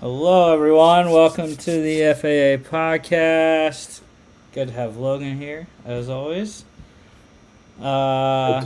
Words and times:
Hello, 0.00 0.54
everyone. 0.54 1.10
Welcome 1.10 1.56
to 1.56 1.70
the 1.82 2.14
FAA 2.14 2.66
podcast. 2.70 4.00
Good 4.54 4.68
to 4.68 4.72
have 4.72 4.96
Logan 4.96 5.36
here, 5.36 5.66
as 5.84 6.08
always. 6.08 6.64
Uh, 7.78 8.64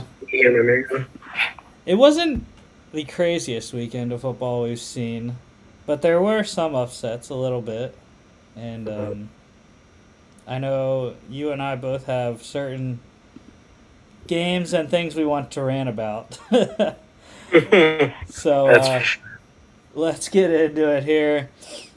it 1.85 1.95
wasn't 1.95 2.45
the 2.93 3.03
craziest 3.03 3.73
weekend 3.73 4.13
of 4.13 4.21
football 4.21 4.63
we've 4.63 4.79
seen, 4.79 5.35
but 5.85 6.01
there 6.01 6.21
were 6.21 6.45
some 6.45 6.73
upsets 6.73 7.27
a 7.27 7.35
little 7.35 7.61
bit. 7.61 7.97
And 8.55 8.87
um, 8.87 9.29
I 10.47 10.57
know 10.57 11.15
you 11.29 11.51
and 11.51 11.61
I 11.61 11.75
both 11.75 12.05
have 12.05 12.43
certain 12.43 13.01
games 14.25 14.71
and 14.71 14.89
things 14.89 15.15
we 15.15 15.25
want 15.25 15.51
to 15.51 15.63
rant 15.63 15.89
about. 15.89 16.39
so 18.29 18.67
uh, 18.67 19.03
let's 19.95 20.29
get 20.29 20.51
into 20.51 20.87
it 20.89 21.03
here. 21.03 21.49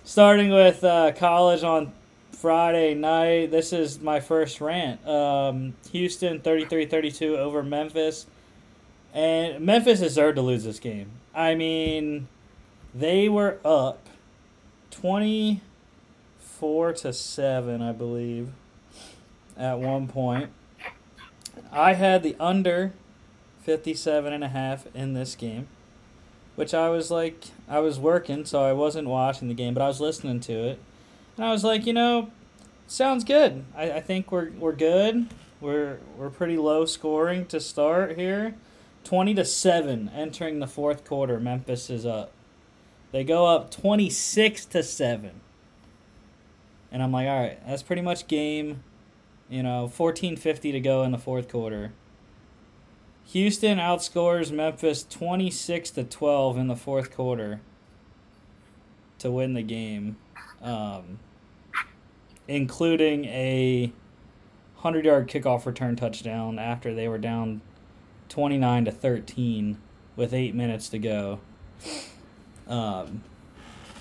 Starting 0.04 0.50
with 0.50 0.82
uh, 0.82 1.12
college 1.12 1.62
on 1.62 1.92
Friday 2.32 2.94
night. 2.94 3.50
This 3.50 3.72
is 3.72 4.00
my 4.00 4.20
first 4.20 4.60
rant. 4.60 5.06
Um, 5.06 5.74
Houston 5.92 6.40
33 6.40 6.86
32 6.86 7.36
over 7.36 7.62
Memphis. 7.62 8.26
And 9.12 9.64
Memphis 9.64 10.00
deserved 10.00 10.36
to 10.36 10.42
lose 10.42 10.64
this 10.64 10.78
game. 10.78 11.10
I 11.34 11.54
mean, 11.54 12.28
they 12.94 13.28
were 13.28 13.58
up 13.64 14.06
24 14.90 16.92
to 16.92 17.12
7, 17.12 17.82
I 17.82 17.92
believe, 17.92 18.50
at 19.56 19.78
one 19.78 20.08
point. 20.08 20.50
I 21.72 21.94
had 21.94 22.22
the 22.22 22.36
under 22.38 22.92
57 23.62 24.32
and 24.32 24.44
a 24.44 24.48
half 24.48 24.86
in 24.94 25.14
this 25.14 25.34
game, 25.34 25.68
which 26.58 26.74
I 26.74 26.88
was 26.88 27.08
like, 27.08 27.44
I 27.68 27.78
was 27.78 28.00
working, 28.00 28.44
so 28.44 28.64
I 28.64 28.72
wasn't 28.72 29.06
watching 29.06 29.46
the 29.46 29.54
game, 29.54 29.74
but 29.74 29.80
I 29.80 29.86
was 29.86 30.00
listening 30.00 30.40
to 30.40 30.52
it. 30.54 30.80
And 31.36 31.46
I 31.46 31.52
was 31.52 31.62
like, 31.62 31.86
you 31.86 31.92
know, 31.92 32.32
sounds 32.88 33.22
good. 33.22 33.64
I, 33.76 33.92
I 33.92 34.00
think 34.00 34.32
we're, 34.32 34.50
we're 34.50 34.72
good. 34.72 35.28
We're, 35.60 35.98
we're 36.16 36.30
pretty 36.30 36.56
low 36.56 36.84
scoring 36.84 37.46
to 37.46 37.60
start 37.60 38.18
here. 38.18 38.56
20 39.04 39.34
to 39.34 39.44
7 39.44 40.10
entering 40.12 40.58
the 40.58 40.66
fourth 40.66 41.04
quarter. 41.04 41.38
Memphis 41.38 41.90
is 41.90 42.04
up. 42.04 42.32
They 43.12 43.22
go 43.22 43.46
up 43.46 43.70
26 43.70 44.64
to 44.64 44.82
7. 44.82 45.30
And 46.90 47.02
I'm 47.04 47.12
like, 47.12 47.28
all 47.28 47.40
right, 47.40 47.64
that's 47.68 47.84
pretty 47.84 48.02
much 48.02 48.26
game. 48.26 48.82
You 49.48 49.62
know, 49.62 49.88
14:50 49.96 50.72
to 50.72 50.80
go 50.80 51.04
in 51.04 51.12
the 51.12 51.18
fourth 51.18 51.48
quarter. 51.48 51.92
Houston 53.32 53.76
outscores 53.76 54.50
Memphis 54.50 55.02
26 55.04 55.90
to 55.90 56.04
12 56.04 56.56
in 56.56 56.66
the 56.68 56.76
fourth 56.76 57.14
quarter 57.14 57.60
to 59.18 59.30
win 59.30 59.52
the 59.52 59.62
game, 59.62 60.16
um, 60.62 61.18
including 62.46 63.26
a 63.26 63.92
100 64.76 65.04
yard 65.04 65.28
kickoff 65.28 65.66
return 65.66 65.94
touchdown 65.94 66.58
after 66.58 66.94
they 66.94 67.06
were 67.06 67.18
down 67.18 67.60
29 68.30 68.86
to 68.86 68.90
13 68.90 69.76
with 70.16 70.32
eight 70.32 70.54
minutes 70.54 70.88
to 70.88 70.98
go. 70.98 71.40
Um, 72.66 73.24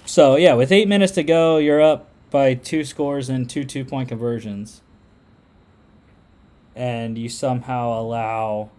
so, 0.05 0.37
yeah, 0.37 0.53
with 0.53 0.71
eight 0.71 0.87
minutes 0.87 1.11
to 1.13 1.23
go, 1.23 1.57
you're 1.57 1.81
up 1.81 2.07
by 2.31 2.53
two 2.53 2.85
scores 2.85 3.27
and 3.27 3.49
two 3.49 3.65
two 3.65 3.83
point 3.83 4.07
conversions. 4.07 4.81
And 6.77 7.17
you 7.17 7.27
somehow 7.27 7.99
allow 7.99 8.71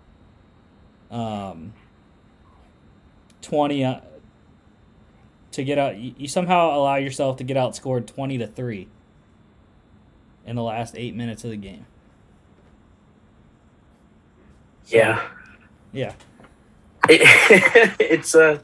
um, 1.11 1.73
20 3.43 3.85
uh, 3.85 4.01
to 5.53 5.65
get 5.65 5.79
out 5.79 5.97
you, 5.97 6.15
you 6.17 6.29
somehow 6.29 6.77
allow 6.77 6.97
yourself 6.97 7.37
to 7.39 7.45
get 7.45 7.57
outscored 7.57 8.07
20 8.07 8.39
to 8.39 8.47
3 8.47 8.89
in 10.47 10.57
the 10.57 10.63
last 10.63 10.95
8 10.97 11.15
minutes 11.15 11.45
of 11.45 11.51
the 11.51 11.57
game. 11.57 11.85
Yeah. 14.87 15.23
Yeah. 15.93 16.15
It, 17.09 17.21
it's 18.01 18.35
a 18.35 18.61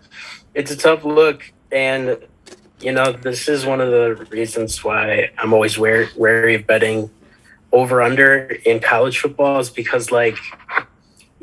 it's 0.54 0.70
a 0.70 0.76
tough 0.76 1.04
look 1.04 1.52
and 1.72 2.18
you 2.80 2.92
know 2.92 3.12
this 3.12 3.48
is 3.48 3.64
one 3.64 3.80
of 3.80 3.90
the 3.90 4.26
reasons 4.30 4.82
why 4.84 5.30
I'm 5.38 5.52
always 5.52 5.78
wary, 5.78 6.08
wary 6.16 6.56
of 6.56 6.66
betting 6.66 7.10
over 7.72 8.02
under 8.02 8.58
in 8.64 8.80
college 8.80 9.18
football 9.18 9.58
is 9.58 9.68
because 9.68 10.10
like 10.10 10.36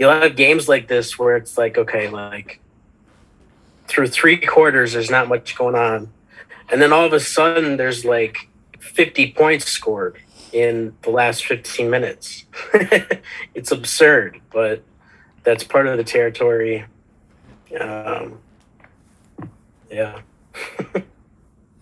you'll 0.01 0.09
have 0.09 0.35
games 0.35 0.67
like 0.67 0.87
this 0.87 1.19
where 1.19 1.35
it's 1.35 1.59
like 1.59 1.77
okay 1.77 2.09
like 2.09 2.59
through 3.87 4.07
three 4.07 4.35
quarters 4.35 4.93
there's 4.93 5.11
not 5.11 5.27
much 5.27 5.55
going 5.55 5.75
on. 5.75 6.11
And 6.71 6.81
then 6.81 6.91
all 6.91 7.05
of 7.05 7.13
a 7.13 7.19
sudden 7.19 7.77
there's 7.77 8.03
like 8.03 8.49
50 8.79 9.33
points 9.33 9.65
scored 9.65 10.17
in 10.51 10.95
the 11.03 11.11
last 11.11 11.45
15 11.45 11.87
minutes. 11.87 12.45
It's 13.53 13.71
absurd 13.71 14.41
but 14.51 14.81
that's 15.43 15.63
part 15.63 15.85
of 15.85 15.97
the 15.97 16.03
territory. 16.03 16.85
Um, 17.79 18.39
yeah. 19.89 20.21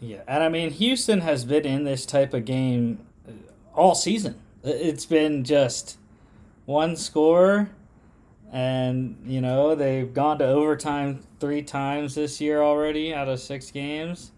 Yeah, 0.02 0.22
and 0.30 0.42
I 0.42 0.48
mean 0.48 0.72
Houston 0.72 1.20
has 1.20 1.44
been 1.44 1.66
in 1.66 1.84
this 1.84 2.06
type 2.06 2.34
of 2.34 2.46
game 2.46 3.00
all 3.76 3.96
season. 3.96 4.40
It's 4.64 5.06
been 5.06 5.44
just 5.44 5.98
one 6.66 6.96
score, 6.96 7.70
and 8.52 9.16
you 9.26 9.42
know 9.42 9.76
they've 9.76 10.14
gone 10.14 10.40
to 10.40 10.46
overtime 10.48 11.22
three 11.40 11.62
times 11.62 12.16
this 12.16 12.40
year 12.42 12.62
already 12.62 13.14
out 13.14 13.28
of 13.28 13.40
six 13.40 13.72
games. 13.72 14.32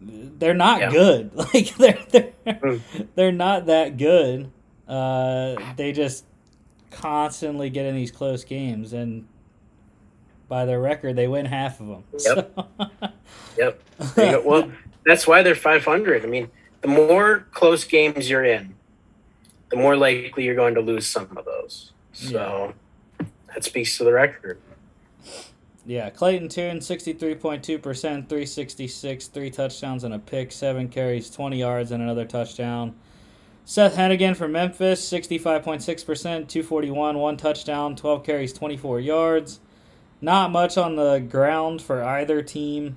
They're 0.00 0.54
not 0.54 0.80
Yeah. 0.80 0.90
good. 0.90 1.30
Like 1.54 1.74
they're 1.76 1.98
they're, 2.10 2.32
Mm. 2.46 2.80
they're 3.14 3.32
not 3.32 3.66
that 3.66 3.96
good. 3.96 4.50
Uh, 4.86 5.56
they 5.76 5.90
just 5.92 6.24
constantly 6.92 7.70
get 7.70 7.86
in 7.86 7.94
these 7.96 8.10
close 8.12 8.44
games, 8.44 8.92
and 8.92 9.26
by 10.48 10.64
their 10.64 10.80
record, 10.80 11.16
they 11.16 11.26
win 11.26 11.46
half 11.46 11.80
of 11.80 11.88
them. 11.88 12.04
Yep. 12.12 12.52
So- 12.54 12.90
Yep. 13.58 13.82
Go. 14.16 14.42
Well, 14.44 14.70
that's 15.04 15.26
why 15.26 15.42
they're 15.42 15.54
500. 15.56 16.22
I 16.24 16.28
mean, 16.28 16.50
the 16.82 16.88
more 16.88 17.46
close 17.52 17.84
games 17.84 18.28
you're 18.30 18.44
in, 18.44 18.74
the 19.70 19.76
more 19.76 19.96
likely 19.96 20.44
you're 20.44 20.54
going 20.54 20.74
to 20.74 20.80
lose 20.82 21.06
some 21.06 21.28
of 21.36 21.44
those. 21.46 21.92
So 22.16 22.72
that 23.52 23.62
speaks 23.62 23.98
to 23.98 24.04
the 24.04 24.12
record. 24.12 24.58
Yeah, 25.84 26.10
Clayton 26.10 26.48
Tune, 26.48 26.78
63.2%, 26.78 27.82
366, 27.82 29.26
three 29.28 29.50
touchdowns 29.50 30.02
and 30.02 30.14
a 30.14 30.18
pick, 30.18 30.50
seven 30.50 30.88
carries, 30.88 31.30
20 31.30 31.58
yards, 31.58 31.92
and 31.92 32.02
another 32.02 32.24
touchdown. 32.24 32.96
Seth 33.64 33.96
Henigan 33.96 34.34
from 34.34 34.52
Memphis, 34.52 35.08
65.6%, 35.08 36.24
241, 36.48 37.18
one 37.18 37.36
touchdown, 37.36 37.94
12 37.94 38.24
carries, 38.24 38.52
24 38.52 38.98
yards. 39.00 39.60
Not 40.20 40.50
much 40.50 40.78
on 40.78 40.96
the 40.96 41.18
ground 41.18 41.82
for 41.82 42.02
either 42.02 42.42
team. 42.42 42.96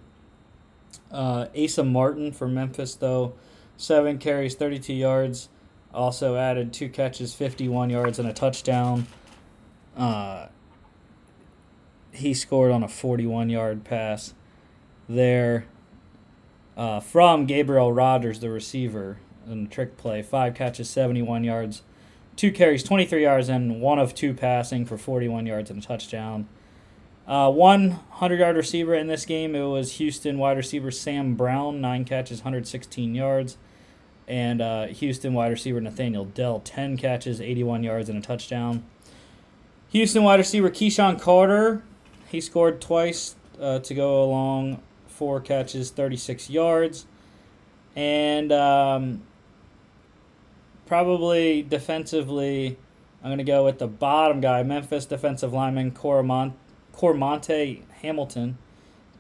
Uh, 1.12 1.48
Asa 1.62 1.84
Martin 1.84 2.32
from 2.32 2.54
Memphis, 2.54 2.96
though, 2.96 3.34
seven 3.78 4.18
carries, 4.18 4.56
32 4.56 4.94
yards. 4.94 5.50
Also 5.94 6.36
added 6.36 6.72
two 6.72 6.90
catches, 6.90 7.34
51 7.34 7.90
yards, 7.90 8.20
and 8.20 8.28
a 8.28 8.34
touchdown. 8.34 9.08
Uh, 9.98 10.48
he 12.12 12.34
scored 12.34 12.72
on 12.72 12.84
a 12.84 12.88
41 12.88 13.50
yard 13.50 13.84
pass 13.84 14.34
there 15.08 15.66
uh, 16.78 17.00
from 17.00 17.46
Gabriel 17.46 17.92
Rogers, 17.92 18.40
the 18.40 18.50
receiver, 18.50 19.18
in 19.48 19.64
the 19.64 19.70
trick 19.70 19.98
play. 19.98 20.22
Five 20.22 20.56
catches, 20.56 20.90
71 20.90 21.44
yards, 21.44 21.82
two 22.36 22.52
carries, 22.52 22.84
23 22.84 23.24
yards, 23.24 23.50
and 23.50 23.82
one 23.82 24.00
of 24.00 24.14
two 24.14 24.34
passing 24.34 24.86
for 24.86 24.98
41 24.98 25.46
yards 25.46 25.70
and 25.70 25.84
a 25.84 25.86
touchdown. 25.86 26.48
Uh, 27.28 27.52
one 27.52 27.92
100 27.92 28.40
yard 28.40 28.56
receiver 28.56 28.96
in 28.96 29.08
this 29.08 29.26
game, 29.26 29.56
it 29.56 29.66
was 29.66 29.94
Houston 29.94 30.38
wide 30.38 30.58
receiver 30.58 30.90
Sam 30.90 31.36
Brown, 31.36 31.82
nine 31.82 32.06
catches, 32.06 32.40
116 32.40 33.14
yards. 33.14 33.58
And 34.30 34.62
uh, 34.62 34.86
Houston 34.88 35.34
wide 35.34 35.50
receiver 35.50 35.82
Nathaniel 35.82 36.24
Dell, 36.24 36.60
10 36.60 36.98
catches, 36.98 37.42
81 37.42 37.84
yards, 37.84 38.10
and 38.10 38.20
a 38.20 38.22
touchdown. 38.22 38.84
Houston 39.90 40.24
wide 40.24 40.40
receiver 40.40 40.70
KeSean 40.70 41.20
Carter, 41.20 41.82
he 42.28 42.40
scored 42.40 42.80
twice 42.80 43.36
uh, 43.60 43.80
to 43.80 43.94
go 43.96 44.24
along, 44.24 44.82
four 45.08 45.42
catches, 45.42 45.90
36 45.90 46.48
yards. 46.48 47.08
And 47.96 48.52
um, 48.52 49.24
probably 50.86 51.64
defensively, 51.64 52.78
I'm 53.24 53.30
going 53.30 53.40
to 53.40 53.44
go 53.44 53.66
with 53.66 53.80
the 53.80 53.88
bottom 53.88 54.42
guy, 54.42 54.62
Memphis 54.62 55.06
defensive 55.06 55.54
lineman 55.54 55.92
Cormont- 55.92 56.54
Cormonte 56.96 57.82
Hamilton. 58.02 58.60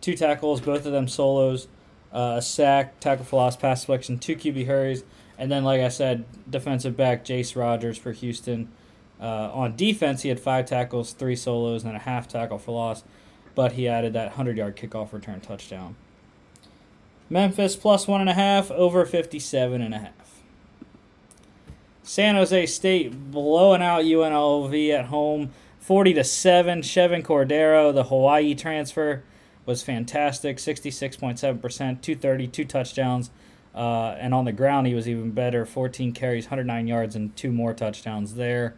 Two 0.01 0.15
tackles, 0.15 0.61
both 0.61 0.85
of 0.85 0.91
them 0.91 1.07
solos, 1.07 1.67
uh, 2.13 2.35
a 2.37 2.41
sack, 2.41 2.99
tackle 2.99 3.25
for 3.25 3.37
loss, 3.37 3.55
pass 3.55 3.81
deflection, 3.81 4.19
two 4.19 4.35
QB 4.35 4.65
hurries. 4.65 5.03
And 5.37 5.51
then, 5.51 5.63
like 5.63 5.81
I 5.81 5.89
said, 5.89 6.25
defensive 6.49 6.97
back 6.97 7.23
Jace 7.23 7.55
Rogers 7.55 7.97
for 7.97 8.11
Houston. 8.11 8.69
Uh, 9.21 9.49
on 9.53 9.75
defense, 9.75 10.21
he 10.23 10.29
had 10.29 10.39
five 10.39 10.65
tackles, 10.65 11.13
three 11.13 11.35
solos, 11.35 11.83
and 11.83 11.95
a 11.95 11.99
half 11.99 12.27
tackle 12.27 12.57
for 12.57 12.71
loss, 12.71 13.03
but 13.55 13.73
he 13.73 13.87
added 13.87 14.13
that 14.13 14.27
100 14.29 14.57
yard 14.57 14.75
kickoff 14.75 15.13
return 15.13 15.39
touchdown. 15.39 15.95
Memphis 17.29 17.75
plus 17.75 18.07
one 18.07 18.21
and 18.21 18.29
a 18.29 18.33
half, 18.33 18.71
over 18.71 19.05
57 19.05 19.81
and 19.81 19.93
a 19.93 19.99
half. 19.99 20.41
San 22.01 22.35
Jose 22.35 22.65
State 22.65 23.31
blowing 23.31 23.83
out 23.83 24.03
UNLV 24.03 24.89
at 24.91 25.05
home, 25.05 25.51
40 25.79 26.15
to 26.15 26.23
7. 26.23 26.81
Chevan 26.81 27.23
Cordeiro, 27.23 27.93
the 27.93 28.05
Hawaii 28.05 28.55
transfer, 28.55 29.21
was 29.65 29.83
fantastic, 29.83 30.57
66.7%, 30.57 31.61
230, 31.61 32.47
two 32.47 32.65
touchdowns. 32.65 33.29
Uh, 33.75 34.15
and 34.19 34.33
on 34.33 34.45
the 34.45 34.51
ground, 34.51 34.87
he 34.87 34.95
was 34.95 35.07
even 35.07 35.31
better 35.31 35.65
14 35.65 36.11
carries, 36.11 36.45
109 36.45 36.87
yards, 36.87 37.15
and 37.15 37.35
two 37.35 37.51
more 37.51 37.73
touchdowns 37.73 38.35
there. 38.35 38.75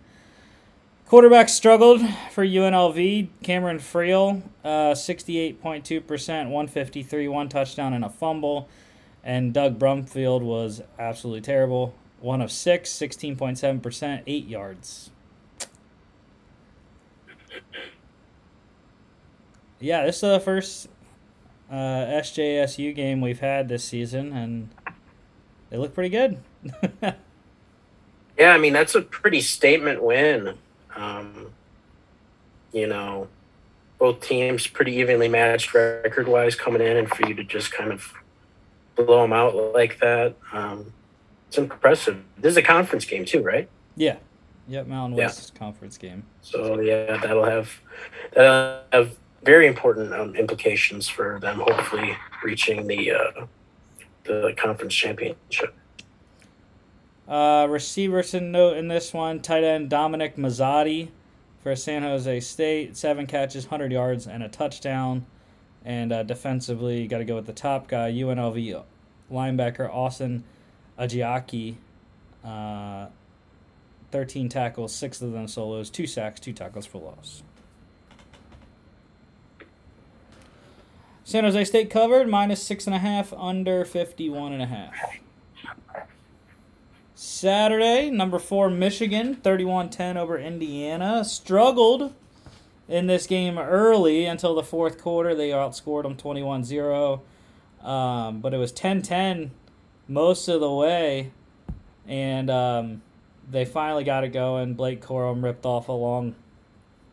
Quarterback 1.11 1.49
struggled 1.49 2.01
for 2.31 2.45
UNLV. 2.45 3.27
Cameron 3.43 3.79
Friel, 3.79 4.41
uh, 4.63 4.93
68.2%, 4.93 6.49
153, 6.49 7.27
one 7.27 7.49
touchdown, 7.49 7.93
and 7.93 8.05
a 8.05 8.09
fumble. 8.09 8.69
And 9.23 9.53
Doug 9.53 9.77
Brumfield 9.77 10.41
was 10.41 10.81
absolutely 10.97 11.41
terrible. 11.41 11.93
One 12.21 12.41
of 12.41 12.51
six, 12.51 12.89
16.7%, 12.91 14.23
eight 14.25 14.47
yards. 14.47 15.10
Yeah, 19.81 20.05
this 20.05 20.17
is 20.17 20.21
the 20.21 20.39
first 20.39 20.87
uh, 21.69 21.73
SJSU 21.73 22.95
game 22.95 23.19
we've 23.19 23.39
had 23.39 23.67
this 23.67 23.83
season, 23.83 24.31
and 24.31 24.69
they 25.69 25.77
look 25.77 25.95
pretty 25.95 26.09
good. 26.09 26.37
yeah, 28.37 28.51
I 28.53 28.57
mean 28.59 28.73
that's 28.73 28.93
a 28.93 29.01
pretty 29.01 29.41
statement 29.41 30.03
win. 30.03 30.57
Um, 30.95 31.47
you 32.71 32.87
know, 32.87 33.27
both 33.97 34.21
teams 34.21 34.67
pretty 34.67 34.93
evenly 34.93 35.27
matched 35.27 35.73
record 35.73 36.27
wise 36.27 36.55
coming 36.55 36.81
in, 36.81 36.97
and 36.97 37.09
for 37.09 37.27
you 37.27 37.33
to 37.33 37.43
just 37.43 37.71
kind 37.71 37.91
of 37.91 38.13
blow 38.95 39.23
them 39.23 39.33
out 39.33 39.55
like 39.73 39.99
that, 39.99 40.35
um, 40.53 40.93
it's 41.47 41.57
impressive. 41.57 42.23
This 42.37 42.51
is 42.51 42.57
a 42.57 42.61
conference 42.61 43.05
game 43.05 43.25
too, 43.25 43.41
right? 43.41 43.67
Yeah. 43.95 44.17
Yep, 44.67 44.87
Mountain 44.87 45.17
West 45.17 45.51
yeah. 45.53 45.59
conference 45.59 45.97
game. 45.97 46.23
So 46.41 46.79
yeah, 46.79 47.17
that'll 47.17 47.45
have 47.45 47.81
that'll 48.33 48.83
have 48.91 49.17
very 49.43 49.67
important 49.67 50.13
um, 50.13 50.35
implications 50.35 51.07
for 51.07 51.39
them. 51.39 51.59
Hopefully, 51.59 52.17
reaching 52.43 52.87
the 52.87 53.11
uh, 53.11 53.45
the 54.23 54.53
conference 54.57 54.93
championship. 54.93 55.75
Uh, 57.27 57.67
receivers 57.69 58.31
to 58.31 58.41
note 58.41 58.77
in 58.77 58.87
this 58.87 59.13
one: 59.13 59.41
tight 59.41 59.63
end 59.63 59.89
Dominic 59.89 60.35
Mazzotti 60.35 61.09
for 61.63 61.75
San 61.75 62.03
Jose 62.03 62.39
State, 62.41 62.97
seven 62.97 63.27
catches, 63.27 63.65
hundred 63.65 63.91
yards, 63.91 64.27
and 64.27 64.43
a 64.43 64.49
touchdown. 64.49 65.25
And 65.83 66.11
uh, 66.11 66.23
defensively, 66.23 67.01
you 67.01 67.07
got 67.07 67.19
to 67.19 67.25
go 67.25 67.35
with 67.35 67.47
the 67.47 67.53
top 67.53 67.87
guy, 67.87 68.11
UNLV 68.11 68.83
linebacker 69.31 69.89
Austin 69.91 70.43
Ajiake. 70.99 71.75
Uh, 72.43 73.07
13 74.11 74.49
tackles, 74.49 74.93
six 74.93 75.21
of 75.21 75.31
them 75.31 75.47
solos, 75.47 75.89
two 75.89 76.05
sacks, 76.05 76.39
two 76.39 76.53
tackles 76.53 76.85
for 76.85 76.99
loss. 76.99 77.43
San 81.23 81.43
Jose 81.43 81.63
State 81.65 81.89
covered 81.89 82.27
minus 82.27 82.61
six 82.63 82.85
and 82.85 82.95
a 82.95 82.99
half, 82.99 83.31
under 83.33 83.85
fifty-one 83.85 84.53
and 84.53 84.61
a 84.61 84.67
half. 84.67 84.93
Saturday, 87.23 88.09
number 88.09 88.39
four 88.39 88.67
Michigan, 88.67 89.35
31-10 89.35 90.15
over 90.15 90.39
Indiana. 90.39 91.23
Struggled 91.23 92.15
in 92.89 93.05
this 93.05 93.27
game 93.27 93.59
early 93.59 94.25
until 94.25 94.55
the 94.55 94.63
fourth 94.63 94.99
quarter. 94.99 95.35
They 95.35 95.49
outscored 95.49 96.01
them 96.01 96.17
21-0. 96.17 97.21
Um, 97.83 98.39
but 98.41 98.55
it 98.55 98.57
was 98.57 98.73
10-10 98.73 99.51
most 100.07 100.47
of 100.47 100.61
the 100.61 100.71
way. 100.71 101.31
And 102.07 102.49
um, 102.49 103.03
they 103.47 103.65
finally 103.65 104.03
got 104.03 104.23
it 104.23 104.29
going. 104.29 104.73
Blake 104.73 104.99
Corum 104.99 105.43
ripped 105.43 105.65
off 105.65 105.89
a 105.89 105.93
long 105.93 106.33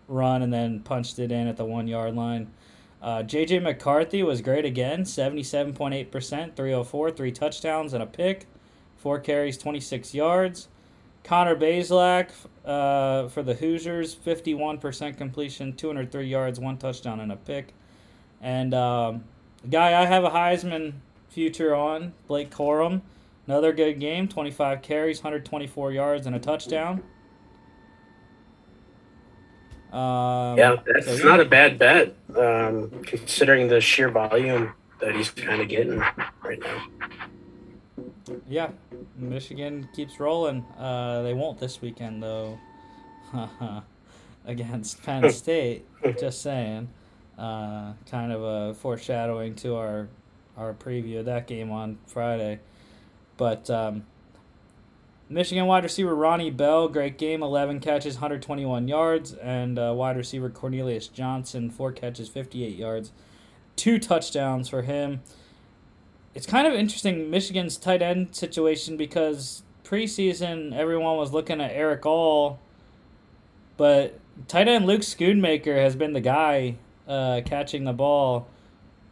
run 0.08 0.40
and 0.40 0.50
then 0.50 0.80
punched 0.80 1.18
it 1.18 1.30
in 1.30 1.46
at 1.48 1.58
the 1.58 1.66
one-yard 1.66 2.14
line. 2.14 2.50
Uh, 3.00 3.22
JJ 3.22 3.62
McCarthy 3.62 4.22
was 4.22 4.40
great 4.40 4.64
again, 4.64 5.04
77.8%, 5.04 6.56
304, 6.56 7.10
three 7.12 7.30
touchdowns 7.30 7.92
and 7.92 8.02
a 8.02 8.06
pick, 8.06 8.46
four 8.96 9.20
carries, 9.20 9.56
26 9.56 10.14
yards. 10.14 10.68
Connor 11.22 11.56
Bazelak 11.56 12.30
uh, 12.64 13.28
for 13.28 13.42
the 13.42 13.54
Hoosiers, 13.54 14.16
51% 14.16 15.16
completion, 15.16 15.74
203 15.74 16.26
yards, 16.26 16.58
one 16.58 16.78
touchdown 16.78 17.20
and 17.20 17.30
a 17.30 17.36
pick. 17.36 17.74
And 18.40 18.72
um, 18.74 19.24
guy 19.68 20.00
I 20.00 20.06
have 20.06 20.24
a 20.24 20.30
Heisman 20.30 20.94
future 21.28 21.74
on, 21.74 22.14
Blake 22.26 22.50
Corum, 22.50 23.02
another 23.46 23.72
good 23.72 24.00
game, 24.00 24.26
25 24.26 24.82
carries, 24.82 25.18
124 25.18 25.92
yards 25.92 26.26
and 26.26 26.34
a 26.34 26.38
touchdown. 26.38 27.02
Um, 29.92 30.58
yeah, 30.58 30.76
that's 30.86 31.06
so, 31.06 31.14
yeah. 31.14 31.24
not 31.24 31.40
a 31.40 31.44
bad 31.44 31.78
bet, 31.78 32.14
um, 32.36 32.90
considering 33.04 33.68
the 33.68 33.80
sheer 33.80 34.10
volume 34.10 34.72
that 35.00 35.14
he's 35.14 35.30
kind 35.30 35.62
of 35.62 35.68
getting 35.68 35.98
right 35.98 36.60
now. 36.60 36.86
Yeah, 38.46 38.70
Michigan 39.16 39.88
keeps 39.94 40.20
rolling. 40.20 40.64
Uh, 40.78 41.22
they 41.22 41.32
won't 41.32 41.58
this 41.58 41.80
weekend 41.80 42.22
though, 42.22 42.58
against 44.44 45.02
Penn 45.02 45.30
State. 45.32 45.86
just 46.18 46.42
saying. 46.42 46.88
Uh, 47.38 47.92
kind 48.10 48.32
of 48.32 48.42
a 48.42 48.74
foreshadowing 48.74 49.54
to 49.54 49.76
our 49.76 50.08
our 50.56 50.74
preview 50.74 51.20
of 51.20 51.26
that 51.26 51.46
game 51.46 51.70
on 51.70 51.96
Friday, 52.08 52.58
but 53.36 53.70
um, 53.70 54.04
Michigan 55.30 55.66
wide 55.66 55.84
receiver 55.84 56.14
Ronnie 56.14 56.50
Bell, 56.50 56.88
great 56.88 57.18
game, 57.18 57.42
11 57.42 57.80
catches, 57.80 58.14
121 58.14 58.88
yards, 58.88 59.34
and 59.34 59.78
uh, 59.78 59.92
wide 59.94 60.16
receiver 60.16 60.48
Cornelius 60.48 61.06
Johnson, 61.06 61.68
four 61.70 61.92
catches, 61.92 62.30
58 62.30 62.74
yards, 62.74 63.12
two 63.76 63.98
touchdowns 63.98 64.70
for 64.70 64.82
him. 64.82 65.20
It's 66.34 66.46
kind 66.46 66.66
of 66.66 66.72
interesting 66.72 67.30
Michigan's 67.30 67.76
tight 67.76 68.00
end 68.00 68.34
situation 68.34 68.96
because 68.96 69.62
preseason 69.84 70.74
everyone 70.74 71.18
was 71.18 71.32
looking 71.32 71.60
at 71.60 71.72
Erick 71.72 72.06
All, 72.06 72.58
but 73.76 74.18
tight 74.46 74.66
end 74.66 74.86
Luke 74.86 75.02
Schoonmaker 75.02 75.76
has 75.76 75.94
been 75.94 76.14
the 76.14 76.22
guy 76.22 76.76
uh, 77.06 77.42
catching 77.44 77.84
the 77.84 77.92
ball 77.92 78.48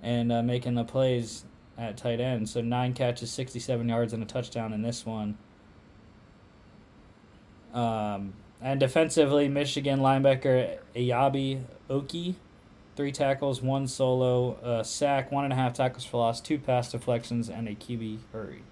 and 0.02 0.32
uh, 0.32 0.42
making 0.42 0.76
the 0.76 0.84
plays 0.84 1.44
at 1.76 1.98
tight 1.98 2.20
end. 2.20 2.48
So 2.48 2.62
nine 2.62 2.94
catches, 2.94 3.30
67 3.32 3.86
yards, 3.86 4.14
and 4.14 4.22
a 4.22 4.26
touchdown 4.26 4.72
in 4.72 4.80
this 4.80 5.04
one. 5.04 5.36
Um, 7.74 8.34
and 8.60 8.80
defensively, 8.80 9.48
Michigan 9.48 10.00
linebacker 10.00 10.78
Eyabi 10.94 11.62
Okie, 11.90 12.34
three 12.96 13.12
tackles, 13.12 13.60
one 13.60 13.86
solo, 13.86 14.54
uh, 14.56 14.82
sack, 14.82 15.30
one 15.30 15.44
and 15.44 15.52
a 15.52 15.56
half 15.56 15.74
tackles 15.74 16.04
for 16.04 16.18
loss, 16.18 16.40
two 16.40 16.58
pass 16.58 16.90
deflections, 16.90 17.48
and 17.48 17.68
a 17.68 17.74
QB 17.74 18.18
hurry. 18.32 18.62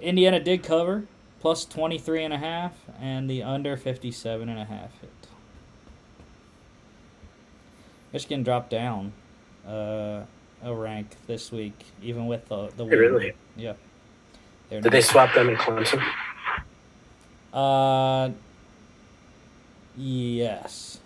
Indiana 0.00 0.38
did 0.38 0.62
cover, 0.62 1.04
plus 1.40 1.64
23 1.64 2.24
and 2.24 2.34
a 2.34 2.38
half, 2.38 2.72
and 3.00 3.28
the 3.28 3.42
under 3.42 3.76
57 3.76 4.48
and 4.48 4.58
a 4.58 4.64
half 4.64 5.00
hit. 5.00 5.10
Michigan 8.12 8.42
dropped 8.42 8.70
down 8.70 9.12
uh, 9.66 10.22
a 10.62 10.72
rank 10.72 11.16
this 11.26 11.50
week, 11.50 11.86
even 12.00 12.26
with 12.26 12.46
the 12.46 12.68
the 12.76 12.84
win. 12.84 12.98
Really? 12.98 13.32
Yeah. 13.56 13.72
They're 14.74 14.90
Did 14.90 14.92
they 14.92 15.00
swap 15.02 15.32
them 15.34 15.48
in 15.48 15.56
Clemson? 15.56 16.04
Uh, 17.52 18.30
yes. 19.96 20.98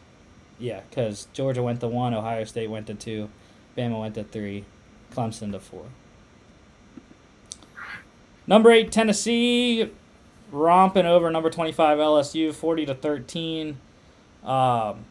Yeah, 0.59 0.81
because 0.89 1.29
Georgia 1.35 1.63
went 1.63 1.81
to 1.81 1.89
one, 1.89 2.15
Ohio 2.15 2.45
State 2.45 2.71
went 2.71 2.87
to 2.87 2.95
two, 2.95 3.29
Bama 3.77 4.01
went 4.01 4.15
to 4.15 4.25
three, 4.25 4.65
Clemson 5.13 5.53
to 5.53 5.61
four. 5.61 5.85
Number 8.47 8.71
eight, 8.71 8.91
Tennessee, 8.91 9.91
romping 10.51 11.05
over 11.05 11.31
number 11.31 11.51
twenty-five 11.51 11.99
LSU, 11.99 12.55
forty 12.55 12.87
to 12.87 12.95
thirteen. 12.95 13.77
Um, 14.43 15.05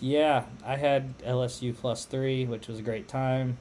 yeah, 0.00 0.46
I 0.66 0.76
had 0.76 1.16
LSU 1.18 1.76
plus 1.76 2.04
three, 2.04 2.44
which 2.44 2.66
was 2.66 2.80
a 2.80 2.82
great 2.82 3.06
time. 3.06 3.58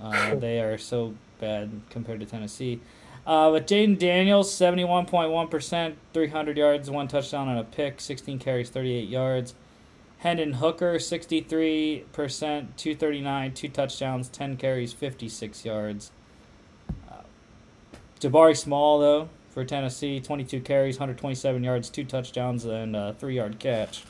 Uh, 0.00 0.34
they 0.36 0.60
are 0.60 0.78
so 0.78 1.14
bad 1.38 1.82
compared 1.90 2.20
to 2.20 2.26
Tennessee. 2.26 2.80
Uh, 3.26 3.50
with 3.52 3.66
Jayden 3.66 3.98
Daniels, 3.98 4.52
71.1%, 4.52 5.94
300 6.12 6.56
yards, 6.56 6.90
one 6.90 7.08
touchdown 7.08 7.48
and 7.48 7.58
a 7.58 7.64
pick, 7.64 8.00
16 8.00 8.38
carries, 8.38 8.70
38 8.70 9.08
yards. 9.08 9.54
Hendon 10.18 10.54
Hooker, 10.54 10.94
63%, 10.94 12.04
239, 12.12 13.54
two 13.54 13.68
touchdowns, 13.68 14.28
10 14.28 14.56
carries, 14.56 14.92
56 14.92 15.64
yards. 15.64 16.10
Uh, 17.10 17.22
Jabari 18.20 18.56
Small, 18.56 18.98
though, 18.98 19.28
for 19.50 19.64
Tennessee, 19.64 20.20
22 20.20 20.60
carries, 20.60 20.96
127 20.96 21.62
yards, 21.62 21.90
two 21.90 22.04
touchdowns, 22.04 22.64
and 22.64 22.96
a 22.96 23.14
three 23.14 23.36
yard 23.36 23.58
catch. 23.58 24.04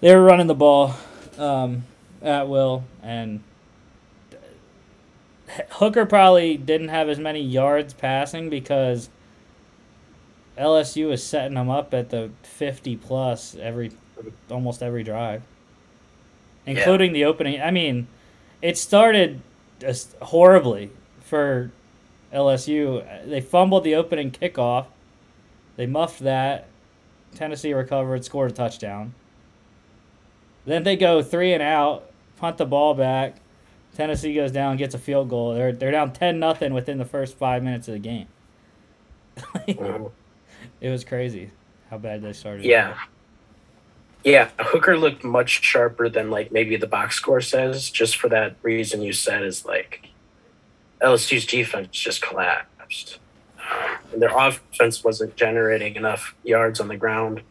They 0.00 0.14
were 0.14 0.22
running 0.22 0.46
the 0.46 0.54
ball. 0.54 0.94
Um, 1.38 1.84
at 2.22 2.48
will, 2.48 2.84
and 3.02 3.42
Hooker 5.70 6.06
probably 6.06 6.56
didn't 6.56 6.88
have 6.88 7.08
as 7.08 7.18
many 7.18 7.40
yards 7.40 7.94
passing 7.94 8.50
because 8.50 9.08
LSU 10.58 11.08
was 11.08 11.22
setting 11.22 11.54
them 11.54 11.68
up 11.68 11.92
at 11.92 12.10
the 12.10 12.30
50 12.42 12.96
plus 12.96 13.56
every 13.56 13.92
almost 14.50 14.82
every 14.82 15.02
drive, 15.02 15.42
including 16.64 17.14
yeah. 17.14 17.20
the 17.20 17.24
opening. 17.26 17.60
I 17.60 17.70
mean, 17.70 18.06
it 18.62 18.78
started 18.78 19.42
just 19.78 20.16
horribly 20.22 20.90
for 21.20 21.70
LSU. 22.32 23.28
They 23.28 23.40
fumbled 23.40 23.84
the 23.84 23.94
opening 23.94 24.30
kickoff. 24.30 24.86
They 25.76 25.86
muffed 25.86 26.20
that. 26.20 26.66
Tennessee 27.34 27.74
recovered, 27.74 28.24
scored 28.24 28.52
a 28.52 28.54
touchdown. 28.54 29.12
Then 30.64 30.82
they 30.82 30.96
go 30.96 31.22
three 31.22 31.52
and 31.52 31.62
out, 31.62 32.10
punt 32.38 32.56
the 32.56 32.64
ball 32.64 32.94
back. 32.94 33.36
Tennessee 33.96 34.34
goes 34.34 34.52
down, 34.52 34.76
gets 34.76 34.94
a 34.94 34.98
field 34.98 35.30
goal. 35.30 35.54
They're 35.54 35.72
they're 35.72 35.90
down 35.90 36.12
ten 36.12 36.38
nothing 36.38 36.74
within 36.74 36.98
the 36.98 37.04
first 37.04 37.36
five 37.36 37.62
minutes 37.62 37.88
of 37.88 37.94
the 37.94 38.00
game. 38.00 38.28
It 40.80 40.90
was 40.90 41.04
crazy 41.04 41.50
how 41.88 41.98
bad 41.98 42.22
they 42.22 42.32
started. 42.32 42.64
Yeah. 42.64 42.96
Yeah, 44.24 44.50
Hooker 44.58 44.98
looked 44.98 45.24
much 45.24 45.62
sharper 45.62 46.08
than 46.08 46.30
like 46.30 46.52
maybe 46.52 46.76
the 46.76 46.86
box 46.86 47.16
score 47.16 47.40
says. 47.40 47.90
Just 47.90 48.16
for 48.16 48.28
that 48.28 48.56
reason 48.62 49.00
you 49.00 49.12
said 49.12 49.42
is 49.42 49.64
like 49.64 50.08
LSU's 51.00 51.46
defense 51.46 51.88
just 51.92 52.20
collapsed. 52.20 53.18
And 54.12 54.20
their 54.20 54.36
offense 54.36 55.02
wasn't 55.04 55.36
generating 55.36 55.96
enough 55.96 56.34
yards 56.44 56.80
on 56.80 56.88
the 56.88 56.96
ground 56.96 57.42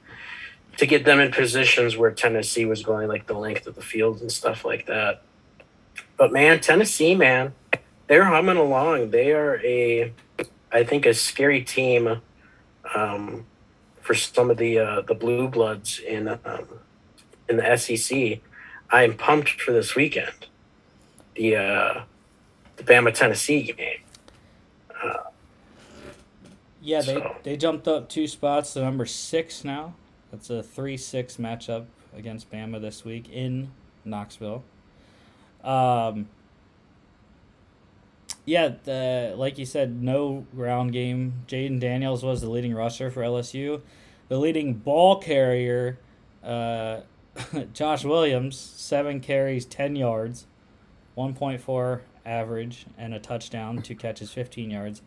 to 0.78 0.86
get 0.86 1.06
them 1.06 1.20
in 1.20 1.32
positions 1.32 1.96
where 1.98 2.12
Tennessee 2.12 2.66
was 2.66 2.84
going 2.84 3.08
like 3.08 3.28
the 3.28 3.34
length 3.34 3.68
of 3.68 3.76
the 3.76 3.82
field 3.82 4.22
and 4.22 4.32
stuff 4.32 4.66
like 4.66 4.86
that. 4.88 5.24
But 6.18 6.32
man, 6.32 6.60
Tennessee, 6.62 7.16
man, 7.16 7.54
they're 8.08 8.26
humming 8.26 8.58
along. 8.58 9.12
They 9.12 9.32
are 9.32 9.60
a, 9.64 10.14
I 10.72 10.84
think, 10.84 11.06
a 11.06 11.14
scary 11.14 11.62
team 11.62 12.22
um, 12.94 13.46
for 14.02 14.14
some 14.14 14.50
of 14.50 14.58
the 14.58 14.80
uh, 14.80 15.02
the 15.02 15.16
blue 15.16 15.48
bloods 15.48 16.00
in 16.00 16.28
um, 16.28 16.68
in 17.50 17.58
the 17.58 17.78
SEC. 17.78 18.40
I 18.90 19.04
am 19.04 19.18
pumped 19.18 19.62
for 19.62 19.72
this 19.72 19.96
weekend. 19.96 20.48
The 21.36 21.56
uh, 21.56 22.02
the 22.78 22.84
Bama 22.84 23.14
Tennessee 23.14 23.64
game. 23.64 24.00
Uh, 25.04 25.18
yeah, 26.82 27.02
they 27.02 27.16
so. 27.16 27.36
they 27.44 27.58
jumped 27.58 27.88
up 27.88 28.08
two 28.10 28.28
spots 28.28 28.74
to 28.74 28.82
number 28.82 29.06
six 29.06 29.64
now. 29.64 29.96
That's 30.32 30.50
a 30.50 30.62
three 30.62 30.98
six 30.98 31.38
matchup 31.38 31.86
against 32.16 32.52
Bama 32.52 32.80
this 32.80 33.04
week 33.04 33.30
in 33.30 33.72
Knoxville. 34.06 34.64
Um, 35.66 36.30
yeah, 38.46 38.76
the, 38.84 39.34
like 39.36 39.58
you 39.58 39.66
said, 39.66 40.02
no 40.02 40.46
ground 40.56 40.94
game. 40.94 41.34
Jayden 41.48 41.80
Daniels 41.80 42.24
was 42.24 42.42
the 42.42 42.50
leading 42.50 42.76
rusher 42.76 43.10
for 43.10 43.22
LSU. 43.22 43.82
The 44.30 44.38
leading 44.38 44.74
ball 44.74 45.20
carrier, 45.20 45.98
uh, 46.44 47.02
Josh 47.74 48.06
Williams, 48.06 48.58
seven 48.58 49.20
carries, 49.20 49.66
10 49.66 49.96
yards, 49.96 50.46
1.4 51.18 52.02
average, 52.26 52.86
and 52.98 53.14
a 53.14 53.20
touchdown, 53.20 53.82
two 53.82 53.96
catches, 53.96 54.32
15 54.32 54.70
yards. 54.70 55.02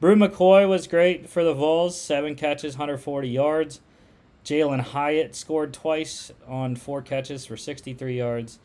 Bru 0.00 0.16
McCoy 0.16 0.68
was 0.68 0.86
great 0.86 1.28
for 1.28 1.44
the 1.44 1.54
Vols, 1.54 2.00
seven 2.00 2.34
catches, 2.34 2.74
140 2.74 3.28
yards. 3.28 3.80
Jalin 4.44 4.80
Hyatt 4.80 5.36
scored 5.36 5.74
twice 5.74 6.32
on 6.48 6.74
four 6.74 7.02
catches 7.02 7.44
for 7.44 7.56
63 7.56 8.16
yards. 8.16 8.58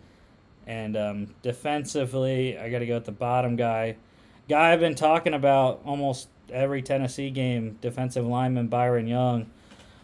And 0.67 0.97
um, 0.97 1.35
defensively, 1.41 2.57
I 2.57 2.69
got 2.69 2.79
to 2.79 2.85
go 2.85 2.95
with 2.95 3.05
the 3.05 3.11
bottom 3.11 3.55
guy. 3.55 3.97
Guy 4.49 4.73
I've 4.73 4.79
been 4.79 4.95
talking 4.95 5.33
about 5.33 5.81
almost 5.85 6.27
every 6.51 6.81
Tennessee 6.81 7.29
game, 7.29 7.77
defensive 7.81 8.25
lineman 8.25 8.67
Byron 8.67 9.07
Young 9.07 9.49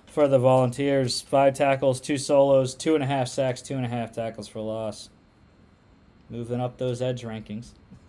for 0.06 0.28
the 0.28 0.40
Volunteers. 0.40 1.22
Five 1.22 1.54
tackles, 1.54 2.00
two 2.00 2.18
solos, 2.18 2.76
two 2.76 2.96
and 2.96 3.04
a 3.04 3.08
half 3.08 3.28
sacks, 3.28 3.62
two 3.62 3.76
and 3.76 3.86
a 3.86 3.90
half 3.90 4.12
tackles 4.12 4.48
for 4.48 4.60
loss. 4.60 5.10
Moving 6.30 6.62
up 6.62 6.78
those 6.78 7.02
edge 7.02 7.24
rankings. 7.24 7.72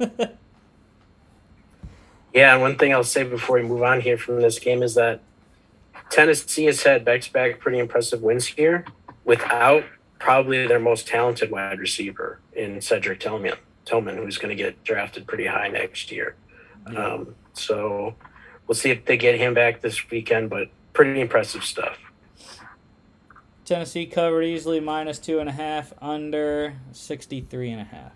yeah, 2.33 2.53
and 2.53 2.61
one 2.61 2.77
thing 2.77 2.93
I'll 2.93 3.05
say 3.05 3.25
before 3.25 3.57
we 3.57 3.63
move 3.63 3.83
on 3.83 4.01
here 4.01 4.19
from 4.19 4.41
this 4.41 4.59
game 4.59 4.83
is 4.83 4.95
that 4.95 5.21
Tennessee 6.11 6.65
has 6.67 6.83
had 6.83 7.05
back 7.05 7.23
to 7.23 7.33
back 7.33 7.59
pretty 7.59 7.79
impressive 7.79 8.23
wins 8.23 8.47
here 8.47 8.85
without 9.25 9.85
probably 10.19 10.67
their 10.67 10.79
most 10.79 11.09
talented 11.09 11.51
wide 11.51 11.81
receiver 11.81 12.39
in 12.55 12.81
Cedric 12.81 13.21
Tillman, 13.21 13.57
Tillman 13.85 14.17
who's 14.17 14.39
going 14.39 14.57
to 14.57 14.63
get 14.63 14.83
drafted 14.85 15.27
pretty 15.27 15.47
high 15.47 15.69
next 15.69 16.11
year. 16.11 16.37
Yeah. 16.91 17.15
Um, 17.15 17.35
so 17.55 18.15
we'll 18.67 18.75
see 18.75 18.91
if 18.91 19.05
they 19.05 19.17
get 19.17 19.39
him 19.39 19.55
back 19.55 19.81
this 19.81 20.11
weekend, 20.11 20.51
but 20.51 20.69
pretty 20.93 21.21
impressive 21.21 21.65
stuff. 21.65 21.99
Tennessee 23.65 24.07
covered 24.07 24.43
easily 24.43 24.81
minus 24.81 25.19
two 25.19 25.39
and 25.39 25.49
a 25.49 25.53
half, 25.53 25.93
under 26.03 26.75
63 26.93 27.71
and 27.71 27.81
a 27.81 27.85
half. 27.85 28.13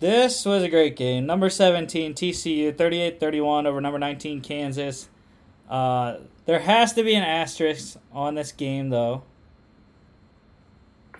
This 0.00 0.46
was 0.46 0.62
a 0.62 0.68
great 0.70 0.96
game. 0.96 1.26
Number 1.26 1.50
17, 1.50 2.14
TCU, 2.14 2.76
38 2.76 3.20
31 3.20 3.66
over 3.66 3.82
number 3.82 3.98
19, 3.98 4.40
Kansas. 4.40 5.10
Uh, 5.68 6.16
there 6.46 6.60
has 6.60 6.94
to 6.94 7.02
be 7.04 7.14
an 7.14 7.22
asterisk 7.22 7.98
on 8.10 8.34
this 8.34 8.50
game, 8.50 8.88
though. 8.88 9.22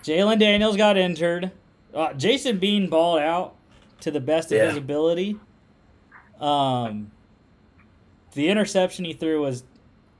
Jalon 0.03 0.39
Daniels 0.39 0.77
got 0.77 0.97
injured. 0.97 1.51
Uh, 1.93 2.13
Jason 2.13 2.57
Bean 2.57 2.89
balled 2.89 3.19
out 3.19 3.55
to 4.01 4.11
the 4.11 4.19
best 4.19 4.51
of 4.51 4.57
yeah. 4.57 4.67
his 4.69 4.77
ability. 4.77 5.37
Um, 6.39 7.11
the 8.33 8.49
interception 8.49 9.05
he 9.05 9.13
threw 9.13 9.41
was 9.41 9.63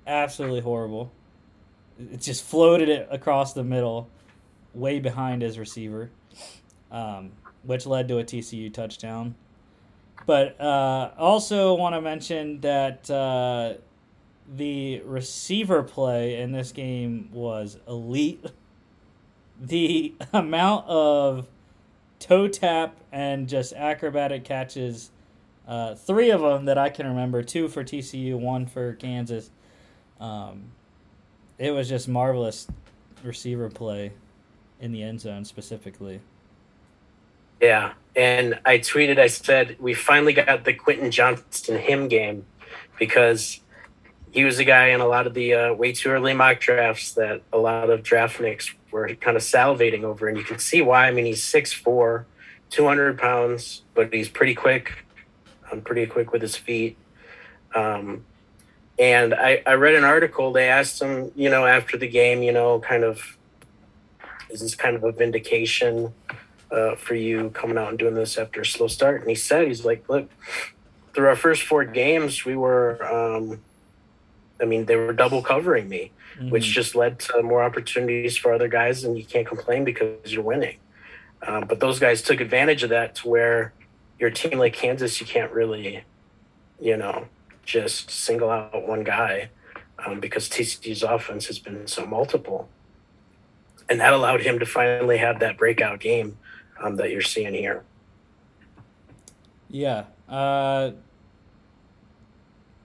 absolutely 0.06 0.62
horrible. 0.62 1.12
It 2.00 2.22
just 2.22 2.44
floated 2.44 2.90
it 2.90 3.08
across 3.12 3.54
the 3.54 3.64
middle, 3.64 4.10
way 4.74 5.00
behind 5.00 5.42
his 5.42 5.58
receiver, 5.58 6.10
um, 6.92 7.32
which 7.64 7.86
led 7.86 8.08
to 8.10 8.20
a 8.20 8.24
TCU 8.24 8.74
touchdown. 8.74 9.36
But 10.26 10.60
uh, 10.62 11.12
also 11.18 11.74
want 11.74 11.96
to 11.96 12.02
mention 12.02 12.62
that 12.62 13.10
uh, 13.10 13.74
the 14.56 15.02
receiver 15.02 15.84
play 15.84 16.40
in 16.40 16.52
this 16.52 16.72
game 16.72 17.30
was 17.32 17.78
elite. 17.88 18.46
The 19.62 20.14
amount 20.34 20.88
of 20.88 21.48
toe 22.20 22.48
tap 22.48 22.98
and 23.12 23.48
just 23.48 23.74
acrobatic 23.74 24.44
catches, 24.44 25.12
uh, 25.68 25.96
three 25.96 26.32
of 26.32 26.42
them 26.42 26.66
that 26.66 26.78
I 26.78 26.90
can 26.90 27.08
remember, 27.08 27.44
two 27.44 27.68
for 27.68 27.84
TCU, 27.84 28.38
one 28.38 28.66
for 28.66 28.94
Kansas. 28.94 29.50
Um, 30.20 30.72
it 31.58 31.72
was 31.72 31.88
just 31.88 32.08
marvelous 32.08 32.68
receiver 33.24 33.70
play 33.70 34.12
in 34.80 34.92
the 34.92 35.04
end 35.04 35.22
zone 35.22 35.46
specifically. 35.46 36.22
Yeah, 37.62 37.94
and 38.16 38.60
I 38.66 38.80
tweeted, 38.80 39.20
I 39.20 39.28
said, 39.28 39.78
we 39.80 39.94
finally 39.94 40.34
got 40.34 40.66
the 40.66 40.74
Quentin 40.74 41.12
Johnston 41.12 41.78
him 41.78 42.08
game 42.08 42.46
because 42.98 43.62
he 44.32 44.44
was 44.44 44.58
a 44.58 44.64
guy 44.64 44.88
in 44.88 45.02
a 45.02 45.08
lot 45.08 45.28
of 45.28 45.34
the 45.34 45.54
uh, 45.54 45.74
way 45.74 45.92
too 45.92 46.10
early 46.10 46.34
mock 46.34 46.60
drafts 46.60 47.14
that 47.14 47.44
a 47.54 47.58
lot 47.58 47.90
of 47.90 48.02
draftniks 48.92 49.10
were 49.10 49.16
kind 49.16 49.38
of 49.38 49.44
salivating 49.44 50.04
over, 50.04 50.28
and 50.28 50.38
you 50.38 50.44
can 50.44 50.60
see 50.60 50.82
why. 50.82 51.08
I 51.08 51.12
mean, 51.12 51.26
he's 51.26 51.42
6'4", 51.42 52.26
200 52.70 53.18
pounds, 53.18 53.84
but 53.94 54.14
he's 54.14 54.30
pretty 54.30 54.56
quick. 54.56 55.06
I'm 55.72 55.82
pretty 55.82 56.06
quick 56.06 56.32
with 56.32 56.42
his 56.42 56.56
feet. 56.56 56.98
Um, 57.74 58.26
and 59.00 59.34
I, 59.34 59.64
I 59.66 59.74
read 59.74 59.96
an 59.96 60.04
article. 60.04 60.52
They 60.52 60.68
asked 60.68 61.02
him, 61.02 61.32
you 61.36 61.50
know, 61.50 61.66
after 61.66 61.98
the 61.98 62.08
game, 62.08 62.44
you 62.44 62.52
know, 62.52 62.80
kind 62.80 63.04
of, 63.04 63.38
is 64.50 64.60
this 64.60 64.76
kind 64.76 64.96
of 64.96 65.04
a 65.04 65.12
vindication 65.12 66.14
uh, 66.72 66.96
for 66.96 67.16
you 67.16 67.50
coming 67.52 67.78
out 67.78 67.90
and 67.90 67.98
doing 68.00 68.16
this 68.16 68.38
after 68.38 68.62
a 68.62 68.66
slow 68.66 68.88
start? 68.88 69.22
And 69.22 69.30
he 69.30 69.36
said, 69.36 69.68
he's 69.68 69.86
like, 69.86 70.08
look, 70.10 70.30
through 71.14 71.28
our 71.28 71.36
first 71.36 71.64
four 71.64 71.86
games, 71.86 72.46
we 72.46 72.56
were. 72.56 73.04
Um, 73.06 73.62
I 74.62 74.66
mean, 74.66 74.86
they 74.86 74.96
were 74.96 75.12
double 75.12 75.42
covering 75.42 75.90
me, 75.90 76.12
mm-hmm. 76.42 76.50
which 76.50 76.66
just 76.66 76.96
led 76.96 77.20
to 77.20 77.44
more 77.44 77.64
opportunities 77.64 78.38
for 78.38 78.54
other 78.54 78.68
guys, 78.68 79.04
and 79.04 79.18
you 79.18 79.24
can't 79.24 79.48
complain 79.48 79.84
because 79.84 80.34
you're 80.34 80.44
winning. 80.44 80.78
Um, 81.46 81.66
but 81.68 81.80
those 81.80 82.00
guys 82.00 82.22
took 82.22 82.42
advantage 82.42 82.84
of 82.84 82.90
that 82.90 83.16
to 83.16 83.30
where 83.30 83.74
your 84.20 84.30
team 84.30 84.60
like 84.60 84.74
Kansas, 84.74 85.20
you 85.20 85.26
can't 85.26 85.52
really, 85.52 86.04
you 86.80 86.98
know, 86.98 87.28
just 87.64 88.12
single 88.12 88.50
out 88.50 88.88
one 88.88 89.04
guy 89.04 89.50
um, 90.06 90.20
because 90.20 90.50
TCU's 90.50 91.04
offense 91.04 91.48
has 91.48 91.60
been 91.60 91.88
so 91.88 92.06
multiple. 92.06 92.70
And 93.90 94.00
that 94.00 94.14
allowed 94.14 94.42
him 94.42 94.60
to 94.60 94.66
finally 94.66 95.18
have 95.18 95.40
that 95.40 95.58
breakout 95.58 96.00
game 96.00 96.38
um, 96.82 96.96
that 96.98 97.12
you're 97.12 97.22
seeing 97.22 97.54
here. 97.54 97.84
Yeah. 99.70 100.06
Uh, 100.30 100.92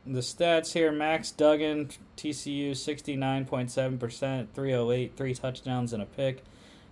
the 0.07 0.21
stats 0.21 0.73
here 0.73 0.93
Max 0.93 1.31
Duggan, 1.31 1.91
TCU 2.17 2.71
69.7%, 2.71 4.47
308, 4.55 5.17
three 5.17 5.35
touchdowns 5.35 5.93
and 5.93 6.03
a 6.03 6.07
pick, 6.07 6.43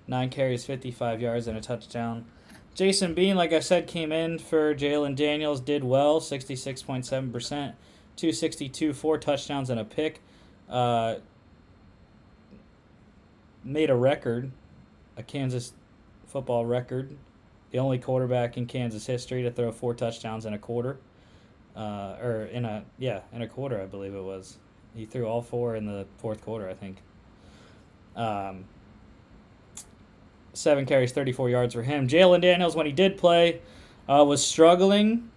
nine 0.06 0.30
carries, 0.30 0.64
55 0.64 1.20
yards, 1.20 1.46
and 1.46 1.56
a 1.56 1.60
touchdown. 1.60 2.26
Jason 2.74 3.14
Bean, 3.14 3.36
like 3.36 3.52
I 3.52 3.60
said, 3.60 3.86
came 3.86 4.12
in 4.12 4.38
for 4.38 4.74
Jalon 4.74 5.14
Daniels, 5.14 5.60
did 5.60 5.84
well, 5.84 6.20
66.7%, 6.20 7.04
262, 7.08 8.92
four 8.92 9.18
touchdowns 9.18 9.70
and 9.70 9.78
a 9.78 9.84
pick. 9.84 10.20
Uh, 10.68 11.16
made 13.62 13.90
a 13.90 13.94
record, 13.94 14.50
a 15.16 15.22
Kansas 15.22 15.72
football 16.26 16.66
record, 16.66 17.16
the 17.70 17.78
only 17.78 17.98
quarterback 17.98 18.56
in 18.56 18.66
Kansas 18.66 19.06
history 19.06 19.42
to 19.42 19.50
throw 19.50 19.72
four 19.72 19.94
touchdowns 19.94 20.44
in 20.46 20.52
a 20.52 20.58
quarter 20.58 20.98
uh, 21.76 22.16
or 22.20 22.44
in 22.44 22.64
a 22.64 22.84
yeah 22.98 23.20
in 23.32 23.42
a 23.42 23.48
quarter 23.48 23.80
I 23.80 23.86
believe 23.86 24.14
it 24.14 24.22
was. 24.22 24.58
He 24.94 25.06
threw 25.06 25.26
all 25.26 25.42
four 25.42 25.76
in 25.76 25.86
the 25.86 26.06
fourth 26.18 26.42
quarter 26.42 26.68
I 26.68 26.74
think. 26.74 26.98
Um, 28.16 28.66
seven 30.52 30.86
carries, 30.86 31.12
thirty 31.12 31.32
four 31.32 31.50
yards 31.50 31.74
for 31.74 31.82
him. 31.82 32.08
Jalon 32.08 32.40
Daniels 32.40 32.76
when 32.76 32.86
he 32.86 32.92
did 32.92 33.16
play 33.18 33.60
uh, 34.08 34.24
was 34.26 34.44
struggling, 34.46 35.30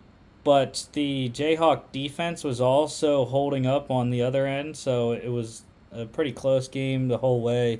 but 0.43 0.87
the 0.93 1.29
Jayhawk 1.29 1.91
defense 1.91 2.43
was 2.43 2.61
also 2.61 3.25
holding 3.25 3.65
up 3.65 3.89
on 3.89 4.09
the 4.09 4.21
other 4.21 4.45
end, 4.45 4.77
so 4.77 5.11
it 5.11 5.29
was 5.29 5.63
a 5.91 6.05
pretty 6.05 6.31
close 6.31 6.67
game 6.67 7.07
the 7.07 7.17
whole 7.17 7.41
way. 7.41 7.79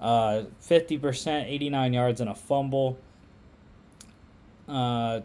Uh, 0.00 0.44
fifty 0.60 0.96
percent, 0.96 1.48
eighty 1.48 1.68
nine 1.68 1.92
yards 1.92 2.20
and 2.20 2.30
a 2.30 2.34
fumble. 2.34 2.98
Uh, 4.68 5.20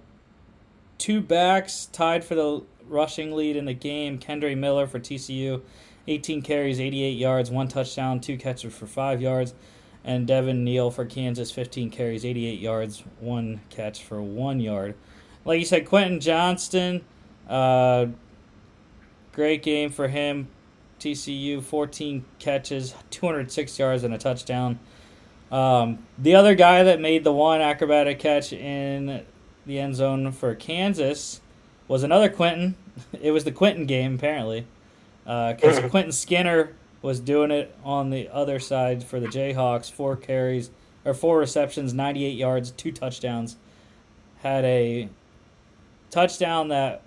two 0.97 1.21
backs 1.21 1.85
tied 1.85 2.25
for 2.25 2.35
the 2.35 2.63
rushing 2.87 3.33
lead 3.33 3.55
in 3.55 3.65
the 3.65 3.73
game. 3.73 4.19
Kendre 4.19 4.57
Miller 4.57 4.87
for 4.87 4.99
TCU, 4.99 5.61
18 6.07 6.41
carries, 6.41 6.79
88 6.79 7.11
yards, 7.11 7.51
one 7.51 7.67
touchdown, 7.67 8.19
two 8.19 8.37
catches 8.37 8.73
for 8.73 8.87
five 8.87 9.21
yards. 9.21 9.53
And 10.03 10.27
Devin 10.27 10.63
Neal 10.63 10.91
for 10.91 11.05
Kansas, 11.05 11.51
15 11.51 11.89
carries, 11.89 12.25
88 12.25 12.59
yards, 12.59 13.03
one 13.19 13.61
catch 13.69 14.03
for 14.03 14.21
one 14.21 14.59
yard. 14.59 14.95
Like 15.45 15.59
you 15.59 15.65
said, 15.65 15.87
Quentin 15.87 16.19
Johnston, 16.19 17.03
uh, 17.49 18.07
great 19.31 19.63
game 19.63 19.89
for 19.89 20.07
him. 20.07 20.47
TCU, 20.99 21.61
14 21.61 22.23
catches, 22.39 22.95
206 23.09 23.77
yards, 23.77 24.03
and 24.03 24.13
a 24.13 24.17
touchdown. 24.17 24.79
Um, 25.51 25.99
the 26.17 26.35
other 26.35 26.55
guy 26.55 26.83
that 26.83 26.99
made 26.99 27.23
the 27.23 27.31
one 27.31 27.61
acrobatic 27.61 28.19
catch 28.19 28.53
in 28.53 29.23
the 29.65 29.79
end 29.79 29.95
zone 29.95 30.31
for 30.31 30.55
Kansas 30.55 31.41
was 31.87 32.03
another 32.03 32.29
Quentin. 32.29 32.75
It 33.21 33.31
was 33.31 33.43
the 33.43 33.51
Quentin 33.51 33.85
game 33.85 34.15
apparently, 34.15 34.65
because 35.23 35.79
uh, 35.79 35.87
Quentin 35.89 36.11
Skinner 36.11 36.73
was 37.01 37.19
doing 37.19 37.51
it 37.51 37.75
on 37.83 38.09
the 38.09 38.29
other 38.29 38.59
side 38.59 39.03
for 39.03 39.19
the 39.19 39.27
Jayhawks. 39.27 39.91
Four 39.91 40.15
carries 40.15 40.71
or 41.05 41.13
four 41.13 41.37
receptions, 41.37 41.93
98 41.93 42.31
yards, 42.31 42.71
two 42.71 42.91
touchdowns. 42.91 43.57
Had 44.41 44.65
a 44.65 45.09
touchdown 46.09 46.69
that 46.69 47.03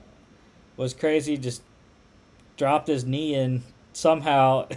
was 0.76 0.94
crazy. 0.94 1.36
Just 1.36 1.62
dropped 2.56 2.88
his 2.88 3.04
knee 3.04 3.34
in 3.34 3.62
somehow. 3.92 4.68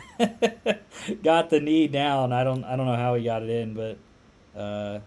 got 1.24 1.50
the 1.50 1.60
knee 1.60 1.88
down. 1.88 2.34
I 2.34 2.44
don't 2.44 2.64
I 2.64 2.76
don't 2.76 2.86
know 2.86 2.96
how 2.96 3.16
he 3.16 3.24
got 3.24 3.44
it 3.44 3.50
in, 3.50 3.74
but 3.74 3.98
uh, 4.60 5.00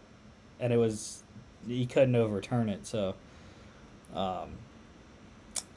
and 0.61 0.73
it 0.73 0.77
was 0.77 1.23
he 1.67 1.87
couldn't 1.87 2.15
overturn 2.15 2.69
it. 2.69 2.87
So, 2.87 3.15
um, 4.15 4.51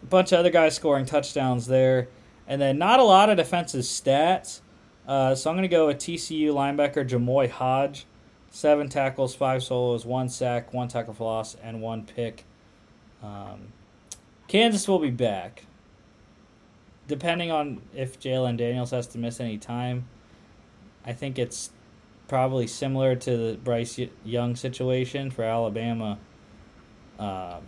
bunch 0.10 0.32
of 0.32 0.40
other 0.40 0.50
guys 0.50 0.76
scoring 0.76 1.06
touchdowns 1.06 1.68
there, 1.68 2.08
and 2.48 2.62
then 2.62 2.78
not 2.78 3.00
a 3.00 3.04
lot 3.04 3.30
of 3.30 3.38
defensive 3.38 3.82
stats. 3.82 4.62
Uh, 5.08 5.34
so 5.36 5.50
I'm 5.50 5.56
going 5.56 5.64
to 5.64 5.70
go 5.70 5.88
with 5.88 5.98
TCU 5.98 6.50
linebacker 6.50 7.08
Jamoi 7.08 7.50
Hodge, 7.50 8.06
seven 8.50 8.90
tackles, 8.90 9.36
five 9.36 9.64
solos, 9.64 10.06
one 10.06 10.30
sack, 10.30 10.74
one 10.74 10.88
tackle 10.88 11.14
for 11.14 11.24
loss, 11.24 11.56
and 11.64 11.82
one 11.82 12.04
pick. 12.04 12.44
Um, 13.24 13.74
Kansas 14.48 14.88
will 14.88 15.00
be 15.00 15.10
back. 15.10 15.64
Depending 17.08 17.52
on 17.52 17.82
if 17.96 18.20
Jalon 18.20 18.58
Daniels 18.58 18.92
has 18.92 19.08
to 19.08 19.18
miss 19.18 19.40
any 19.40 19.58
time, 19.58 20.08
I 21.06 21.14
think 21.14 21.40
it's 21.40 21.72
probably 22.28 22.68
similar 22.68 23.16
to 23.16 23.38
the 23.38 23.58
Bryce 23.58 24.00
Young 24.26 24.56
situation 24.56 25.32
for 25.32 25.44
Alabama, 25.44 26.20
um, 27.18 27.62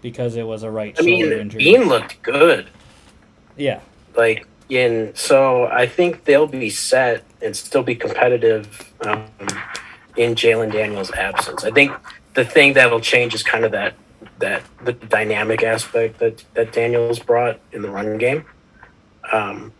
because 0.00 0.36
it 0.36 0.46
was 0.46 0.62
a 0.62 0.70
right 0.70 0.94
I 0.98 1.02
shoulder 1.02 1.30
mean, 1.30 1.32
injury. 1.32 1.64
Bean 1.64 1.84
looked 1.88 2.22
good. 2.22 2.68
Yeah, 3.56 3.80
like 4.16 4.46
in 4.68 5.12
so 5.14 5.66
I 5.66 5.86
think 5.86 6.24
they'll 6.24 6.46
be 6.46 6.70
set 6.70 7.24
and 7.42 7.56
still 7.56 7.82
be 7.82 7.94
competitive 7.94 8.92
um, 9.02 9.26
in 10.16 10.34
Jalon 10.34 10.72
Daniels' 10.72 11.10
absence. 11.12 11.64
I 11.64 11.70
think 11.70 11.92
the 12.34 12.44
thing 12.44 12.74
that 12.74 12.90
will 12.90 13.00
change 13.00 13.34
is 13.34 13.42
kind 13.42 13.64
of 13.64 13.72
that 13.72 13.94
that 14.38 14.62
the 14.84 14.92
dynamic 14.92 15.62
aspect 15.62 16.18
that 16.18 16.44
that 16.54 16.72
Daniels 16.72 17.18
brought 17.18 17.58
in 17.72 17.82
the 17.82 17.90
run 17.90 18.18
game. 18.18 18.44
Um, 19.32 19.72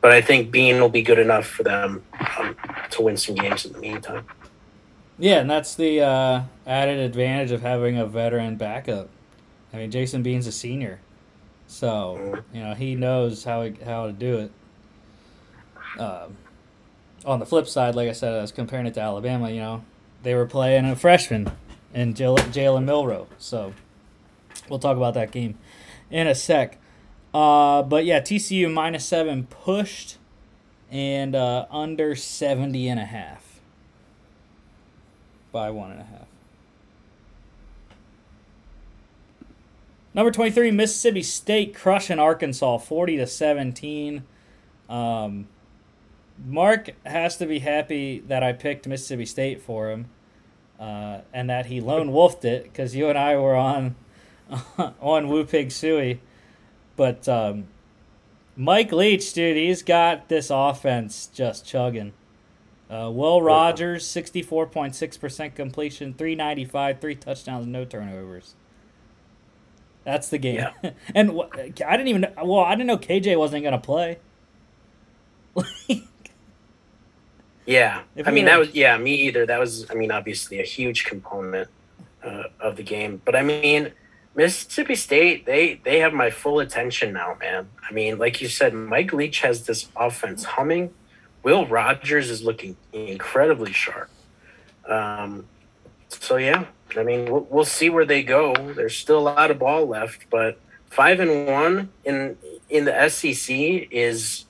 but 0.00 0.12
I 0.12 0.20
think 0.20 0.50
Bean 0.50 0.80
will 0.80 0.88
be 0.88 1.02
good 1.02 1.18
enough 1.18 1.46
for 1.46 1.64
them 1.64 2.04
um, 2.38 2.56
to 2.90 3.02
win 3.02 3.16
some 3.16 3.34
games 3.34 3.64
in 3.64 3.72
the 3.72 3.78
meantime. 3.78 4.24
Yeah, 5.18 5.40
and 5.40 5.50
that's 5.50 5.74
the 5.74 6.00
uh, 6.00 6.42
added 6.66 7.00
advantage 7.00 7.50
of 7.50 7.62
having 7.62 7.98
a 7.98 8.06
veteran 8.06 8.56
backup. 8.56 9.08
I 9.72 9.76
mean, 9.76 9.90
Jason 9.90 10.22
Bean's 10.22 10.46
a 10.46 10.52
senior, 10.52 11.00
so 11.66 12.18
mm-hmm. 12.18 12.56
you 12.56 12.62
know 12.62 12.74
he 12.74 12.94
knows 12.94 13.44
how 13.44 13.68
how 13.84 14.06
to 14.06 14.12
do 14.12 14.38
it. 14.38 14.52
Um, 16.00 16.36
on 17.24 17.40
the 17.40 17.46
flip 17.46 17.66
side, 17.66 17.94
like 17.94 18.08
I 18.08 18.12
said, 18.12 18.34
I 18.34 18.40
was 18.40 18.52
comparing 18.52 18.86
it 18.86 18.94
to 18.94 19.00
Alabama. 19.00 19.50
You 19.50 19.60
know, 19.60 19.84
they 20.22 20.34
were 20.34 20.46
playing 20.46 20.84
a 20.84 20.96
freshman 20.96 21.50
in 21.92 22.14
Jalen 22.14 22.84
Milroe. 22.84 23.26
so 23.38 23.74
we'll 24.68 24.78
talk 24.78 24.96
about 24.96 25.14
that 25.14 25.30
game 25.30 25.58
in 26.10 26.26
a 26.26 26.34
sec. 26.34 26.78
Uh, 27.34 27.82
but 27.82 28.04
yeah, 28.04 28.20
TCU 28.20 28.72
minus 28.72 29.04
seven 29.04 29.46
pushed 29.46 30.16
and 30.90 31.34
uh, 31.34 31.66
under 31.70 32.14
70 32.14 32.88
and 32.88 32.98
a 32.98 33.04
half 33.04 33.60
by 35.52 35.70
one 35.70 35.90
and 35.90 36.00
a 36.00 36.04
half. 36.04 36.27
Number 40.14 40.30
23, 40.30 40.70
Mississippi 40.70 41.22
State 41.22 41.74
crushing 41.74 42.18
Arkansas 42.18 42.78
40 42.78 43.18
to 43.18 43.26
17. 43.26 44.24
Um, 44.88 45.48
Mark 46.46 46.90
has 47.04 47.36
to 47.36 47.46
be 47.46 47.58
happy 47.58 48.20
that 48.20 48.42
I 48.42 48.52
picked 48.52 48.86
Mississippi 48.86 49.26
State 49.26 49.60
for 49.60 49.90
him 49.90 50.08
uh, 50.78 51.20
and 51.32 51.50
that 51.50 51.66
he 51.66 51.80
lone 51.80 52.12
wolfed 52.12 52.44
it 52.44 52.64
because 52.64 52.94
you 52.94 53.08
and 53.08 53.18
I 53.18 53.36
were 53.36 53.56
on 53.56 53.96
on 55.00 55.28
Woo 55.28 55.44
Pig 55.44 55.68
Sooie. 55.68 56.18
But 56.96 57.28
um, 57.28 57.68
Mike 58.56 58.92
Leach, 58.92 59.32
dude, 59.32 59.56
he's 59.56 59.82
got 59.82 60.28
this 60.28 60.50
offense 60.50 61.28
just 61.32 61.66
chugging. 61.66 62.12
Uh, 62.90 63.10
Will 63.12 63.42
Rogers, 63.42 64.04
64.6% 64.06 65.54
completion, 65.54 66.14
395, 66.14 67.00
three 67.00 67.14
touchdowns, 67.14 67.66
no 67.66 67.84
turnovers. 67.84 68.54
That's 70.08 70.30
the 70.30 70.38
game. 70.38 70.54
Yeah. 70.54 70.90
and 71.14 71.32
wh- 71.32 71.54
I 71.54 71.98
didn't 71.98 72.08
even 72.08 72.26
well, 72.42 72.60
I 72.60 72.74
didn't 72.74 72.86
know 72.86 72.96
KJ 72.96 73.38
wasn't 73.38 73.62
going 73.62 73.72
to 73.72 73.78
play. 73.78 74.16
yeah. 77.66 78.00
I 78.24 78.30
mean, 78.30 78.46
that 78.46 78.58
was, 78.58 78.74
yeah, 78.74 78.96
me 78.96 79.14
either. 79.26 79.44
That 79.44 79.60
was, 79.60 79.84
I 79.90 79.94
mean, 79.94 80.10
obviously 80.10 80.60
a 80.60 80.64
huge 80.64 81.04
component 81.04 81.68
uh, 82.24 82.44
of 82.58 82.76
the 82.76 82.82
game. 82.82 83.20
But 83.22 83.36
I 83.36 83.42
mean, 83.42 83.92
Mississippi 84.34 84.94
State, 84.94 85.44
they 85.44 85.78
they 85.84 85.98
have 85.98 86.14
my 86.14 86.30
full 86.30 86.58
attention 86.60 87.12
now, 87.12 87.36
man. 87.38 87.68
I 87.86 87.92
mean, 87.92 88.16
like 88.16 88.40
you 88.40 88.48
said, 88.48 88.72
Mike 88.72 89.12
Leach 89.12 89.40
has 89.40 89.66
this 89.66 89.88
offense 89.94 90.42
humming. 90.42 90.88
Will 91.42 91.66
Rogers 91.66 92.30
is 92.30 92.42
looking 92.42 92.78
incredibly 92.94 93.74
sharp. 93.74 94.08
Um, 94.88 95.44
so 96.08 96.38
yeah, 96.38 96.64
I 96.96 97.02
mean, 97.02 97.30
we'll, 97.30 97.46
we'll 97.50 97.64
see 97.64 97.90
where 97.90 98.04
they 98.04 98.22
go. 98.22 98.54
There's 98.54 98.96
still 98.96 99.18
a 99.18 99.20
lot 99.20 99.50
of 99.50 99.58
ball 99.58 99.86
left, 99.86 100.26
but 100.30 100.58
five 100.86 101.20
and 101.20 101.46
one 101.46 101.90
in 102.04 102.36
in 102.68 102.84
the 102.84 103.08
SEC 103.08 103.54
is 103.90 104.44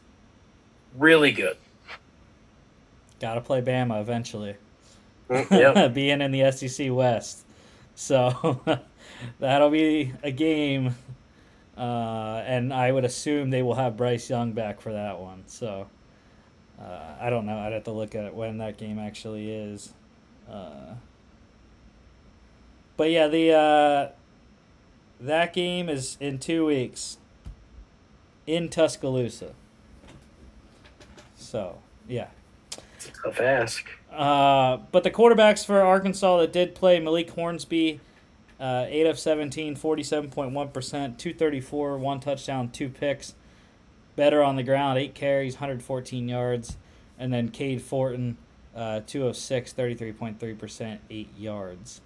really 0.96 1.33
good. 1.33 1.57
Got 3.20 3.35
to 3.35 3.40
play 3.40 3.61
Bama 3.61 4.01
eventually. 4.01 4.57
Mm, 5.29 5.51
yep. 5.51 5.94
Being 5.94 6.20
in 6.20 6.31
the 6.31 6.51
SEC 6.53 6.92
West, 6.92 7.44
so 7.94 8.61
that'll 9.40 9.70
be 9.70 10.12
a 10.22 10.31
game, 10.31 10.94
uh, 11.77 12.42
and 12.46 12.72
I 12.72 12.92
would 12.92 13.05
assume 13.05 13.51
they 13.51 13.62
will 13.62 13.74
have 13.74 13.96
Bryce 13.96 14.31
Young 14.31 14.53
back 14.53 14.81
for 14.81 14.92
that 14.92 15.18
one. 15.18 15.42
So 15.46 15.88
uh, 16.81 17.14
I 17.20 17.31
don't 17.31 17.46
know. 17.46 17.59
I'd 17.59 17.72
have 17.72 17.85
to 17.85 17.92
look 17.92 18.14
at 18.14 18.35
when 18.35 18.59
that 18.59 18.79
game 18.79 18.98
actually 18.98 19.51
is. 19.51 19.92
Uh, 20.51 20.94
but 22.98 23.11
yeah, 23.11 23.28
the 23.28 23.52
uh, 23.52 24.08
That 25.18 25.54
game 25.54 25.88
is 25.88 26.18
in 26.20 26.38
two 26.38 26.66
weeks 26.66 27.16
in 28.46 28.68
Tuscaloosa. 28.68 29.54
So, 31.37 31.78
yeah. 32.06 32.28
It's 32.96 33.08
a 33.08 33.12
tough 33.12 33.40
ask. 33.40 33.87
Uh, 34.12 34.78
but 34.90 35.04
the 35.04 35.11
quarterbacks 35.11 35.64
for 35.64 35.80
Arkansas 35.80 36.38
that 36.38 36.52
did 36.52 36.74
play 36.74 36.98
Malik 36.98 37.30
Hornsby, 37.30 38.00
uh, 38.58 38.87
8 38.88 39.06
of 39.06 39.18
17, 39.18 39.76
47.1%, 39.76 40.52
234, 40.92 41.98
one 41.98 42.20
touchdown, 42.20 42.70
two 42.70 42.88
picks. 42.88 43.34
Better 44.16 44.42
on 44.42 44.56
the 44.56 44.64
ground, 44.64 44.98
8 44.98 45.14
carries, 45.14 45.54
114 45.54 46.28
yards. 46.28 46.76
And 47.18 47.32
then 47.32 47.50
Cade 47.50 47.82
Fortin, 47.82 48.37
uh, 48.74 49.00
2 49.06 49.26
of 49.26 49.37
6, 49.37 49.72
33.3%, 49.72 50.98
8 51.08 51.28
yards. 51.38 52.00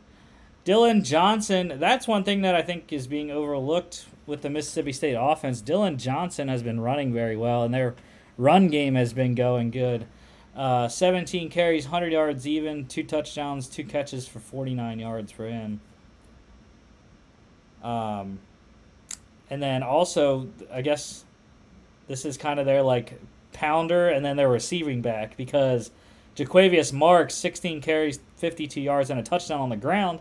Dillon 0.65 1.03
Johnson, 1.03 1.75
that's 1.79 2.07
one 2.07 2.23
thing 2.23 2.43
that 2.43 2.55
I 2.55 2.63
think 2.63 2.93
is 2.93 3.07
being 3.07 3.31
overlooked 3.31 4.07
with 4.27 4.43
the 4.43 4.51
Mississippi 4.51 4.93
State 4.93 5.17
offense. 5.19 5.61
Dillon 5.61 5.99
Johnson 5.99 6.49
has 6.49 6.63
been 6.63 6.81
running 6.81 7.13
very 7.13 7.37
well, 7.37 7.65
and 7.65 7.75
their 7.75 7.97
run 8.39 8.69
game 8.69 8.95
has 8.95 9.13
been 9.13 9.35
going 9.35 9.71
good. 9.71 10.07
Uh, 10.55 10.87
17 10.87 11.51
carries, 11.51 11.87
100 11.87 12.13
yards 12.13 12.47
even, 12.47 12.87
two 12.87 13.03
touchdowns, 13.03 13.67
two 13.67 13.85
catches 13.85 14.29
for 14.29 14.39
49 14.39 15.01
yards 15.01 15.33
for 15.33 15.49
him. 15.49 15.81
Um, 17.83 18.39
and 19.51 19.61
then 19.61 19.83
also, 19.83 20.49
I 20.73 20.83
guess 20.83 21.25
this 22.07 22.25
is 22.25 22.37
kind 22.37 22.61
of 22.61 22.67
their 22.67 22.83
like 22.83 23.21
pounder 23.53 24.09
and 24.09 24.25
then 24.25 24.37
their 24.37 24.49
receiving 24.49 25.03
back 25.03 25.37
because 25.37 25.91
Jo'quavious 26.37 26.93
Marks, 26.93 27.35
16 27.35 27.81
carries, 27.81 28.21
52 28.37 28.81
yards, 28.81 29.11
and 29.11 29.19
a 29.19 29.23
touchdown 29.23 29.61
on 29.61 29.69
the 29.69 29.77
ground. 29.77 30.21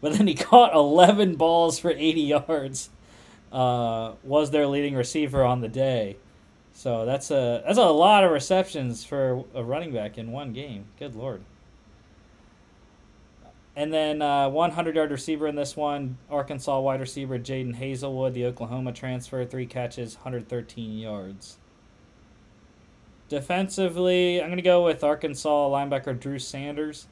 But 0.00 0.14
then 0.14 0.26
he 0.26 0.34
caught 0.36 0.74
11 0.74 1.36
balls 1.36 1.78
for 1.78 1.90
80 1.90 2.20
yards. 2.20 2.90
Uh, 3.52 4.14
was 4.24 4.50
their 4.50 4.66
leading 4.66 4.94
receiver 4.94 5.44
on 5.44 5.60
the 5.60 5.68
day. 5.68 6.16
So 6.72 7.06
that's 7.06 7.30
a 7.30 7.62
that's 7.64 7.78
a 7.78 7.84
lot 7.84 8.22
of 8.22 8.30
receptions 8.30 9.02
for 9.02 9.44
a 9.54 9.64
running 9.64 9.94
back 9.94 10.18
in 10.18 10.30
one 10.30 10.52
game. 10.52 10.86
Good 10.98 11.14
lord. 11.14 11.40
And 13.74 13.92
then 13.92 14.20
uh, 14.20 14.48
100 14.48 14.96
yard 14.96 15.10
receiver 15.10 15.46
in 15.46 15.54
this 15.54 15.76
one, 15.76 16.18
Arkansas 16.30 16.80
wide 16.80 17.00
receiver 17.00 17.38
Jadon 17.38 17.78
Haselwood, 17.78 18.32
the 18.32 18.46
Oklahoma 18.46 18.92
transfer, 18.92 19.44
three 19.44 19.66
catches, 19.66 20.16
113 20.16 20.98
yards. 20.98 21.58
Defensively, 23.28 24.40
I'm 24.40 24.48
going 24.48 24.56
to 24.56 24.62
go 24.62 24.84
with 24.84 25.04
Arkansas 25.04 25.68
linebacker 25.68 26.18
Drew 26.18 26.38
Sanders. 26.38 27.06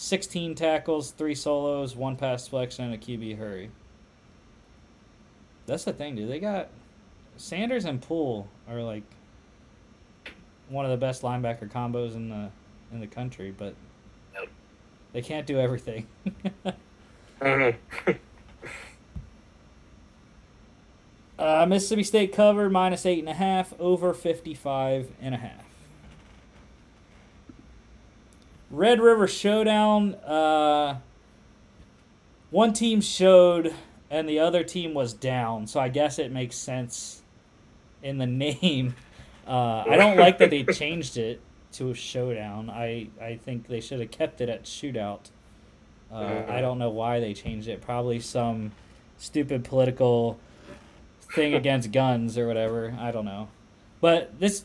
16 0.00 0.54
tackles, 0.54 1.10
three 1.10 1.34
solos, 1.34 1.94
one 1.94 2.16
pass 2.16 2.44
deflection, 2.44 2.86
and 2.86 2.94
a 2.94 2.96
QB 2.96 3.36
hurry. 3.36 3.70
That's 5.66 5.84
the 5.84 5.92
thing, 5.92 6.16
dude. 6.16 6.30
They 6.30 6.40
got 6.40 6.70
Sanders 7.36 7.84
and 7.84 8.00
Pool 8.00 8.48
are 8.66 8.80
like 8.80 9.02
one 10.70 10.86
of 10.86 10.90
the 10.90 10.96
best 10.96 11.20
linebacker 11.20 11.70
combos 11.70 12.14
in 12.14 12.30
the 12.30 12.48
in 12.90 13.00
the 13.00 13.06
country, 13.06 13.54
but 13.56 13.74
they 15.12 15.20
can't 15.20 15.46
do 15.46 15.60
everything. 15.60 16.06
mm-hmm. 17.42 18.10
uh, 21.38 21.66
Mississippi 21.66 22.04
State 22.04 22.32
covered 22.32 22.72
minus 22.72 23.04
eight 23.04 23.18
and 23.18 23.28
a 23.28 23.34
half, 23.34 23.74
over 23.78 24.14
55 24.14 25.10
and 25.20 25.34
a 25.34 25.38
half. 25.38 25.69
Red 28.70 29.00
River 29.00 29.26
Showdown. 29.26 30.14
Uh, 30.14 30.98
one 32.50 32.72
team 32.72 33.00
showed 33.00 33.74
and 34.10 34.28
the 34.28 34.40
other 34.40 34.64
team 34.64 34.92
was 34.92 35.12
down, 35.12 35.68
so 35.68 35.78
I 35.78 35.88
guess 35.88 36.18
it 36.18 36.32
makes 36.32 36.56
sense 36.56 37.22
in 38.02 38.18
the 38.18 38.26
name. 38.26 38.94
Uh, 39.46 39.84
I 39.88 39.96
don't 39.96 40.16
like 40.16 40.38
that 40.38 40.50
they 40.50 40.64
changed 40.64 41.16
it 41.16 41.40
to 41.72 41.90
a 41.90 41.94
showdown. 41.94 42.68
I, 42.68 43.08
I 43.20 43.36
think 43.36 43.68
they 43.68 43.80
should 43.80 44.00
have 44.00 44.10
kept 44.10 44.40
it 44.40 44.48
at 44.48 44.64
shootout. 44.64 45.30
Uh. 46.12 46.42
I 46.48 46.60
don't 46.60 46.78
know 46.78 46.90
why 46.90 47.20
they 47.20 47.34
changed 47.34 47.68
it. 47.68 47.80
Probably 47.80 48.18
some 48.18 48.72
stupid 49.16 49.64
political 49.64 50.38
thing 51.34 51.54
against 51.54 51.92
guns 51.92 52.36
or 52.36 52.48
whatever. 52.48 52.96
I 52.98 53.12
don't 53.12 53.24
know. 53.24 53.48
But 54.00 54.38
this 54.40 54.64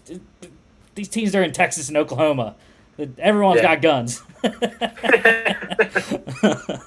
these 0.96 1.10
teams 1.10 1.36
are 1.36 1.44
in 1.44 1.52
Texas 1.52 1.88
and 1.88 1.98
Oklahoma. 1.98 2.56
Everyone's 2.98 3.62
yeah. 3.62 3.76
got 3.76 3.82
guns. 3.82 4.24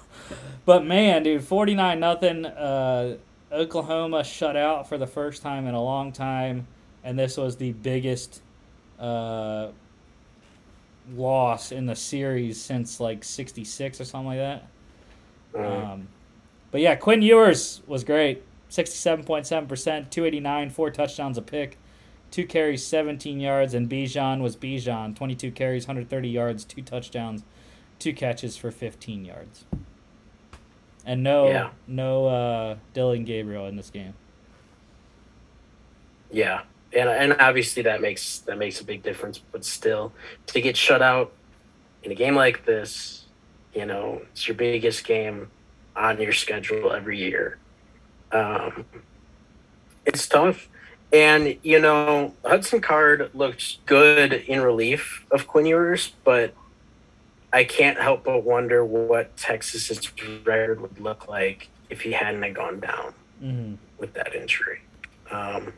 but 0.65 0.85
man, 0.85 1.23
dude, 1.23 1.45
forty 1.45 1.75
nine 1.75 2.01
nothing. 2.01 2.47
Uh, 2.47 3.17
Oklahoma 3.53 4.25
shut 4.25 4.57
out 4.57 4.89
for 4.89 4.99
the 4.99 5.07
first 5.07 5.43
time 5.43 5.67
in 5.67 5.75
a 5.75 5.83
long 5.83 6.13
time, 6.13 6.67
and 7.05 7.19
this 7.19 7.37
was 7.37 7.57
the 7.57 7.73
biggest 7.73 8.43
uh, 8.99 9.69
loss 11.15 11.73
in 11.73 11.87
the 11.87 11.97
series 11.97 12.61
since 12.61 13.01
like 13.01 13.25
'66 13.25 14.01
or 14.01 14.05
something 14.05 14.29
like 14.29 14.39
that. 14.39 14.67
Mm. 15.55 15.93
Um, 15.93 16.09
but 16.71 16.81
yeah, 16.81 16.95
Quinn 16.95 17.23
Ewers 17.23 17.83
was 17.87 18.05
great. 18.05 18.43
67.7%, 18.71 20.11
289, 20.11 20.71
four 20.71 20.91
touchdowns 20.91 21.39
a 21.39 21.43
pick, 21.43 21.79
two 22.31 22.47
carries, 22.47 22.87
17 22.87 23.41
yards, 23.41 23.75
and 23.75 23.89
Bijan 23.89 24.41
was 24.41 24.57
Bijan, 24.57 25.17
22 25.17 25.51
carries, 25.53 25.87
130 25.87 26.29
yards, 26.29 26.65
two 26.65 26.83
touchdowns, 26.83 27.45
two 27.99 28.13
catches 28.13 28.57
for 28.57 28.71
15 28.71 29.25
yards. 29.25 29.65
And 31.05 31.23
no 31.23 31.49
yeah. 31.49 31.71
no 31.87 32.27
uh, 32.27 32.77
Dillon 32.93 33.25
Gabriel 33.25 33.67
in 33.67 33.77
this 33.77 33.91
game. 33.91 34.15
Yeah 36.31 36.63
and 36.93 37.09
and 37.09 37.37
obviously 37.41 37.83
that 37.83 38.01
makes 38.01 38.39
that 38.41 38.59
makes 38.59 38.81
a 38.81 38.85
big 38.85 39.03
difference. 39.03 39.39
But 39.39 39.65
still, 39.65 40.13
to 40.47 40.61
get 40.61 40.77
shut 40.77 41.03
out 41.03 41.33
in 42.03 42.13
a 42.13 42.15
game 42.15 42.35
like 42.35 42.65
this, 42.65 43.27
you 43.75 43.87
know, 43.87 44.23
it's 44.33 44.49
your 44.49 44.57
biggest 44.57 45.05
game 45.05 45.51
on 45.97 46.21
your 46.21 46.33
schedule 46.33 46.93
every 46.93 47.19
year. 47.19 47.59
Um, 48.33 48.85
it's 50.07 50.27
tough. 50.27 50.69
And, 51.13 51.57
you 51.63 51.81
know, 51.81 52.35
Hudson 52.45 52.81
Card 52.81 53.31
looked 53.33 53.85
good 53.87 54.33
in 54.33 54.61
relief 54.61 55.25
of 55.31 55.47
Quinn 55.47 55.67
Ewers, 55.67 56.13
but 56.23 56.55
I 57.53 57.65
can't 57.65 57.99
help 57.99 58.25
but 58.25 58.45
wonder 58.45 58.85
what 58.85 59.35
Texas's 59.37 60.11
record 60.45 60.81
would 60.81 61.01
look 61.01 61.29
like 61.29 61.69
if 61.89 62.03
he 62.03 62.13
hadn't 62.13 62.53
gone 62.53 62.81
down 62.81 63.15
mm-hmm. 63.43 63.75
with 63.97 64.13
that 64.15 64.35
injury. 64.35 64.83
Um, 65.31 65.73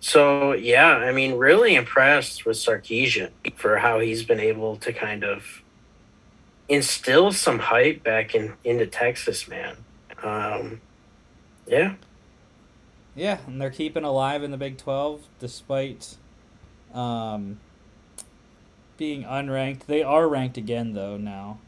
so 0.00 0.52
yeah, 0.52 0.96
I 0.96 1.12
mean, 1.12 1.34
really 1.34 1.76
impressed 1.76 2.44
with 2.44 2.56
Sarkisian 2.56 3.30
for 3.54 3.78
how 3.78 4.00
he's 4.00 4.24
been 4.24 4.40
able 4.40 4.76
to 4.78 4.92
kind 4.92 5.24
of 5.24 5.62
instill 6.68 7.32
some 7.32 7.58
hype 7.58 8.02
back 8.02 8.34
in 8.34 8.54
into 8.64 8.86
Texas, 8.86 9.46
man. 9.48 9.76
Um, 10.22 10.80
yeah. 11.66 11.94
Yeah, 13.14 13.38
and 13.46 13.60
they're 13.60 13.70
keeping 13.70 14.04
alive 14.04 14.42
in 14.42 14.50
the 14.50 14.56
Big 14.56 14.76
Twelve 14.78 15.22
despite 15.38 16.16
um, 16.92 17.60
being 18.96 19.24
unranked. 19.24 19.86
They 19.86 20.02
are 20.02 20.28
ranked 20.28 20.56
again 20.56 20.94
though 20.94 21.16
now, 21.16 21.58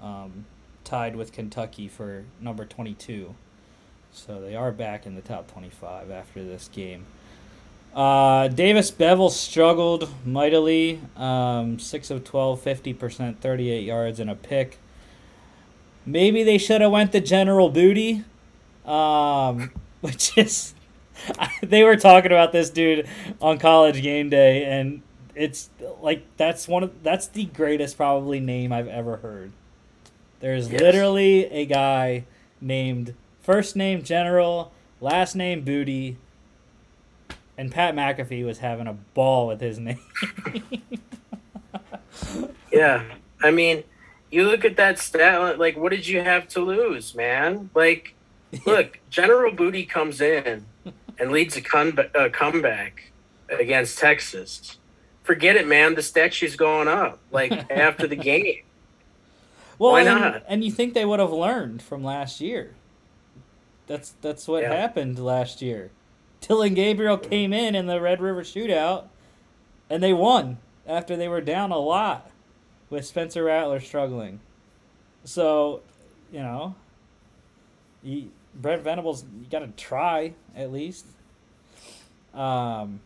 um, 0.00 0.46
tied 0.84 1.14
with 1.16 1.32
Kentucky 1.32 1.88
for 1.88 2.24
number 2.40 2.64
twenty 2.64 2.94
two. 2.94 3.34
So 4.12 4.40
they 4.40 4.56
are 4.56 4.72
back 4.72 5.06
in 5.06 5.14
the 5.14 5.22
top 5.22 5.50
twenty 5.50 5.70
five 5.70 6.10
after 6.10 6.42
this 6.42 6.68
game. 6.68 7.06
Uh, 7.94 8.48
Davis 8.48 8.90
Beville 8.90 9.30
struggled 9.30 10.08
mightily. 10.24 11.00
Um, 11.16 11.78
6 11.78 12.10
of 12.10 12.24
12, 12.24 12.62
50%, 12.62 13.38
38 13.38 13.84
yards, 13.84 14.18
and 14.18 14.30
a 14.30 14.34
pick. 14.34 14.78
Maybe 16.06 16.42
they 16.42 16.58
should 16.58 16.80
have 16.80 16.90
went 16.90 17.12
the 17.12 17.20
General 17.20 17.68
Booty, 17.68 18.24
um, 18.86 19.70
which 20.08 20.36
is... 20.36 20.74
they 21.62 21.84
were 21.84 21.96
talking 21.96 22.32
about 22.32 22.52
this 22.52 22.70
dude 22.70 23.08
on 23.40 23.58
college 23.58 24.02
game 24.02 24.28
day, 24.28 24.64
and 24.64 25.02
it's 25.34 25.70
like 26.00 26.24
that's 26.36 26.68
one 26.68 26.82
of 26.82 27.02
that's 27.02 27.28
the 27.28 27.44
greatest 27.44 27.96
probably 27.96 28.40
name 28.40 28.72
I've 28.72 28.88
ever 28.88 29.18
heard. 29.18 29.52
There's 30.40 30.70
yes. 30.70 30.80
literally 30.80 31.46
a 31.46 31.64
guy 31.64 32.24
named 32.60 33.14
first 33.40 33.76
name 33.76 34.02
General, 34.02 34.72
last 35.00 35.36
name 35.36 35.62
Booty, 35.62 36.16
and 37.56 37.70
Pat 37.70 37.94
McAfee 37.94 38.44
was 38.44 38.58
having 38.58 38.86
a 38.86 38.94
ball 39.14 39.46
with 39.46 39.60
his 39.60 39.78
name. 39.78 40.00
yeah, 42.72 43.04
I 43.42 43.50
mean, 43.50 43.84
you 44.30 44.44
look 44.44 44.64
at 44.64 44.76
that 44.76 44.98
stat. 44.98 45.58
Like, 45.58 45.76
what 45.76 45.90
did 45.90 46.06
you 46.06 46.20
have 46.20 46.48
to 46.48 46.60
lose, 46.60 47.14
man? 47.14 47.70
Like, 47.74 48.14
look, 48.66 48.98
General 49.10 49.52
Booty 49.52 49.84
comes 49.84 50.20
in 50.20 50.66
and 51.18 51.30
leads 51.32 51.56
a, 51.56 51.60
con- 51.60 51.98
a 52.14 52.28
comeback 52.30 53.12
against 53.48 53.98
Texas. 53.98 54.78
Forget 55.22 55.56
it, 55.56 55.66
man. 55.68 55.94
The 55.94 56.02
statue's 56.02 56.56
going 56.56 56.88
up. 56.88 57.18
Like 57.30 57.52
after 57.70 58.06
the 58.06 58.16
game. 58.16 58.62
Well, 59.78 59.92
Why 59.92 60.04
not? 60.04 60.34
And, 60.36 60.44
and 60.48 60.64
you 60.64 60.70
think 60.70 60.94
they 60.94 61.04
would 61.04 61.20
have 61.20 61.32
learned 61.32 61.82
from 61.82 62.04
last 62.04 62.40
year? 62.40 62.74
That's 63.86 64.14
that's 64.20 64.46
what 64.46 64.62
Yeah. 64.62 64.74
happened 64.74 65.18
last 65.18 65.60
year. 65.60 65.90
Dillon 66.40 66.74
Gabriel 66.74 67.18
came 67.18 67.52
in 67.52 67.74
in 67.74 67.86
the 67.86 68.00
Red 68.00 68.20
River 68.20 68.42
Shootout, 68.42 69.04
and 69.88 70.02
they 70.02 70.12
won 70.12 70.58
after 70.86 71.16
they 71.16 71.28
were 71.28 71.40
down 71.40 71.70
a 71.70 71.78
lot, 71.78 72.30
with 72.90 73.06
Spencer 73.06 73.44
Rattler 73.44 73.78
struggling. 73.80 74.40
So, 75.24 75.82
you 76.32 76.40
know, 76.40 76.74
you, 78.02 78.30
Brent 78.54 78.82
Venables, 78.82 79.24
you 79.40 79.46
got 79.50 79.60
to 79.60 79.68
try 79.68 80.34
at 80.54 80.72
least. 80.72 81.06
Um, 82.34 83.00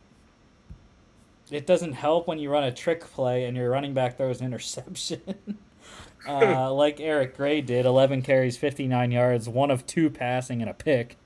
it 1.50 1.66
doesn't 1.66 1.92
help 1.92 2.26
when 2.26 2.38
you 2.38 2.50
run 2.50 2.64
a 2.64 2.72
trick 2.72 3.00
play 3.00 3.44
and 3.44 3.56
your 3.56 3.70
running 3.70 3.94
back 3.94 4.16
throws 4.16 4.40
an 4.40 4.46
interception. 4.46 5.58
uh, 6.28 6.72
like 6.72 7.00
Eric 7.00 7.36
Gray 7.36 7.60
did, 7.60 7.86
11 7.86 8.22
carries, 8.22 8.56
59 8.56 9.10
yards, 9.10 9.48
one 9.48 9.70
of 9.70 9.86
two 9.86 10.10
passing 10.10 10.60
and 10.60 10.70
a 10.70 10.74
pick. 10.74 11.16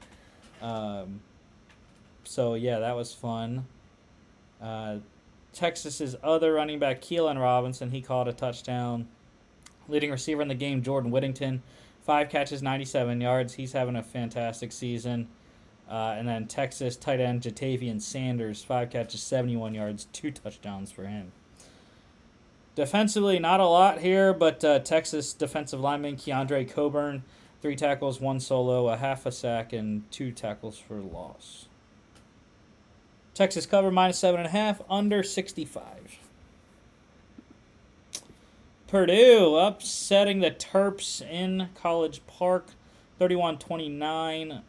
Um, 0.60 1.20
so, 2.24 2.54
yeah, 2.54 2.80
that 2.80 2.94
was 2.96 3.14
fun. 3.14 3.66
Uh, 4.60 4.98
Texas's 5.52 6.16
other 6.22 6.52
running 6.52 6.78
back, 6.78 7.00
Keilan 7.00 7.40
Robinson, 7.40 7.90
he 7.90 8.02
caught 8.02 8.28
a 8.28 8.32
touchdown. 8.32 9.08
Leading 9.88 10.10
receiver 10.10 10.42
in 10.42 10.48
the 10.48 10.54
game, 10.54 10.82
Jordan 10.82 11.10
Whittington, 11.10 11.62
five 12.10 12.28
catches, 12.28 12.60
97 12.60 13.20
yards. 13.20 13.54
He's 13.54 13.70
having 13.70 13.94
a 13.94 14.02
fantastic 14.02 14.72
season. 14.72 15.28
Uh, 15.88 16.16
and 16.18 16.26
then 16.26 16.48
Texas 16.48 16.96
tight 16.96 17.20
end 17.20 17.42
Ja'Tavion 17.42 18.02
Sanders, 18.02 18.64
five 18.64 18.90
catches, 18.90 19.22
71 19.22 19.74
yards, 19.74 20.08
two 20.12 20.32
touchdowns 20.32 20.90
for 20.90 21.04
him. 21.04 21.30
Defensively, 22.74 23.38
not 23.38 23.60
a 23.60 23.66
lot 23.66 24.00
here, 24.00 24.32
but 24.32 24.64
uh, 24.64 24.80
Texas 24.80 25.32
defensive 25.32 25.78
lineman 25.78 26.16
Keondre 26.16 26.68
Coburn, 26.68 27.22
three 27.62 27.76
tackles, 27.76 28.20
one 28.20 28.40
solo, 28.40 28.88
a 28.88 28.96
half 28.96 29.24
a 29.24 29.30
sack, 29.30 29.72
and 29.72 30.02
two 30.10 30.32
tackles 30.32 30.80
for 30.80 30.96
loss. 30.96 31.66
Texas 33.34 33.66
cover 33.66 33.92
minus 33.92 34.18
seven 34.18 34.40
and 34.40 34.48
a 34.48 34.50
half, 34.50 34.82
under 34.90 35.22
65. 35.22 36.18
Purdue 38.90 39.54
upsetting 39.54 40.40
the 40.40 40.50
Terps 40.50 41.22
in 41.22 41.68
College 41.76 42.22
Park, 42.26 42.70
31 43.20 43.58
29. 43.58 44.62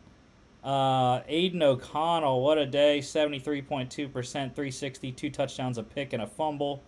Uh, 0.63 1.21
Aidan 1.27 1.63
O'Connell, 1.63 2.43
what 2.43 2.60
a 2.60 2.67
day, 2.67 2.99
73.2%, 2.99 3.89
360, 3.89 5.12
two 5.13 5.31
touchdowns, 5.31 5.79
a 5.79 5.84
pick, 5.84 6.13
and 6.13 6.21
a 6.21 6.27
fumble. 6.27 6.84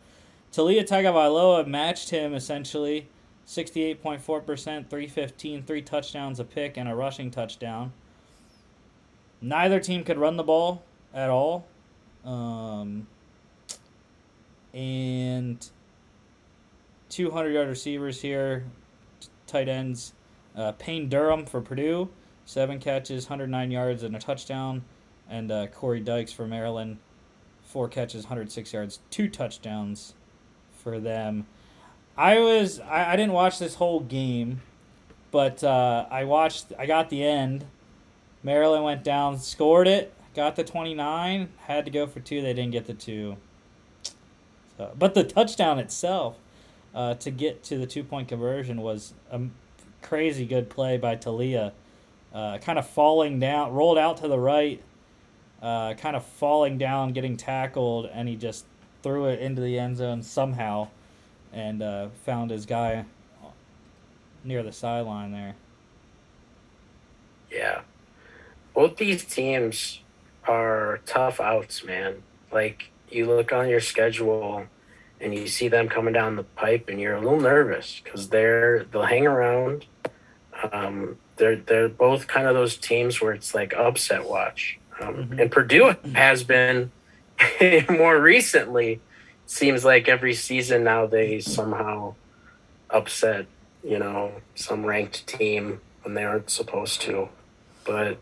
Taulia 0.51 0.87
Tagovailoa 0.87 1.65
matched 1.65 2.11
him 2.11 2.35
essentially, 2.35 3.07
68.4%, 3.47 4.21
315, 4.87 5.63
three 5.63 5.81
touchdowns, 5.81 6.39
a 6.39 6.43
pick, 6.43 6.77
and 6.77 6.87
a 6.87 6.93
rushing 6.93 7.31
touchdown. 7.31 7.93
Neither 9.41 9.79
team 9.79 10.03
could 10.03 10.19
run 10.19 10.37
the 10.37 10.43
ball 10.43 10.83
at 11.11 11.31
all. 11.31 11.65
Um, 12.23 13.07
and 14.71 15.67
200 17.13 17.51
yard 17.51 17.69
receivers 17.69 18.21
here, 18.21 18.65
tight 19.45 19.69
ends. 19.69 20.13
Uh, 20.55 20.71
Payne 20.73 21.09
Durham 21.09 21.45
for 21.45 21.61
Purdue, 21.61 22.09
seven 22.45 22.79
catches, 22.79 23.25
109 23.25 23.71
yards, 23.71 24.03
and 24.03 24.15
a 24.15 24.19
touchdown. 24.19 24.83
And 25.29 25.51
uh, 25.51 25.67
Corey 25.67 26.01
Dyches 26.01 26.33
for 26.33 26.47
Maryland, 26.47 26.97
four 27.61 27.87
catches, 27.87 28.25
106 28.25 28.73
yards, 28.73 28.99
two 29.09 29.29
touchdowns 29.29 30.15
for 30.71 30.99
them. 30.99 31.45
I 32.17 32.39
was 32.39 32.79
I, 32.79 33.13
I 33.13 33.15
didn't 33.15 33.33
watch 33.33 33.59
this 33.59 33.75
whole 33.75 33.99
game, 33.99 34.61
but 35.31 35.63
uh, 35.63 36.05
I 36.09 36.23
watched. 36.23 36.73
I 36.77 36.85
got 36.85 37.09
the 37.09 37.23
end. 37.23 37.65
Maryland 38.43 38.83
went 38.83 39.03
down, 39.03 39.39
scored 39.39 39.87
it, 39.87 40.13
got 40.35 40.55
the 40.55 40.63
29, 40.63 41.49
had 41.65 41.85
to 41.85 41.91
go 41.91 42.05
for 42.05 42.19
two. 42.19 42.41
They 42.41 42.53
didn't 42.53 42.71
get 42.71 42.87
the 42.87 42.93
two. 42.93 43.37
So, 44.77 44.91
but 44.97 45.13
the 45.13 45.23
touchdown 45.23 45.79
itself 45.79 46.37
uh, 46.93 47.15
to 47.15 47.31
get 47.31 47.63
to 47.63 47.77
the 47.77 47.87
two 47.87 48.03
point 48.03 48.27
conversion 48.27 48.81
was 48.81 49.13
a 49.31 49.41
crazy 50.01 50.45
good 50.45 50.69
play 50.69 50.97
by 50.97 51.15
Taulia. 51.15 51.71
Uh, 52.33 52.57
kind 52.57 52.79
of 52.79 52.87
falling 52.87 53.39
down, 53.39 53.71
rolled 53.71 53.97
out 53.97 54.17
to 54.17 54.27
the 54.27 54.39
right, 54.39 54.81
uh, 55.61 55.93
kind 55.93 56.15
of 56.15 56.25
falling 56.25 56.79
down, 56.79 57.13
getting 57.13 57.37
tackled, 57.37 58.09
and 58.11 58.27
he 58.27 58.35
just 58.35 58.65
threw 59.03 59.25
it 59.25 59.39
into 59.39 59.61
the 59.61 59.77
end 59.77 59.97
zone 59.97 60.23
somehow 60.23 60.87
and 61.51 61.83
uh, 61.83 62.07
found 62.25 62.49
his 62.49 62.65
guy 62.65 63.05
near 64.43 64.63
the 64.63 64.71
sideline 64.71 65.31
there. 65.31 65.55
Yeah. 67.51 67.81
Both 68.73 68.97
these 68.97 69.23
teams 69.23 69.99
are 70.47 70.99
tough 71.05 71.39
outs, 71.39 71.83
man. 71.83 72.23
Like 72.51 72.89
you 73.09 73.27
look 73.27 73.51
on 73.53 73.69
your 73.69 73.79
schedule 73.79 74.65
and 75.23 75.33
you 75.33 75.47
see 75.47 75.67
them 75.69 75.87
coming 75.89 76.13
down 76.13 76.35
the 76.35 76.43
pipe 76.43 76.89
and 76.89 76.99
you're 76.99 77.15
a 77.15 77.21
little 77.21 77.39
nervous 77.39 78.01
because 78.03 78.29
they're 78.29 78.83
they'll 78.85 79.03
hang 79.03 79.25
around. 79.25 79.85
Um, 80.71 81.17
they're 81.37 81.55
they're 81.55 81.89
both 81.89 82.27
kind 82.27 82.47
of 82.47 82.53
those 82.53 82.77
teams 82.77 83.21
where 83.21 83.31
it's 83.33 83.55
like 83.55 83.73
upset 83.73 84.27
watch. 84.29 84.79
Um, 84.99 85.15
Mhm. 85.29 85.41
And 85.41 85.51
Purdue 85.51 85.95
has 86.13 86.43
been 86.43 86.91
more 87.89 88.19
recently. 88.19 89.01
Seems 89.45 89.83
like 89.83 90.07
every 90.07 90.33
season 90.33 90.83
now 90.83 91.05
they 91.05 91.39
somehow 91.39 92.15
upset, 92.89 93.45
you 93.83 93.99
know, 93.99 94.31
some 94.55 94.85
ranked 94.85 95.25
team 95.27 95.81
when 96.03 96.13
they 96.13 96.23
aren't 96.23 96.49
supposed 96.49 97.01
to. 97.01 97.29
But 97.85 98.17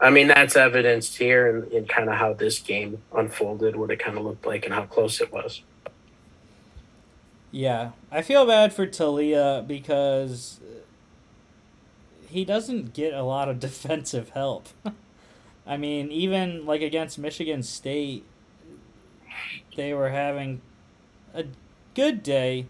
I 0.00 0.10
mean, 0.10 0.28
that's 0.28 0.56
evidenced 0.56 1.16
here 1.18 1.46
in, 1.48 1.70
in 1.76 1.86
kind 1.86 2.08
of 2.08 2.16
how 2.16 2.32
this 2.32 2.58
game 2.58 3.02
unfolded, 3.14 3.76
what 3.76 3.90
it 3.90 3.98
kind 3.98 4.18
of 4.18 4.24
looked 4.24 4.46
like, 4.46 4.64
and 4.64 4.74
how 4.74 4.84
close 4.84 5.20
it 5.20 5.32
was. 5.32 5.62
Yeah, 7.52 7.90
I 8.12 8.22
feel 8.22 8.46
bad 8.46 8.72
for 8.72 8.86
Taulia 8.86 9.66
because 9.66 10.60
he 12.28 12.44
doesn't 12.44 12.94
get 12.94 13.12
a 13.12 13.22
lot 13.22 13.48
of 13.48 13.58
defensive 13.60 14.30
help. 14.30 14.68
I 15.66 15.76
mean, 15.76 16.10
even 16.10 16.64
like 16.64 16.80
against 16.80 17.18
Michigan 17.18 17.62
State, 17.62 18.24
they 19.76 19.92
were 19.92 20.10
having 20.10 20.60
a 21.34 21.44
good 21.94 22.22
day, 22.22 22.66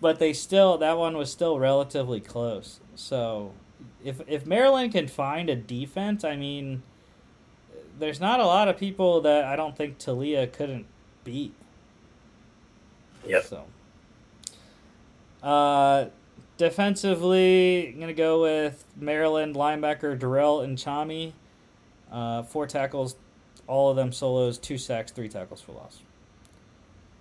but 0.00 0.18
they 0.18 0.32
still 0.32 0.78
that 0.78 0.98
one 0.98 1.16
was 1.16 1.30
still 1.30 1.58
relatively 1.58 2.20
close. 2.20 2.80
So, 2.94 3.52
if 4.04 4.20
if 4.26 4.46
Maryland 4.46 4.92
can 4.92 5.08
find 5.08 5.48
a 5.48 5.56
defense, 5.56 6.22
I 6.22 6.36
mean, 6.36 6.82
there's 7.98 8.20
not 8.20 8.40
a 8.40 8.46
lot 8.46 8.68
of 8.68 8.76
people 8.78 9.20
that 9.22 9.44
I 9.44 9.56
don't 9.56 9.76
think 9.76 9.98
Taulia 9.98 10.50
couldn't 10.50 10.86
beat. 11.24 11.54
Yep. 13.26 13.44
So, 13.44 13.64
uh, 15.42 16.06
defensively, 16.56 17.88
I'm 17.88 18.00
gonna 18.00 18.12
go 18.12 18.42
with 18.42 18.84
Maryland 18.96 19.54
linebacker 19.54 20.18
Durell 20.18 20.60
Nchami. 20.60 21.32
Uh, 22.10 22.42
four 22.42 22.66
tackles, 22.66 23.16
all 23.66 23.90
of 23.90 23.96
them 23.96 24.12
solos, 24.12 24.58
two 24.58 24.78
sacks, 24.78 25.12
three 25.12 25.28
tackles 25.28 25.60
for 25.60 25.72
loss. 25.72 26.00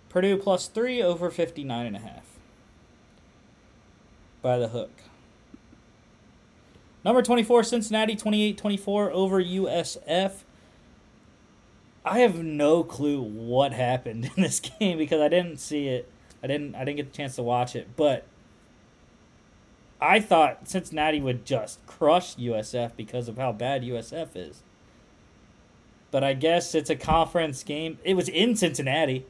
Purdue 0.09 0.37
plus 0.37 0.67
three 0.67 1.01
over 1.01 1.29
59 1.29 1.85
and 1.85 1.95
a 1.95 1.99
half. 1.99 2.25
By 4.41 4.57
the 4.57 4.69
hook. 4.69 4.91
Number 7.05 7.21
24, 7.21 7.63
Cincinnati 7.63 8.15
28 8.15 8.57
24 8.57 9.11
over 9.11 9.41
USF. 9.41 10.43
I 12.05 12.19
have 12.19 12.43
no 12.43 12.83
clue 12.83 13.21
what 13.21 13.73
happened 13.73 14.25
in 14.35 14.43
this 14.43 14.59
game 14.59 14.97
because 14.97 15.21
I 15.21 15.27
didn't 15.27 15.57
see 15.57 15.87
it. 15.87 16.09
I 16.43 16.47
didn't 16.47 16.75
I 16.75 16.85
didn't 16.85 16.97
get 16.97 17.11
the 17.11 17.17
chance 17.17 17.35
to 17.35 17.43
watch 17.43 17.75
it, 17.75 17.89
but 17.95 18.25
I 20.01 20.19
thought 20.19 20.67
Cincinnati 20.67 21.19
would 21.19 21.45
just 21.45 21.85
crush 21.85 22.35
USF 22.35 22.95
because 22.95 23.27
of 23.27 23.37
how 23.37 23.51
bad 23.51 23.83
USF 23.83 24.29
is. 24.35 24.63
But 26.11 26.23
I 26.23 26.33
guess 26.33 26.73
it's 26.73 26.89
a 26.89 26.95
conference 26.95 27.63
game. 27.63 27.99
It 28.03 28.15
was 28.15 28.29
in 28.29 28.55
Cincinnati. 28.55 29.25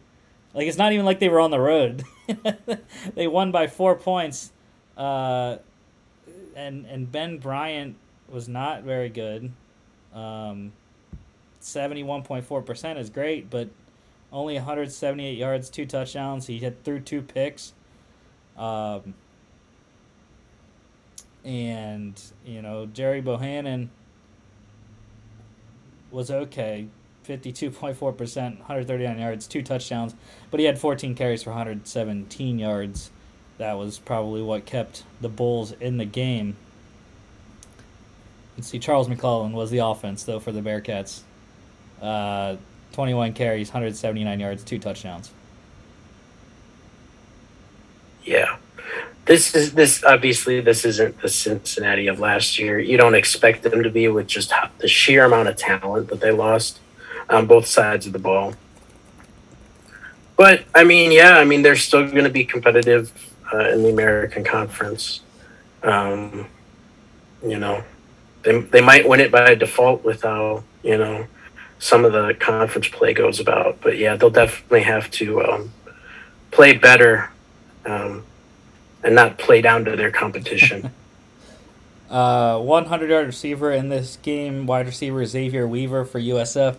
Like 0.53 0.67
it's 0.67 0.77
not 0.77 0.93
even 0.93 1.05
like 1.05 1.19
they 1.19 1.29
were 1.29 1.39
on 1.39 1.51
the 1.51 1.59
road. 1.59 2.03
they 3.15 3.27
won 3.27 3.51
by 3.51 3.67
4 3.67 3.95
points. 3.95 4.51
Uh 4.95 5.57
and 6.55 6.85
and 6.85 7.11
Ben 7.11 7.39
Bryant 7.39 7.95
was 8.29 8.47
not 8.47 8.83
very 8.83 9.09
good. 9.09 9.51
Um 10.13 10.73
71.4% 11.61 12.97
is 12.97 13.09
great, 13.09 13.49
but 13.49 13.69
only 14.31 14.55
178 14.55 15.37
yards, 15.37 15.69
two 15.69 15.85
touchdowns. 15.85 16.47
He 16.47 16.59
through 16.83 17.01
two 17.01 17.21
picks. 17.21 17.73
Um, 18.57 19.13
and, 21.43 22.21
you 22.45 22.61
know, 22.61 22.85
Gerry 22.85 23.21
Bohanon 23.21 23.89
was 26.11 26.29
okay. 26.29 26.87
52.4%, 27.27 27.97
139 28.01 29.19
yards, 29.19 29.47
two 29.47 29.61
touchdowns, 29.61 30.15
but 30.49 30.59
he 30.59 30.65
had 30.65 30.79
14 30.79 31.13
carries 31.13 31.43
for 31.43 31.51
117 31.51 32.59
yards. 32.59 33.11
That 33.59 33.77
was 33.77 33.99
probably 33.99 34.41
what 34.41 34.65
kept 34.65 35.03
the 35.21 35.29
Bulls 35.29 35.73
in 35.73 35.97
the 35.97 36.05
game. 36.05 36.55
let's 38.57 38.69
see, 38.69 38.79
Charles 38.79 39.07
McClelland 39.07 39.51
was 39.51 39.69
the 39.69 39.79
offense 39.79 40.23
though 40.23 40.39
for 40.39 40.51
the 40.51 40.61
Bearcats. 40.61 41.21
Uh, 42.01 42.55
21 42.93 43.33
carries, 43.33 43.69
179 43.69 44.39
yards, 44.39 44.63
two 44.63 44.79
touchdowns. 44.79 45.31
Yeah. 48.23 48.57
This 49.25 49.53
is 49.53 49.73
this 49.73 50.03
obviously 50.03 50.59
this 50.59 50.85
isn't 50.85 51.21
the 51.21 51.29
Cincinnati 51.29 52.07
of 52.07 52.19
last 52.19 52.57
year. 52.57 52.79
You 52.79 52.97
don't 52.97 53.13
expect 53.13 53.61
them 53.61 53.83
to 53.83 53.89
be 53.89 54.07
with 54.07 54.27
just 54.27 54.51
the 54.79 54.87
sheer 54.87 55.25
amount 55.25 55.49
of 55.49 55.55
talent 55.55 56.07
that 56.09 56.19
they 56.19 56.31
lost 56.31 56.79
on 57.29 57.45
both 57.45 57.67
sides 57.67 58.07
of 58.07 58.13
the 58.13 58.19
ball. 58.19 58.55
But 60.35 60.65
I 60.73 60.83
mean, 60.83 61.11
yeah, 61.11 61.37
I 61.37 61.45
mean 61.45 61.61
they're 61.61 61.75
still 61.75 62.09
going 62.09 62.23
to 62.23 62.29
be 62.29 62.43
competitive 62.43 63.11
uh, 63.53 63.69
in 63.69 63.83
the 63.83 63.89
American 63.89 64.43
Conference. 64.43 65.21
Um, 65.83 66.47
you 67.45 67.59
know, 67.59 67.83
they 68.43 68.59
they 68.61 68.81
might 68.81 69.07
win 69.07 69.19
it 69.19 69.31
by 69.31 69.53
default 69.53 70.03
with 70.03 70.23
you 70.23 70.97
know 70.97 71.27
some 71.79 72.05
of 72.05 72.11
the 72.11 72.35
conference 72.39 72.89
play 72.89 73.13
goes 73.13 73.39
about. 73.39 73.79
But 73.81 73.97
yeah, 73.97 74.15
they'll 74.15 74.29
definitely 74.29 74.83
have 74.83 75.09
to 75.11 75.43
um, 75.43 75.73
play 76.51 76.77
better 76.77 77.31
um, 77.85 78.23
and 79.03 79.15
not 79.15 79.37
play 79.37 79.61
down 79.61 79.85
to 79.85 79.95
their 79.95 80.11
competition. 80.11 80.91
uh, 82.09 82.59
100 82.59 83.09
yard 83.09 83.25
receiver 83.25 83.71
in 83.71 83.89
this 83.89 84.17
game, 84.17 84.67
wide 84.67 84.85
receiver 84.85 85.25
Xavier 85.25 85.67
Weaver 85.67 86.05
for 86.05 86.19
USF. 86.19 86.75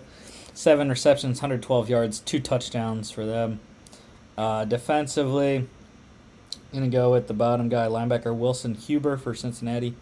Seven 0.53 0.91
receptions, 0.91 1.39
112 1.39 1.89
yards, 1.89 2.21
two 2.21 2.41
touchdowns 2.41 3.11
for 3.11 3.25
them. 3.25 3.61
Uh, 4.37 4.65
defensively, 4.65 5.67
going 6.73 6.85
to 6.85 6.95
go 6.95 7.11
with 7.11 7.29
the 7.29 7.35
bottom 7.35 7.69
guy, 7.69 7.87
linebacker 7.87 8.37
Wilson 8.37 8.75
Huber 8.75 9.17
for 9.17 9.35
Cincinnati. 9.35 9.95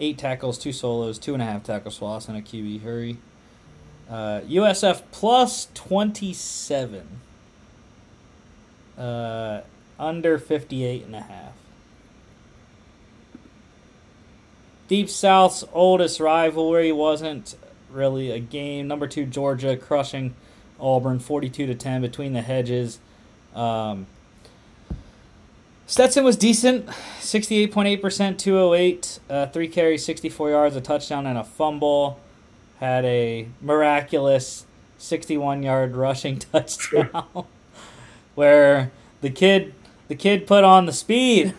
Eight 0.00 0.18
tackles, 0.18 0.58
two 0.58 0.72
solos, 0.72 1.18
two 1.18 1.34
and 1.34 1.42
a 1.42 1.46
half 1.46 1.62
tackles 1.62 1.98
for 1.98 2.06
loss, 2.06 2.28
and 2.28 2.36
a 2.36 2.42
QB 2.42 2.82
hurry. 2.82 3.18
Uh, 4.08 4.40
USF 4.42 5.02
plus 5.10 5.68
27. 5.74 7.06
Uh, 8.98 9.60
under 9.98 10.38
58 10.38 11.04
and 11.04 11.16
a 11.16 11.20
half. 11.20 11.52
Deep 14.86 15.08
South's 15.08 15.64
oldest 15.72 16.20
rivalry 16.20 16.92
wasn't 16.92 17.56
really 17.90 18.30
a 18.30 18.38
game. 18.38 18.86
Number 18.86 19.06
two 19.06 19.24
Georgia 19.24 19.76
crushing 19.76 20.34
Auburn 20.78 21.18
42 21.18 21.66
to 21.66 21.74
10 21.74 22.02
between 22.02 22.32
the 22.34 22.42
hedges. 22.42 22.98
Um, 23.54 24.06
Stetson 25.86 26.24
was 26.24 26.36
decent, 26.36 26.86
68.8%, 26.86 28.38
208, 28.38 29.20
uh, 29.28 29.46
three 29.46 29.68
carries, 29.68 30.04
64 30.04 30.50
yards, 30.50 30.76
a 30.76 30.80
touchdown, 30.80 31.26
and 31.26 31.36
a 31.36 31.44
fumble. 31.44 32.18
Had 32.84 33.06
a 33.06 33.48
miraculous 33.62 34.66
61 34.98 35.62
yard 35.62 35.96
rushing 35.96 36.38
touchdown 36.52 37.46
where 38.34 38.90
the 39.22 39.30
kid 39.30 39.72
the 40.08 40.14
kid 40.14 40.46
put 40.46 40.64
on 40.64 40.84
the 40.84 40.92
speed. 40.92 41.54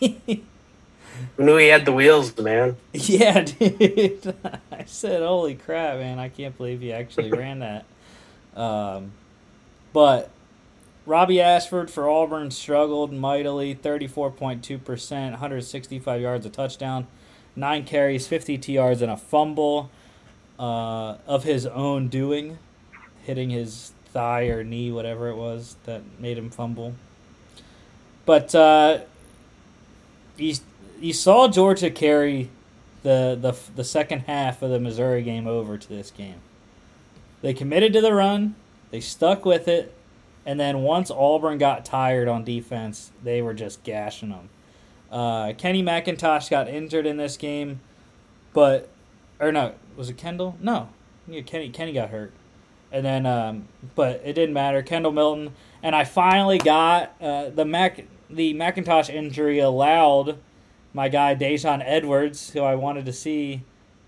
knew 0.00 1.56
he 1.58 1.68
had 1.68 1.84
the 1.84 1.92
wheels, 1.92 2.36
man. 2.36 2.76
Yeah, 2.92 3.42
dude. 3.42 4.34
I 4.72 4.84
said, 4.86 5.22
"Holy 5.22 5.54
crap, 5.54 5.98
man! 5.98 6.18
I 6.18 6.28
can't 6.28 6.56
believe 6.56 6.80
he 6.80 6.92
actually 6.92 7.30
ran 7.30 7.60
that." 7.60 7.84
Um, 8.60 9.12
but 9.92 10.28
Robby 11.06 11.40
Ashford 11.40 11.88
for 11.88 12.08
Auburn 12.08 12.50
struggled 12.50 13.12
mightily, 13.12 13.74
thirty-four 13.74 14.32
point 14.32 14.64
two 14.64 14.78
percent, 14.78 15.34
one 15.34 15.38
hundred 15.38 15.62
sixty-five 15.62 16.20
yards, 16.20 16.44
a 16.44 16.50
touchdown, 16.50 17.06
nine 17.54 17.84
carries, 17.84 18.26
fifty-two 18.26 18.72
yards, 18.72 19.02
and 19.02 19.12
a 19.12 19.16
fumble 19.16 19.88
uh, 20.58 21.16
of 21.26 21.44
his 21.44 21.66
own 21.66 22.08
doing, 22.08 22.58
hitting 23.22 23.50
his 23.50 23.92
thigh 24.06 24.46
or 24.46 24.62
knee, 24.62 24.90
whatever 24.90 25.28
it 25.28 25.36
was 25.36 25.76
that 25.84 26.02
made 26.18 26.38
him 26.38 26.50
fumble. 26.50 26.94
But 28.24 28.54
uh, 28.54 29.00
you 30.36 31.12
saw 31.12 31.48
Georgia 31.48 31.90
carry 31.90 32.50
the 33.02 33.36
the 33.40 33.54
the 33.76 33.84
second 33.84 34.20
half 34.20 34.62
of 34.62 34.70
the 34.70 34.80
Missouri 34.80 35.22
game 35.22 35.46
over 35.46 35.76
to 35.76 35.88
this 35.88 36.10
game. 36.10 36.40
They 37.42 37.52
committed 37.52 37.92
to 37.92 38.00
the 38.00 38.14
run, 38.14 38.54
they 38.90 39.00
stuck 39.00 39.44
with 39.44 39.68
it, 39.68 39.94
and 40.46 40.58
then 40.58 40.80
once 40.80 41.10
Auburn 41.10 41.58
got 41.58 41.84
tired 41.84 42.26
on 42.26 42.42
defense, 42.44 43.12
they 43.22 43.42
were 43.42 43.52
just 43.52 43.82
gashing 43.84 44.30
them. 44.30 44.48
Uh, 45.12 45.52
Kenny 45.52 45.82
McIntosh 45.82 46.48
got 46.48 46.68
injured 46.68 47.04
in 47.04 47.18
this 47.18 47.36
game, 47.36 47.80
but 48.54 48.88
or 49.44 49.52
no, 49.52 49.74
was 49.96 50.08
it 50.08 50.16
Kendall? 50.16 50.56
No, 50.60 50.88
yeah, 51.28 51.42
Kenny 51.42 51.70
Kenny 51.70 51.92
got 51.92 52.10
hurt, 52.10 52.32
and 52.90 53.04
then 53.04 53.26
um, 53.26 53.68
but 53.94 54.22
it 54.24 54.32
didn't 54.34 54.54
matter. 54.54 54.82
Kendall 54.82 55.12
Milton 55.12 55.54
and 55.84 55.94
I 55.94 56.04
finally 56.04 56.58
got 56.58 57.14
uh, 57.20 57.50
the 57.50 57.66
Mac 57.66 58.06
the 58.30 58.54
McIntosh 58.54 59.10
injury 59.10 59.58
allowed 59.58 60.38
my 60.94 61.08
guy 61.08 61.34
Daijun 61.34 61.82
Edwards, 61.84 62.50
who 62.50 62.60
I 62.60 62.74
wanted 62.74 63.04
to 63.06 63.12
see. 63.12 63.62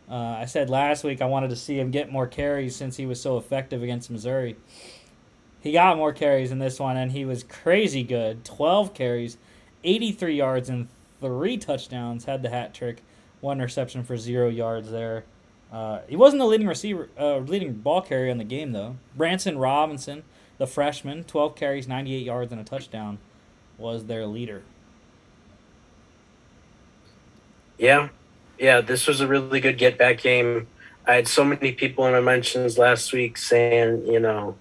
Uh, 0.09 0.39
I 0.41 0.47
said 0.47 0.71
last 0.71 1.05
week 1.05 1.21
I 1.21 1.27
wanted 1.27 1.51
to 1.51 1.57
see 1.57 1.79
him 1.79 1.91
get 1.91 2.11
more 2.11 2.27
carries 2.27 2.75
since 2.75 2.97
he 2.97 3.05
was 3.05 3.21
so 3.21 3.37
effective 3.37 3.83
against 3.83 4.11
Missouri. 4.11 4.57
He 5.61 5.73
got 5.73 5.97
more 5.97 6.13
carries 6.13 6.51
in 6.51 6.61
this 6.61 6.81
one, 6.81 6.97
and 6.97 7.13
he 7.13 7.25
was 7.25 7.43
crazy 7.43 8.05
good. 8.05 8.45
12 8.45 8.95
carries, 8.95 9.37
83 9.85 10.37
yards, 10.37 10.69
and 10.69 10.89
three 11.21 11.59
touchdowns. 11.59 12.25
Had 12.25 12.43
the 12.43 12.51
hat 12.51 12.73
trick, 12.73 13.03
one 13.41 13.59
reception 13.59 14.05
for 14.05 14.17
zero 14.17 14.49
yards 14.49 14.91
there. 14.91 15.25
Uh, 15.73 16.01
he 16.09 16.17
wasn't 16.17 16.41
the 16.41 16.47
leading 16.47 16.67
receiver, 16.67 17.09
uh, 17.19 17.39
leading 17.39 17.73
ball 17.75 18.01
carrier 18.01 18.31
in 18.31 18.39
the 18.39 18.45
game 18.45 18.73
though. 18.73 18.97
Branson 19.17 19.59
Robinson, 19.59 20.23
the 20.59 20.67
freshman, 20.67 21.25
12 21.25 21.57
carries, 21.57 21.89
98 21.89 22.25
yards, 22.25 22.53
and 22.53 22.61
a 22.61 22.65
touchdown 22.65 23.19
was 23.79 24.07
their 24.07 24.27
leader. 24.27 24.63
Yeah, 27.79 28.09
yeah, 28.59 28.81
this 28.81 29.07
was 29.07 29.21
a 29.21 29.27
really 29.27 29.61
good 29.61 29.77
get 29.77 29.99
back 29.99 30.19
game. 30.19 30.67
I 31.07 31.15
had 31.15 31.29
so 31.29 31.45
many 31.45 31.73
people 31.73 32.07
in 32.07 32.13
my 32.13 32.21
mentions 32.21 32.79
last 32.79 33.13
week 33.13 33.37
saying, 33.37 34.07
you 34.07 34.19
know, 34.19 34.57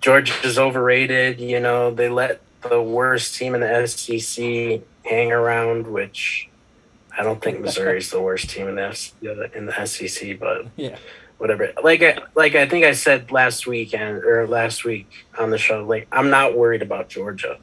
Georgia's 0.00 0.58
overrated. 0.58 1.38
You 1.40 1.60
know, 1.60 1.92
they 1.92 2.08
let 2.08 2.40
the 2.62 2.82
worst 2.82 3.36
team 3.36 3.54
in 3.54 3.60
the 3.60 3.86
SEC 3.86 4.80
hang 5.04 5.32
around, 5.32 5.86
which 5.86 6.48
I 7.20 7.22
don't 7.22 7.42
think 7.42 7.60
Missouri's 7.60 8.10
the 8.10 8.18
worst 8.18 8.48
team 8.48 8.66
in 8.66 8.76
the 8.76 9.50
in 9.54 9.66
the 9.66 9.84
SEC, 9.84 10.38
but 10.38 10.68
yeah, 10.76 10.96
whatever. 11.36 11.70
Like 11.84 12.02
I, 12.02 12.18
like 12.34 12.54
I 12.54 12.66
think 12.66 12.86
I 12.86 12.92
said 12.92 13.30
last 13.30 13.66
weekend 13.66 14.24
or 14.24 14.48
last 14.48 14.86
week 14.86 15.06
on 15.38 15.50
the 15.50 15.58
show, 15.58 15.84
like 15.84 16.08
I'm 16.10 16.30
not 16.30 16.56
worried 16.56 16.80
about 16.80 17.10
Georgia. 17.10 17.58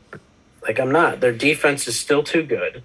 Like 0.61 0.79
I'm 0.79 0.91
not. 0.91 1.21
Their 1.21 1.31
defense 1.31 1.87
is 1.87 1.99
still 1.99 2.21
too 2.21 2.43
good. 2.43 2.83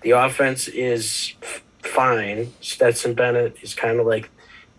The 0.00 0.12
offense 0.12 0.68
is 0.68 1.34
fine. 1.82 2.54
Stetson 2.62 3.12
Bennett 3.12 3.58
is 3.60 3.74
kind 3.74 4.00
of 4.00 4.06
like 4.06 4.30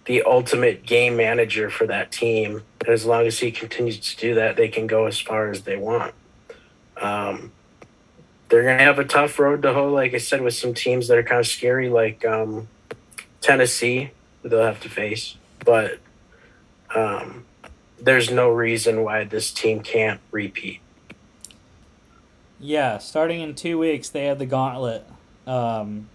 the 0.06 0.24
ultimate 0.24 0.88
game 0.88 1.18
manager 1.18 1.70
for 1.70 1.86
that 1.86 2.12
team. 2.12 2.64
And 2.80 2.90
as 2.90 3.06
long 3.06 3.28
as 3.28 3.38
he 3.38 3.52
continues 3.52 4.00
to 4.00 4.18
do 4.18 4.34
that, 4.34 4.56
they 4.56 4.70
can 4.70 4.88
go 4.88 5.06
as 5.06 5.20
far 5.20 5.52
as 5.52 5.62
they 5.62 5.78
want. 5.78 6.16
Um, 7.00 7.52
they're 8.50 8.64
going 8.64 8.78
to 8.78 8.84
have 8.84 9.00
a 9.00 9.04
tough 9.04 9.38
road 9.40 9.62
to 9.64 9.74
hoe, 9.74 9.92
like 9.92 10.14
I 10.14 10.20
said, 10.20 10.42
with 10.42 10.54
some 10.54 10.74
teams 10.74 11.08
that 11.08 11.18
are 11.18 11.24
kind 11.24 11.40
of 11.40 11.48
scary, 11.48 11.90
like 11.90 12.26
um, 12.26 12.68
Tennessee, 13.42 14.12
they'll 14.44 14.64
have 14.64 14.82
to 14.82 14.90
face. 14.90 15.36
But 15.66 16.00
um, 16.96 17.46
there's 18.00 18.32
no 18.32 18.50
reason 18.50 19.04
why 19.04 19.26
this 19.26 19.52
team 19.52 19.82
can't 19.82 20.22
repeat. 20.32 20.80
Yeah, 22.60 22.98
starting 22.98 23.42
in 23.42 23.54
two 23.54 23.78
weeks, 23.78 24.10
they 24.10 24.26
have 24.26 24.40
the 24.40 24.46
gauntlet 24.46 25.06
um, 25.46 26.10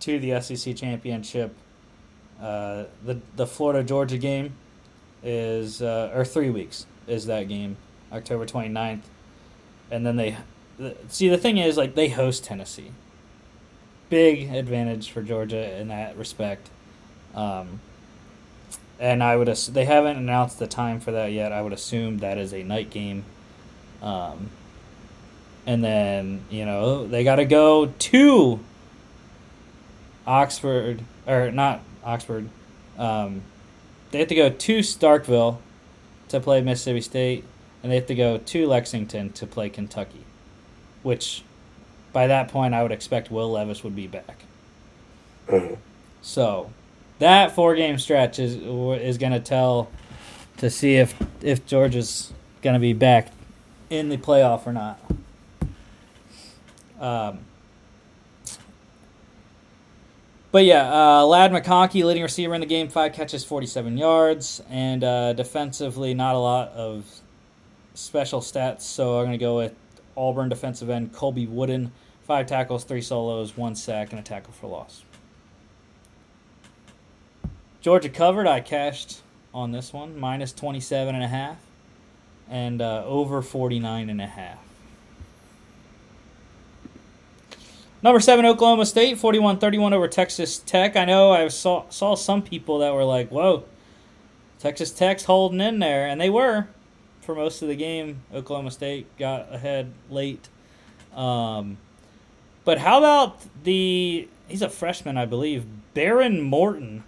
to 0.00 0.18
the 0.18 0.40
SEC 0.40 0.76
championship. 0.76 1.54
Uh, 2.40 2.84
the 3.04 3.20
the 3.36 3.46
Florida 3.46 3.82
Georgia 3.82 4.18
game 4.18 4.54
is 5.22 5.80
uh, 5.80 6.12
or 6.14 6.24
three 6.24 6.50
weeks 6.50 6.86
is 7.06 7.26
that 7.26 7.48
game 7.48 7.76
October 8.12 8.44
29th. 8.44 9.02
and 9.90 10.04
then 10.04 10.16
they 10.16 10.36
see 11.08 11.28
the 11.28 11.38
thing 11.38 11.58
is 11.58 11.76
like 11.76 11.94
they 11.94 12.08
host 12.08 12.44
Tennessee. 12.44 12.92
Big 14.10 14.52
advantage 14.52 15.10
for 15.10 15.22
Georgia 15.22 15.78
in 15.78 15.88
that 15.88 16.16
respect. 16.16 16.68
Um, 17.34 17.80
and 18.98 19.22
I 19.22 19.36
would 19.36 19.48
ass- 19.48 19.66
they 19.66 19.84
haven't 19.84 20.16
announced 20.16 20.58
the 20.58 20.66
time 20.66 21.00
for 21.00 21.10
that 21.12 21.32
yet. 21.32 21.52
I 21.52 21.62
would 21.62 21.72
assume 21.72 22.18
that 22.18 22.38
is 22.38 22.52
a 22.52 22.62
night 22.62 22.90
game. 22.90 23.24
Um, 24.02 24.50
and 25.66 25.82
then 25.82 26.42
you 26.50 26.64
know 26.64 27.06
they 27.06 27.24
got 27.24 27.36
to 27.36 27.44
go 27.44 27.86
to 27.86 28.60
Oxford 30.26 31.02
or 31.26 31.50
not 31.50 31.80
Oxford. 32.04 32.48
Um, 32.98 33.42
they 34.10 34.18
have 34.20 34.28
to 34.28 34.34
go 34.34 34.50
to 34.50 34.78
Starkville 34.78 35.58
to 36.28 36.40
play 36.40 36.60
Mississippi 36.60 37.00
State, 37.00 37.44
and 37.82 37.90
they 37.90 37.96
have 37.96 38.06
to 38.06 38.14
go 38.14 38.38
to 38.38 38.66
Lexington 38.66 39.32
to 39.32 39.46
play 39.46 39.68
Kentucky, 39.68 40.23
which 41.04 41.44
by 42.12 42.26
that 42.26 42.48
point 42.48 42.74
I 42.74 42.82
would 42.82 42.90
expect 42.90 43.30
Will 43.30 43.52
Levis 43.52 43.84
would 43.84 43.94
be 43.94 44.08
back. 44.08 44.44
Mm-hmm. 45.46 45.74
So 46.22 46.72
that 47.20 47.54
four 47.54 47.76
game 47.76 47.98
stretch 47.98 48.40
is 48.40 48.56
is 48.56 49.18
going 49.18 49.32
to 49.32 49.40
tell 49.40 49.90
to 50.56 50.68
see 50.70 50.96
if 50.96 51.14
if 51.42 51.64
Georgia's 51.66 52.32
going 52.62 52.74
to 52.74 52.80
be 52.80 52.92
back 52.92 53.30
in 53.90 54.08
the 54.08 54.16
playoff 54.16 54.66
or 54.66 54.72
not. 54.72 54.98
Um, 56.98 57.40
but 60.50 60.64
yeah, 60.64 60.90
uh, 60.90 61.26
Ladd 61.26 61.50
McConkey, 61.50 62.04
leading 62.04 62.22
receiver 62.22 62.54
in 62.54 62.60
the 62.60 62.66
game, 62.66 62.88
five 62.88 63.12
catches, 63.12 63.44
47 63.44 63.98
yards, 63.98 64.62
and 64.70 65.02
uh, 65.02 65.32
defensively, 65.32 66.14
not 66.14 66.36
a 66.36 66.38
lot 66.38 66.68
of 66.68 67.04
special 67.94 68.40
stats. 68.40 68.82
So 68.82 69.18
I'm 69.18 69.26
going 69.26 69.32
to 69.32 69.44
go 69.44 69.56
with 69.56 69.74
Auburn 70.16 70.48
defensive 70.48 70.90
end 70.90 71.12
Colby 71.12 71.46
Wooden, 71.46 71.92
five 72.22 72.46
tackles, 72.46 72.84
three 72.84 73.02
solos, 73.02 73.56
one 73.56 73.74
sack, 73.74 74.10
and 74.10 74.20
a 74.20 74.22
tackle 74.22 74.52
for 74.52 74.66
loss. 74.66 75.02
Georgia 77.80 78.08
covered. 78.08 78.46
I 78.46 78.60
cashed 78.60 79.20
on 79.52 79.72
this 79.72 79.92
one, 79.92 80.18
minus 80.18 80.52
27 80.52 81.14
and 81.14 81.22
a 81.22 81.28
half, 81.28 81.58
and 82.48 82.80
uh, 82.80 83.04
over 83.04 83.42
49 83.42 84.08
and 84.08 84.20
a 84.20 84.26
half. 84.26 84.58
Number 88.02 88.20
seven, 88.20 88.44
Oklahoma 88.44 88.84
State, 88.84 89.16
41 89.18 89.58
31 89.58 89.94
over 89.94 90.08
Texas 90.08 90.58
Tech. 90.58 90.94
I 90.94 91.06
know 91.06 91.30
I 91.32 91.48
saw, 91.48 91.88
saw 91.88 92.14
some 92.14 92.42
people 92.42 92.80
that 92.80 92.92
were 92.92 93.04
like, 93.04 93.30
whoa, 93.30 93.64
Texas 94.58 94.90
Tech's 94.90 95.24
holding 95.24 95.60
in 95.60 95.78
there. 95.78 96.06
And 96.06 96.20
they 96.20 96.28
were 96.28 96.68
for 97.24 97.34
most 97.34 97.62
of 97.62 97.68
the 97.68 97.76
game. 97.76 98.22
Oklahoma 98.32 98.70
State 98.70 99.06
got 99.18 99.52
ahead 99.52 99.92
late. 100.10 100.48
Um, 101.14 101.78
but 102.64 102.78
how 102.78 102.98
about 102.98 103.40
the, 103.64 104.28
he's 104.48 104.62
a 104.62 104.68
freshman, 104.68 105.16
I 105.16 105.26
believe, 105.26 105.66
Behren 105.94 106.40
Morton 106.40 107.04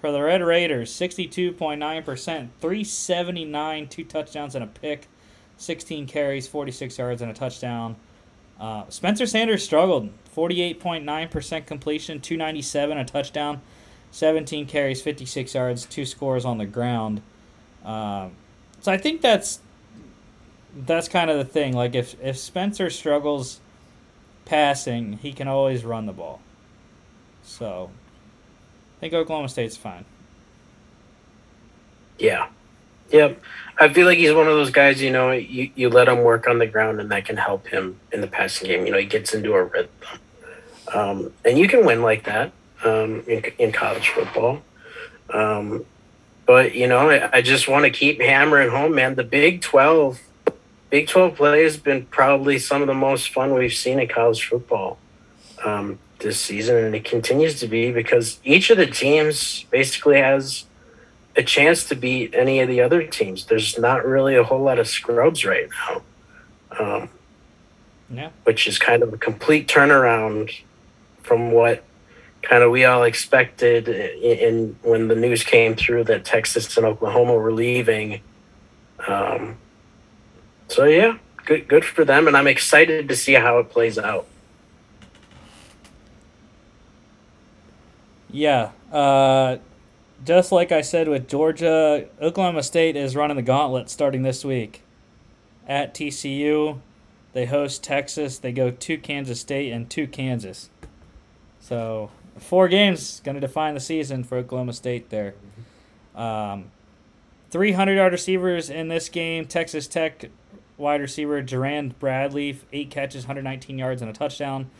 for 0.00 0.12
the 0.12 0.22
Red 0.22 0.42
Raiders, 0.42 0.92
62.9%, 0.92 2.48
379, 2.60 3.88
two 3.88 4.04
touchdowns 4.04 4.54
and 4.54 4.64
a 4.64 4.66
pick, 4.66 5.08
16 5.56 6.06
carries, 6.06 6.46
46 6.46 6.98
yards, 6.98 7.22
and 7.22 7.30
a 7.30 7.34
touchdown. 7.34 7.96
Uh, 8.58 8.84
Spencer 8.88 9.26
Sanders 9.26 9.64
struggled. 9.64 10.10
48.9% 10.34 11.66
completion, 11.66 12.20
297, 12.20 12.98
a 12.98 13.04
touchdown, 13.06 13.62
17 14.10 14.66
carries, 14.66 15.00
56 15.00 15.54
yards, 15.54 15.86
two 15.86 16.04
scores 16.04 16.44
on 16.44 16.58
the 16.58 16.66
ground. 16.66 17.22
Uh, 17.82 18.28
so 18.80 18.92
I 18.92 18.98
think 18.98 19.20
that's 19.20 19.60
that's 20.76 21.08
kind 21.08 21.30
of 21.30 21.38
the 21.38 21.44
thing. 21.44 21.72
Like 21.72 21.94
if 21.94 22.16
if 22.22 22.36
Spencer 22.36 22.90
struggles 22.90 23.60
passing, 24.44 25.14
he 25.18 25.32
can 25.32 25.48
always 25.48 25.84
run 25.84 26.06
the 26.06 26.12
ball. 26.12 26.40
So 27.42 27.90
I 28.96 29.00
think 29.00 29.14
Oklahoma 29.14 29.48
State's 29.48 29.76
fine. 29.76 30.04
Yeah. 32.18 32.48
Yep. 33.10 33.40
I 33.78 33.88
feel 33.88 34.06
like 34.06 34.18
he's 34.18 34.32
one 34.32 34.48
of 34.48 34.54
those 34.54 34.70
guys, 34.70 35.00
you 35.00 35.10
know, 35.10 35.30
you, 35.30 35.70
you 35.74 35.88
let 35.88 36.08
him 36.08 36.22
work 36.22 36.48
on 36.48 36.58
the 36.58 36.66
ground 36.66 37.00
and 37.00 37.10
that 37.10 37.24
can 37.24 37.36
help 37.36 37.66
him 37.68 38.00
in 38.10 38.20
the 38.20 38.26
passing 38.26 38.68
game. 38.68 38.86
You 38.86 38.92
know, 38.92 38.98
he 38.98 39.06
gets 39.06 39.32
into 39.34 39.52
a 39.54 39.64
rhythm. 39.64 39.90
Um, 40.92 41.32
and 41.44 41.58
you 41.58 41.68
can 41.68 41.84
win 41.84 42.02
like 42.02 42.24
that 42.24 42.52
um, 42.84 43.22
in, 43.28 43.44
in 43.58 43.72
college 43.72 44.08
football. 44.08 44.62
Um, 45.30 45.84
but, 46.46 46.74
you 46.74 46.86
know, 46.86 47.10
I, 47.10 47.38
I 47.38 47.42
just 47.42 47.68
want 47.68 47.84
to 47.84 47.90
keep 47.90 48.20
hammering 48.20 48.70
home, 48.70 48.94
man. 48.94 49.16
The 49.16 49.24
Big 49.24 49.60
12, 49.62 50.20
Big 50.90 51.08
12 51.08 51.34
play 51.34 51.64
has 51.64 51.76
been 51.76 52.06
probably 52.06 52.58
some 52.58 52.80
of 52.80 52.86
the 52.86 52.94
most 52.94 53.30
fun 53.30 53.52
we've 53.52 53.72
seen 53.74 53.98
in 53.98 54.08
college 54.08 54.44
football 54.44 54.98
um, 55.64 55.98
this 56.20 56.40
season. 56.40 56.76
And 56.76 56.94
it 56.94 57.04
continues 57.04 57.60
to 57.60 57.68
be 57.68 57.90
because 57.90 58.38
each 58.44 58.70
of 58.70 58.78
the 58.78 58.86
teams 58.86 59.64
basically 59.70 60.18
has– 60.18 60.64
a 61.36 61.42
chance 61.42 61.84
to 61.84 61.94
beat 61.94 62.34
any 62.34 62.60
of 62.60 62.68
the 62.68 62.80
other 62.80 63.02
teams. 63.02 63.46
There's 63.46 63.78
not 63.78 64.06
really 64.06 64.36
a 64.36 64.44
whole 64.44 64.62
lot 64.62 64.78
of 64.78 64.88
scrubs 64.88 65.44
right 65.44 65.68
now. 65.86 66.02
Um, 66.78 67.08
yeah. 68.10 68.30
Which 68.44 68.66
is 68.66 68.78
kind 68.78 69.02
of 69.02 69.12
a 69.12 69.18
complete 69.18 69.68
turnaround 69.68 70.50
from 71.22 71.50
what 71.50 71.84
kind 72.42 72.62
of 72.62 72.70
we 72.70 72.84
all 72.84 73.02
expected 73.02 73.88
in, 73.88 74.76
when 74.82 75.08
the 75.08 75.16
news 75.16 75.42
came 75.42 75.74
through 75.74 76.04
that 76.04 76.24
Texas 76.24 76.76
and 76.76 76.86
Oklahoma 76.86 77.34
were 77.34 77.52
leaving. 77.52 78.20
Um, 79.06 79.56
so 80.68 80.84
yeah, 80.84 81.18
good 81.44 81.68
good 81.68 81.84
for 81.84 82.04
them, 82.04 82.26
and 82.26 82.36
I'm 82.36 82.46
excited 82.46 83.08
to 83.08 83.16
see 83.16 83.34
how 83.34 83.58
it 83.58 83.70
plays 83.70 83.98
out. 83.98 84.26
Yeah. 88.30 88.70
Uh, 88.92 89.58
just 90.24 90.52
like 90.52 90.72
I 90.72 90.80
said 90.80 91.08
with 91.08 91.28
Georgia, 91.28 92.06
Oklahoma 92.20 92.62
State 92.62 92.96
is 92.96 93.16
running 93.16 93.36
the 93.36 93.42
gauntlet 93.42 93.88
starting 93.90 94.22
this 94.22 94.44
week. 94.44 94.82
At 95.68 95.94
TCU, 95.94 96.80
they 97.32 97.46
host 97.46 97.82
Texas. 97.82 98.38
They 98.38 98.52
go 98.52 98.70
to 98.70 98.98
Kansas 98.98 99.40
State 99.40 99.72
and 99.72 99.88
to 99.90 100.06
Kansas. 100.06 100.70
So 101.60 102.10
four 102.38 102.68
games 102.68 103.20
going 103.24 103.34
to 103.34 103.40
define 103.40 103.74
the 103.74 103.80
season 103.80 104.24
for 104.24 104.38
Oklahoma 104.38 104.72
State 104.72 105.10
there. 105.10 105.34
Um, 106.14 106.70
300 107.50 107.94
yard 107.94 108.12
receivers 108.12 108.70
in 108.70 108.88
this 108.88 109.08
game. 109.08 109.46
Texas 109.46 109.86
Tech 109.86 110.30
wide 110.76 111.00
receiver 111.00 111.40
Jerand 111.42 111.98
Bradley, 111.98 112.58
eight 112.72 112.90
catches, 112.90 113.24
119 113.24 113.78
yards, 113.78 114.02
and 114.02 114.10
a 114.10 114.14
touchdown. 114.14 114.70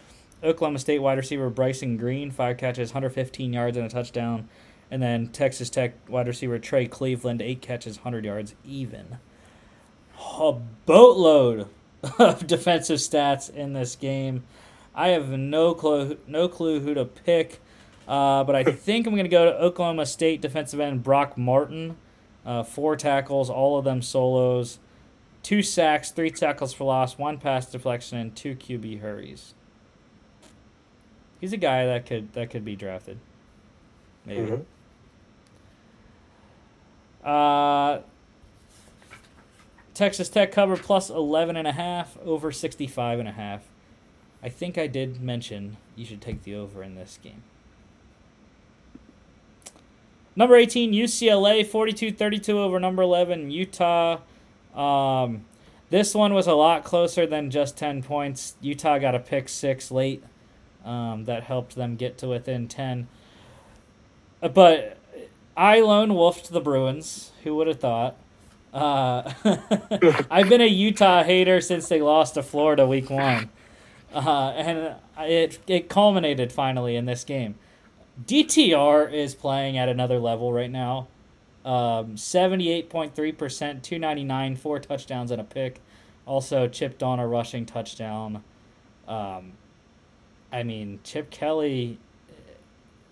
Oklahoma 0.43 0.79
State 0.79 0.99
wide 0.99 1.19
receiver 1.19 1.49
Bryson 1.49 1.97
Green, 1.97 2.31
five 2.31 2.59
catches, 2.59 2.91
115 2.91 3.53
yards, 3.53 3.77
and 3.77 3.87
a 3.87 3.89
touchdown. 3.89 4.49
And 4.91 5.03
then 5.03 5.29
Texas 5.29 5.71
Tech 5.71 5.95
wide 6.09 6.29
receiver 6.29 6.59
Trey 6.59 6.87
Cleveland, 6.87 7.43
eight 7.43 7.63
catches, 7.63 7.99
100 7.99 8.25
yards, 8.25 8.55
even. 8.65 9.19
A 10.39 10.53
boatload 10.85 11.69
of 12.19 12.47
defensive 12.47 12.99
stats 12.99 13.53
in 13.53 13.73
this 13.73 13.97
game. 13.97 14.45
I 14.97 15.09
have 15.09 15.29
no 15.29 15.75
clue, 15.75 16.17
no 16.27 16.49
clue 16.49 16.81
who 16.81 16.95
to 16.95 17.05
pick, 17.05 17.61
uh, 18.09 18.43
but 18.45 18.57
I 18.57 18.65
think 18.73 19.07
I'm 19.07 19.13
going 19.13 19.25
to 19.25 19.31
go 19.31 19.45
to 19.45 19.57
Oklahoma 19.61 20.07
State 20.07 20.41
defensive 20.41 20.81
end 20.81 21.03
Brock 21.03 21.37
Martin. 21.37 21.97
Uh, 22.45 22.63
four 22.63 22.97
tackles, 22.97 23.51
all 23.51 23.77
of 23.77 23.85
them 23.85 24.01
solos, 24.01 24.79
two 25.43 25.63
sacks, 25.63 26.13
three 26.13 26.31
tackles 26.31 26.73
for 26.73 26.85
loss, 26.85 27.19
one 27.19 27.39
pass 27.39 27.67
deflection, 27.67 28.19
and 28.19 28.35
two 28.37 28.55
QB 28.55 29.01
hurries. 29.01 29.55
He's 31.41 31.53
a 31.53 31.57
guy 31.57 31.85
that 31.87 32.07
could 32.07 32.33
that 32.33 32.51
could 32.51 32.65
be 32.65 32.77
drafted. 32.77 33.19
Maybe. 34.25 34.43
Mm-hmm. 34.43 34.63
Uh, 37.29 37.99
Texas 39.93 40.29
Tech 40.29 40.53
cover 40.53 40.77
plus 40.77 41.11
11 41.11 41.57
and 41.57 41.67
a 41.67 41.73
half 41.73 42.17
over 42.25 42.53
65 42.53 43.19
and 43.19 43.29
a 43.29 43.33
half. 43.33 43.63
I 44.47 44.49
think 44.49 44.79
I 44.79 44.87
did 44.87 45.21
mention 45.21 45.77
you 45.97 46.05
should 46.05 46.21
take 46.21 46.45
the 46.45 46.55
over 46.55 46.81
in 46.81 46.95
this 46.95 47.19
game. 47.21 47.43
Number 50.37 50.55
18 50.55 50.93
UCLA 50.93 51.67
42-32 51.67 52.51
over 52.51 52.79
number 52.79 53.03
11 53.03 53.51
Utah. 53.51 54.21
Um, 54.73 55.47
this 55.91 56.15
one 56.15 56.33
was 56.33 56.47
a 56.47 56.55
lot 56.55 56.85
closer 56.85 57.27
than 57.27 57.51
just 57.51 57.77
10 57.77 58.05
points. 58.05 58.55
Utah 58.61 58.99
got 58.99 59.17
a 59.17 59.19
pick 59.19 59.49
6 59.49 59.91
late. 59.91 60.23
Um, 60.85 61.25
that 61.25 61.43
helped 61.43 61.75
them 61.75 61.97
get 61.97 62.17
to 62.19 62.29
within 62.29 62.69
10. 62.69 63.09
Uh, 64.41 64.47
but 64.47 64.97
I 65.57 65.81
lone 65.81 66.15
wolfed 66.15 66.53
the 66.53 66.61
Bruins. 66.61 67.33
Who 67.43 67.57
would 67.57 67.67
have 67.67 67.81
thought? 67.81 68.15
Uh, 68.73 69.33
I've 70.31 70.49
been 70.49 70.61
a 70.61 70.69
Utah 70.69 71.25
hater 71.25 71.61
since 71.61 71.89
they 71.89 72.01
lost 72.01 72.35
to 72.35 72.45
Florida 72.45 72.87
week 72.87 73.11
one, 73.11 73.49
uh, 74.17 74.53
and 74.57 74.97
it 75.19 75.59
it 75.67 75.89
culminated 75.89 76.53
finally 76.53 76.97
in 76.97 77.05
this 77.05 77.25
game. 77.25 77.57
DTR 78.25 79.13
is 79.13 79.35
playing 79.35 79.77
at 79.77 79.89
another 79.89 80.19
level 80.19 80.53
right 80.53 80.71
now. 80.71 81.09
Um, 81.65 82.17
seventy-eight 82.17 82.89
point 82.89 83.15
three 83.15 83.33
percent, 83.33 83.83
two 83.83 83.99
ninety-nine, 83.99 84.57
four 84.57 84.79
touchdowns 84.79 85.31
and 85.31 85.41
a 85.41 85.45
pick. 85.45 85.81
Also 86.25 86.67
chipped 86.67 87.03
on 87.03 87.21
a 87.21 87.27
rushing 87.27 87.67
touchdown. 87.67 88.43
Um, 89.07 89.53
I 90.51 90.63
mean, 90.63 91.01
Chip 91.05 91.31
Kelly 91.31 91.99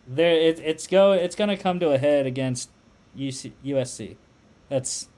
there 0.06 0.32
it, 0.32 0.58
it's 0.60 0.86
go 0.86 1.12
it's 1.12 1.36
gonna 1.36 1.56
come 1.56 1.80
to 1.80 1.90
a 1.90 1.98
head 1.98 2.26
against 2.26 2.70
UC, 3.16 3.52
USC. 3.64 4.16
That's, 4.68 5.08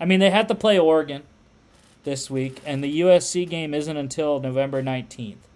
I 0.00 0.04
mean, 0.04 0.20
they 0.20 0.30
had 0.30 0.48
to 0.48 0.54
play 0.54 0.78
Oregon 0.78 1.22
this 2.04 2.30
week, 2.30 2.60
and 2.64 2.82
the 2.82 3.00
USC 3.00 3.48
game 3.48 3.74
isn't 3.74 3.96
until 3.96 4.40
November 4.40 4.82
nineteenth. 4.82 5.46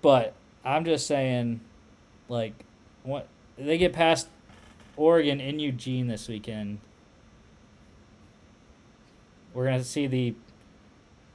But 0.00 0.34
I'm 0.64 0.84
just 0.84 1.06
saying, 1.06 1.60
like, 2.28 2.54
what 3.02 3.28
they 3.56 3.78
get 3.78 3.92
past 3.92 4.28
Oregon 4.96 5.40
in 5.40 5.60
Eugene 5.60 6.08
this 6.08 6.28
weekend. 6.28 6.80
We're 9.54 9.64
gonna 9.64 9.84
see 9.84 10.06
the 10.06 10.34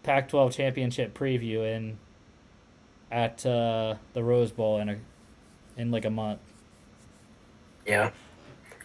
Pac-12 0.03 0.53
championship 0.53 1.17
preview 1.17 1.63
in 1.63 1.97
at 3.09 3.45
uh, 3.45 3.95
the 4.13 4.23
Rose 4.23 4.51
Bowl 4.51 4.79
in 4.79 4.89
a 4.89 4.97
in 5.77 5.91
like 5.91 6.05
a 6.05 6.09
month. 6.09 6.39
Yeah. 7.85 8.11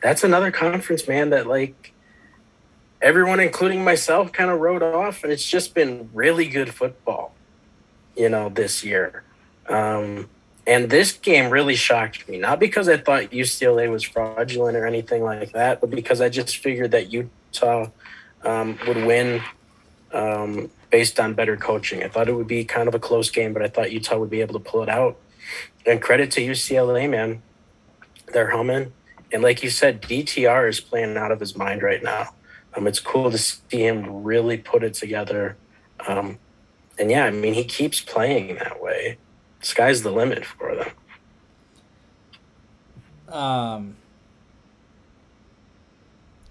That's 0.02 0.22
another 0.22 0.50
conference, 0.50 1.08
man, 1.08 1.30
that 1.30 1.46
like 1.46 1.92
everyone, 3.08 3.40
including 3.40 3.82
myself, 3.82 4.32
kind 4.32 4.50
of 4.50 4.60
wrote 4.60 4.82
off, 4.82 5.24
and 5.24 5.32
it's 5.32 5.48
just 5.48 5.74
been 5.74 6.10
really 6.12 6.46
good 6.46 6.74
football, 6.74 7.34
you 8.14 8.28
know, 8.28 8.50
this 8.50 8.84
year. 8.84 9.22
Um, 9.66 10.28
and 10.66 10.90
this 10.90 11.12
game 11.12 11.48
really 11.48 11.74
shocked 11.74 12.28
me, 12.28 12.36
not 12.36 12.60
because 12.60 12.86
I 12.86 12.98
thought 12.98 13.30
UCLA 13.30 13.90
was 13.90 14.02
fraudulent 14.02 14.76
or 14.76 14.84
anything 14.84 15.22
like 15.24 15.52
that, 15.52 15.80
but 15.80 15.88
because 15.88 16.20
I 16.20 16.28
just 16.28 16.58
figured 16.58 16.90
that 16.90 17.10
Utah 17.10 17.86
um, 18.44 18.78
would 18.86 18.98
win 18.98 19.40
um, 20.12 20.70
based 20.90 21.18
on 21.18 21.32
better 21.32 21.56
coaching. 21.56 22.02
I 22.02 22.08
thought 22.08 22.28
it 22.28 22.34
would 22.34 22.46
be 22.46 22.62
kind 22.66 22.88
of 22.88 22.94
a 22.94 22.98
close 22.98 23.30
game, 23.30 23.54
but 23.54 23.62
I 23.62 23.68
thought 23.68 23.90
Utah 23.90 24.18
would 24.18 24.28
be 24.28 24.42
able 24.42 24.60
to 24.60 24.70
pull 24.70 24.82
it 24.82 24.90
out. 24.90 25.16
And 25.86 26.02
credit 26.02 26.30
to 26.32 26.42
UCLA, 26.42 27.08
man. 27.08 27.40
They're 28.34 28.50
humming. 28.50 28.92
And 29.32 29.42
like 29.42 29.62
you 29.62 29.70
said, 29.70 30.02
DTR 30.02 30.68
is 30.68 30.80
playing 30.80 31.16
out 31.16 31.32
of 31.32 31.40
his 31.40 31.56
mind 31.56 31.82
right 31.82 32.02
now. 32.02 32.34
Um, 32.74 32.86
it's 32.86 33.00
cool 33.00 33.30
to 33.30 33.38
see 33.38 33.60
him 33.86 34.22
really 34.22 34.58
put 34.58 34.82
it 34.82 34.94
together. 34.94 35.56
Um, 36.06 36.38
and 36.98 37.10
yeah, 37.10 37.24
I 37.24 37.30
mean, 37.30 37.54
he 37.54 37.64
keeps 37.64 38.00
playing 38.00 38.56
that 38.56 38.82
way 38.82 39.18
sky's 39.60 40.02
the 40.02 40.10
limit 40.10 40.44
for 40.44 40.74
them. 40.74 40.90
Um, 43.34 43.96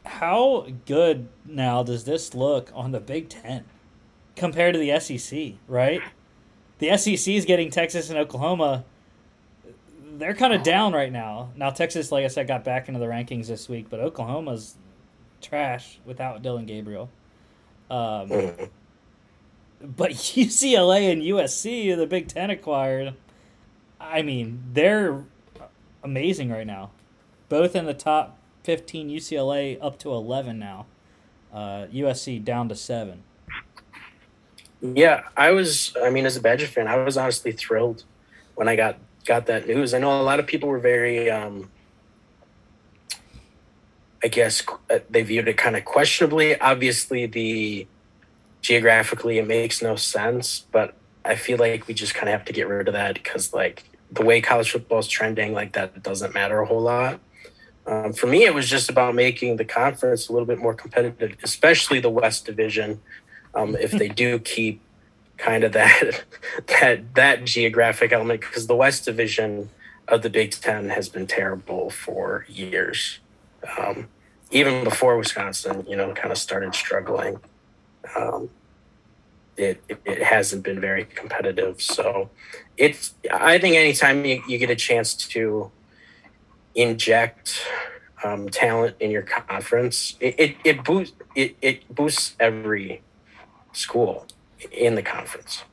how 0.05 0.67
good 0.85 1.27
now 1.45 1.83
does 1.83 2.05
this 2.05 2.33
look 2.35 2.71
on 2.73 2.91
the 2.91 2.99
Big 2.99 3.29
Ten 3.29 3.65
compared 4.35 4.73
to 4.73 4.79
the 4.79 4.99
SEC? 4.99 5.53
Right, 5.67 6.01
the 6.79 6.95
SEC 6.97 7.33
is 7.33 7.45
getting 7.45 7.69
Texas 7.71 8.09
and 8.09 8.17
Oklahoma. 8.17 8.85
They're 10.17 10.35
kind 10.35 10.53
of 10.53 10.63
down 10.63 10.93
right 10.93 11.11
now. 11.11 11.51
Now 11.55 11.69
Texas, 11.69 12.11
like 12.11 12.25
I 12.25 12.27
said, 12.27 12.47
got 12.47 12.63
back 12.63 12.87
into 12.87 12.99
the 12.99 13.05
rankings 13.05 13.47
this 13.47 13.69
week, 13.69 13.87
but 13.89 13.99
Oklahoma's 13.99 14.75
trash 15.41 15.99
without 16.05 16.41
Dillon 16.41 16.65
Gabriel. 16.65 17.09
Um, 17.89 18.29
mm-hmm. 18.29 18.65
But 19.81 20.11
UCLA 20.11 21.11
and 21.11 21.21
USC, 21.21 21.95
the 21.95 22.07
Big 22.07 22.27
Ten 22.27 22.49
acquired, 22.49 23.13
I 23.99 24.21
mean, 24.21 24.63
they're 24.73 25.23
amazing 26.03 26.49
right 26.49 26.67
now. 26.67 26.91
Both 27.49 27.75
in 27.75 27.85
the 27.85 27.93
top 27.93 28.37
15, 28.63 29.09
UCLA 29.09 29.77
up 29.81 29.97
to 29.99 30.11
11 30.11 30.59
now. 30.59 30.85
Uh, 31.53 31.87
USC 31.93 32.43
down 32.43 32.67
to 32.69 32.75
7. 32.75 33.23
Yeah, 34.81 35.23
I 35.35 35.51
was, 35.51 35.95
I 36.03 36.09
mean, 36.09 36.25
as 36.25 36.37
a 36.37 36.41
Badger 36.41 36.67
fan, 36.67 36.87
I 36.87 36.97
was 36.97 37.17
honestly 37.17 37.51
thrilled 37.51 38.03
when 38.55 38.67
I 38.67 38.75
got 38.75 38.97
got 39.25 39.45
that 39.47 39.67
news. 39.67 39.93
I 39.93 39.99
know 39.99 40.21
a 40.21 40.23
lot 40.23 40.39
of 40.39 40.47
people 40.47 40.69
were 40.69 40.79
very, 40.79 41.29
um, 41.29 41.69
I 44.23 44.27
guess, 44.27 44.63
uh, 44.89 44.99
they 45.09 45.23
viewed 45.23 45.47
it 45.47 45.57
kind 45.57 45.75
of 45.75 45.85
questionably. 45.85 46.59
Obviously, 46.59 47.25
the 47.25 47.87
geographically 48.61 49.37
it 49.37 49.47
makes 49.47 49.81
no 49.81 49.95
sense, 49.95 50.65
but 50.71 50.95
I 51.23 51.35
feel 51.35 51.57
like 51.57 51.87
we 51.87 51.93
just 51.93 52.15
kind 52.15 52.29
of 52.29 52.33
have 52.33 52.45
to 52.45 52.53
get 52.53 52.67
rid 52.67 52.87
of 52.87 52.93
that 52.93 53.13
because 53.15 53.53
like 53.53 53.83
the 54.11 54.23
way 54.23 54.41
college 54.41 54.71
football 54.71 54.99
is 54.99 55.07
trending, 55.07 55.53
like 55.53 55.73
that 55.73 56.01
doesn't 56.03 56.33
matter 56.33 56.59
a 56.59 56.65
whole 56.65 56.81
lot. 56.81 57.19
Um, 57.85 58.11
for 58.13 58.27
me, 58.27 58.43
it 58.43 58.53
was 58.53 58.69
just 58.69 58.89
about 58.89 59.15
making 59.15 59.55
the 59.55 59.65
conference 59.65 60.27
a 60.27 60.33
little 60.33 60.45
bit 60.45 60.59
more 60.59 60.73
competitive, 60.73 61.37
especially 61.43 61.99
the 61.99 62.09
West 62.09 62.45
Division. 62.45 62.99
Um, 63.55 63.75
if 63.75 63.91
they 63.91 64.09
do 64.09 64.39
keep 64.55 64.81
kind 65.37 65.63
of 65.63 65.71
that 65.73 66.25
that 66.81 67.15
that 67.15 67.45
geographic 67.45 68.11
element, 68.11 68.41
because 68.41 68.67
the 68.67 68.75
West 68.75 69.05
Division 69.05 69.69
of 70.07 70.21
the 70.21 70.29
Big 70.29 70.51
Ten 70.51 70.89
has 70.89 71.09
been 71.09 71.27
terrible 71.27 71.89
for 71.89 72.45
years, 72.49 73.19
um, 73.77 74.07
even 74.51 74.83
before 74.83 75.17
Wisconsin, 75.17 75.85
you 75.87 75.95
know, 75.95 76.13
kind 76.13 76.31
of 76.31 76.37
started 76.37 76.73
struggling 76.73 77.39
um, 78.15 78.49
it, 79.55 79.81
it 80.05 80.21
hasn't 80.21 80.63
been 80.63 80.79
very 80.79 81.05
competitive. 81.05 81.81
So 81.81 82.29
it's 82.77 83.15
I 83.31 83.57
think 83.57 83.75
anytime 83.75 84.23
you, 84.23 84.43
you 84.47 84.57
get 84.57 84.69
a 84.69 84.75
chance 84.75 85.15
to 85.15 85.71
inject 86.75 87.65
um, 88.23 88.49
talent 88.49 88.95
in 88.99 89.09
your 89.09 89.23
conference, 89.23 90.15
it, 90.19 90.35
it, 90.39 90.55
it 90.63 90.83
boosts 90.83 91.15
it, 91.35 91.55
it 91.61 91.93
boosts 91.93 92.35
every 92.39 93.01
school 93.73 94.27
in 94.71 94.95
the 94.95 95.03
conference. 95.03 95.63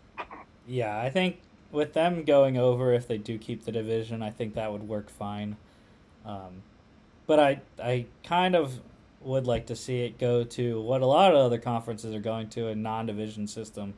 Yeah, 0.66 0.98
I 0.98 1.10
think 1.10 1.40
with 1.70 1.92
them 1.92 2.24
going 2.24 2.56
over, 2.56 2.92
if 2.94 3.06
they 3.06 3.18
do 3.18 3.36
keep 3.36 3.64
the 3.64 3.72
division, 3.72 4.22
I 4.22 4.30
think 4.30 4.54
that 4.54 4.72
would 4.72 4.88
work 4.88 5.10
fine. 5.10 5.56
Um, 6.24 6.62
but 7.26 7.38
I 7.38 7.60
I 7.82 8.06
kind 8.22 8.54
of 8.54 8.80
would 9.20 9.46
like 9.46 9.66
to 9.66 9.76
see 9.76 10.00
it 10.00 10.18
go 10.18 10.44
to 10.44 10.80
what 10.82 11.00
a 11.00 11.06
lot 11.06 11.32
of 11.32 11.38
other 11.38 11.58
conferences 11.58 12.14
are 12.14 12.20
going 12.20 12.48
to 12.50 12.68
a 12.68 12.74
non-division 12.74 13.46
system. 13.46 13.94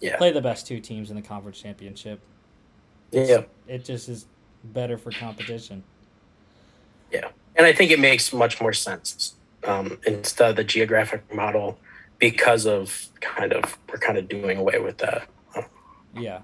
Yeah. 0.00 0.16
Play 0.16 0.32
the 0.32 0.40
best 0.40 0.66
two 0.66 0.80
teams 0.80 1.10
in 1.10 1.16
the 1.16 1.22
conference 1.22 1.60
championship. 1.60 2.20
Yeah. 3.12 3.44
It 3.68 3.84
just 3.84 4.08
is 4.08 4.26
better 4.64 4.98
for 4.98 5.12
competition. 5.12 5.84
Yeah. 7.12 7.28
And 7.54 7.64
I 7.64 7.72
think 7.72 7.90
it 7.92 8.00
makes 8.00 8.32
much 8.32 8.60
more 8.60 8.72
sense 8.72 9.36
um, 9.64 9.98
instead 10.06 10.50
of 10.50 10.56
the 10.56 10.64
geographic 10.64 11.32
model 11.32 11.78
because 12.18 12.66
of 12.66 13.08
kind 13.20 13.52
of, 13.52 13.78
we're 13.88 13.98
kind 13.98 14.18
of 14.18 14.28
doing 14.28 14.58
away 14.58 14.80
with 14.80 14.98
that. 14.98 15.28
Yeah. 16.14 16.40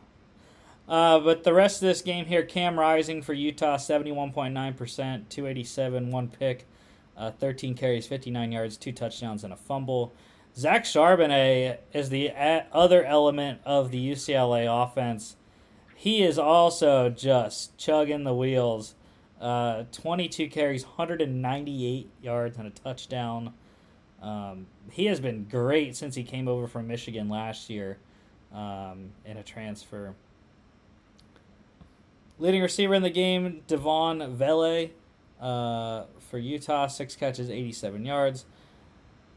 Uh, 0.88 1.18
but 1.20 1.44
the 1.44 1.54
rest 1.54 1.82
of 1.82 1.88
this 1.88 2.02
game 2.02 2.26
here, 2.26 2.42
Cam 2.42 2.78
Rising 2.78 3.22
for 3.22 3.32
Utah, 3.32 3.76
71.9%, 3.76 5.28
287, 5.28 6.10
one 6.10 6.28
pick. 6.28 6.66
Uh, 7.16 7.30
13 7.30 7.74
carries, 7.74 8.06
59 8.06 8.52
yards, 8.52 8.76
two 8.76 8.92
touchdowns, 8.92 9.44
and 9.44 9.52
a 9.52 9.56
fumble. 9.56 10.12
Zach 10.56 10.84
Charbonnet 10.84 11.78
is 11.92 12.08
the 12.08 12.32
other 12.72 13.04
element 13.04 13.60
of 13.64 13.90
the 13.90 14.12
UCLA 14.12 14.66
offense. 14.66 15.36
He 15.94 16.22
is 16.22 16.38
also 16.38 17.10
just 17.10 17.76
chugging 17.78 18.24
the 18.24 18.34
wheels. 18.34 18.94
Uh, 19.40 19.84
22 19.92 20.48
carries, 20.48 20.84
198 20.84 22.10
yards, 22.20 22.58
and 22.58 22.66
a 22.66 22.70
touchdown. 22.70 23.54
Um, 24.20 24.66
he 24.90 25.06
has 25.06 25.20
been 25.20 25.44
great 25.44 25.96
since 25.96 26.14
he 26.14 26.22
came 26.22 26.48
over 26.48 26.66
from 26.66 26.86
Michigan 26.86 27.28
last 27.28 27.70
year 27.70 27.98
um, 28.52 29.10
in 29.24 29.36
a 29.36 29.42
transfer. 29.42 30.14
Leading 32.42 32.62
receiver 32.62 32.92
in 32.94 33.02
the 33.02 33.10
game, 33.10 33.62
Devaughn 33.68 34.34
Vele. 34.34 34.88
Uh, 35.40 36.06
for 36.18 36.38
Utah, 36.38 36.88
six 36.88 37.14
catches, 37.14 37.48
87 37.48 38.04
yards. 38.04 38.46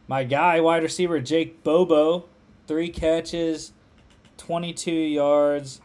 My 0.07 0.23
guy, 0.23 0.59
wide 0.59 0.81
receiver 0.81 1.19
Jake 1.19 1.63
Bobo, 1.63 2.25
three 2.65 2.89
catches, 2.89 3.73
22 4.37 4.91
yards, 4.91 5.81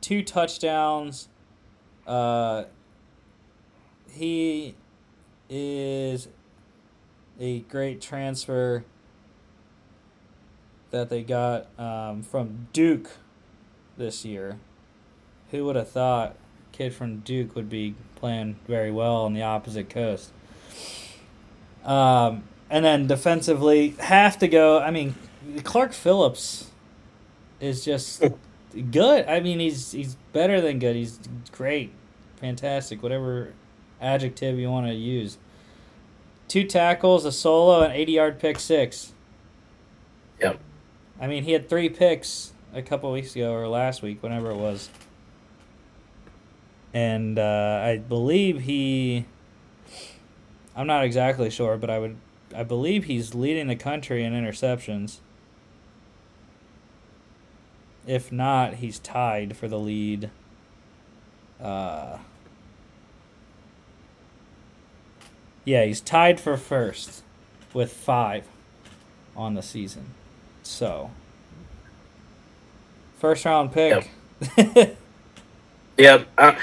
two 0.00 0.22
touchdowns. 0.22 1.26
Uh, 2.06 2.66
he 4.12 4.76
is 5.50 6.28
a 7.40 7.58
great 7.62 8.00
transfer 8.00 8.84
that 10.92 11.08
they 11.08 11.24
got 11.24 11.76
um, 11.76 12.22
from 12.22 12.68
Duke 12.72 13.10
this 13.96 14.24
year. 14.24 14.60
Who 15.50 15.64
would 15.64 15.74
have 15.74 15.90
thought 15.90 16.36
kid 16.72 16.94
from 16.94 17.18
Duke 17.18 17.54
would 17.54 17.68
be 17.68 17.94
playing 18.16 18.56
very 18.66 18.90
well 18.90 19.16
on 19.24 19.34
the 19.34 19.42
opposite 19.42 19.88
coast? 19.88 20.32
Um, 21.84 22.44
and 22.70 22.84
then 22.84 23.06
defensively, 23.06 23.90
have 24.00 24.38
to 24.38 24.48
go. 24.48 24.80
I 24.80 24.90
mean, 24.90 25.14
Clark 25.64 25.92
Phillips 25.92 26.70
is 27.60 27.84
just 27.84 28.24
good. 28.90 29.26
I 29.26 29.40
mean, 29.40 29.60
he's 29.60 29.92
he's 29.92 30.16
better 30.32 30.60
than 30.60 30.78
good. 30.78 30.96
He's 30.96 31.18
great, 31.50 31.92
fantastic, 32.36 33.02
whatever 33.02 33.52
adjective 34.00 34.58
you 34.58 34.70
want 34.70 34.86
to 34.86 34.94
use. 34.94 35.38
Two 36.48 36.64
tackles, 36.64 37.24
a 37.24 37.32
solo, 37.32 37.82
an 37.82 37.92
80 37.92 38.12
yard 38.12 38.38
pick 38.38 38.58
six. 38.58 39.12
Yep. 40.40 40.58
I 41.20 41.26
mean, 41.26 41.44
he 41.44 41.52
had 41.52 41.68
three 41.68 41.88
picks 41.88 42.52
a 42.74 42.82
couple 42.82 43.10
weeks 43.12 43.34
ago 43.36 43.52
or 43.52 43.68
last 43.68 44.02
week, 44.02 44.22
whenever 44.22 44.50
it 44.50 44.56
was. 44.56 44.90
And 46.94 47.38
uh, 47.38 47.80
I 47.82 47.98
believe 47.98 48.62
he 48.62 49.26
I'm 50.74 50.86
not 50.86 51.04
exactly 51.04 51.50
sure, 51.50 51.76
but 51.76 51.90
I 51.90 51.98
would 51.98 52.16
I 52.54 52.62
believe 52.62 53.04
he's 53.04 53.34
leading 53.34 53.68
the 53.68 53.76
country 53.76 54.24
in 54.24 54.32
interceptions. 54.32 55.18
If 58.06 58.32
not, 58.32 58.74
he's 58.74 58.98
tied 58.98 59.56
for 59.56 59.68
the 59.68 59.78
lead. 59.78 60.30
Uh, 61.60 62.18
yeah, 65.64 65.84
he's 65.84 66.00
tied 66.00 66.40
for 66.40 66.56
first 66.56 67.22
with 67.72 67.92
five 67.92 68.44
on 69.36 69.54
the 69.54 69.62
season. 69.62 70.06
So, 70.62 71.10
first 73.18 73.44
round 73.44 73.72
pick. 73.72 74.10
Yep. 74.56 74.98
yep. 75.98 76.26
Uh, 76.38 76.54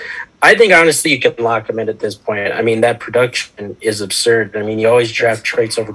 I 0.41 0.55
think 0.55 0.73
honestly 0.73 1.11
you 1.11 1.19
can 1.19 1.35
lock 1.37 1.69
him 1.69 1.79
in 1.79 1.89
at 1.89 1.99
this 1.99 2.15
point. 2.15 2.53
I 2.53 2.61
mean 2.61 2.81
that 2.81 2.99
production 2.99 3.77
is 3.81 4.01
absurd. 4.01 4.55
I 4.55 4.63
mean 4.63 4.79
you 4.79 4.87
always 4.87 5.11
draft 5.11 5.43
traits 5.43 5.77
over 5.77 5.93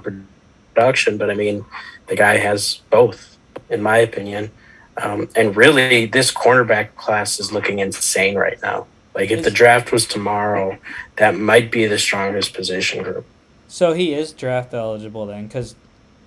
production, 0.74 1.18
but 1.18 1.30
I 1.30 1.34
mean 1.34 1.64
the 2.06 2.16
guy 2.16 2.36
has 2.36 2.80
both, 2.90 3.36
in 3.70 3.82
my 3.82 3.98
opinion. 3.98 4.50
Um, 4.96 5.28
and 5.34 5.56
really, 5.56 6.06
this 6.06 6.30
cornerback 6.30 6.94
class 6.94 7.40
is 7.40 7.52
looking 7.52 7.80
insane 7.80 8.36
right 8.36 8.60
now. 8.62 8.86
Like 9.14 9.30
if 9.30 9.44
the 9.44 9.50
draft 9.50 9.92
was 9.92 10.06
tomorrow, 10.06 10.78
that 11.16 11.36
might 11.36 11.70
be 11.70 11.86
the 11.86 11.98
strongest 11.98 12.54
position 12.54 13.02
group. 13.02 13.24
So 13.68 13.92
he 13.92 14.12
is 14.12 14.32
draft 14.32 14.74
eligible 14.74 15.26
then, 15.26 15.46
because 15.46 15.74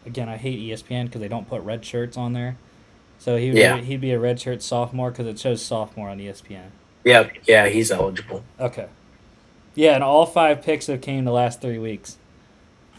again, 0.05 0.27
I 0.29 0.37
hate 0.37 0.59
ESPN 0.59 1.05
because 1.05 1.21
they 1.21 1.27
don't 1.27 1.47
put 1.47 1.61
red 1.61 1.85
shirts 1.85 2.17
on 2.17 2.33
there. 2.33 2.57
So 3.19 3.37
he 3.37 3.49
would 3.49 3.57
Yeah. 3.57 3.77
he'd 3.77 4.01
be 4.01 4.11
a 4.11 4.19
red 4.19 4.39
shirt 4.39 4.61
sophomore 4.61 5.11
because 5.11 5.27
it 5.27 5.39
shows 5.39 5.61
sophomore 5.61 6.09
on 6.09 6.19
ESPN. 6.19 6.71
Yeah, 7.07 7.29
yeah, 7.47 7.69
he's 7.69 7.89
eligible. 7.89 8.43
Okay. 8.59 8.87
Yeah, 9.75 9.95
and 9.95 10.03
all 10.03 10.25
five 10.25 10.61
picks 10.61 10.87
have 10.87 10.99
came 10.99 11.23
the 11.23 11.31
last 11.31 11.61
three 11.61 11.77
weeks. 11.79 12.17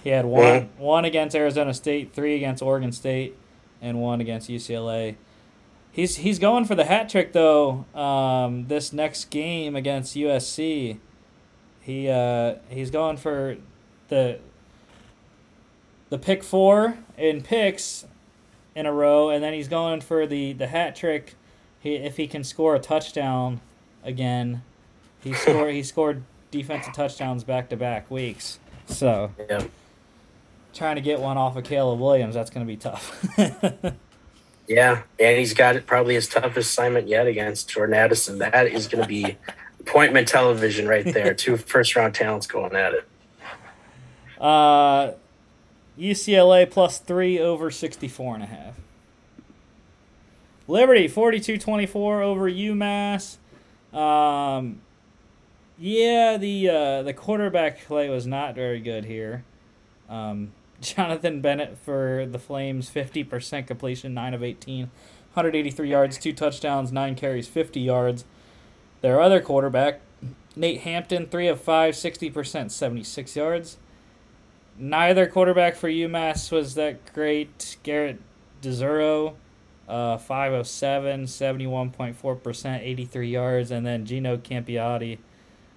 He 0.03 0.09
had 0.09 0.25
one 0.25 0.71
one 0.79 1.05
against 1.05 1.37
Arizona 1.37 1.75
State, 1.75 2.15
three 2.15 2.35
against 2.35 2.63
Oregon 2.63 2.91
State, 2.91 3.37
and 3.83 4.01
one 4.01 4.23
against 4.23 4.49
UCLA. 4.49 5.17
He's 5.93 6.17
he's 6.17 6.39
going 6.39 6.65
for 6.65 6.75
the 6.75 6.87
hat 6.87 7.11
trick 7.11 7.35
though. 7.35 7.85
Um, 7.95 8.69
this 8.69 8.95
next 8.95 9.27
game 9.27 9.77
against 9.77 10.17
USC, 10.17 10.97
he 11.83 12.09
uh, 12.09 12.55
he's 12.71 12.91
going 12.91 13.19
for 13.19 13.59
the 14.09 14.39
the 16.09 16.17
pick 16.17 16.43
four 16.43 16.97
in 17.19 17.43
picks 17.43 18.07
in 18.75 18.87
a 18.87 18.93
row, 18.93 19.29
and 19.29 19.45
then 19.45 19.53
he's 19.53 19.69
going 19.69 20.01
for 20.01 20.27
the 20.27 20.55
the 20.55 20.69
hat 20.69 20.97
trick. 20.97 21.35
He 21.79 21.97
if 21.97 22.17
he 22.17 22.27
can 22.27 22.43
score 22.43 22.75
a 22.75 22.79
touchdown 22.79 23.61
again, 24.05 24.63
he 25.23 25.33
scored 25.35 25.75
he 25.75 25.83
scored 25.83 26.23
defensive 26.51 26.93
touchdowns 26.95 27.45
back 27.45 27.69
to 27.71 27.77
back 27.77 28.11
weeks. 28.11 28.59
So 28.87 29.33
Yeah. 29.49 29.65
trying 30.73 30.97
to 30.97 31.03
get 31.03 31.21
one 31.21 31.37
off 31.37 31.57
of 31.57 31.65
Caleb 31.65 32.01
Williams, 32.01 32.35
that's 32.35 32.51
going 32.51 32.67
to 32.67 32.71
be 32.71 32.77
tough. 32.77 33.27
Yeah, 34.71 35.05
and 35.19 35.39
he's 35.39 35.55
got 35.55 35.77
it 35.77 35.87
probably 35.87 36.13
his 36.15 36.29
toughest 36.29 36.69
assignment 36.71 37.09
yet 37.09 37.27
against 37.27 37.71
Jordan 37.71 37.95
Addison. 37.95 38.37
That 38.39 38.67
is 38.67 38.87
going 38.87 39.01
to 39.03 39.09
be 39.09 39.39
appointment 39.81 40.29
television 40.29 40.87
right 40.87 41.07
there. 41.07 41.33
Two 41.33 41.57
first 41.57 41.97
round 41.97 42.15
talents 42.15 42.47
going 42.47 42.77
at 42.77 42.93
it. 42.93 43.09
uh, 44.39 45.13
UCLA 45.99 46.71
plus 46.71 46.99
three 46.99 47.39
over 47.39 47.71
64 47.71 48.35
and 48.35 48.45
a 48.45 48.47
half. 48.47 48.75
Liberty 50.67 51.09
42-24 51.09 52.23
over 52.23 52.51
UMass. 52.51 53.39
Um, 53.99 54.81
yeah, 55.77 56.37
the 56.37 56.69
uh, 56.69 57.03
the 57.03 57.13
quarterback 57.13 57.85
play 57.85 58.09
was 58.09 58.27
not 58.27 58.55
very 58.55 58.81
good 58.81 59.05
here. 59.05 59.45
Um, 60.09 60.53
Jonathan 60.81 61.41
Bennett 61.41 61.77
for 61.79 62.25
the 62.31 62.39
Flames, 62.39 62.89
50% 62.89 63.67
completion, 63.67 64.15
9 64.15 64.35
of 64.35 64.45
18, 64.45 64.83
183 64.85 65.91
yards, 65.91 66.19
2 66.19 66.33
touchdowns, 66.33 66.93
9 66.93 67.17
carries, 67.17 67.49
50 67.49 67.81
yards. 67.81 68.25
Their 69.01 69.21
other 69.21 69.41
quarterback, 69.41 70.01
Nate 70.55 70.83
Hampton, 70.83 71.27
3 71.27 71.49
of 71.49 71.61
5, 71.61 71.95
60%, 71.95 72.71
76 72.71 73.37
yards. 73.37 73.77
Neither 74.79 75.27
quarterback 75.27 75.75
for 75.75 75.89
UMass 75.89 76.53
was 76.53 76.75
that 76.77 77.13
great. 77.13 77.77
Garrett 77.83 78.21
Dzuro, 78.63 79.35
uh, 79.89 80.19
507, 80.19 81.25
71.4%, 81.25 82.81
83 82.81 83.29
yards. 83.29 83.71
And 83.71 83.87
then 83.87 84.05
Gino 84.05 84.37
Campiotti, 84.37 85.19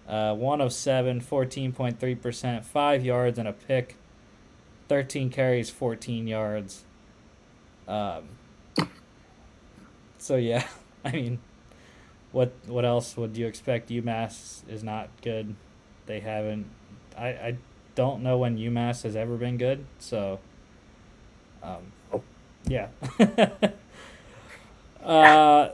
uh, 0.08 0.36
107, 0.36 1.22
14.3%, 1.22 2.66
5 2.66 3.06
yards 3.06 3.40
and 3.40 3.48
a 3.48 3.54
pick. 3.54 3.96
13 4.90 5.30
carries, 5.30 5.70
14 5.70 6.28
yards. 6.28 6.84
Um, 7.88 8.24
so 10.18 10.36
yeah, 10.36 10.68
I 11.06 11.12
mean, 11.12 11.40
what 12.32 12.54
what 12.68 12.86
else 12.86 13.18
would 13.18 13.36
you 13.38 13.48
expect? 13.48 13.90
UMass 13.90 14.68
is 14.70 14.84
not 14.84 15.10
good. 15.22 15.56
They 16.06 16.20
haven't. 16.20 16.68
I 17.18 17.28
I 17.28 17.58
don't 17.96 18.22
know 18.24 18.38
when 18.38 18.58
UMass 18.58 19.04
has 19.04 19.16
ever 19.16 19.36
been 19.38 19.58
good. 19.58 19.86
So, 20.00 20.40
um, 21.64 21.92
yeah. 22.68 22.88
uh, 25.04 25.70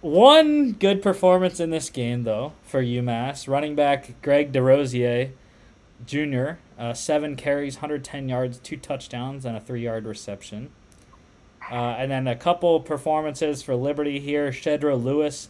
one 0.00 0.72
good 0.72 1.02
performance 1.02 1.60
in 1.60 1.70
this 1.70 1.90
game 1.90 2.24
though 2.24 2.52
for 2.62 2.82
UMass. 2.82 3.48
Running 3.48 3.74
back 3.74 4.20
Greg 4.22 4.52
DeRosier 4.52 5.32
Jr. 6.06 6.52
Uh, 6.78 6.92
seven 6.92 7.36
carries, 7.36 7.76
110 7.76 8.28
yards, 8.28 8.58
two 8.58 8.76
touchdowns, 8.76 9.44
and 9.44 9.56
a 9.56 9.60
three-yard 9.60 10.04
reception. 10.04 10.70
Uh, 11.70 11.94
and 11.96 12.10
then 12.10 12.26
a 12.26 12.36
couple 12.36 12.80
performances 12.80 13.62
for 13.62 13.74
Liberty 13.74 14.18
here. 14.18 14.50
Shedro 14.50 15.02
Louis, 15.02 15.48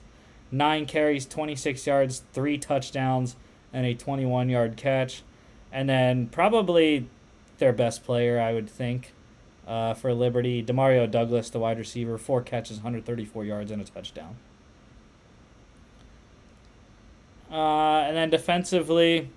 nine 0.50 0.86
carries, 0.86 1.26
26 1.26 1.86
yards, 1.86 2.22
three 2.32 2.58
touchdowns, 2.58 3.36
and 3.72 3.86
a 3.86 3.94
21-yard 3.94 4.76
catch. 4.76 5.22
And 5.72 5.88
then 5.88 6.28
probably 6.28 7.08
their 7.58 7.72
best 7.72 8.04
player, 8.04 8.38
I 8.38 8.52
would 8.52 8.70
think, 8.70 9.12
uh, 9.66 9.94
for 9.94 10.12
Liberty, 10.12 10.62
Demario 10.62 11.10
Douglas, 11.10 11.50
the 11.50 11.58
wide 11.58 11.78
receiver, 11.78 12.18
four 12.18 12.42
catches, 12.42 12.78
134 12.78 13.44
yards, 13.44 13.70
and 13.70 13.80
a 13.80 13.84
touchdown. 13.84 14.36
Uh, 17.50 18.04
and 18.06 18.16
then 18.16 18.30
defensively, 18.30 19.30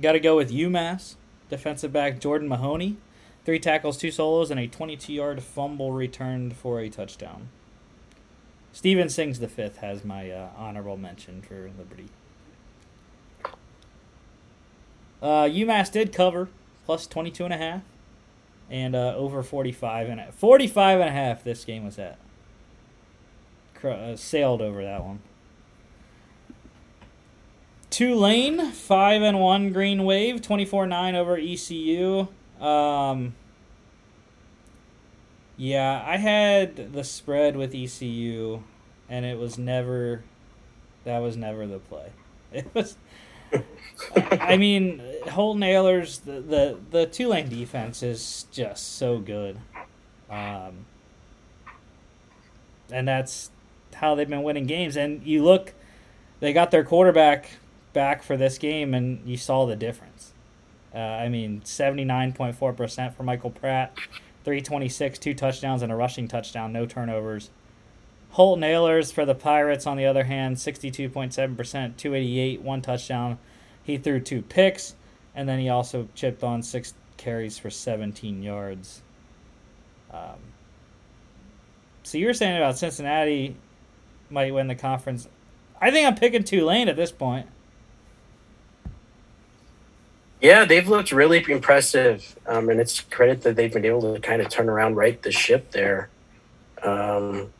got 0.00 0.12
to 0.12 0.20
go 0.20 0.36
with 0.36 0.50
UMass 0.50 1.16
defensive 1.48 1.92
back 1.92 2.20
Jordan 2.20 2.48
Mahoney, 2.48 2.96
three 3.44 3.58
tackles, 3.58 3.96
two 3.96 4.10
solos, 4.10 4.50
and 4.50 4.60
a 4.60 4.68
22-yard 4.68 5.42
fumble 5.42 5.92
returned 5.92 6.56
for 6.56 6.80
a 6.80 6.88
touchdown. 6.88 7.48
Steven 8.72 9.08
Sings 9.08 9.40
the 9.40 9.48
fifth 9.48 9.78
has 9.78 10.04
my 10.04 10.30
uh, 10.30 10.50
honorable 10.56 10.96
mention 10.96 11.42
for 11.42 11.70
Liberty. 11.78 12.08
Uh, 15.20 15.44
UMass 15.44 15.90
did 15.90 16.12
cover 16.12 16.48
plus 16.84 17.06
22 17.06 17.44
and 17.44 17.54
a 17.54 17.56
half 17.56 17.82
and 18.70 18.94
uh, 18.94 19.14
over 19.16 19.42
45 19.42 20.08
and 20.08 20.20
a, 20.20 20.32
45 20.32 21.00
and 21.00 21.08
a 21.08 21.12
half 21.12 21.44
this 21.44 21.64
game 21.64 21.84
was 21.84 21.98
at. 21.98 22.18
Cr- 23.74 23.88
uh, 23.90 24.16
sailed 24.16 24.60
over 24.60 24.82
that 24.82 25.04
one. 25.04 25.20
Tulane, 27.90 28.70
five 28.72 29.22
and 29.22 29.40
one 29.40 29.72
Green 29.72 30.04
Wave, 30.04 30.42
twenty 30.42 30.64
four 30.64 30.86
nine 30.86 31.14
over 31.16 31.36
ECU. 31.36 32.28
Um, 32.60 33.34
yeah, 35.56 36.04
I 36.06 36.18
had 36.18 36.92
the 36.92 37.02
spread 37.02 37.56
with 37.56 37.74
ECU, 37.74 38.62
and 39.08 39.24
it 39.24 39.38
was 39.38 39.58
never. 39.58 40.22
That 41.04 41.18
was 41.20 41.36
never 41.36 41.66
the 41.66 41.78
play. 41.78 42.10
It 42.52 42.66
was. 42.74 42.96
I 44.40 44.56
mean, 44.56 45.02
Holton 45.28 45.62
Ahlers, 45.62 46.24
the, 46.24 46.40
the 46.40 46.78
the 46.90 47.06
Tulane 47.06 47.48
defense 47.48 48.02
is 48.02 48.46
just 48.52 48.96
so 48.96 49.18
good, 49.18 49.58
um, 50.30 50.86
and 52.90 53.06
that's 53.06 53.50
how 53.94 54.14
they've 54.14 54.28
been 54.28 54.42
winning 54.42 54.66
games. 54.66 54.96
And 54.96 55.22
you 55.24 55.42
look, 55.42 55.74
they 56.40 56.52
got 56.52 56.70
their 56.70 56.84
quarterback 56.84 57.50
back 57.92 58.22
for 58.22 58.36
this 58.36 58.58
game, 58.58 58.94
and 58.94 59.20
you 59.26 59.36
saw 59.36 59.66
the 59.66 59.76
difference. 59.76 60.32
Uh, 60.94 60.98
I 60.98 61.28
mean, 61.28 61.62
seventy 61.64 62.04
nine 62.04 62.32
point 62.32 62.56
four 62.56 62.72
percent 62.72 63.16
for 63.16 63.24
Michael 63.24 63.50
Pratt, 63.50 63.96
three 64.44 64.60
twenty 64.60 64.88
six, 64.88 65.18
two 65.18 65.34
touchdowns 65.34 65.82
and 65.82 65.92
a 65.92 65.96
rushing 65.96 66.28
touchdown, 66.28 66.72
no 66.72 66.86
turnovers. 66.86 67.50
Holton 68.30 68.62
Ahlers 68.62 69.12
for 69.12 69.24
the 69.24 69.34
Pirates, 69.34 69.86
on 69.86 69.96
the 69.96 70.06
other 70.06 70.24
hand, 70.24 70.60
sixty 70.60 70.90
two 70.90 71.08
point 71.08 71.34
seven 71.34 71.56
percent, 71.56 71.98
two 71.98 72.14
eighty 72.14 72.38
eight, 72.38 72.60
one 72.62 72.82
touchdown. 72.82 73.38
He 73.82 73.96
threw 73.96 74.20
two 74.20 74.42
picks, 74.42 74.94
and 75.34 75.48
then 75.48 75.58
he 75.58 75.68
also 75.68 76.08
chipped 76.14 76.44
on 76.44 76.62
six 76.62 76.94
carries 77.16 77.58
for 77.58 77.70
seventeen 77.70 78.42
yards. 78.42 79.02
Um, 80.12 80.38
so 82.02 82.18
you 82.18 82.26
were 82.26 82.34
saying 82.34 82.56
about 82.56 82.78
Cincinnati 82.78 83.56
might 84.30 84.54
win 84.54 84.68
the 84.68 84.74
conference. 84.74 85.28
I 85.80 85.90
think 85.90 86.06
I'm 86.06 86.14
picking 86.14 86.44
Tulane 86.44 86.88
at 86.88 86.96
this 86.96 87.12
point. 87.12 87.46
Yeah, 90.40 90.64
they've 90.64 90.86
looked 90.86 91.10
really 91.10 91.44
impressive, 91.48 92.38
um, 92.46 92.68
and 92.68 92.78
it's 92.78 93.00
credit 93.00 93.42
that 93.42 93.56
they've 93.56 93.72
been 93.72 93.84
able 93.84 94.14
to 94.14 94.20
kind 94.20 94.40
of 94.40 94.48
turn 94.48 94.68
around, 94.68 94.94
right 94.94 95.20
the 95.20 95.32
ship 95.32 95.72
there. 95.72 96.08
Um, 96.82 97.52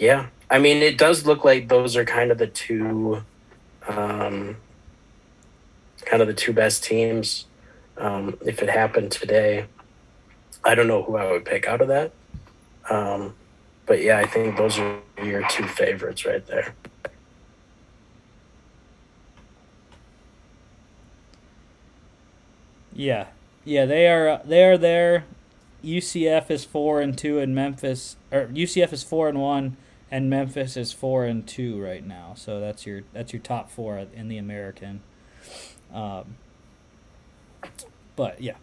yeah, 0.00 0.28
I 0.48 0.58
mean, 0.58 0.78
it 0.78 0.96
does 0.96 1.26
look 1.26 1.44
like 1.44 1.68
those 1.68 1.94
are 1.94 2.06
kind 2.06 2.30
of 2.30 2.38
the 2.38 2.46
two, 2.46 3.22
um, 3.86 4.56
kind 6.06 6.22
of 6.22 6.26
the 6.26 6.34
two 6.34 6.54
best 6.54 6.82
teams. 6.82 7.44
Um, 7.98 8.38
if 8.44 8.62
it 8.62 8.70
happened 8.70 9.12
today, 9.12 9.66
I 10.64 10.74
don't 10.74 10.88
know 10.88 11.02
who 11.02 11.16
I 11.16 11.30
would 11.30 11.44
pick 11.44 11.68
out 11.68 11.82
of 11.82 11.88
that. 11.88 12.12
Um, 12.88 13.34
but 13.84 14.02
yeah, 14.02 14.18
I 14.18 14.24
think 14.24 14.56
those 14.56 14.78
are 14.78 15.00
your 15.22 15.46
two 15.48 15.66
favorites 15.66 16.24
right 16.24 16.44
there. 16.46 16.74
Yeah, 22.94 23.26
yeah, 23.66 23.84
they 23.84 24.08
are 24.08 24.40
they 24.46 24.64
are 24.64 24.78
there. 24.78 25.24
UCF 25.84 26.50
is 26.50 26.64
four 26.64 27.00
and 27.00 27.16
two, 27.16 27.38
in 27.38 27.54
Memphis 27.54 28.16
or 28.32 28.46
UCF 28.46 28.92
is 28.92 29.02
four 29.02 29.28
and 29.28 29.40
one, 29.40 29.76
and 30.10 30.28
Memphis 30.28 30.76
is 30.76 30.92
four 30.92 31.24
and 31.24 31.46
two 31.46 31.80
right 31.80 32.04
now. 32.04 32.34
So 32.36 32.60
that's 32.60 32.86
your 32.86 33.02
that's 33.12 33.32
your 33.32 33.40
top 33.40 33.70
four 33.70 33.98
in 33.98 34.28
the 34.28 34.38
American. 34.38 35.02
Um, 35.92 36.36
but 38.16 38.40
yeah, 38.42 38.56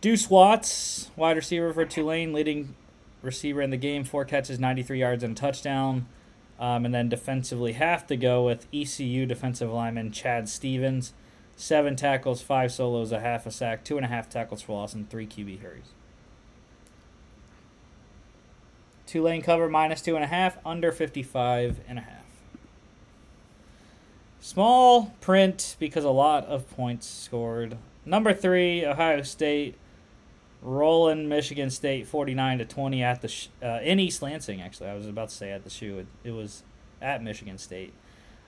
Deuce 0.00 0.28
Watts, 0.28 1.10
wide 1.16 1.36
receiver 1.36 1.72
for 1.72 1.84
Tulane, 1.84 2.32
leading 2.32 2.74
receiver 3.22 3.62
in 3.62 3.70
the 3.70 3.76
game, 3.76 4.04
four 4.04 4.24
catches, 4.24 4.58
93 4.58 4.98
yards, 4.98 5.22
and 5.22 5.36
a 5.36 5.40
touchdown. 5.40 6.06
Um, 6.58 6.84
and 6.84 6.94
then 6.94 7.08
defensively, 7.08 7.72
have 7.72 8.06
to 8.08 8.16
go 8.16 8.44
with 8.44 8.66
ECU 8.72 9.26
defensive 9.26 9.70
lineman 9.70 10.12
Chad 10.12 10.48
Stevens, 10.48 11.12
seven 11.56 11.96
tackles, 11.96 12.42
five 12.42 12.72
solos, 12.72 13.10
a 13.10 13.20
half 13.20 13.46
a 13.46 13.50
sack, 13.50 13.84
two 13.84 13.96
and 13.96 14.04
a 14.04 14.08
half 14.08 14.28
tackles 14.28 14.62
for 14.62 14.72
loss, 14.72 14.94
and 14.94 15.08
three 15.10 15.26
QB 15.26 15.60
hurries. 15.60 15.92
Tulane 19.12 19.42
cover 19.42 19.68
minus 19.68 20.00
two 20.00 20.14
and 20.14 20.24
a 20.24 20.26
half, 20.26 20.56
under 20.64 20.90
55 20.90 21.80
and 21.86 21.98
a 21.98 22.00
half. 22.00 22.24
Small 24.40 25.14
print 25.20 25.76
because 25.78 26.02
a 26.02 26.10
lot 26.10 26.46
of 26.46 26.68
points 26.70 27.06
scored. 27.06 27.76
Number 28.06 28.32
three, 28.32 28.86
Ohio 28.86 29.20
State 29.20 29.76
rolling 30.62 31.28
Michigan 31.28 31.68
State 31.68 32.06
49 32.06 32.56
to 32.56 32.64
20 32.64 33.02
at 33.02 33.20
the 33.20 33.28
sh- 33.28 33.48
uh, 33.62 33.80
in 33.82 34.00
East 34.00 34.22
Lansing 34.22 34.62
actually. 34.62 34.88
I 34.88 34.94
was 34.94 35.06
about 35.06 35.28
to 35.28 35.34
say 35.34 35.50
at 35.50 35.64
the 35.64 35.70
shoe. 35.70 35.98
It, 35.98 36.06
it 36.24 36.30
was 36.30 36.62
at 37.02 37.22
Michigan 37.22 37.58
State. 37.58 37.92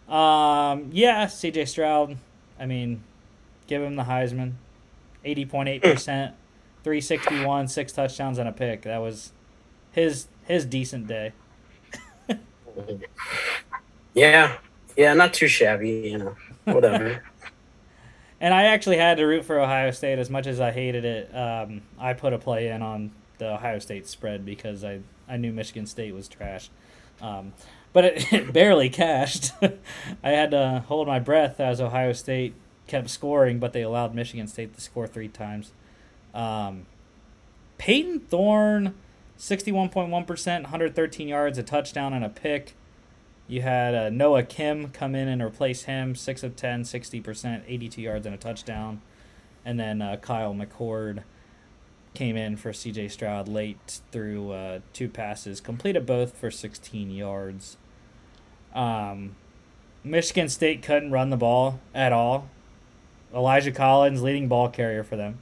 Um, 0.08 0.88
yeah, 0.92 1.26
CJ 1.26 1.68
Stroud. 1.68 2.16
I 2.58 2.64
mean, 2.64 3.04
give 3.66 3.82
him 3.82 3.96
the 3.96 4.04
Heisman. 4.04 4.54
80.8%, 5.26 6.32
361, 6.82 7.68
six 7.68 7.92
touchdowns 7.92 8.38
and 8.38 8.48
a 8.48 8.52
pick. 8.52 8.82
That 8.82 9.02
was 9.02 9.32
his 9.94 10.26
his 10.46 10.64
decent 10.66 11.06
day. 11.06 11.32
yeah. 14.14 14.58
Yeah, 14.96 15.14
not 15.14 15.34
too 15.34 15.48
shabby, 15.48 16.10
you 16.12 16.18
know. 16.18 16.36
Whatever. 16.64 17.22
And 18.40 18.52
I 18.52 18.64
actually 18.64 18.98
had 18.98 19.16
to 19.18 19.24
root 19.24 19.46
for 19.46 19.58
Ohio 19.58 19.90
State 19.90 20.18
as 20.18 20.28
much 20.28 20.46
as 20.46 20.60
I 20.60 20.70
hated 20.70 21.06
it. 21.06 21.34
Um, 21.34 21.80
I 21.98 22.12
put 22.12 22.34
a 22.34 22.38
play 22.38 22.68
in 22.68 22.82
on 22.82 23.12
the 23.38 23.54
Ohio 23.54 23.78
State 23.78 24.06
spread 24.06 24.44
because 24.44 24.84
I, 24.84 25.00
I 25.26 25.38
knew 25.38 25.50
Michigan 25.50 25.86
State 25.86 26.12
was 26.12 26.28
trash. 26.28 26.68
Um, 27.22 27.54
but 27.94 28.04
it, 28.04 28.32
it 28.34 28.52
barely 28.52 28.90
cashed. 28.90 29.52
I 29.62 30.28
had 30.28 30.50
to 30.50 30.84
hold 30.88 31.06
my 31.06 31.20
breath 31.20 31.58
as 31.58 31.80
Ohio 31.80 32.12
State 32.12 32.54
kept 32.86 33.08
scoring, 33.08 33.60
but 33.60 33.72
they 33.72 33.80
allowed 33.80 34.14
Michigan 34.14 34.46
State 34.46 34.74
to 34.74 34.80
score 34.82 35.06
three 35.06 35.28
times. 35.28 35.72
Um, 36.34 36.84
Payton 37.78 38.20
Thorne, 38.20 38.94
61.1%, 39.38 40.62
113 40.62 41.28
yards, 41.28 41.58
a 41.58 41.62
touchdown, 41.62 42.12
and 42.12 42.24
a 42.24 42.28
pick. 42.28 42.74
You 43.46 43.62
had 43.62 43.94
uh, 43.94 44.10
Noah 44.10 44.42
Kim 44.42 44.88
come 44.90 45.14
in 45.14 45.28
and 45.28 45.42
replace 45.42 45.82
him, 45.82 46.14
6 46.14 46.42
of 46.42 46.56
10, 46.56 46.82
60%, 46.82 47.62
82 47.66 48.00
yards 48.00 48.26
and 48.26 48.34
a 48.34 48.38
touchdown. 48.38 49.02
And 49.64 49.78
then 49.78 50.00
uh, 50.00 50.16
Kyle 50.16 50.54
McCord 50.54 51.24
came 52.14 52.36
in 52.36 52.56
for 52.56 52.70
CJ 52.70 53.10
Stroud 53.10 53.48
late 53.48 54.00
through 54.12 54.52
uh, 54.52 54.80
two 54.92 55.08
passes, 55.08 55.60
completed 55.60 56.06
both 56.06 56.36
for 56.36 56.50
16 56.50 57.10
yards. 57.10 57.76
Um, 58.74 59.36
Michigan 60.02 60.48
State 60.48 60.82
couldn't 60.82 61.10
run 61.10 61.30
the 61.30 61.36
ball 61.36 61.80
at 61.94 62.12
all. 62.12 62.48
Elijah 63.34 63.72
Collins, 63.72 64.22
leading 64.22 64.48
ball 64.48 64.68
carrier 64.68 65.02
for 65.02 65.16
them. 65.16 65.38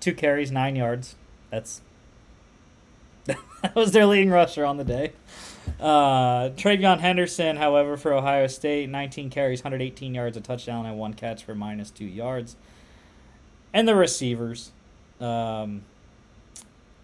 Two 0.00 0.14
carries, 0.14 0.50
nine 0.50 0.74
yards. 0.74 1.14
That's 1.50 1.80
that 3.62 3.74
was 3.74 3.92
their 3.92 4.06
leading 4.06 4.30
rusher 4.30 4.64
on 4.64 4.76
the 4.76 4.84
day. 4.84 5.12
Uh, 5.80 6.50
TreVeyon 6.50 7.00
Henderson, 7.00 7.56
however, 7.56 7.96
for 7.96 8.12
Ohio 8.12 8.46
State, 8.46 8.88
19 8.90 9.30
carries, 9.30 9.60
118 9.60 10.14
yards, 10.14 10.36
a 10.36 10.40
touchdown, 10.40 10.86
and 10.86 10.98
one 10.98 11.14
catch 11.14 11.44
for 11.44 11.54
minus 11.54 11.90
two 11.90 12.04
yards. 12.04 12.56
And 13.72 13.88
the 13.88 13.94
receivers, 13.94 14.72
um, 15.20 15.82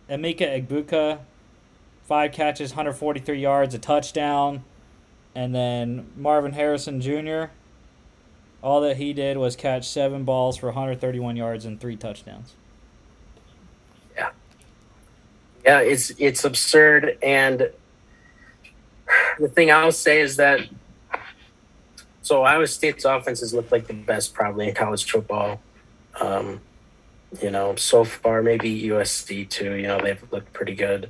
Emeka 0.09 0.67
Egbuka, 0.67 1.21
five 2.07 2.33
catches, 2.33 2.73
143 2.73 3.41
yards, 3.41 3.75
a 3.75 3.79
touchdown, 3.79 4.65
and 5.35 5.55
then 5.55 6.11
Marvin 6.17 6.53
Harrison 6.53 7.01
Jr. 7.01 7.45
All 8.63 8.81
that 8.83 8.99
he 8.99 9.13
did 9.13 9.39
was 9.39 9.57
catch 9.57 9.89
seven 9.89 10.25
balls 10.25 10.57
for 10.59 10.67
131 10.67 11.37
yards 11.37 11.65
and 11.65 11.81
three 11.81 11.97
touchdowns. 11.97 12.55
Yeah, 14.15 14.31
yeah, 15.71 15.81
it's 15.83 16.11
it's 16.19 16.45
absurd, 16.45 17.17
and 17.23 17.71
the 19.39 19.49
thing 19.49 19.71
I'll 19.71 19.93
say 19.93 20.21
is 20.21 20.35
that 20.37 20.59
so 22.23 22.41
Ohio 22.43 22.65
State's 22.65 23.05
offenses 23.05 23.55
look 23.55 23.71
like 23.71 23.87
the 23.87 23.95
best 23.95 24.35
probably 24.35 24.67
in 24.67 24.75
college 24.75 25.09
football. 25.09 25.61
Um, 26.21 26.61
you 27.41 27.53
know, 27.53 27.77
so 27.77 28.03
far 28.03 28.43
maybe 28.43 28.83
USC 28.89 29.49
too. 29.49 29.75
You 29.75 29.87
know, 29.87 30.01
they've 30.01 30.21
looked 30.33 30.53
pretty 30.53 30.75
good, 30.75 31.09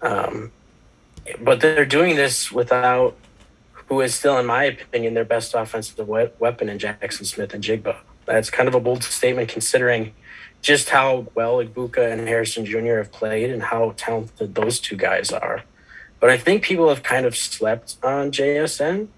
um, 0.00 0.50
but 1.40 1.60
they're 1.60 1.86
doing 1.86 2.16
this 2.16 2.50
without 2.50 3.16
who 3.86 4.00
is 4.00 4.16
still, 4.16 4.36
in 4.36 4.46
my 4.46 4.64
opinion, 4.64 5.14
their 5.14 5.24
best 5.24 5.54
offensive 5.54 6.08
weapon 6.08 6.68
in 6.68 6.80
Jackson 6.80 7.24
Smith-Njigba. 7.24 7.98
That's 8.26 8.50
kind 8.50 8.68
of 8.68 8.74
a 8.74 8.80
bold 8.80 9.04
statement 9.04 9.48
considering 9.48 10.12
just 10.62 10.90
how 10.90 11.26
well 11.34 11.56
Egbuka 11.56 12.12
and 12.12 12.26
Harrison 12.26 12.64
Jr. 12.64 12.98
have 12.98 13.12
played 13.12 13.50
and 13.50 13.62
how 13.62 13.94
talented 13.96 14.54
those 14.54 14.78
two 14.78 14.96
guys 14.96 15.30
are. 15.32 15.64
But 16.20 16.30
I 16.30 16.38
think 16.38 16.62
people 16.62 16.88
have 16.88 17.02
kind 17.02 17.26
of 17.26 17.36
slept 17.36 17.96
on 18.02 18.30
JSN. 18.30 19.08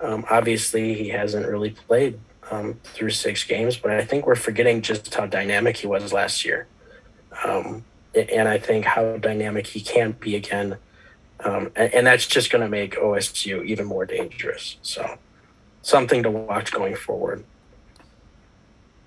Um, 0.00 0.26
obviously, 0.28 0.94
he 0.94 1.10
hasn't 1.10 1.46
really 1.46 1.70
played 1.70 2.18
um, 2.50 2.80
through 2.82 3.10
six 3.10 3.44
games, 3.44 3.76
but 3.76 3.92
I 3.92 4.04
think 4.04 4.26
we're 4.26 4.34
forgetting 4.34 4.82
just 4.82 5.14
how 5.14 5.26
dynamic 5.26 5.76
he 5.76 5.86
was 5.86 6.12
last 6.12 6.44
year. 6.44 6.66
Um, 7.44 7.84
and 8.14 8.48
I 8.48 8.58
think 8.58 8.84
how 8.84 9.16
dynamic 9.18 9.68
he 9.68 9.80
can 9.80 10.12
be 10.12 10.34
again. 10.34 10.78
Um, 11.44 11.70
and, 11.76 11.94
and, 11.94 12.06
that's 12.06 12.26
just 12.26 12.50
going 12.50 12.62
to 12.62 12.68
make 12.68 12.94
OSU 12.94 13.64
even 13.64 13.86
more 13.86 14.06
dangerous. 14.06 14.76
So, 14.82 15.18
something 15.80 16.22
to 16.22 16.30
watch 16.30 16.70
going 16.70 16.94
forward. 16.94 17.42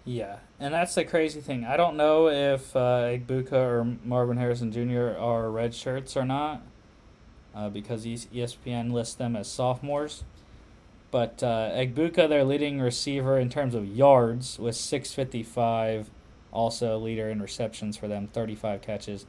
Yeah, 0.04 0.38
and 0.60 0.74
that's 0.74 0.96
the 0.96 1.04
crazy 1.04 1.42
thing. 1.42 1.66
I 1.66 1.78
don't 1.78 1.98
know 1.98 2.28
if 2.30 2.76
uh, 2.76 3.04
Egbuka 3.04 3.54
or 3.54 3.98
Marvin 4.04 4.38
Harrison 4.38 4.72
Jr. 4.72 5.18
are 5.20 5.50
red 5.52 5.74
shirts 5.74 6.16
or 6.16 6.26
not 6.26 6.62
uh, 7.54 7.70
because 7.70 8.06
ESPN 8.06 8.92
lists 8.92 9.16
them 9.16 9.36
as 9.36 9.48
sophomores. 9.50 10.24
But 11.12 11.42
uh, 11.42 11.70
Egbuka, 11.74 12.28
their 12.28 12.44
leading 12.44 12.82
receiver 12.82 13.40
in 13.40 13.50
terms 13.50 13.74
of 13.74 13.86
yards, 13.86 14.60
was 14.60 14.78
655. 14.78 16.10
Also, 16.52 16.98
leader 16.98 17.30
in 17.30 17.42
receptions 17.42 17.98
for 17.98 18.08
them, 18.08 18.28
35 18.28 18.82
catches. 18.82 19.26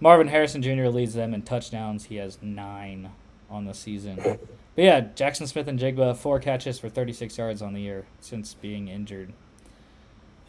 Marvin 0.00 0.28
Harrison 0.28 0.62
Jr. 0.62 0.86
leads 0.86 1.14
them 1.14 1.34
in 1.34 1.42
touchdowns. 1.42 2.06
He 2.06 2.16
has 2.16 2.38
nine 2.42 3.12
on 3.48 3.64
the 3.64 3.74
season. 3.74 4.16
But 4.16 4.38
yeah, 4.76 5.00
Jackson 5.00 5.46
Smith-Njigba, 5.46 6.16
four 6.16 6.40
catches 6.40 6.78
for 6.78 6.88
36 6.88 7.38
yards 7.38 7.62
on 7.62 7.74
the 7.74 7.80
year 7.80 8.06
since 8.20 8.54
being 8.54 8.88
injured. 8.88 9.32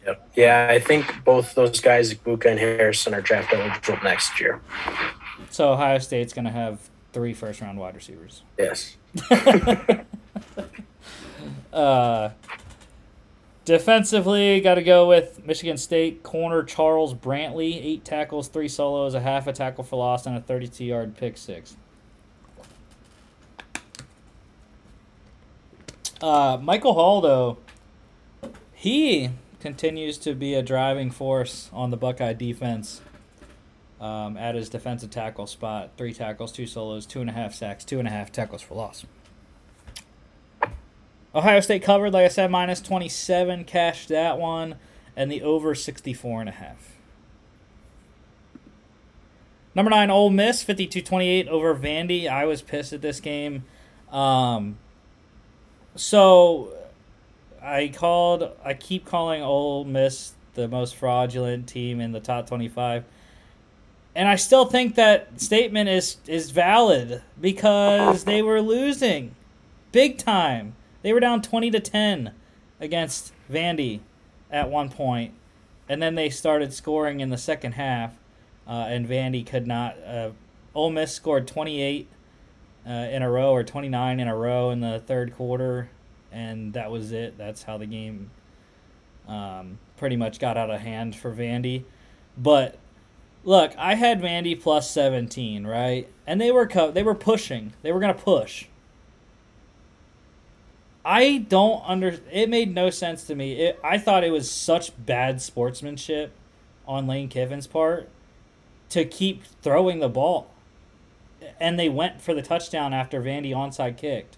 Yep. 0.06 0.30
Yeah, 0.36 0.68
I 0.70 0.78
think 0.78 1.24
both 1.24 1.54
those 1.54 1.80
guys, 1.80 2.14
Buka 2.14 2.46
and 2.46 2.58
Harrison, 2.58 3.12
are 3.12 3.20
draft 3.20 3.52
eligible 3.52 3.98
next 4.04 4.40
year. 4.40 4.60
So 5.50 5.72
Ohio 5.72 5.98
State's 5.98 6.32
going 6.32 6.44
to 6.44 6.52
have 6.52 6.78
three 7.12 7.34
first 7.34 7.60
round 7.60 7.78
wide 7.78 7.96
receivers. 7.96 8.42
Yes. 8.56 8.96
uh, 11.72 12.30
defensively, 13.64 14.60
got 14.60 14.76
to 14.76 14.82
go 14.82 15.08
with 15.08 15.44
Michigan 15.44 15.76
State 15.76 16.22
corner 16.22 16.62
Charles 16.62 17.12
Brantley, 17.12 17.74
eight 17.84 18.04
tackles, 18.04 18.46
three 18.48 18.68
solos, 18.68 19.14
a 19.14 19.20
half 19.20 19.48
a 19.48 19.52
tackle 19.52 19.82
for 19.82 19.96
loss, 19.96 20.26
and 20.26 20.36
a 20.36 20.40
32 20.40 20.84
yard 20.84 21.16
pick 21.16 21.36
six. 21.36 21.76
Uh, 26.22 26.58
Michael 26.62 26.94
Hall, 26.94 27.20
though, 27.20 27.58
he 28.72 29.30
continues 29.60 30.18
to 30.18 30.34
be 30.34 30.54
a 30.54 30.62
driving 30.62 31.10
force 31.10 31.70
on 31.72 31.90
the 31.90 31.96
Buckeye 31.96 32.32
defense 32.32 33.00
um, 34.00 34.36
at 34.36 34.54
his 34.54 34.68
defensive 34.68 35.10
tackle 35.10 35.46
spot. 35.46 35.90
Three 35.96 36.12
tackles, 36.12 36.52
two 36.52 36.66
solos, 36.66 37.06
two 37.06 37.20
and 37.20 37.30
a 37.30 37.32
half 37.32 37.54
sacks, 37.54 37.84
two 37.84 37.98
and 37.98 38.06
a 38.06 38.10
half 38.10 38.30
tackles 38.30 38.62
for 38.62 38.74
loss. 38.74 39.04
Ohio 41.34 41.60
State 41.60 41.82
covered, 41.82 42.12
like 42.12 42.24
I 42.24 42.28
said, 42.28 42.50
minus 42.50 42.80
27, 42.80 43.64
cashed 43.64 44.08
that 44.08 44.38
one, 44.38 44.76
and 45.14 45.30
the 45.30 45.42
over 45.42 45.74
64 45.74 46.40
and 46.40 46.48
a 46.48 46.52
half. 46.52 46.96
Number 49.74 49.90
nine, 49.90 50.10
Ole 50.10 50.30
Miss, 50.30 50.64
52-28 50.64 51.48
over 51.48 51.74
Vandy. 51.74 52.26
I 52.26 52.46
was 52.46 52.62
pissed 52.62 52.94
at 52.94 53.02
this 53.02 53.20
game. 53.20 53.64
Um, 54.10 54.78
so 55.94 56.75
I 57.66 57.88
called. 57.88 58.52
I 58.64 58.74
keep 58.74 59.04
calling 59.04 59.42
Ole 59.42 59.84
Miss 59.84 60.34
the 60.54 60.68
most 60.68 60.94
fraudulent 60.94 61.66
team 61.66 62.00
in 62.00 62.12
the 62.12 62.20
top 62.20 62.46
twenty-five, 62.46 63.04
and 64.14 64.28
I 64.28 64.36
still 64.36 64.66
think 64.66 64.94
that 64.94 65.40
statement 65.40 65.88
is 65.88 66.18
is 66.28 66.52
valid 66.52 67.22
because 67.40 68.22
they 68.22 68.40
were 68.40 68.60
losing, 68.60 69.34
big 69.90 70.16
time. 70.16 70.76
They 71.02 71.12
were 71.12 71.18
down 71.18 71.42
twenty 71.42 71.70
to 71.72 71.80
ten 71.80 72.32
against 72.78 73.32
Vandy 73.50 74.00
at 74.48 74.70
one 74.70 74.88
point, 74.88 75.34
and 75.88 76.00
then 76.00 76.14
they 76.14 76.30
started 76.30 76.72
scoring 76.72 77.18
in 77.18 77.30
the 77.30 77.38
second 77.38 77.72
half, 77.72 78.12
uh, 78.68 78.86
and 78.88 79.08
Vandy 79.08 79.44
could 79.44 79.66
not. 79.66 79.96
Uh, 80.06 80.30
Ole 80.72 80.90
Miss 80.90 81.12
scored 81.12 81.48
twenty-eight 81.48 82.06
uh, 82.86 82.92
in 82.92 83.22
a 83.22 83.30
row 83.30 83.50
or 83.50 83.64
twenty-nine 83.64 84.20
in 84.20 84.28
a 84.28 84.36
row 84.36 84.70
in 84.70 84.78
the 84.80 85.02
third 85.04 85.34
quarter 85.34 85.90
and 86.32 86.72
that 86.74 86.90
was 86.90 87.12
it. 87.12 87.38
That's 87.38 87.62
how 87.62 87.78
the 87.78 87.86
game 87.86 88.30
um, 89.28 89.78
pretty 89.96 90.16
much 90.16 90.38
got 90.38 90.56
out 90.56 90.70
of 90.70 90.80
hand 90.80 91.16
for 91.16 91.32
Vandy. 91.32 91.84
But 92.36 92.78
look, 93.44 93.72
I 93.78 93.94
had 93.94 94.20
Vandy 94.20 94.60
plus 94.60 94.90
17, 94.90 95.66
right? 95.66 96.08
And 96.26 96.40
they 96.40 96.50
were 96.50 96.66
co- 96.66 96.90
they 96.90 97.02
were 97.02 97.14
pushing. 97.14 97.72
They 97.82 97.92
were 97.92 98.00
going 98.00 98.14
to 98.14 98.20
push. 98.20 98.66
I 101.04 101.38
don't 101.38 101.82
under 101.86 102.18
it 102.32 102.48
made 102.48 102.74
no 102.74 102.90
sense 102.90 103.24
to 103.24 103.34
me. 103.34 103.52
It, 103.52 103.80
I 103.84 103.96
thought 103.96 104.24
it 104.24 104.32
was 104.32 104.50
such 104.50 104.92
bad 105.06 105.40
sportsmanship 105.40 106.32
on 106.86 107.06
Lane 107.06 107.28
Kiffin's 107.28 107.68
part 107.68 108.08
to 108.90 109.04
keep 109.04 109.44
throwing 109.62 110.00
the 110.00 110.08
ball. 110.08 110.50
And 111.60 111.78
they 111.78 111.88
went 111.88 112.20
for 112.20 112.34
the 112.34 112.42
touchdown 112.42 112.92
after 112.92 113.22
Vandy 113.22 113.50
onside 113.50 113.96
kicked 113.96 114.36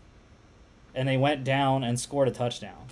and 0.98 1.08
they 1.08 1.16
went 1.16 1.44
down 1.44 1.84
and 1.84 1.98
scored 1.98 2.28
a 2.28 2.30
touchdown. 2.32 2.88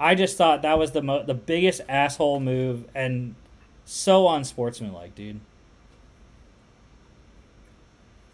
I 0.00 0.14
just 0.14 0.36
thought 0.36 0.62
that 0.62 0.78
was 0.78 0.92
the 0.92 1.02
mo- 1.02 1.22
the 1.22 1.34
biggest 1.34 1.82
asshole 1.88 2.40
move 2.40 2.86
and 2.94 3.34
so 3.84 4.28
unsportsmanlike, 4.28 5.14
dude. 5.14 5.40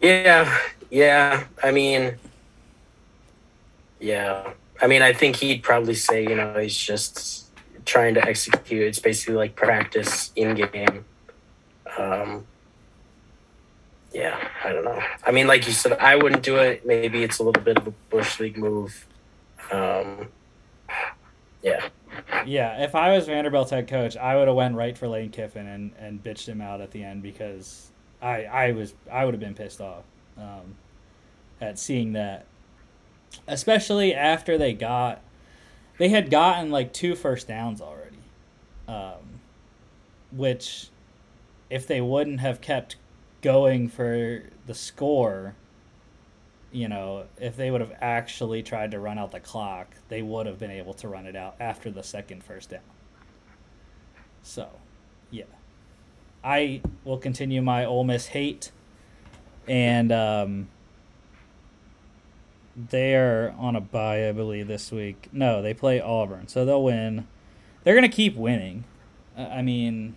Yeah, 0.00 0.58
yeah. 0.90 1.44
I 1.62 1.72
mean, 1.72 2.14
yeah. 3.98 4.52
I 4.80 4.86
mean, 4.86 5.02
I 5.02 5.12
think 5.12 5.36
he'd 5.36 5.62
probably 5.62 5.94
say, 5.94 6.22
you 6.22 6.34
know, 6.34 6.58
he's 6.58 6.76
just 6.76 7.50
trying 7.84 8.14
to 8.14 8.26
execute. 8.26 8.82
It's 8.82 8.98
basically 8.98 9.34
like 9.34 9.56
practice 9.56 10.32
in 10.36 10.54
game. 10.54 11.04
Um, 11.98 12.46
yeah, 14.12 14.48
I 14.64 14.72
don't 14.72 14.84
know. 14.84 15.00
I 15.24 15.30
mean, 15.30 15.46
like 15.46 15.66
you 15.66 15.72
said, 15.72 15.92
I 15.94 16.16
wouldn't 16.16 16.42
do 16.42 16.56
it. 16.56 16.86
Maybe 16.86 17.22
it's 17.22 17.38
a 17.38 17.44
little 17.44 17.62
bit 17.62 17.76
of 17.76 17.86
a 17.86 17.92
bush 18.10 18.40
league 18.40 18.58
move. 18.58 19.06
Um, 19.70 20.28
yeah. 21.62 21.88
Yeah, 22.44 22.82
if 22.82 22.94
I 22.94 23.12
was 23.12 23.26
Vanderbilt's 23.26 23.70
head 23.70 23.86
coach, 23.88 24.16
I 24.16 24.36
would 24.36 24.48
have 24.48 24.56
went 24.56 24.74
right 24.74 24.96
for 24.96 25.06
Lane 25.06 25.30
Kiffin 25.30 25.66
and, 25.66 25.92
and 25.98 26.22
bitched 26.22 26.46
him 26.46 26.60
out 26.60 26.80
at 26.80 26.90
the 26.90 27.04
end 27.04 27.22
because 27.22 27.90
I 28.20 28.44
I 28.44 28.72
was 28.72 28.94
I 29.10 29.24
would 29.24 29.34
have 29.34 29.40
been 29.40 29.54
pissed 29.54 29.80
off 29.80 30.04
um, 30.36 30.76
at 31.60 31.78
seeing 31.78 32.12
that, 32.14 32.46
especially 33.46 34.14
after 34.14 34.58
they 34.58 34.72
got 34.72 35.22
they 35.98 36.08
had 36.08 36.30
gotten 36.30 36.70
like 36.70 36.92
two 36.92 37.14
first 37.14 37.48
downs 37.48 37.80
already, 37.80 38.18
um, 38.88 39.40
which 40.32 40.88
if 41.68 41.86
they 41.86 42.00
wouldn't 42.00 42.40
have 42.40 42.60
kept 42.60 42.96
going 43.42 43.88
for 43.88 44.42
the 44.66 44.74
score, 44.74 45.54
you 46.72 46.88
know, 46.88 47.24
if 47.38 47.56
they 47.56 47.70
would 47.70 47.80
have 47.80 47.96
actually 48.00 48.62
tried 48.62 48.92
to 48.92 49.00
run 49.00 49.18
out 49.18 49.32
the 49.32 49.40
clock, 49.40 49.94
they 50.08 50.22
would 50.22 50.46
have 50.46 50.58
been 50.58 50.70
able 50.70 50.94
to 50.94 51.08
run 51.08 51.26
it 51.26 51.36
out 51.36 51.56
after 51.58 51.90
the 51.90 52.02
second 52.02 52.44
first 52.44 52.70
down. 52.70 52.80
So, 54.42 54.68
yeah. 55.30 55.44
I 56.42 56.80
will 57.04 57.18
continue 57.18 57.60
my 57.60 57.84
Ole 57.84 58.04
Miss 58.04 58.26
hate. 58.26 58.70
And 59.68 60.10
um, 60.10 60.68
they're 62.76 63.54
on 63.58 63.76
a 63.76 63.80
bye, 63.80 64.28
I 64.28 64.32
believe, 64.32 64.68
this 64.68 64.90
week. 64.90 65.28
No, 65.32 65.60
they 65.62 65.74
play 65.74 66.00
Auburn, 66.00 66.48
so 66.48 66.64
they'll 66.64 66.82
win. 66.82 67.26
They're 67.84 67.94
going 67.94 68.08
to 68.08 68.14
keep 68.14 68.36
winning. 68.36 68.84
I 69.36 69.62
mean, 69.62 70.16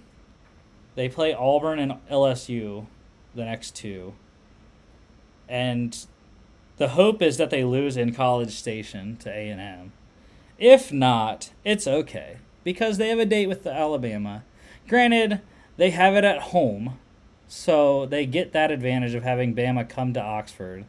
they 0.95 1.09
play 1.09 1.33
Auburn 1.33 1.79
and 1.79 1.93
LSU 2.09 2.87
the 3.35 3.45
next 3.45 3.75
two. 3.75 4.13
And 5.47 6.05
the 6.77 6.89
hope 6.89 7.21
is 7.21 7.37
that 7.37 7.49
they 7.49 7.63
lose 7.63 7.97
in 7.97 8.13
College 8.13 8.51
Station 8.51 9.17
to 9.17 9.29
A&M. 9.29 9.91
If 10.57 10.91
not, 10.91 11.51
it's 11.63 11.87
okay 11.87 12.37
because 12.63 12.97
they 12.97 13.09
have 13.09 13.19
a 13.19 13.25
date 13.25 13.47
with 13.47 13.63
the 13.63 13.71
Alabama. 13.71 14.43
Granted, 14.87 15.41
they 15.77 15.89
have 15.91 16.15
it 16.15 16.23
at 16.23 16.41
home, 16.41 16.99
so 17.47 18.05
they 18.05 18.25
get 18.25 18.53
that 18.53 18.71
advantage 18.71 19.13
of 19.13 19.23
having 19.23 19.55
Bama 19.55 19.87
come 19.87 20.13
to 20.13 20.21
Oxford. 20.21 20.85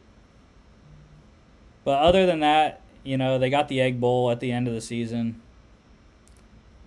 But 1.85 2.01
other 2.01 2.27
than 2.27 2.41
that, 2.41 2.81
you 3.03 3.17
know, 3.17 3.39
they 3.39 3.51
got 3.51 3.69
the 3.69 3.81
Egg 3.81 4.01
Bowl 4.01 4.31
at 4.31 4.41
the 4.41 4.53
end 4.53 4.69
of 4.69 4.75
the 4.75 4.81
season. 4.81 5.41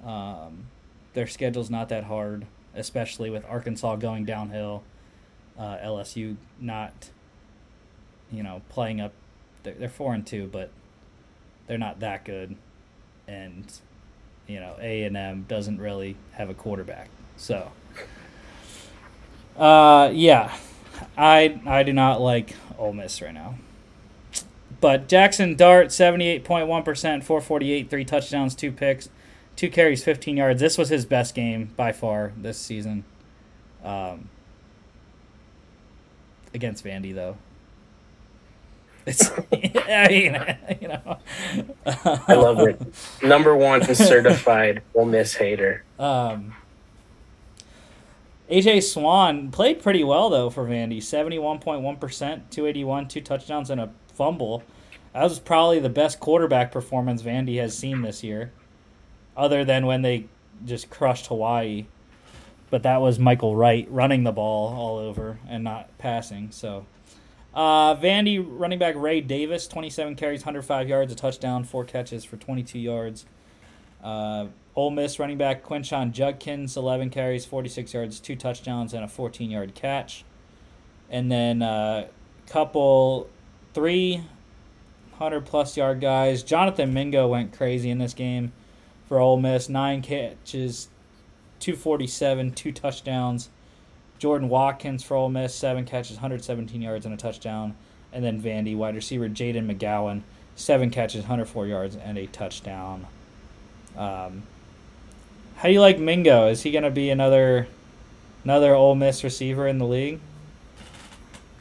Um, 0.03 0.67
their 1.13 1.27
schedule's 1.27 1.69
not 1.69 1.89
that 1.89 2.05
hard, 2.05 2.47
especially 2.75 3.29
with 3.29 3.45
Arkansas 3.45 3.97
going 3.97 4.25
downhill 4.25 4.83
uh, 5.57 5.77
LSU 5.77 6.37
not, 6.59 7.09
you 8.31 8.43
know, 8.43 8.61
playing 8.69 9.01
up. 9.01 9.13
They're, 9.63 9.73
they're 9.73 9.89
four 9.89 10.13
and 10.13 10.25
two, 10.25 10.47
but 10.51 10.69
they're 11.67 11.77
not 11.77 11.99
that 11.99 12.25
good, 12.25 12.55
and 13.27 13.71
you 14.47 14.59
know 14.59 14.75
A 14.81 15.03
and 15.03 15.15
M 15.15 15.45
doesn't 15.47 15.79
really 15.79 16.15
have 16.33 16.49
a 16.49 16.53
quarterback. 16.53 17.09
So, 17.35 17.71
uh, 19.57 20.09
yeah, 20.13 20.55
I 21.17 21.59
I 21.65 21.83
do 21.83 21.93
not 21.93 22.21
like 22.21 22.55
Ole 22.77 22.93
Miss 22.93 23.21
right 23.21 23.33
now. 23.33 23.55
But 24.79 25.07
Jaxson 25.07 25.57
Dart, 25.57 25.91
seventy 25.91 26.27
eight 26.27 26.43
point 26.43 26.67
one 26.67 26.83
percent, 26.83 27.23
four 27.23 27.41
forty 27.41 27.71
eight, 27.71 27.89
three 27.89 28.05
touchdowns, 28.05 28.55
two 28.55 28.71
picks, 28.71 29.09
two 29.55 29.69
carries, 29.69 30.03
fifteen 30.03 30.37
yards. 30.37 30.61
This 30.61 30.77
was 30.77 30.89
his 30.89 31.05
best 31.05 31.35
game 31.35 31.71
by 31.75 31.91
far 31.91 32.31
this 32.37 32.57
season. 32.57 33.03
Um, 33.83 34.29
against 36.53 36.83
Vandy 36.83 37.13
though. 37.13 37.37
It's 39.05 39.31
I 39.51 40.07
mean, 40.09 40.55
you 40.81 40.87
know. 40.89 41.17
I 41.85 42.33
love 42.33 42.59
it. 42.59 42.81
Number 43.23 43.55
one 43.55 43.83
certified 43.95 44.83
Ole 44.93 45.05
Miss 45.05 45.35
hater. 45.35 45.83
Um, 45.97 46.53
AJ 48.51 48.83
Swann 48.83 49.49
played 49.51 49.81
pretty 49.81 50.03
well 50.03 50.29
though 50.29 50.49
for 50.49 50.65
Vandy. 50.65 51.01
Seventy 51.01 51.39
one 51.39 51.59
point 51.59 51.81
one 51.81 51.95
percent, 51.95 52.51
two 52.51 52.65
eighty 52.65 52.83
one, 52.83 53.07
two 53.07 53.21
touchdowns 53.21 53.69
and 53.69 53.79
a 53.81 53.89
fumble. 54.13 54.63
That 55.13 55.23
was 55.23 55.39
probably 55.39 55.79
the 55.79 55.89
best 55.89 56.19
quarterback 56.19 56.71
performance 56.71 57.23
Vandy 57.23 57.59
has 57.59 57.75
seen 57.75 58.01
this 58.01 58.23
year, 58.23 58.51
other 59.35 59.65
than 59.65 59.85
when 59.85 60.01
they 60.01 60.25
just 60.65 60.89
crushed 60.89 61.27
Hawaii 61.27 61.85
but 62.69 62.83
that 62.83 63.01
was 63.01 63.17
Michael 63.17 63.55
Wright 63.55 63.87
running 63.89 64.23
the 64.23 64.31
ball 64.31 64.73
all 64.73 64.97
over 64.97 65.39
and 65.47 65.63
not 65.63 65.97
passing. 65.97 66.51
So, 66.51 66.85
uh, 67.53 67.95
Vandy 67.95 68.45
running 68.47 68.79
back 68.79 68.95
Ray 68.95 69.21
Davis, 69.21 69.67
27 69.67 70.15
carries, 70.15 70.41
105 70.41 70.89
yards, 70.89 71.11
a 71.11 71.15
touchdown, 71.15 71.63
four 71.63 71.85
catches 71.85 72.23
for 72.23 72.37
22 72.37 72.77
yards. 72.77 73.25
Uh, 74.03 74.47
Ole 74.75 74.91
Miss 74.91 75.17
running 75.17 75.37
back 75.37 75.63
Quinshon 75.63 76.11
Judkins, 76.11 76.77
11 76.77 77.09
carries, 77.09 77.45
46 77.45 77.93
yards, 77.93 78.19
two 78.19 78.35
touchdowns, 78.35 78.93
and 78.93 79.03
a 79.03 79.07
14 79.07 79.49
yard 79.49 79.73
catch. 79.73 80.23
And 81.09 81.31
then 81.31 81.61
a 81.61 81.65
uh, 81.65 82.07
couple, 82.47 83.27
300 83.73 85.41
plus 85.45 85.77
yard 85.77 85.99
guys. 85.99 86.43
Jonathan 86.43 86.93
Mingo 86.93 87.27
went 87.27 87.53
crazy 87.53 87.89
in 87.89 87.97
this 87.97 88.13
game 88.13 88.51
for 89.07 89.19
Ole 89.19 89.39
Miss, 89.39 89.67
nine 89.67 90.01
catches, 90.01 90.89
247, 91.59 92.53
two 92.53 92.71
touchdowns. 92.71 93.49
Jordan 94.19 94.49
Watkins 94.49 95.03
for 95.03 95.15
Ole 95.15 95.29
Miss, 95.29 95.53
seven 95.53 95.85
catches, 95.85 96.17
117 96.17 96.81
yards, 96.81 97.05
and 97.05 97.13
a 97.13 97.17
touchdown. 97.17 97.75
And 98.11 98.23
then 98.23 98.41
Vandy, 98.41 98.75
wide 98.75 98.95
receiver 98.95 99.29
Jayden 99.29 99.71
McGowan, 99.71 100.21
seven 100.55 100.89
catches, 100.89 101.21
104 101.21 101.67
yards, 101.67 101.95
and 101.95 102.17
a 102.17 102.25
touchdown. 102.27 103.05
Um, 103.95 104.43
how 105.57 105.67
do 105.67 105.73
you 105.73 105.81
like 105.81 105.99
Mingo? 105.99 106.47
Is 106.47 106.63
he 106.63 106.71
going 106.71 106.83
to 106.83 106.91
be 106.91 107.09
another 107.09 107.67
another 108.43 108.73
Ole 108.73 108.95
Miss 108.95 109.23
receiver 109.23 109.67
in 109.67 109.77
the 109.77 109.85
league? 109.85 110.19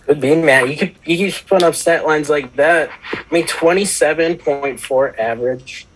Could 0.06 0.20
be, 0.20 0.36
man. 0.36 0.70
You 0.70 0.76
could 0.76 0.94
you 1.04 1.16
keep 1.16 1.46
putting 1.46 1.66
up 1.66 1.74
stat 1.74 2.06
lines 2.06 2.30
like 2.30 2.54
that. 2.56 2.90
I 3.12 3.24
mean, 3.32 3.46
twenty 3.46 3.84
seven 3.84 4.36
point 4.36 4.78
four 4.78 5.18
average. 5.18 5.86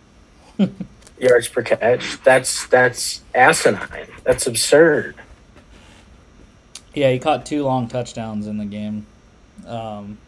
yards 1.20 1.48
per 1.48 1.62
catch. 1.62 2.22
That's 2.22 2.66
that's 2.66 3.22
asinine. 3.34 4.08
That's 4.24 4.46
absurd. 4.46 5.16
Yeah, 6.94 7.12
he 7.12 7.18
caught 7.18 7.46
two 7.46 7.62
long 7.62 7.88
touchdowns 7.88 8.46
in 8.46 8.58
the 8.58 8.64
game. 8.64 9.06
Um, 9.66 10.18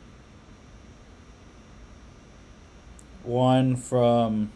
one 3.24 3.76
from 3.76 4.52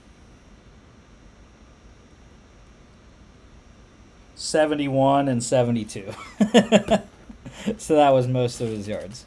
71 4.35 5.29
and 5.29 5.43
72. 5.43 6.13
so 7.79 7.97
that 7.97 8.11
was 8.11 8.29
most 8.29 8.61
of 8.61 8.69
his 8.69 8.87
yards. 8.87 9.25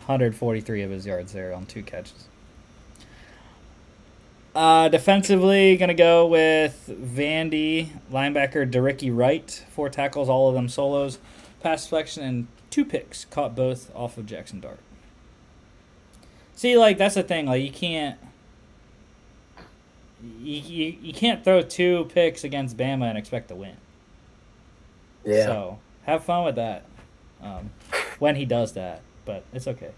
143 0.00 0.82
of 0.82 0.90
his 0.90 1.06
yards 1.06 1.32
there 1.32 1.54
on 1.54 1.66
two 1.66 1.82
catches. 1.82 2.28
Uh, 4.54 4.88
defensively, 4.88 5.76
gonna 5.78 5.94
go 5.94 6.26
with 6.26 6.90
Vandy, 6.90 7.88
linebacker 8.10 8.70
De'Rickey 8.70 9.14
Wright, 9.14 9.64
four 9.70 9.88
tackles, 9.88 10.28
all 10.28 10.48
of 10.48 10.54
them 10.54 10.68
solos, 10.68 11.18
pass 11.62 11.84
deflection, 11.84 12.22
and 12.22 12.46
two 12.68 12.84
picks. 12.84 13.24
Caught 13.24 13.54
both 13.56 13.90
off 13.94 14.18
of 14.18 14.26
Jaxson 14.26 14.60
Dart. 14.60 14.80
See, 16.54 16.76
like 16.76 16.98
that's 16.98 17.14
the 17.14 17.22
thing. 17.22 17.46
Like 17.46 17.62
you 17.62 17.72
can't, 17.72 18.18
you, 20.22 20.60
you, 20.60 20.96
you 21.00 21.12
can't 21.14 21.42
throw 21.42 21.62
two 21.62 22.10
picks 22.12 22.44
against 22.44 22.76
Bama 22.76 23.08
and 23.08 23.16
expect 23.16 23.48
to 23.48 23.54
win. 23.54 23.76
Yeah. 25.24 25.46
So 25.46 25.78
have 26.04 26.24
fun 26.24 26.44
with 26.44 26.56
that. 26.56 26.84
Um, 27.42 27.70
when 28.18 28.36
he 28.36 28.44
does 28.44 28.74
that, 28.74 29.00
but 29.24 29.44
it's 29.52 29.66
okay. 29.66 29.90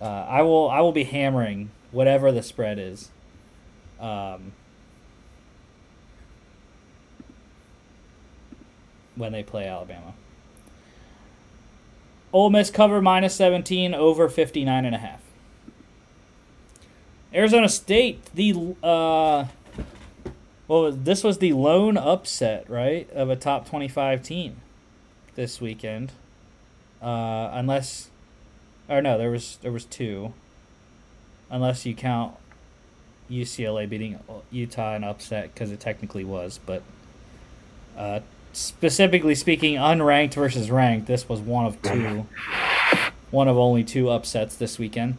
Uh, 0.00 0.04
I 0.04 0.42
will 0.42 0.68
I 0.68 0.80
will 0.80 0.92
be 0.92 1.04
hammering 1.04 1.70
whatever 1.90 2.30
the 2.30 2.42
spread 2.42 2.78
is. 2.78 3.10
Um, 4.00 4.52
when 9.14 9.32
they 9.32 9.42
play 9.42 9.66
Alabama. 9.66 10.14
Ole 12.32 12.50
Miss 12.50 12.70
cover 12.70 13.00
minus 13.00 13.34
17 13.34 13.94
over 13.94 14.28
59 14.28 14.84
and 14.84 14.94
a 14.94 14.98
half. 14.98 15.22
Arizona 17.34 17.68
State, 17.68 18.24
the 18.34 18.74
uh, 18.82 19.46
well, 20.68 20.92
this 20.92 21.22
was 21.24 21.38
the 21.38 21.52
lone 21.52 21.96
upset, 21.96 22.68
right, 22.68 23.10
of 23.10 23.30
a 23.30 23.36
top 23.36 23.68
25 23.68 24.22
team 24.22 24.60
this 25.34 25.60
weekend. 25.60 26.12
Uh, 27.02 27.50
unless 27.52 28.10
or 28.88 29.02
no, 29.02 29.18
there 29.18 29.30
was 29.30 29.58
there 29.62 29.72
was 29.72 29.84
two. 29.84 30.32
Unless 31.50 31.86
you 31.86 31.94
count 31.94 32.34
UCLA 33.30 33.88
beating 33.88 34.18
Utah 34.50 34.94
an 34.94 35.04
upset 35.04 35.52
because 35.52 35.70
it 35.70 35.80
technically 35.80 36.24
was, 36.24 36.60
but 36.64 36.82
uh, 37.96 38.20
specifically 38.52 39.34
speaking, 39.34 39.74
unranked 39.74 40.34
versus 40.34 40.70
ranked, 40.70 41.06
this 41.06 41.28
was 41.28 41.40
one 41.40 41.66
of 41.66 41.80
two, 41.82 42.26
one 43.30 43.48
of 43.48 43.56
only 43.56 43.84
two 43.84 44.08
upsets 44.08 44.56
this 44.56 44.78
weekend. 44.78 45.18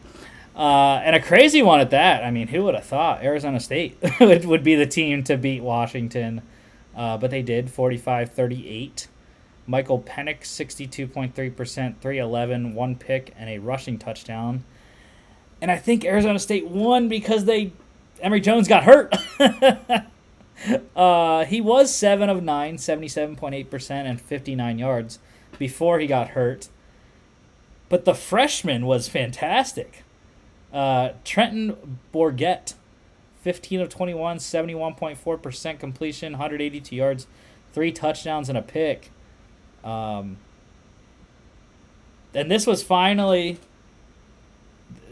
Uh, 0.56 1.00
and 1.04 1.14
a 1.14 1.22
crazy 1.22 1.62
one 1.62 1.78
at 1.78 1.90
that. 1.90 2.24
I 2.24 2.32
mean, 2.32 2.48
who 2.48 2.64
would 2.64 2.74
have 2.74 2.84
thought 2.84 3.22
Arizona 3.22 3.60
State 3.60 3.96
would, 4.20 4.64
be 4.64 4.74
the 4.74 4.86
team 4.86 5.22
to 5.24 5.36
beat 5.36 5.62
Washington? 5.62 6.42
Uh, 6.96 7.16
but 7.16 7.30
they 7.30 7.42
did 7.42 7.70
45 7.70 8.32
38. 8.32 9.06
Michael 9.68 10.00
Penix, 10.00 10.44
62.3%, 10.44 11.34
311, 12.00 12.74
one 12.74 12.96
pick, 12.96 13.34
and 13.38 13.50
a 13.50 13.58
rushing 13.58 13.98
touchdown. 13.98 14.64
And 15.60 15.70
I 15.70 15.76
think 15.76 16.04
Arizona 16.04 16.38
State 16.38 16.66
won 16.66 17.08
because 17.08 17.44
they 17.44 17.72
Emory 18.20 18.40
Jones 18.40 18.68
got 18.68 18.84
hurt. 18.84 19.14
uh, 20.96 21.44
he 21.44 21.60
was 21.60 21.94
7 21.94 22.28
of 22.28 22.42
9, 22.42 22.76
77.8%, 22.76 23.90
and 23.90 24.20
59 24.20 24.78
yards 24.78 25.18
before 25.58 25.98
he 25.98 26.06
got 26.06 26.28
hurt. 26.28 26.68
But 27.88 28.04
the 28.04 28.14
freshman 28.14 28.86
was 28.86 29.08
fantastic. 29.08 30.04
Uh, 30.72 31.10
Trenton 31.24 31.98
Bourguet, 32.12 32.74
15 33.42 33.80
of 33.80 33.88
21, 33.88 34.38
71.4% 34.38 35.80
completion, 35.80 36.32
182 36.32 36.94
yards, 36.94 37.26
three 37.72 37.92
touchdowns, 37.92 38.48
and 38.48 38.58
a 38.58 38.62
pick. 38.62 39.10
Um, 39.82 40.36
and 42.34 42.50
this 42.50 42.66
was 42.66 42.82
finally 42.82 43.58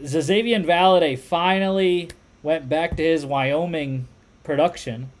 Xazavian 0.03 0.65
Valladay 0.65 1.17
finally 1.17 2.09
went 2.47 2.69
back 2.69 2.95
to 2.95 3.03
his 3.03 3.25
Wyoming 3.25 4.07
production 4.45 5.11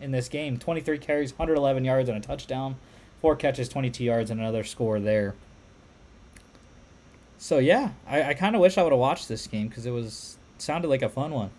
in 0.00 0.12
this 0.12 0.28
game. 0.28 0.60
23 0.60 0.96
carries, 0.98 1.36
111 1.36 1.84
yards, 1.84 2.08
and 2.08 2.16
a 2.16 2.20
touchdown. 2.24 2.76
Four 3.20 3.34
catches, 3.34 3.68
22 3.68 4.04
yards, 4.04 4.30
and 4.30 4.38
another 4.38 4.62
score 4.62 5.00
there. 5.00 5.34
So 7.36 7.58
yeah, 7.58 7.90
I, 8.06 8.22
I 8.22 8.34
kind 8.34 8.54
of 8.54 8.60
wish 8.60 8.78
I 8.78 8.84
would 8.84 8.92
have 8.92 9.00
watched 9.00 9.26
this 9.26 9.48
game 9.48 9.66
because 9.66 9.86
it 9.86 9.90
was 9.90 10.38
sounded 10.58 10.86
like 10.86 11.02
a 11.02 11.08
fun 11.08 11.32
one. 11.32 11.50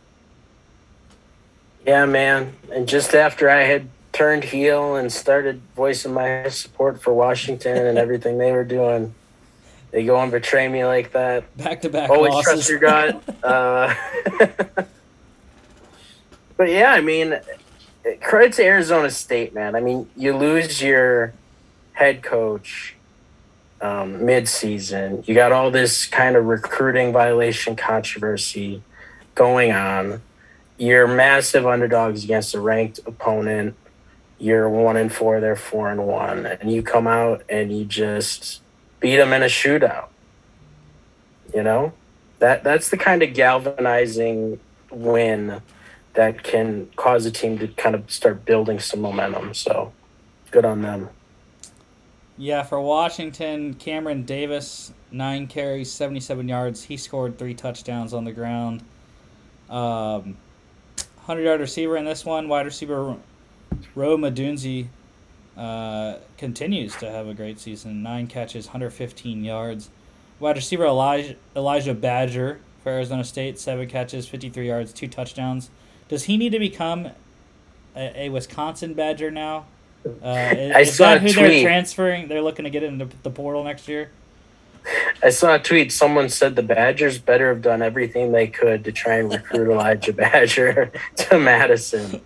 Yeah, 1.86 2.06
man. 2.06 2.56
And 2.72 2.88
just 2.88 3.14
after 3.14 3.50
I 3.50 3.64
had 3.64 3.90
turned 4.14 4.46
heel 4.46 4.96
and 4.96 5.12
started 5.12 5.62
voicing 5.76 6.14
my 6.14 6.48
support 6.48 7.02
for 7.02 7.14
Washington 7.14 7.76
and 7.76 7.98
everything 7.98 8.38
they 8.38 8.54
were 8.54 8.64
doing. 8.64 9.14
They 9.92 10.06
go 10.06 10.18
and 10.22 10.32
betray 10.32 10.70
me 10.70 10.86
like 10.86 11.12
that. 11.12 11.58
Back 11.58 11.82
to 11.82 11.90
back. 11.90 12.10
Always 12.10 12.32
losses. 12.32 12.54
trust 12.54 12.70
your 12.70 12.80
gut. 12.80 13.24
Uh, 13.44 13.94
but 16.60 16.70
yeah, 16.70 16.92
I 16.92 17.00
mean, 17.00 17.40
credit 18.20 18.52
to 18.54 18.66
Arizona 18.66 19.10
State, 19.10 19.54
man. 19.54 19.76
I 19.76 19.80
mean, 19.80 20.10
you 20.18 20.36
lose 20.36 20.82
your 20.82 21.34
head 21.94 22.22
coach 22.22 22.96
um, 23.80 24.26
mid-season. 24.26 25.24
You 25.26 25.36
got 25.36 25.54
all 25.54 25.72
this 25.72 26.06
kind 26.06 26.36
of 26.36 26.46
recruiting 26.46 27.14
violation 27.14 27.78
controversy 27.78 28.84
going 29.36 29.72
on. 29.72 30.22
You're 30.78 31.08
massive 31.08 31.66
underdogs 31.66 32.26
against 32.26 32.54
a 32.54 32.60
ranked 32.60 33.00
opponent 33.06 33.76
you're 34.40 34.70
one 34.70 34.96
and 34.96 35.12
four, 35.12 35.40
they're 35.40 35.56
four 35.56 35.92
and 35.92 36.08
one, 36.08 36.46
and 36.46 36.72
you 36.72 36.82
come 36.82 37.08
out 37.08 37.44
and 37.50 37.78
you 37.78 37.84
just 37.84 38.62
beat 39.00 39.18
them 39.18 39.34
in 39.34 39.44
a 39.44 39.48
shootout. 39.48 40.08
You 41.54 41.64
know, 41.64 41.94
that 42.40 42.64
that's 42.64 42.90
the 42.90 42.98
kind 42.98 43.22
of 43.22 43.34
galvanizing 43.34 44.60
win 44.90 45.62
that 46.14 46.44
can 46.44 46.90
cause 46.96 47.26
a 47.26 47.32
team 47.32 47.58
to 47.60 47.68
kind 47.68 47.96
of 47.96 48.10
start 48.12 48.46
building 48.46 48.80
some 48.80 49.02
momentum. 49.02 49.54
So, 49.54 49.94
good 50.52 50.66
on 50.66 50.82
them. 50.82 51.10
Yeah, 52.38 52.64
for 52.64 52.80
Washington, 52.80 53.74
Cameron 53.74 54.24
Davis, 54.24 54.94
nine 55.12 55.48
carries, 55.48 55.92
77 55.92 56.48
yards. 56.48 56.84
He 56.84 56.96
scored 56.96 57.38
three 57.38 57.54
touchdowns 57.54 58.14
on 58.14 58.24
the 58.24 58.32
ground. 58.32 58.82
Um, 59.70 60.38
100 61.26 61.44
yard 61.44 61.60
receiver 61.60 61.98
in 61.98 62.06
this 62.06 62.26
one, 62.26 62.48
wide 62.48 62.66
receiver 62.66 63.18
Rome 63.94 64.22
Odunze 64.22 64.88
uh, 65.58 66.16
continues 66.38 66.96
to 66.96 67.12
have 67.12 67.28
a 67.28 67.34
great 67.34 67.60
season. 67.60 68.02
Nine 68.02 68.28
catches, 68.28 68.68
115 68.68 69.44
yards. 69.44 69.90
Wide 70.40 70.56
receiver 70.56 70.86
Elijah, 70.86 71.36
Elijah 71.56 71.94
Badger 71.94 72.62
for 72.82 72.90
Arizona 72.94 73.24
State, 73.26 73.60
seven 73.60 73.88
catches, 73.88 74.28
53 74.28 74.68
yards, 74.68 74.94
two 74.94 75.08
touchdowns. 75.08 75.70
Does 76.10 76.26
he 76.26 76.38
need 76.38 76.52
to 76.52 76.60
become 76.60 77.10
a, 77.96 78.24
a 78.24 78.30
Wisconsin 78.30 78.94
Badger 78.94 79.32
now? 79.32 79.66
Uh, 80.06 80.10
is, 80.10 80.72
I 80.76 80.80
is 80.82 80.98
saw 80.98 81.14
that 81.14 81.22
who 81.22 81.32
they're 81.32 81.62
transferring? 81.62 82.28
They're 82.28 82.42
looking 82.42 82.66
to 82.66 82.72
get 82.72 82.84
into 82.84 83.08
the 83.24 83.30
portal 83.30 83.64
next 83.64 83.88
year. 83.88 84.12
I 85.22 85.30
saw 85.30 85.56
a 85.56 85.60
tweet. 85.60 85.92
Someone 85.92 86.30
said 86.30 86.56
the 86.56 86.64
Badgers 86.64 87.20
better 87.20 87.50
have 87.50 87.62
done 87.62 87.82
everything 87.82 88.32
they 88.32 88.48
could 88.48 88.84
to 88.86 88.92
try 88.92 89.16
and 89.16 89.32
recruit 89.32 89.72
Elijah 89.72 90.14
Badger 90.14 90.92
to 91.16 91.40
Madison. 91.40 92.22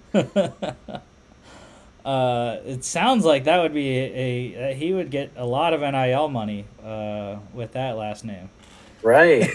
Uh, 2.05 2.57
it 2.65 2.83
sounds 2.83 3.25
like 3.25 3.45
that 3.45 3.61
would 3.61 3.73
be 3.73 3.97
a, 3.97 4.71
a, 4.71 4.73
he 4.75 4.93
would 4.93 5.09
get 5.09 5.31
a 5.35 5.45
lot 5.45 5.73
of 5.73 5.81
NIL 5.81 6.27
money 6.27 6.65
uh, 6.83 7.37
with 7.53 7.73
that 7.73 7.97
last 7.97 8.25
name. 8.25 8.49
Right. 9.01 9.49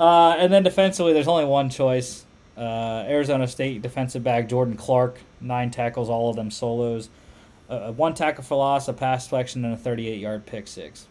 Uh, 0.00 0.34
and 0.38 0.50
then 0.50 0.62
defensively, 0.62 1.12
there's 1.12 1.28
only 1.28 1.44
one 1.44 1.68
choice. 1.68 2.24
Uh, 2.56 3.04
Arizona 3.06 3.46
State 3.46 3.82
defensive 3.82 4.24
back 4.24 4.48
Jordan 4.48 4.76
Clark, 4.76 5.20
nine 5.40 5.70
tackles, 5.70 6.08
all 6.08 6.30
of 6.30 6.36
them 6.36 6.50
solos. 6.50 7.10
Uh, 7.68 7.92
one 7.92 8.14
tackle 8.14 8.42
for 8.42 8.56
loss, 8.56 8.88
a 8.88 8.92
pass 8.92 9.24
deflection, 9.24 9.64
and 9.64 9.74
a 9.74 9.76
38 9.76 10.18
yard 10.18 10.46
pick 10.46 10.66
six. 10.66 11.06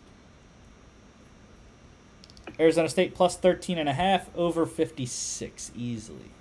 Arizona 2.60 2.90
State 2.90 3.16
plus 3.16 3.38
13 3.38 3.78
and 3.78 3.88
a 3.88 3.94
half, 3.94 4.30
over 4.36 4.66
56 4.66 5.72
easily. 5.76 6.32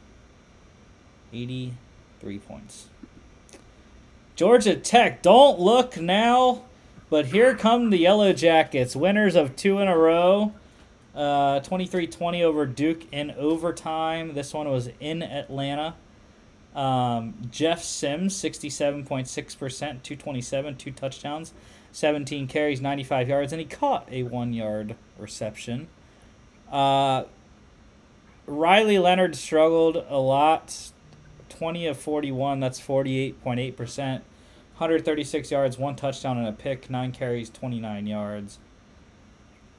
83 1.32 2.38
points. 2.38 2.88
Georgia 4.34 4.74
Tech, 4.74 5.20
don't 5.20 5.60
look 5.60 5.96
now, 5.96 6.64
but 7.10 7.26
here 7.26 7.54
come 7.54 7.90
the 7.90 7.98
Yellow 7.98 8.32
Jackets, 8.32 8.96
winners 8.96 9.36
of 9.36 9.54
two 9.54 9.78
in 9.80 9.88
a 9.88 9.96
row. 9.98 10.52
Uh, 11.18 11.58
23-20 11.58 12.42
over 12.44 12.64
Duke 12.64 13.12
in 13.12 13.32
overtime. 13.32 14.34
This 14.34 14.54
one 14.54 14.70
was 14.70 14.88
in 15.00 15.20
Atlanta. 15.20 15.96
Um, 16.76 17.34
Jeff 17.50 17.82
Sims, 17.82 18.36
67.6%, 18.36 19.26
227, 19.26 20.76
two 20.76 20.92
touchdowns, 20.92 21.52
17 21.90 22.46
carries, 22.46 22.80
95 22.80 23.28
yards, 23.28 23.52
and 23.52 23.58
he 23.58 23.66
caught 23.66 24.06
a 24.12 24.22
one-yard 24.22 24.94
reception. 25.18 25.88
Uh, 26.70 27.24
Riley 28.46 29.00
Leonard 29.00 29.34
struggled 29.34 29.96
a 30.08 30.18
lot, 30.18 30.92
20 31.48 31.88
of 31.88 31.98
41, 31.98 32.60
that's 32.60 32.80
48.8%. 32.80 34.20
136 34.76 35.50
yards, 35.50 35.78
one 35.78 35.96
touchdown, 35.96 36.38
and 36.38 36.46
a 36.46 36.52
pick, 36.52 36.88
nine 36.88 37.10
carries, 37.10 37.50
29 37.50 38.06
yards. 38.06 38.60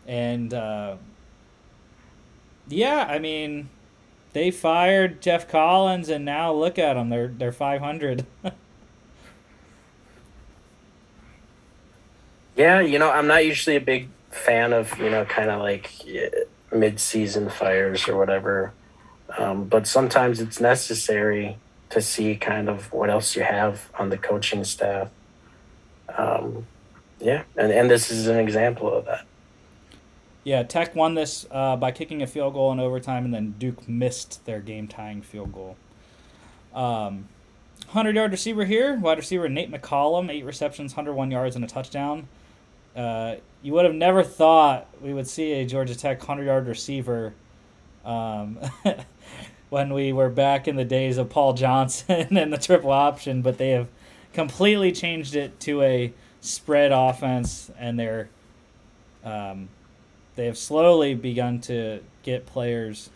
And 0.05 0.53
uh, 0.53 0.97
yeah, 2.69 3.05
I 3.09 3.19
mean, 3.19 3.69
they 4.33 4.51
fired 4.51 5.21
Geoff 5.21 5.47
Collins, 5.47 6.09
and 6.09 6.23
now 6.23 6.53
look 6.53 6.77
at 6.77 6.93
them. 6.93 7.09
They're 7.09 7.27
they're 7.27 7.51
500. 7.51 8.25
yeah, 12.55 12.79
you 12.79 12.99
know, 12.99 13.09
I'm 13.09 13.27
not 13.27 13.45
usually 13.45 13.75
a 13.75 13.81
big 13.81 14.09
fan 14.31 14.73
of 14.73 14.97
you 14.99 15.09
know 15.09 15.25
kind 15.25 15.49
of 15.49 15.59
like 15.61 15.91
mid-season 16.71 17.49
fires 17.49 18.07
or 18.07 18.15
whatever, 18.17 18.71
um, 19.37 19.65
but 19.65 19.87
sometimes 19.87 20.39
it's 20.39 20.59
necessary 20.59 21.57
to 21.89 22.01
see 22.01 22.35
kind 22.35 22.69
of 22.69 22.93
what 22.93 23.09
else 23.09 23.35
you 23.35 23.41
have 23.41 23.89
on 23.97 24.09
the 24.09 24.17
coaching 24.17 24.63
staff. 24.63 25.09
Um, 26.15 26.67
yeah, 27.19 27.43
and 27.57 27.71
and 27.71 27.89
this 27.89 28.11
is 28.11 28.27
an 28.27 28.37
example 28.37 28.93
of 28.93 29.05
that. 29.05 29.25
Yeah, 30.43 30.63
Tech 30.63 30.95
won 30.95 31.15
this 31.15 31.45
uh, 31.51 31.75
by 31.75 31.91
kicking 31.91 32.21
a 32.21 32.27
field 32.27 32.53
goal 32.53 32.71
in 32.71 32.79
overtime, 32.79 33.25
and 33.25 33.33
then 33.33 33.55
Duke 33.59 33.87
missed 33.87 34.45
their 34.45 34.59
game 34.61 34.87
tying 34.87 35.21
field 35.21 35.53
goal. 35.53 35.75
Um, 36.73 37.27
100 37.85 38.15
yard 38.15 38.31
receiver 38.31 38.65
here, 38.65 38.97
wide 38.97 39.17
receiver 39.17 39.49
Nate 39.49 39.71
McCollum, 39.71 40.29
eight 40.29 40.45
receptions, 40.45 40.93
101 40.93 41.31
yards, 41.31 41.55
and 41.55 41.65
a 41.65 41.67
touchdown. 41.67 42.27
Uh, 42.95 43.35
you 43.61 43.73
would 43.73 43.85
have 43.85 43.95
never 43.95 44.23
thought 44.23 44.87
we 45.01 45.13
would 45.13 45.27
see 45.27 45.53
a 45.53 45.65
Georgia 45.65 45.95
Tech 45.95 46.19
100 46.19 46.45
yard 46.45 46.67
receiver 46.67 47.33
um, 48.05 48.57
when 49.69 49.93
we 49.93 50.13
were 50.13 50.29
back 50.29 50.67
in 50.67 50.75
the 50.75 50.85
days 50.85 51.17
of 51.17 51.29
Paul 51.29 51.53
Johnson 51.53 52.37
and 52.37 52.53
the 52.53 52.57
triple 52.57 52.91
option, 52.91 53.41
but 53.41 53.57
they 53.57 53.71
have 53.71 53.87
completely 54.33 54.91
changed 54.91 55.35
it 55.35 55.59
to 55.61 55.81
a 55.81 56.13
spread 56.41 56.91
offense, 56.91 57.69
and 57.77 57.99
they're 57.99 58.29
um, 59.23 59.67
they 60.39 60.45
have 60.45 60.57
slowly 60.57 61.15
begun 61.15 61.59
to 61.59 61.99
get 62.23 62.45
players 62.45 63.09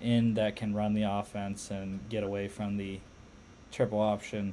in 0.00 0.34
that 0.34 0.54
can 0.54 0.72
run 0.72 0.94
the 0.94 1.02
offense 1.02 1.68
and 1.68 1.98
get 2.08 2.22
away 2.22 2.46
from 2.46 2.76
the 2.76 3.00
triple 3.72 3.98
option. 3.98 4.52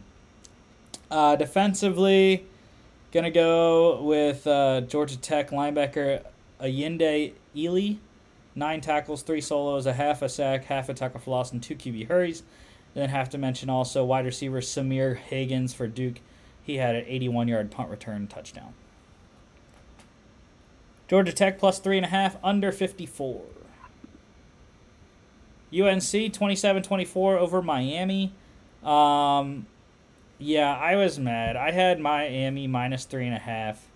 Uh, 1.11 1.36
defensively, 1.36 2.43
gonna 3.11 3.30
go 3.30 4.01
with 4.01 4.47
uh, 4.47 4.82
Georgia 4.82 5.15
Tech 5.15 5.51
linebacker 5.51 6.24
Ayinde 6.59 7.34
Eley, 7.55 7.99
nine 8.55 8.82
tackles, 8.82 9.22
three 9.22 9.39
solos, 9.39 9.86
a 9.86 9.93
half 9.93 10.24
a 10.24 10.28
sack, 10.28 10.65
half 10.65 10.89
a 10.89 10.95
tackle 10.95 11.20
for 11.20 11.30
loss, 11.30 11.51
and 11.51 11.61
two 11.61 11.76
QB 11.76 12.07
hurries. 12.07 12.39
And 12.95 13.03
then 13.03 13.09
have 13.09 13.30
to 13.30 13.38
mention 13.38 13.70
also 13.70 14.03
wide 14.03 14.26
receiver 14.26 14.59
Samir 14.59 15.18
Higgins 15.18 15.76
for 15.76 15.86
Duke. 15.86 16.20
He 16.63 16.78
had 16.78 16.95
an 16.95 17.05
81 17.05 17.47
yard 17.47 17.70
punt 17.70 17.91
return 17.91 18.26
touchdown. 18.26 18.74
Georgia 21.08 21.32
Tech 21.32 21.58
plus 21.60 21.80
three 21.80 21.97
and 21.97 22.05
a 22.05 22.10
half, 22.10 22.38
under 22.43 22.72
54. 22.72 23.41
UNC 25.74 26.34
27 26.34 26.84
24 26.84 27.38
over 27.38 27.62
Miami. 27.62 28.34
Um, 28.84 29.66
yeah, 30.38 30.76
I 30.76 30.95
was 30.95 31.20
mad. 31.20 31.55
I 31.55 31.72
had 31.72 31.99
Miami 31.99 32.68
minus 32.68 33.05
three 33.05 33.26
and 33.26 33.36
a 33.36 33.39
half. 33.39 33.88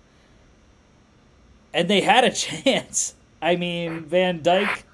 And 1.74 1.90
they 1.90 2.02
had 2.02 2.24
a 2.24 2.32
chance. 2.32 3.16
I 3.42 3.56
mean, 3.56 4.02
Van 4.02 4.42
Dyke 4.42 4.86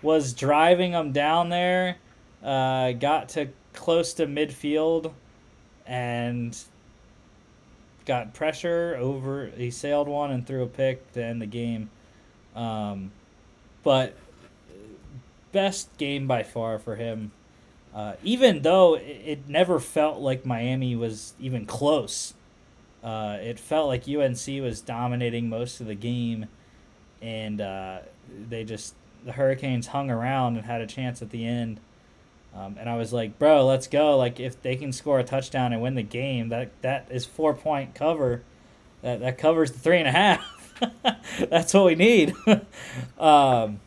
was 0.00 0.32
driving 0.32 0.92
them 0.92 1.12
down 1.12 1.50
there, 1.50 1.96
uh, 2.42 2.92
got 2.92 3.28
to 3.30 3.48
close 3.72 4.14
to 4.14 4.26
midfield, 4.26 5.12
and 5.86 6.58
got 8.04 8.34
pressure 8.34 8.96
over. 8.98 9.46
He 9.56 9.70
sailed 9.70 10.08
one 10.08 10.30
and 10.30 10.46
threw 10.46 10.62
a 10.62 10.66
pick 10.66 11.12
to 11.12 11.24
end 11.24 11.40
the 11.40 11.46
game. 11.46 11.90
Um, 12.54 13.12
but 13.82 14.16
best 15.52 15.96
game 15.98 16.26
by 16.26 16.42
far 16.42 16.78
for 16.78 16.96
him. 16.96 17.32
Uh, 17.94 18.14
even 18.22 18.62
though 18.62 18.94
it 18.94 19.48
never 19.48 19.78
felt 19.78 20.18
like 20.18 20.46
Miami 20.46 20.96
was 20.96 21.34
even 21.38 21.66
close, 21.66 22.32
uh, 23.04 23.36
it 23.40 23.58
felt 23.58 23.88
like 23.88 24.08
UNC 24.08 24.46
was 24.62 24.80
dominating 24.80 25.48
most 25.48 25.80
of 25.80 25.86
the 25.86 25.94
game, 25.94 26.46
and 27.20 27.60
uh, 27.60 27.98
they 28.48 28.64
just 28.64 28.94
the 29.24 29.32
Hurricanes 29.32 29.88
hung 29.88 30.10
around 30.10 30.56
and 30.56 30.64
had 30.64 30.80
a 30.80 30.86
chance 30.86 31.20
at 31.20 31.30
the 31.30 31.46
end. 31.46 31.80
Um, 32.54 32.76
and 32.78 32.88
I 32.88 32.96
was 32.96 33.12
like, 33.12 33.38
bro, 33.38 33.64
let's 33.66 33.86
go. 33.86 34.16
Like, 34.16 34.38
if 34.38 34.60
they 34.60 34.76
can 34.76 34.92
score 34.92 35.18
a 35.18 35.24
touchdown 35.24 35.72
and 35.72 35.80
win 35.80 35.94
the 35.94 36.02
game, 36.02 36.50
that 36.50 36.70
that 36.82 37.08
is 37.10 37.24
four 37.24 37.54
point 37.54 37.94
cover. 37.94 38.42
That 39.00 39.20
that 39.20 39.38
covers 39.38 39.72
the 39.72 39.78
three 39.78 39.98
and 39.98 40.08
a 40.08 40.12
half. 40.12 40.74
That's 41.50 41.72
what 41.74 41.86
we 41.86 41.94
need. 41.94 42.34
um, 43.18 43.80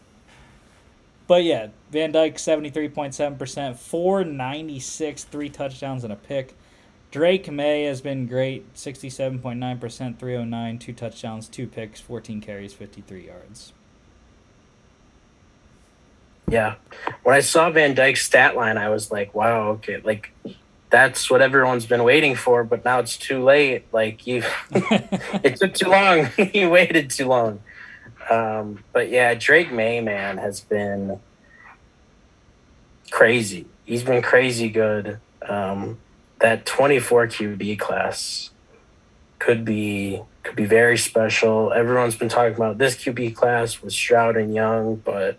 but 1.27 1.43
yeah, 1.43 1.67
Van 1.91 2.11
Dyke 2.11 2.39
seventy 2.39 2.69
three 2.69 2.89
point 2.89 3.13
seven 3.13 3.37
percent, 3.37 3.79
four 3.79 4.23
ninety 4.23 4.79
six, 4.79 5.23
three 5.23 5.49
touchdowns 5.49 6.03
and 6.03 6.11
a 6.11 6.15
pick. 6.15 6.55
Drake 7.11 7.49
Maye 7.49 7.83
has 7.83 8.01
been 8.01 8.27
great, 8.27 8.65
sixty 8.77 9.09
seven 9.09 9.39
point 9.39 9.59
nine 9.59 9.79
percent, 9.79 10.19
three 10.19 10.35
oh 10.35 10.43
nine, 10.43 10.79
two 10.79 10.93
touchdowns, 10.93 11.47
two 11.47 11.67
picks, 11.67 12.01
fourteen 12.01 12.41
carries, 12.41 12.73
fifty 12.73 13.01
three 13.01 13.27
yards. 13.27 13.73
Yeah. 16.47 16.75
When 17.23 17.35
I 17.35 17.39
saw 17.39 17.69
Van 17.69 17.95
Dyke's 17.95 18.25
stat 18.25 18.55
line, 18.55 18.77
I 18.77 18.89
was 18.89 19.11
like, 19.11 19.33
wow, 19.33 19.69
okay, 19.69 19.97
like 20.03 20.31
that's 20.89 21.29
what 21.29 21.41
everyone's 21.41 21.85
been 21.85 22.03
waiting 22.03 22.35
for, 22.35 22.63
but 22.63 22.85
now 22.85 22.99
it's 22.99 23.17
too 23.17 23.43
late. 23.43 23.85
Like 23.91 24.27
you 24.27 24.43
it 24.71 25.57
took 25.57 25.73
too 25.73 25.89
long. 25.89 26.29
you 26.53 26.69
waited 26.69 27.09
too 27.09 27.27
long. 27.27 27.61
Um, 28.29 28.83
but 28.93 29.09
yeah, 29.09 29.33
Drake 29.33 29.71
Maye, 29.71 30.01
man, 30.01 30.37
has 30.37 30.61
been 30.61 31.19
crazy. 33.11 33.65
He's 33.85 34.03
been 34.03 34.21
crazy 34.21 34.69
good. 34.69 35.19
Um, 35.47 35.99
that 36.39 36.65
24 36.65 37.27
QB 37.27 37.79
class 37.79 38.51
could 39.39 39.65
be 39.65 40.21
could 40.43 40.55
be 40.55 40.65
very 40.65 40.97
special. 40.97 41.73
Everyone's 41.73 42.15
been 42.15 42.29
talking 42.29 42.55
about 42.55 42.77
this 42.77 42.95
QB 42.95 43.35
class 43.35 43.81
with 43.81 43.93
Stroud 43.93 44.37
and 44.37 44.53
Young, 44.53 44.95
but 44.97 45.37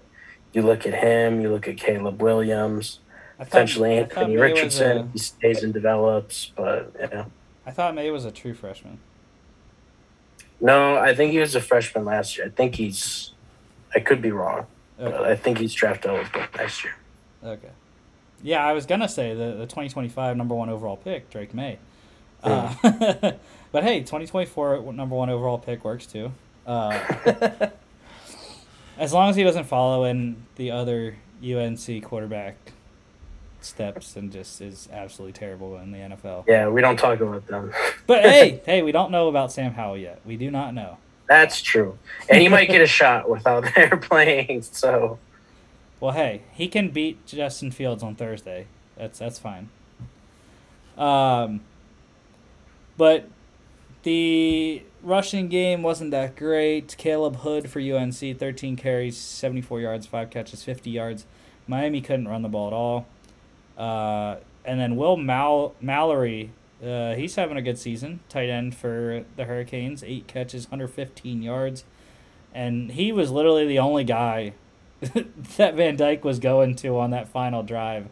you 0.57 0.63
look 0.63 0.87
at 0.87 0.95
him, 0.95 1.41
you 1.43 1.51
look 1.51 1.69
at 1.69 1.77
Caleb 1.77 2.23
Williams, 2.23 3.01
thought, 3.37 3.45
potentially 3.45 3.99
Anthony 3.99 4.39
Richardson. 4.39 4.97
A, 4.97 5.09
he 5.13 5.19
stays 5.19 5.63
and 5.63 5.75
develops, 5.75 6.51
but 6.57 6.93
yeah. 6.99 7.27
I 7.67 7.71
thought 7.71 7.95
Maye 7.95 8.11
was 8.11 8.25
a 8.25 8.31
true 8.31 8.55
freshman. 8.55 8.99
No, 10.59 10.97
I 10.97 11.15
think 11.15 11.33
he 11.33 11.39
was 11.39 11.55
a 11.55 11.61
freshman 11.61 12.07
last 12.07 12.39
year. 12.39 12.47
I 12.47 12.51
think 12.51 12.77
he's. 12.77 13.33
I 13.95 14.01
could 14.01 14.23
be 14.23 14.33
wrong. 14.33 14.67
Okay. 14.99 15.31
I 15.31 15.37
think 15.37 15.59
he's 15.59 15.75
draft 15.75 16.07
eligible 16.07 16.41
next 16.57 16.83
year. 16.83 16.95
Okay. 17.45 17.69
Yeah, 18.43 18.67
I 18.67 18.73
was 18.73 18.87
gonna 18.87 19.09
say 19.09 19.35
the 19.35 19.53
the 19.53 19.67
twenty 19.67 19.91
twenty 19.91 20.09
five 20.09 20.39
number 20.39 20.55
one 20.55 20.71
overall 20.71 20.97
pick 20.97 21.29
Drake 21.29 21.53
Maye, 21.53 21.79
uh, 22.43 22.75
but 23.73 23.85
hey, 23.85 24.03
twenty 24.03 24.27
twenty 24.27 24.47
four 24.47 24.81
number 24.93 25.15
one 25.15 25.29
overall 25.29 25.59
pick 25.59 25.85
works 25.85 26.07
too. 26.07 26.33
Uh, 26.67 27.69
as 28.99 29.13
long 29.13 29.31
as 29.31 29.37
he 29.37 29.45
doesn't 29.45 29.65
follow 29.65 30.05
in 30.05 30.47
the 30.57 30.71
other 30.71 31.17
UNC 31.43 32.03
quarterback 32.05 32.57
steps 33.61 34.17
and 34.17 34.33
just 34.33 34.61
is 34.61 34.89
absolutely 34.93 35.33
terrible 35.33 35.77
in 35.77 35.93
the 35.93 35.99
NFL. 35.99 36.45
Yeah, 36.47 36.69
we 36.69 36.81
don't 36.81 36.99
talk 36.99 37.21
about 37.21 37.47
them. 37.47 37.73
but 38.07 38.23
hey, 38.23 38.63
hey, 38.65 38.83
we 38.83 38.93
don't 38.93 39.11
know 39.11 39.29
about 39.29 39.53
Sam 39.53 39.75
Howell 39.75 39.99
yet. 39.99 40.21
We 40.25 40.37
do 40.37 40.51
not 40.51 40.75
know. 40.75 40.99
That's 41.29 41.61
true. 41.61 41.99
And 42.29 42.41
he 42.41 42.49
might 42.49 42.69
get 42.69 42.81
a 42.81 42.87
shot 42.87 43.29
without 43.29 43.75
their 43.75 43.97
playing, 44.01 44.63
so 44.63 45.19
Well 46.01 46.13
hey, 46.13 46.43
he 46.53 46.69
can 46.69 46.91
beat 46.91 47.27
Justin 47.27 47.71
Fields 47.71 48.03
on 48.03 48.15
Thursday. 48.15 48.67
That's 48.97 49.19
that's 49.19 49.39
fine. 49.39 49.69
Um 50.97 51.61
but 52.97 53.29
the 54.05 54.83
rushing 55.07 55.49
game 55.49 55.83
wasn't 55.83 56.11
that 56.11 56.37
great. 56.37 56.97
Caleb 56.99 57.37
Hood 57.37 57.71
for 57.71 57.81
UNC, 57.81 58.15
13 58.15 58.77
carries, 58.77 59.17
74 59.17 59.81
yards, 59.81 60.07
5 60.07 60.31
catches, 60.31 60.65
50 60.65 60.91
yards. 60.91 61.27
Miami 61.69 62.01
couldn't 62.01 62.29
run 62.29 62.43
the 62.43 62.49
ball 62.49 62.67
at 62.67 62.73
all. 62.73 63.07
Uh, 63.79 64.37
and 64.65 64.81
then 64.81 64.97
Will 64.97 65.17
Mal- 65.17 65.75
Mallory, 65.81 66.51
uh, 66.85 67.15
he's 67.15 67.37
having 67.37 67.57
a 67.57 67.63
good 67.63 67.79
season. 67.79 68.21
Tight 68.29 68.49
end 68.49 68.75
for 68.75 69.25
the 69.37 69.45
Hurricanes, 69.45 70.03
8 70.03 70.27
catches, 70.27 70.67
115 70.67 71.43
yards. 71.43 71.85
And 72.53 72.93
he 72.93 73.13
was 73.13 73.31
literally 73.31 73.67
the 73.67 73.79
only 73.79 74.03
guy 74.03 74.55
that 75.01 75.75
Van 75.75 75.97
Dyke 75.97 76.25
was 76.25 76.41
going 76.41 76.75
to 76.77 76.99
on 76.99 77.11
that 77.11 77.29
final 77.29 77.63
drive. 77.63 78.09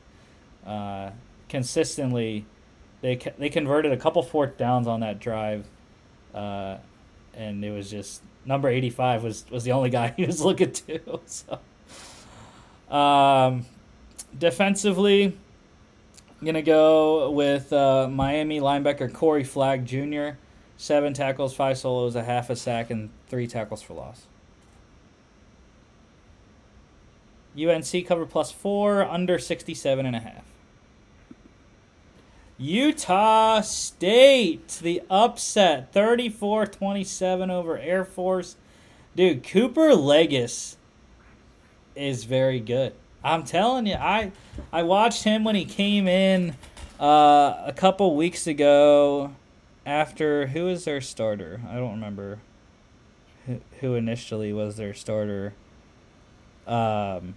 Uh, 0.64 1.10
consistently, 1.48 2.46
they, 3.00 3.16
they 3.36 3.48
converted 3.48 3.90
a 3.90 3.96
couple 3.96 4.22
fourth 4.22 4.56
downs 4.56 4.86
on 4.86 5.00
that 5.00 5.18
drive 5.18 5.66
uh, 6.34 6.78
and 7.34 7.64
it 7.64 7.70
was 7.70 7.90
just 7.90 8.22
number 8.44 8.68
85 8.68 9.24
was, 9.24 9.44
was 9.50 9.64
the 9.64 9.72
only 9.72 9.90
guy 9.90 10.08
he 10.16 10.26
was 10.26 10.40
looking 10.40 10.72
to. 10.72 11.20
So, 11.26 11.58
um, 12.94 13.64
defensively, 14.38 15.36
I'm 16.40 16.46
gonna 16.46 16.62
go 16.62 17.30
with 17.30 17.72
uh, 17.72 18.08
Miami 18.08 18.60
linebacker 18.60 19.12
Corey 19.12 19.44
Flagg 19.44 19.86
Jr. 19.86 20.36
Seven 20.76 21.14
tackles, 21.14 21.54
five 21.54 21.78
solos, 21.78 22.16
a 22.16 22.24
half 22.24 22.50
a 22.50 22.56
sack, 22.56 22.90
and 22.90 23.10
three 23.28 23.46
tackles 23.46 23.80
for 23.80 23.94
loss. 23.94 24.26
UNC 27.56 28.06
cover 28.06 28.26
plus 28.26 28.50
four, 28.50 29.04
under 29.04 29.38
67 29.38 30.04
and 30.04 30.16
a 30.16 30.20
half. 30.20 30.44
Utah 32.56 33.60
State, 33.62 34.78
the 34.80 35.02
upset, 35.10 35.92
34-27 35.92 37.50
over 37.50 37.78
Air 37.78 38.04
Force. 38.04 38.56
Dude, 39.16 39.42
Cooper 39.42 39.90
Legas 39.90 40.76
is 41.96 42.24
very 42.24 42.60
good. 42.60 42.94
I'm 43.22 43.44
telling 43.44 43.86
you, 43.86 43.94
I 43.94 44.32
I 44.72 44.82
watched 44.82 45.24
him 45.24 45.44
when 45.44 45.54
he 45.54 45.64
came 45.64 46.06
in 46.06 46.56
uh, 47.00 47.62
a 47.64 47.72
couple 47.74 48.14
weeks 48.14 48.46
ago 48.46 49.34
after 49.86 50.48
who 50.48 50.64
was 50.64 50.84
their 50.84 51.00
starter? 51.00 51.60
I 51.68 51.74
don't 51.74 51.92
remember 51.92 52.38
who, 53.46 53.60
who 53.80 53.94
initially 53.94 54.52
was 54.52 54.76
their 54.76 54.94
starter. 54.94 55.54
Um, 56.66 57.34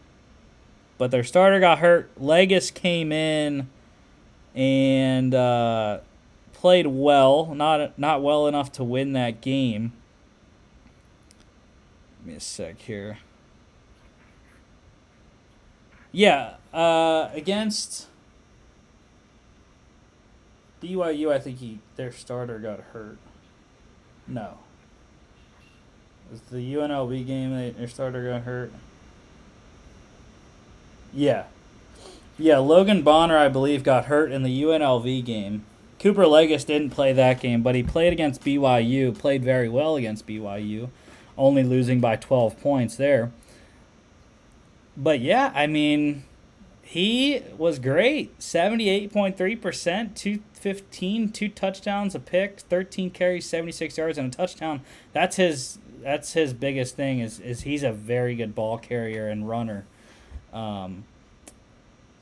but 0.98 1.11
their 1.11 1.23
starter 1.23 1.60
got 1.60 1.80
hurt. 1.80 2.14
Legas 2.19 2.73
came 2.73 3.11
in 3.11 3.69
and 4.57 5.35
uh, 5.35 5.99
played 6.51 6.88
well, 6.88 7.53
not 7.53 7.97
not 7.99 8.23
well 8.23 8.47
enough 8.47 8.71
to 8.73 8.84
win 8.84 9.13
that 9.13 9.39
game. 9.39 9.93
Give 12.19 12.27
me 12.27 12.34
a 12.35 12.39
sec 12.39 12.79
here. 12.79 13.19
Yeah, 16.11 16.55
uh, 16.73 17.29
against 17.34 18.07
BYU, 20.81 21.31
I 21.31 21.38
think 21.38 21.59
he 21.59 21.77
their 21.95 22.11
starter 22.11 22.57
got 22.57 22.79
hurt. 22.93 23.19
No. 24.27 24.57
Was 26.31 26.41
the 26.41 26.73
UNLV 26.73 27.25
game 27.27 27.51
their 27.77 27.88
starter 27.88 28.27
got 28.27 28.41
hurt? 28.41 28.71
Yeah. 31.13 31.45
Yeah, 32.39 32.59
Logan 32.59 33.01
Bonner, 33.01 33.38
I 33.38 33.49
believe, 33.49 33.84
got 33.84 34.05
hurt 34.05 34.31
in 34.31 34.43
the 34.43 34.61
UNLV 34.61 35.26
game. 35.26 35.65
Cooper 35.99 36.23
Legas 36.23 36.65
didn't 36.65 36.91
play 36.91 37.11
that 37.14 37.39
game, 37.39 37.64
but 37.64 37.73
he 37.73 37.81
played 37.81 38.14
against 38.14 38.43
BYU, 38.43 39.18
played 39.18 39.43
very 39.43 39.68
well 39.68 39.95
against 39.95 40.27
BYU, 40.27 40.89
only 41.35 41.64
losing 41.64 41.99
by 41.99 42.15
12 42.15 42.59
points 42.61 42.95
there. 42.95 43.31
But 44.95 45.19
yeah, 45.19 45.51
I 45.55 45.65
mean, 45.65 46.26
he 46.84 47.41
was 47.57 47.80
great. 47.80 48.38
78.3%, 48.39 50.15
215, 50.15 51.31
two 51.31 51.49
touchdowns, 51.49 52.14
a 52.14 52.19
pick, 52.19 52.59
13 52.59 53.09
carries, 53.09 53.47
76 53.47 53.97
yards 53.97 54.18
and 54.19 54.31
a 54.31 54.38
touchdown. 54.38 54.81
That's 55.14 55.38
his 55.38 55.80
that's 56.03 56.34
his 56.34 56.53
biggest 56.53 56.95
thing 56.95 57.19
is 57.19 57.39
is 57.39 57.61
he's 57.61 57.81
a 57.81 57.91
very 57.91 58.35
good 58.35 58.53
ball 58.53 58.77
carrier 58.77 59.27
and 59.27 59.49
runner. 59.49 59.85
Um, 60.53 61.05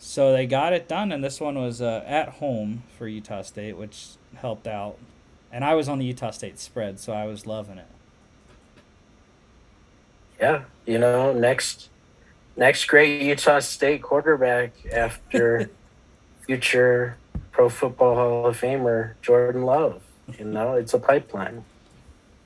so 0.06 0.32
they 0.32 0.46
got 0.46 0.72
it 0.72 0.88
done 0.88 1.12
and 1.12 1.24
this 1.24 1.42
one 1.42 1.60
was 1.60 1.82
uh, 1.82 2.04
at 2.06 2.30
home 2.30 2.84
for 2.96 3.08
Utah 3.08 3.42
State, 3.42 3.76
which 3.76 4.10
helped 4.36 4.68
out. 4.68 5.00
And 5.52 5.66
I 5.66 5.74
was 5.74 5.90
on 5.90 5.98
the 5.98 6.06
Utah 6.06 6.30
State 6.30 6.60
spread, 6.60 7.00
so 7.00 7.12
I 7.12 7.26
was 7.26 7.48
loving 7.48 7.80
it. 7.80 7.88
Yeah, 10.40 10.66
you 10.86 11.00
know, 11.00 11.34
next 11.34 11.90
next 12.56 12.86
great 12.86 13.24
Utah 13.24 13.60
State 13.60 14.04
quarterback 14.04 14.74
after 14.94 15.72
future 16.46 17.18
Pro 17.52 17.68
Football 17.68 18.14
Hall 18.14 18.46
of 18.46 18.62
Famer 18.62 19.14
Jordan 19.24 19.64
Love. 19.64 20.04
You 20.38 20.46
know, 20.46 20.74
it's 20.74 20.94
a 20.94 21.00
pipeline. 21.00 21.66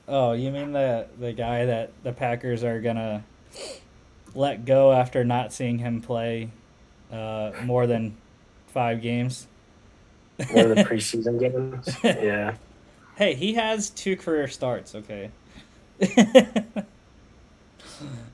Oh, 0.07 0.31
you 0.31 0.49
mean 0.49 0.71
the 0.71 1.07
the 1.19 1.33
guy 1.33 1.65
that 1.65 1.91
the 2.03 2.13
Packers 2.13 2.63
are 2.63 2.79
gonna 2.79 3.25
let 4.33 4.63
go 4.63 4.93
after 4.93 5.25
not 5.25 5.51
seeing 5.51 5.79
him 5.79 6.01
play 6.01 6.51
uh, 7.11 7.51
more 7.63 7.87
than 7.87 8.15
five 8.67 9.01
games? 9.01 9.47
More 10.53 10.63
than 10.63 10.77
preseason 10.85 11.39
games. 11.39 11.97
Yeah. 12.03 12.55
Hey, 13.15 13.33
he 13.33 13.53
has 13.55 13.89
two 13.89 14.15
career 14.15 14.47
starts. 14.47 14.95
Okay. 14.95 15.31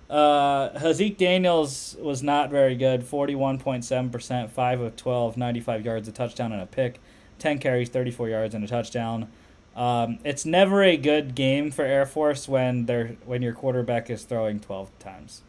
Uh, 0.08 0.70
Haaziq 0.78 1.18
Daniels 1.18 1.98
was 2.00 2.22
not 2.22 2.52
very 2.52 2.76
good. 2.76 3.02
41.7%, 3.02 4.52
5 4.52 4.82
of 4.82 4.96
12, 4.96 5.36
95 5.36 5.84
yards, 5.84 6.08
a 6.08 6.12
touchdown, 6.12 6.52
and 6.52 6.62
a 6.62 6.68
pick. 6.68 7.00
10 7.40 7.58
carries, 7.58 7.90
34 7.90 8.30
yards, 8.30 8.54
and 8.54 8.64
a 8.64 8.68
touchdown. 8.68 9.28
Um, 9.76 10.20
it's 10.24 10.46
never 10.46 10.84
a 10.84 10.96
good 10.96 11.34
game 11.34 11.72
for 11.72 11.84
Air 11.84 12.06
Force 12.06 12.48
when 12.48 12.86
they're 12.86 13.18
when 13.26 13.42
your 13.42 13.54
quarterback 13.54 14.10
is 14.10 14.24
throwing 14.24 14.60
12 14.60 14.98
times. 15.00 15.42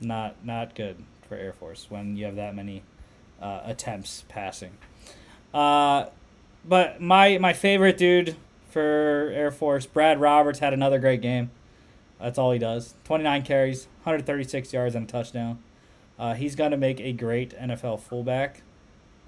Not 0.00 0.36
not 0.44 0.74
good 0.74 1.02
for 1.32 1.38
Air 1.38 1.54
Force 1.54 1.86
when 1.88 2.14
you 2.16 2.26
have 2.26 2.36
that 2.36 2.54
many 2.54 2.82
uh, 3.40 3.62
attempts 3.64 4.24
passing. 4.28 4.72
Uh, 5.54 6.06
but 6.62 7.00
my 7.00 7.38
my 7.38 7.54
favorite 7.54 7.96
dude 7.96 8.36
for 8.68 9.30
Air 9.34 9.50
Force, 9.50 9.86
Brad 9.86 10.20
Roberts, 10.20 10.58
had 10.58 10.74
another 10.74 10.98
great 10.98 11.22
game. 11.22 11.50
That's 12.20 12.38
all 12.38 12.52
he 12.52 12.58
does. 12.58 12.94
29 13.04 13.42
carries, 13.42 13.86
136 14.04 14.72
yards, 14.72 14.94
and 14.94 15.08
a 15.08 15.10
touchdown. 15.10 15.58
Uh, 16.18 16.34
he's 16.34 16.54
going 16.54 16.70
to 16.70 16.76
make 16.76 17.00
a 17.00 17.12
great 17.12 17.58
NFL 17.58 18.00
fullback 18.00 18.62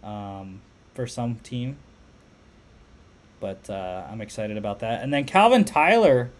um, 0.02 0.60
for 0.94 1.06
some 1.06 1.36
team. 1.36 1.78
But 3.40 3.68
uh, 3.68 4.04
I'm 4.10 4.20
excited 4.20 4.56
about 4.56 4.80
that. 4.80 5.02
And 5.02 5.12
then 5.12 5.24
Calvin 5.24 5.64
Tyler 5.64 6.30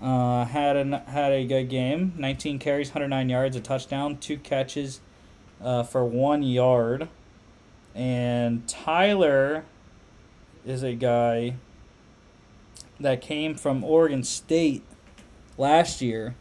uh, 0.00 0.44
had 0.44 0.76
a, 0.76 0.98
had 1.00 1.32
a 1.32 1.44
good 1.44 1.68
game 1.68 2.12
19 2.16 2.58
carries, 2.58 2.88
109 2.88 3.28
yards, 3.28 3.56
a 3.56 3.60
touchdown, 3.60 4.16
two 4.18 4.38
catches 4.38 5.00
uh, 5.62 5.82
for 5.82 6.04
one 6.04 6.42
yard. 6.42 7.08
And 7.94 8.66
Tyler 8.68 9.64
is 10.64 10.82
a 10.82 10.94
guy 10.94 11.54
that 13.00 13.20
came 13.20 13.54
from 13.54 13.82
Oregon 13.82 14.22
State 14.22 14.82
last 15.56 16.00
year 16.00 16.34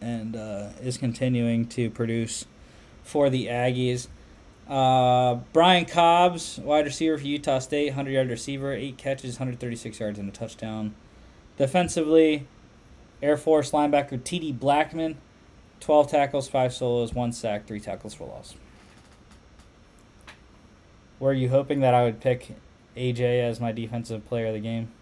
and 0.00 0.36
uh, 0.36 0.68
is 0.82 0.98
continuing 0.98 1.66
to 1.68 1.88
produce 1.88 2.44
for 3.02 3.30
the 3.30 3.46
Aggies. 3.46 4.08
Uh, 4.68 5.36
Brian 5.52 5.84
Cobbs, 5.84 6.58
wide 6.58 6.86
receiver 6.86 7.18
for 7.18 7.24
Utah 7.24 7.58
State, 7.58 7.88
100 7.88 8.10
yard 8.10 8.28
receiver, 8.28 8.72
8 8.72 8.96
catches, 8.96 9.34
136 9.34 10.00
yards, 10.00 10.18
and 10.18 10.28
a 10.28 10.32
touchdown. 10.32 10.94
Defensively, 11.56 12.46
Air 13.24 13.38
Force 13.38 13.70
linebacker 13.70 14.20
TD 14.20 14.56
Blackmon, 14.58 15.16
12 15.80 16.10
tackles, 16.10 16.46
5 16.46 16.74
solos, 16.74 17.14
1 17.14 17.32
sack, 17.32 17.66
3 17.66 17.80
tackles 17.80 18.12
for 18.12 18.28
loss. 18.28 18.54
Were 21.18 21.32
you 21.32 21.48
hoping 21.48 21.80
that 21.80 21.94
I 21.94 22.04
would 22.04 22.20
pick 22.20 22.54
AJ 22.96 23.42
as 23.42 23.60
my 23.60 23.72
defensive 23.72 24.26
player 24.26 24.48
of 24.48 24.54
the 24.54 24.60
game? 24.60 24.92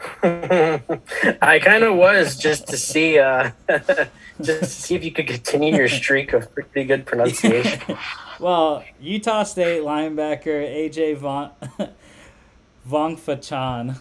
I 0.22 1.60
kind 1.62 1.84
of 1.84 1.96
was 1.96 2.36
just 2.36 2.66
to 2.68 2.76
see, 2.76 3.18
uh, 3.18 3.52
just 4.40 4.60
to 4.60 4.66
see 4.66 4.94
if 4.96 5.04
you 5.04 5.12
could 5.12 5.28
continue 5.28 5.76
your 5.76 5.88
streak 5.88 6.32
of 6.32 6.52
pretty 6.52 6.84
good 6.84 7.06
pronunciation. 7.06 7.80
well, 8.40 8.82
Utah 9.00 9.44
State 9.44 9.82
linebacker 9.82 10.90
AJ 10.90 11.18
Von 11.18 11.50
Vongphachanh, 12.88 14.00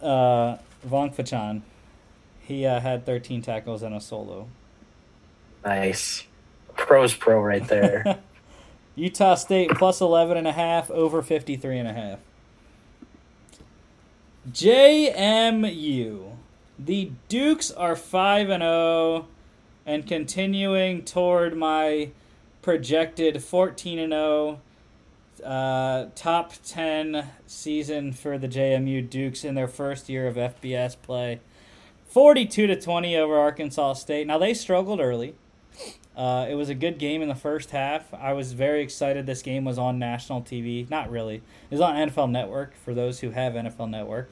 uh, 0.00 0.56
Vongphachanh, 0.86 1.62
he 2.46 2.64
uh, 2.64 2.80
had 2.80 3.04
13 3.04 3.42
tackles 3.42 3.82
and 3.82 3.94
a 3.94 4.00
solo. 4.00 4.48
Nice, 5.64 6.24
pros 6.76 7.14
pro 7.14 7.40
right 7.40 7.66
there. 7.66 8.20
Utah 8.94 9.34
State 9.34 9.70
plus 9.70 10.00
11 10.00 10.36
and 10.36 10.46
a 10.46 10.52
half 10.52 10.90
over 10.90 11.22
53 11.22 11.78
and 11.78 11.88
a 11.88 11.92
half. 11.92 12.18
JMU. 14.50 16.32
The 16.78 17.10
Dukes 17.28 17.70
are 17.72 17.96
5 17.96 18.50
and 18.50 18.62
0 18.62 19.26
and 19.84 20.06
continuing 20.06 21.04
toward 21.04 21.56
my 21.56 22.10
projected 22.62 23.42
14 23.42 23.98
and 23.98 24.12
0 24.12 24.60
uh, 25.44 26.06
top 26.14 26.52
10 26.64 27.28
season 27.46 28.12
for 28.12 28.38
the 28.38 28.48
JMU 28.48 29.08
Dukes 29.08 29.44
in 29.44 29.54
their 29.54 29.68
first 29.68 30.08
year 30.08 30.26
of 30.26 30.36
FBS 30.36 30.96
play. 31.00 31.40
42 32.16 32.66
to 32.68 32.80
20 32.80 33.14
over 33.14 33.36
Arkansas 33.36 33.92
State. 33.92 34.26
Now 34.26 34.38
they 34.38 34.54
struggled 34.54 35.00
early. 35.00 35.34
Uh, 36.16 36.46
it 36.48 36.54
was 36.54 36.70
a 36.70 36.74
good 36.74 36.96
game 36.98 37.20
in 37.20 37.28
the 37.28 37.34
first 37.34 37.72
half. 37.72 38.04
I 38.14 38.32
was 38.32 38.54
very 38.54 38.80
excited 38.80 39.26
this 39.26 39.42
game 39.42 39.66
was 39.66 39.76
on 39.76 39.98
national 39.98 40.40
TV. 40.40 40.88
Not 40.88 41.10
really. 41.10 41.34
It 41.34 41.42
was 41.70 41.82
on 41.82 41.94
NFL 41.94 42.30
Network 42.30 42.74
for 42.74 42.94
those 42.94 43.20
who 43.20 43.32
have 43.32 43.52
NFL 43.52 43.90
Network, 43.90 44.30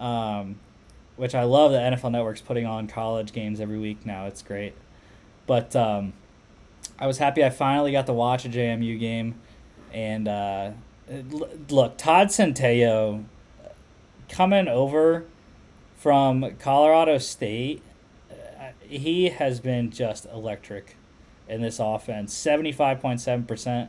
um, 0.00 0.56
which 1.14 1.32
I 1.32 1.44
love 1.44 1.70
that 1.70 1.92
NFL 1.92 2.10
Network's 2.10 2.40
putting 2.40 2.66
on 2.66 2.88
college 2.88 3.32
games 3.32 3.60
every 3.60 3.78
week 3.78 4.04
now. 4.04 4.26
It's 4.26 4.42
great. 4.42 4.74
But 5.46 5.76
um, 5.76 6.14
I 6.98 7.06
was 7.06 7.18
happy 7.18 7.44
I 7.44 7.50
finally 7.50 7.92
got 7.92 8.06
to 8.06 8.12
watch 8.12 8.44
a 8.46 8.48
JMU 8.48 8.98
game. 8.98 9.36
And 9.92 10.26
uh, 10.26 10.72
look, 11.68 11.96
Todd 11.98 12.30
Centeio 12.30 13.22
coming 14.28 14.66
over 14.66 15.26
from 16.02 16.56
Colorado 16.58 17.16
State, 17.18 17.80
uh, 18.28 18.72
he 18.80 19.28
has 19.28 19.60
been 19.60 19.88
just 19.88 20.26
electric 20.26 20.96
in 21.48 21.62
this 21.62 21.78
offense. 21.78 22.34
75.7%, 22.34 23.88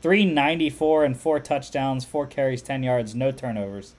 394 0.00 1.04
and 1.04 1.20
four 1.20 1.38
touchdowns, 1.38 2.06
four 2.06 2.26
carries, 2.26 2.62
10 2.62 2.82
yards, 2.82 3.14
no 3.14 3.30
turnovers. 3.30 3.94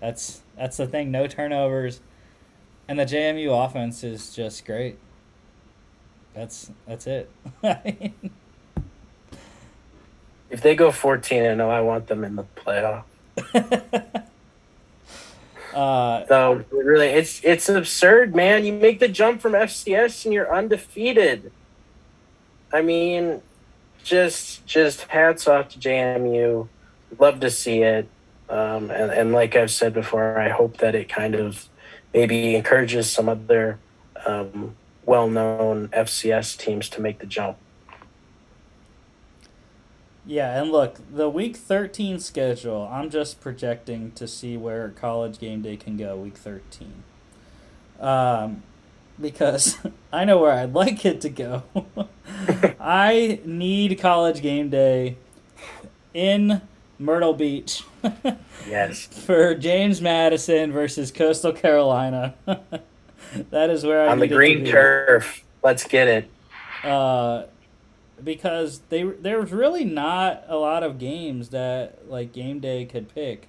That's 0.00 0.40
that's 0.56 0.78
the 0.78 0.88
thing, 0.88 1.12
no 1.12 1.28
turnovers. 1.28 2.00
And 2.88 2.98
the 2.98 3.04
JMU 3.04 3.64
offense 3.64 4.02
is 4.02 4.34
just 4.34 4.66
great. 4.66 4.98
That's 6.34 6.72
that's 6.88 7.06
it. 7.06 7.30
if 10.50 10.60
they 10.60 10.74
go 10.74 10.90
14 10.90 11.44
and 11.44 11.58
0, 11.58 11.70
I 11.70 11.82
want 11.82 12.08
them 12.08 12.24
in 12.24 12.34
the 12.34 12.46
playoff. 12.56 13.04
uh, 15.74 16.26
so 16.26 16.64
really, 16.70 17.08
it's 17.08 17.42
it's 17.44 17.68
absurd, 17.68 18.34
man. 18.34 18.64
You 18.64 18.72
make 18.72 18.98
the 18.98 19.08
jump 19.08 19.40
from 19.40 19.52
FCS 19.52 20.24
and 20.24 20.34
you're 20.34 20.52
undefeated. 20.52 21.52
I 22.72 22.82
mean, 22.82 23.42
just 24.02 24.66
just 24.66 25.02
hats 25.02 25.46
off 25.46 25.68
to 25.70 25.78
JMU. 25.78 26.68
Love 27.18 27.40
to 27.40 27.50
see 27.50 27.82
it. 27.82 28.08
Um, 28.48 28.90
and, 28.90 29.12
and 29.12 29.32
like 29.32 29.54
I've 29.54 29.70
said 29.70 29.94
before, 29.94 30.38
I 30.38 30.48
hope 30.48 30.78
that 30.78 30.94
it 30.94 31.08
kind 31.08 31.36
of 31.36 31.68
maybe 32.12 32.56
encourages 32.56 33.08
some 33.10 33.28
other 33.28 33.78
um, 34.26 34.74
well 35.06 35.28
known 35.28 35.88
FCS 35.88 36.58
teams 36.58 36.88
to 36.90 37.00
make 37.00 37.20
the 37.20 37.26
jump. 37.26 37.56
Yeah, 40.26 40.60
and 40.60 40.70
look, 40.70 41.00
the 41.12 41.28
week 41.28 41.56
13 41.56 42.18
schedule, 42.18 42.88
I'm 42.90 43.10
just 43.10 43.40
projecting 43.40 44.12
to 44.12 44.28
see 44.28 44.56
where 44.56 44.90
college 44.90 45.38
game 45.38 45.62
day 45.62 45.76
can 45.76 45.96
go 45.96 46.16
week 46.16 46.36
13. 46.36 47.02
Um, 47.98 48.62
because 49.20 49.78
I 50.12 50.24
know 50.24 50.38
where 50.38 50.52
I'd 50.52 50.74
like 50.74 51.04
it 51.04 51.20
to 51.22 51.30
go. 51.30 51.62
I 52.80 53.40
need 53.44 53.98
college 53.98 54.42
game 54.42 54.68
day 54.68 55.16
in 56.12 56.60
Myrtle 56.98 57.34
Beach. 57.34 57.82
yes. 58.68 59.06
For 59.26 59.54
James 59.54 60.00
Madison 60.00 60.70
versus 60.72 61.10
Coastal 61.10 61.52
Carolina. 61.52 62.34
that 63.50 63.70
is 63.70 63.84
where 63.84 64.02
I 64.02 64.06
need. 64.06 64.12
on 64.12 64.18
the 64.20 64.28
green 64.28 64.64
turf. 64.64 65.44
Let's 65.62 65.84
get 65.84 66.08
it. 66.08 66.30
Uh, 66.84 67.44
because 68.24 68.80
they 68.88 69.02
there's 69.02 69.52
really 69.52 69.84
not 69.84 70.44
a 70.48 70.56
lot 70.56 70.82
of 70.82 70.98
games 70.98 71.50
that 71.50 72.08
like 72.08 72.32
game 72.32 72.60
day 72.60 72.84
could 72.84 73.12
pick. 73.14 73.48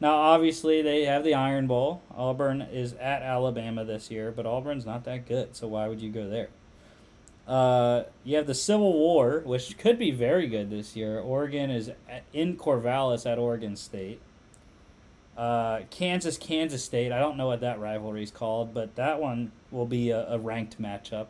Now, 0.00 0.14
obviously, 0.14 0.80
they 0.80 1.04
have 1.04 1.24
the 1.24 1.34
Iron 1.34 1.66
Bowl. 1.66 2.00
Auburn 2.16 2.62
is 2.62 2.94
at 2.94 3.20
Alabama 3.20 3.84
this 3.84 4.10
year, 4.10 4.32
but 4.34 4.46
Auburn's 4.46 4.86
not 4.86 5.04
that 5.04 5.28
good, 5.28 5.54
so 5.54 5.68
why 5.68 5.88
would 5.88 6.00
you 6.00 6.10
go 6.10 6.26
there? 6.26 6.48
Uh, 7.46 8.04
you 8.24 8.36
have 8.36 8.46
the 8.46 8.54
Civil 8.54 8.92
War, 8.94 9.42
which 9.44 9.76
could 9.76 9.98
be 9.98 10.10
very 10.10 10.46
good 10.46 10.70
this 10.70 10.96
year. 10.96 11.18
Oregon 11.18 11.68
is 11.68 11.90
in 12.32 12.56
Corvallis 12.56 13.30
at 13.30 13.38
Oregon 13.38 13.76
State. 13.76 14.20
Uh, 15.36 15.80
Kansas, 15.90 16.38
Kansas 16.38 16.84
State. 16.84 17.12
I 17.12 17.18
don't 17.18 17.36
know 17.36 17.46
what 17.46 17.60
that 17.60 17.80
rivalry 17.80 18.22
is 18.22 18.30
called, 18.30 18.72
but 18.72 18.94
that 18.96 19.20
one 19.20 19.52
will 19.70 19.86
be 19.86 20.10
a, 20.10 20.28
a, 20.28 20.38
ranked 20.38 20.80
matchup. 20.80 21.26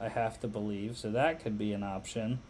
I 0.00 0.08
have 0.08 0.38
to 0.40 0.48
believe, 0.48 0.96
so 0.96 1.10
that 1.10 1.42
could 1.42 1.56
be 1.56 1.72
an 1.72 1.82
option. 1.82 2.40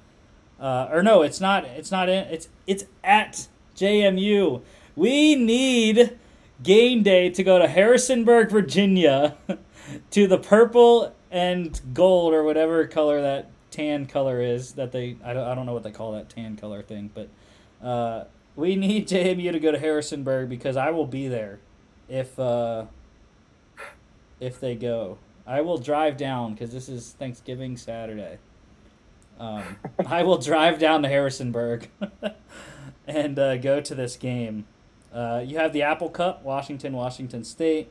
Uh, 0.58 0.88
or 0.90 1.02
no, 1.02 1.22
it's 1.22 1.40
not. 1.40 1.64
It's 1.64 1.90
not 1.90 2.08
in. 2.08 2.26
It's 2.28 2.48
it's 2.66 2.84
at 3.04 3.48
JMU. 3.76 4.62
We 4.96 5.34
need 5.34 6.18
game 6.62 7.02
day 7.02 7.30
to 7.30 7.44
go 7.44 7.58
to 7.58 7.68
Harrisonburg, 7.68 8.50
Virginia, 8.50 9.36
to 10.10 10.26
the 10.26 10.38
purple 10.38 11.14
and 11.30 11.80
gold 11.92 12.32
or 12.32 12.42
whatever 12.42 12.86
color 12.86 13.20
that 13.20 13.50
tan 13.70 14.06
color 14.06 14.40
is 14.40 14.72
that 14.72 14.92
they 14.92 15.16
I 15.22 15.34
don't, 15.34 15.46
I 15.46 15.54
don't 15.54 15.66
know 15.66 15.74
what 15.74 15.82
they 15.82 15.90
call 15.90 16.12
that 16.12 16.30
tan 16.30 16.56
color 16.56 16.82
thing, 16.82 17.10
but 17.14 17.28
uh, 17.86 18.24
we 18.54 18.74
need 18.74 19.06
JMU 19.08 19.52
to 19.52 19.60
go 19.60 19.70
to 19.70 19.78
Harrisonburg 19.78 20.48
because 20.48 20.76
I 20.76 20.90
will 20.90 21.06
be 21.06 21.28
there 21.28 21.60
if 22.08 22.38
uh, 22.38 22.86
if 24.40 24.58
they 24.58 24.74
go. 24.74 25.18
I 25.46 25.60
will 25.60 25.78
drive 25.78 26.16
down 26.16 26.54
because 26.54 26.72
this 26.72 26.88
is 26.88 27.12
Thanksgiving 27.12 27.76
Saturday. 27.76 28.38
Um, 29.38 29.76
I 30.06 30.22
will 30.22 30.38
drive 30.38 30.78
down 30.78 31.02
to 31.02 31.08
Harrisonburg 31.08 31.88
and 33.06 33.38
uh, 33.38 33.56
go 33.58 33.80
to 33.80 33.94
this 33.94 34.16
game. 34.16 34.66
Uh, 35.12 35.42
you 35.44 35.58
have 35.58 35.72
the 35.72 35.82
Apple 35.82 36.10
Cup, 36.10 36.42
Washington, 36.42 36.92
Washington 36.92 37.44
State, 37.44 37.90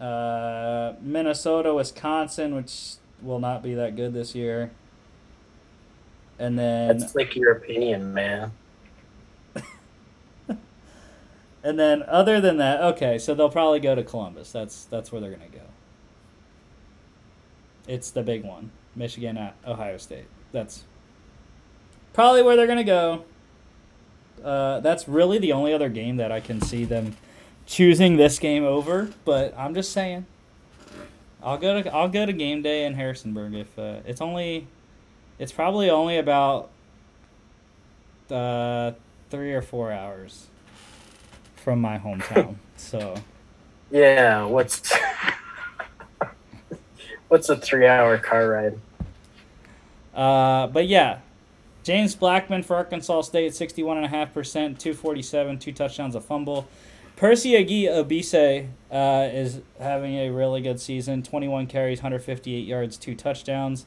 uh, 0.00 0.94
Minnesota, 1.00 1.74
Wisconsin, 1.74 2.54
which 2.54 2.94
will 3.22 3.38
not 3.38 3.62
be 3.62 3.74
that 3.74 3.94
good 3.94 4.12
this 4.12 4.34
year. 4.34 4.70
And 6.38 6.58
then 6.58 6.98
that's 6.98 7.14
like 7.14 7.36
your 7.36 7.52
opinion, 7.52 8.12
man. 8.12 8.50
and 11.62 11.78
then 11.78 12.02
other 12.04 12.40
than 12.40 12.56
that, 12.56 12.80
okay, 12.80 13.18
so 13.18 13.34
they'll 13.34 13.48
probably 13.48 13.78
go 13.78 13.94
to 13.94 14.02
Columbus. 14.02 14.50
That's 14.50 14.84
that's 14.86 15.12
where 15.12 15.20
they're 15.20 15.30
gonna 15.30 15.46
go. 15.46 15.63
It's 17.86 18.10
the 18.10 18.22
big 18.22 18.44
one, 18.44 18.70
Michigan 18.94 19.36
at 19.36 19.56
Ohio 19.66 19.98
State. 19.98 20.26
That's 20.52 20.84
probably 22.12 22.42
where 22.42 22.56
they're 22.56 22.66
gonna 22.66 22.84
go. 22.84 23.24
Uh, 24.42 24.80
that's 24.80 25.08
really 25.08 25.38
the 25.38 25.52
only 25.52 25.72
other 25.72 25.88
game 25.88 26.16
that 26.16 26.30
I 26.30 26.40
can 26.40 26.60
see 26.60 26.84
them 26.84 27.16
choosing 27.66 28.16
this 28.16 28.38
game 28.38 28.64
over. 28.64 29.10
But 29.24 29.56
I'm 29.56 29.74
just 29.74 29.92
saying, 29.92 30.26
I'll 31.42 31.58
go 31.58 31.82
to 31.82 31.94
I'll 31.94 32.08
go 32.08 32.26
to 32.26 32.32
game 32.32 32.62
day 32.62 32.84
in 32.84 32.94
Harrisonburg 32.94 33.54
if 33.54 33.78
uh, 33.78 34.00
it's 34.06 34.20
only, 34.20 34.66
it's 35.38 35.52
probably 35.52 35.90
only 35.90 36.18
about 36.18 36.70
uh, 38.30 38.92
three 39.30 39.52
or 39.52 39.62
four 39.62 39.92
hours 39.92 40.46
from 41.56 41.80
my 41.80 41.98
hometown. 41.98 42.56
so. 42.76 43.14
Yeah, 43.90 44.46
what's 44.46 44.92
what's 47.34 47.48
a 47.48 47.56
three-hour 47.56 48.16
car 48.18 48.48
ride? 48.48 48.78
Uh, 50.14 50.68
but 50.68 50.86
yeah, 50.86 51.18
James 51.82 52.14
Blackman 52.14 52.62
for 52.62 52.76
Arkansas 52.76 53.22
State, 53.22 53.50
61.5%, 53.50 54.08
247, 54.78 55.58
two 55.58 55.72
touchdowns, 55.72 56.14
a 56.14 56.20
fumble. 56.20 56.68
Percy 57.16 57.54
Agyei-Obese 57.54 58.68
uh, 58.92 59.28
is 59.32 59.62
having 59.80 60.14
a 60.14 60.30
really 60.30 60.60
good 60.60 60.78
season 60.78 61.24
21 61.24 61.66
carries, 61.66 61.98
158 61.98 62.64
yards, 62.64 62.96
two 62.96 63.16
touchdowns. 63.16 63.86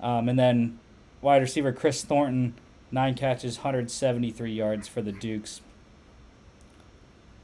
Um, 0.00 0.28
and 0.28 0.36
then 0.36 0.80
wide 1.20 1.42
receiver 1.42 1.72
Kris 1.72 2.02
Thornton, 2.02 2.54
nine 2.90 3.14
catches, 3.14 3.58
173 3.58 4.52
yards 4.52 4.88
for 4.88 5.00
the 5.00 5.12
Dukes. 5.12 5.60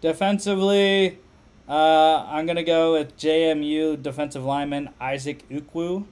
Defensively, 0.01 1.21
uh, 1.71 2.27
I'm 2.29 2.47
going 2.47 2.57
to 2.57 2.65
go 2.65 2.95
with 2.95 3.17
JMU 3.17 4.03
defensive 4.03 4.45
lineman 4.45 4.91
Isaac 5.01 5.49
Ukwu. 5.49 6.05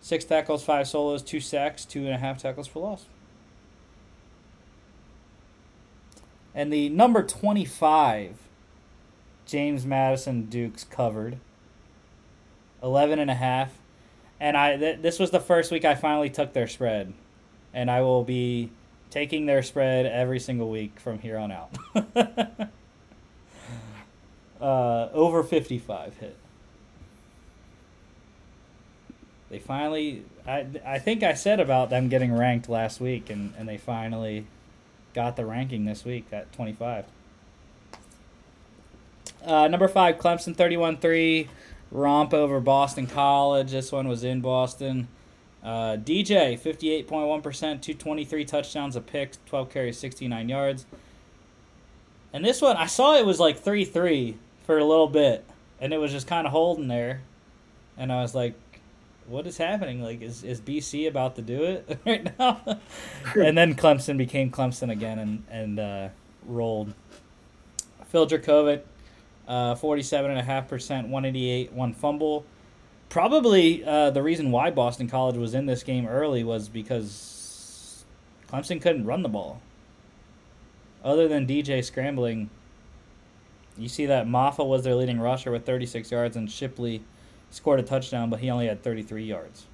Six 0.00 0.24
tackles, 0.26 0.62
five 0.62 0.86
solos, 0.86 1.22
two 1.22 1.40
sacks, 1.40 1.86
two 1.86 2.00
and 2.00 2.10
a 2.14 2.18
half 2.18 2.36
tackles 2.42 2.68
for 2.68 2.80
loss. 2.80 3.06
And 6.54 6.70
the 6.70 6.90
number 6.90 7.22
25, 7.22 8.36
James 9.46 9.86
Madison 9.86 10.44
Dukes 10.44 10.84
covered. 10.84 11.38
11 12.82 13.18
and 13.18 13.30
a 13.30 13.34
half. 13.34 13.72
And 14.38 14.56
I 14.58 14.76
th- 14.76 15.00
this 15.00 15.18
was 15.18 15.30
the 15.30 15.40
first 15.40 15.72
week 15.72 15.86
I 15.86 15.94
finally 15.94 16.28
took 16.28 16.52
their 16.52 16.68
spread. 16.68 17.14
And 17.72 17.90
I 17.90 18.02
will 18.02 18.24
be 18.24 18.70
taking 19.08 19.46
their 19.46 19.62
spread 19.62 20.04
every 20.04 20.38
single 20.38 20.68
week 20.68 21.00
from 21.00 21.18
here 21.18 21.38
on 21.38 21.50
out. 21.50 21.70
uh, 24.60 25.08
over 25.12 25.42
55 25.42 26.16
hit. 26.18 26.36
They 29.50 29.58
finally, 29.58 30.24
I, 30.46 30.66
I 30.84 30.98
think 30.98 31.22
I 31.22 31.34
said 31.34 31.58
about 31.58 31.90
them 31.90 32.08
getting 32.08 32.34
ranked 32.34 32.68
last 32.68 33.00
week, 33.00 33.30
and, 33.30 33.54
and 33.56 33.68
they 33.68 33.78
finally 33.78 34.46
got 35.14 35.36
the 35.36 35.46
ranking 35.46 35.84
this 35.84 36.04
week 36.04 36.26
at 36.32 36.52
25. 36.52 37.06
Uh, 39.44 39.68
number 39.68 39.88
five, 39.88 40.18
Clemson 40.18 40.54
31 40.54 40.98
3, 40.98 41.48
romp 41.90 42.34
over 42.34 42.60
Boston 42.60 43.06
College. 43.06 43.70
This 43.70 43.90
one 43.90 44.06
was 44.06 44.22
in 44.22 44.40
Boston. 44.40 45.08
Uh, 45.62 45.96
DJ 45.96 46.60
58.1%, 46.60 47.06
223 47.08 48.44
touchdowns, 48.44 48.96
a 48.96 49.00
pick, 49.00 49.32
12 49.46 49.70
carries, 49.70 49.98
69 49.98 50.48
yards. 50.48 50.86
And 52.32 52.44
this 52.44 52.60
one, 52.60 52.76
I 52.76 52.86
saw 52.86 53.16
it 53.16 53.24
was 53.24 53.40
like 53.40 53.58
3 53.58 53.84
3 53.84 54.36
for 54.68 54.76
a 54.76 54.84
little 54.84 55.08
bit, 55.08 55.46
and 55.80 55.94
it 55.94 55.96
was 55.96 56.12
just 56.12 56.26
kind 56.26 56.46
of 56.46 56.52
holding 56.52 56.88
there. 56.88 57.22
And 57.96 58.12
I 58.12 58.20
was 58.20 58.34
like, 58.34 58.52
what 59.26 59.46
is 59.46 59.56
happening? 59.56 60.02
Like, 60.02 60.20
is, 60.20 60.44
is 60.44 60.60
BC 60.60 61.08
about 61.08 61.36
to 61.36 61.42
do 61.42 61.64
it 61.64 61.98
right 62.06 62.38
now? 62.38 62.60
and 63.34 63.56
then 63.56 63.74
Clemson 63.74 64.18
became 64.18 64.50
Clemson 64.50 64.90
again 64.90 65.18
and, 65.18 65.44
and 65.50 65.80
uh, 65.80 66.08
rolled. 66.44 66.92
Phil 68.08 68.26
Jurkovec, 68.26 68.82
uh, 69.48 69.74
47.5%, 69.74 71.08
188, 71.08 71.72
one 71.72 71.94
fumble. 71.94 72.44
Probably 73.08 73.82
uh, 73.86 74.10
the 74.10 74.22
reason 74.22 74.50
why 74.50 74.70
Boston 74.70 75.08
College 75.08 75.36
was 75.38 75.54
in 75.54 75.64
this 75.64 75.82
game 75.82 76.06
early 76.06 76.44
was 76.44 76.68
because 76.68 78.04
Clemson 78.52 78.82
couldn't 78.82 79.06
run 79.06 79.22
the 79.22 79.30
ball. 79.30 79.62
Other 81.02 81.26
than 81.26 81.46
DJ 81.46 81.82
scrambling, 81.82 82.50
you 83.78 83.88
see 83.88 84.06
that 84.06 84.26
Mafah 84.26 84.66
was 84.66 84.84
their 84.84 84.94
leading 84.94 85.20
rusher 85.20 85.50
with 85.50 85.64
36 85.64 86.10
yards 86.10 86.36
and 86.36 86.50
Shipley– 86.50 87.02
scored 87.50 87.80
a 87.80 87.82
touchdown, 87.82 88.30
but 88.30 88.40
he 88.40 88.50
only 88.50 88.66
had 88.66 88.82
33 88.82 89.24
yards. 89.24 89.66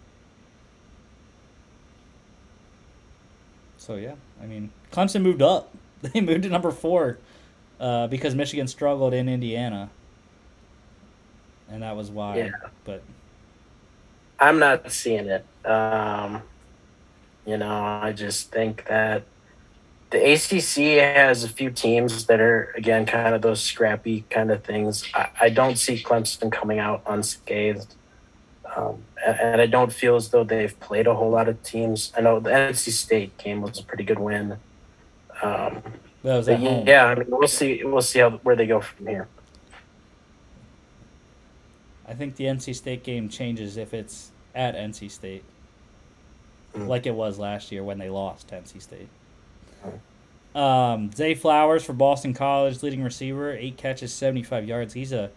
So 3.76 3.96
yeah, 3.96 4.14
I 4.42 4.46
mean, 4.46 4.70
Clemson 4.92 5.22
moved 5.22 5.42
up. 5.42 5.74
They 6.12 6.20
moved 6.20 6.42
to 6.42 6.50
number 6.50 6.70
four 6.70 7.16
uh, 7.80 8.08
because 8.08 8.34
Michigan 8.34 8.68
struggled 8.68 9.14
in 9.14 9.26
Indiana, 9.26 9.88
and 11.70 11.82
that 11.82 11.96
was 11.96 12.10
why. 12.10 12.36
Yeah. 12.36 12.50
But 12.84 13.02
I'm 14.38 14.58
not 14.58 14.92
seeing 14.92 15.28
it. 15.28 15.46
Um, 15.64 16.42
you 17.46 17.56
know, 17.56 17.72
I 17.74 18.12
just 18.12 18.52
think 18.52 18.84
that 18.84 19.22
the 20.14 20.32
ACC 20.32 21.02
has 21.02 21.42
a 21.42 21.48
few 21.48 21.70
teams 21.70 22.26
that 22.26 22.40
are 22.40 22.72
again 22.76 23.04
kind 23.04 23.34
of 23.34 23.42
those 23.42 23.60
scrappy 23.60 24.24
kind 24.30 24.52
of 24.52 24.62
things. 24.62 25.04
I, 25.12 25.28
I 25.40 25.48
don't 25.48 25.76
see 25.76 26.00
Clemson 26.00 26.52
coming 26.52 26.78
out 26.78 27.02
unscathed, 27.04 27.96
um, 28.76 29.02
and, 29.26 29.40
and, 29.40 29.60
I 29.60 29.66
don't 29.66 29.92
feel 29.92 30.14
as 30.14 30.28
though 30.28 30.44
they've 30.44 30.78
played 30.78 31.08
a 31.08 31.14
whole 31.16 31.30
lot 31.30 31.48
of 31.48 31.60
teams. 31.64 32.12
I 32.16 32.20
know 32.20 32.38
the 32.38 32.50
NC 32.50 32.92
State 32.92 33.36
game 33.38 33.60
was 33.60 33.80
a 33.80 33.82
pretty 33.82 34.04
good 34.04 34.20
win. 34.20 34.52
Um, 35.42 35.82
that 36.22 36.36
was 36.36 36.46
home. 36.46 36.86
Yeah, 36.86 37.06
I 37.06 37.16
mean, 37.16 37.26
we'll 37.28 37.48
see. 37.48 37.82
We'll 37.82 38.00
see 38.00 38.20
how 38.20 38.30
where 38.30 38.54
they 38.54 38.68
go 38.68 38.80
from 38.80 39.08
here. 39.08 39.26
I 42.06 42.14
think 42.14 42.36
the 42.36 42.44
NC 42.44 42.76
State 42.76 43.02
game 43.02 43.28
changes 43.28 43.76
if 43.76 43.92
it's 43.92 44.30
at 44.54 44.76
NC 44.76 45.10
State, 45.10 45.42
mm. 46.72 46.86
like 46.86 47.04
it 47.04 47.14
was 47.16 47.36
last 47.36 47.72
year 47.72 47.82
when 47.82 47.98
they 47.98 48.10
lost 48.10 48.52
NC 48.52 48.80
State. 48.80 49.08
Um, 50.54 51.10
Zay 51.12 51.34
Flowers 51.34 51.84
for 51.84 51.92
Boston 51.92 52.32
College, 52.32 52.82
leading 52.82 53.02
receiver, 53.02 53.52
eight 53.52 53.76
catches, 53.76 54.12
seventy-five 54.12 54.66
yards. 54.66 54.94
He's 54.94 55.12
a 55.12 55.30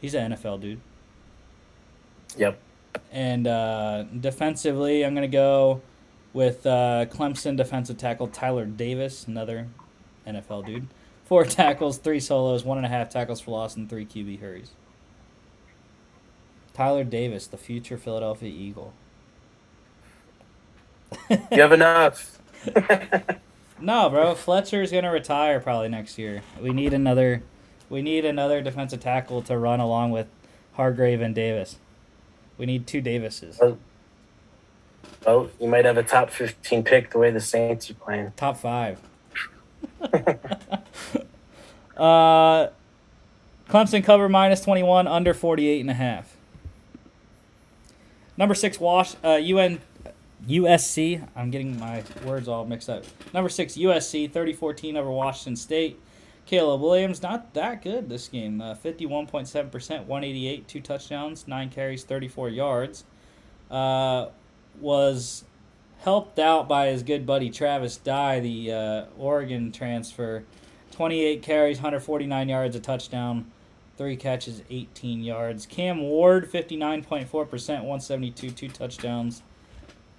he's 0.00 0.14
an 0.14 0.32
NFL 0.32 0.60
dude. 0.60 0.80
Yep. 2.36 2.58
And 3.10 3.46
uh, 3.46 4.04
defensively, 4.18 5.04
I'm 5.04 5.14
gonna 5.14 5.28
go 5.28 5.82
with 6.32 6.66
uh, 6.66 7.06
Clemson 7.10 7.56
defensive 7.56 7.98
tackle 7.98 8.28
Tyler 8.28 8.64
Davis, 8.64 9.26
another 9.26 9.68
NFL 10.26 10.64
dude. 10.66 10.86
Four 11.24 11.44
tackles, 11.46 11.98
three 11.98 12.20
solos, 12.20 12.64
one 12.64 12.78
and 12.78 12.86
a 12.86 12.90
half 12.90 13.10
tackles 13.10 13.40
for 13.40 13.50
loss, 13.50 13.76
and 13.76 13.90
three 13.90 14.06
QB 14.06 14.40
hurries. 14.40 14.70
Tyler 16.72 17.04
Davis, 17.04 17.46
the 17.46 17.58
future 17.58 17.98
Philadelphia 17.98 18.48
Eagle. 18.48 18.94
you 21.28 21.60
have 21.60 21.72
enough. 21.72 22.38
No, 23.82 24.08
bro. 24.08 24.34
Fletcher's 24.36 24.92
gonna 24.92 25.10
retire 25.10 25.58
probably 25.58 25.88
next 25.88 26.16
year. 26.16 26.42
We 26.60 26.70
need 26.70 26.94
another. 26.94 27.42
We 27.90 28.00
need 28.00 28.24
another 28.24 28.62
defensive 28.62 29.00
tackle 29.00 29.42
to 29.42 29.58
run 29.58 29.80
along 29.80 30.12
with 30.12 30.28
Hargrave 30.74 31.20
and 31.20 31.34
Davis. 31.34 31.76
We 32.56 32.64
need 32.64 32.86
two 32.86 33.00
Davises. 33.00 33.58
Oh, 33.60 33.76
well 35.26 35.50
you 35.60 35.68
might 35.68 35.84
have 35.84 35.98
a 35.98 36.04
top 36.04 36.30
fifteen 36.30 36.84
pick 36.84 37.10
the 37.10 37.18
way 37.18 37.32
the 37.32 37.40
Saints 37.40 37.90
are 37.90 37.94
playing. 37.94 38.32
Top 38.36 38.56
five. 38.56 39.00
uh, 41.96 42.68
Clemson 43.68 44.04
cover 44.04 44.28
minus 44.28 44.60
twenty 44.60 44.84
one 44.84 45.08
under 45.08 45.34
forty 45.34 45.66
eight 45.66 45.80
and 45.80 45.90
a 45.90 45.94
half. 45.94 46.36
Number 48.36 48.54
six, 48.54 48.78
Wash 48.78 49.16
uh, 49.24 49.40
UN 49.42 49.80
USC. 50.48 51.26
I'm 51.36 51.50
getting 51.50 51.78
my 51.78 52.02
words 52.24 52.48
all 52.48 52.64
mixed 52.64 52.90
up. 52.90 53.04
Number 53.32 53.48
six, 53.48 53.74
USC, 53.74 54.30
30-14 54.30 54.96
over 54.96 55.10
Washington 55.10 55.56
State. 55.56 56.00
Caleb 56.44 56.80
Williams, 56.80 57.22
not 57.22 57.54
that 57.54 57.82
good 57.82 58.08
this 58.08 58.28
game. 58.28 58.60
Uh, 58.60 58.74
51.7%, 58.74 59.70
188, 59.70 60.68
two 60.68 60.80
touchdowns, 60.80 61.46
nine 61.46 61.70
carries, 61.70 62.02
34 62.04 62.48
yards. 62.48 63.04
Uh, 63.70 64.28
was 64.80 65.44
helped 66.00 66.38
out 66.38 66.68
by 66.68 66.88
his 66.88 67.02
good 67.02 67.24
buddy 67.24 67.48
Travis 67.48 67.96
Dye, 67.96 68.40
the 68.40 68.72
uh, 68.72 69.04
Oregon 69.16 69.70
transfer. 69.70 70.44
28 70.90 71.42
carries, 71.42 71.78
149 71.78 72.48
yards, 72.48 72.76
a 72.76 72.80
touchdown, 72.80 73.50
three 73.96 74.16
catches, 74.16 74.62
18 74.68 75.22
yards. 75.22 75.64
Cam 75.64 76.02
Ward, 76.02 76.50
59.4%, 76.50 77.28
172, 77.30 78.50
two 78.50 78.68
touchdowns. 78.68 79.42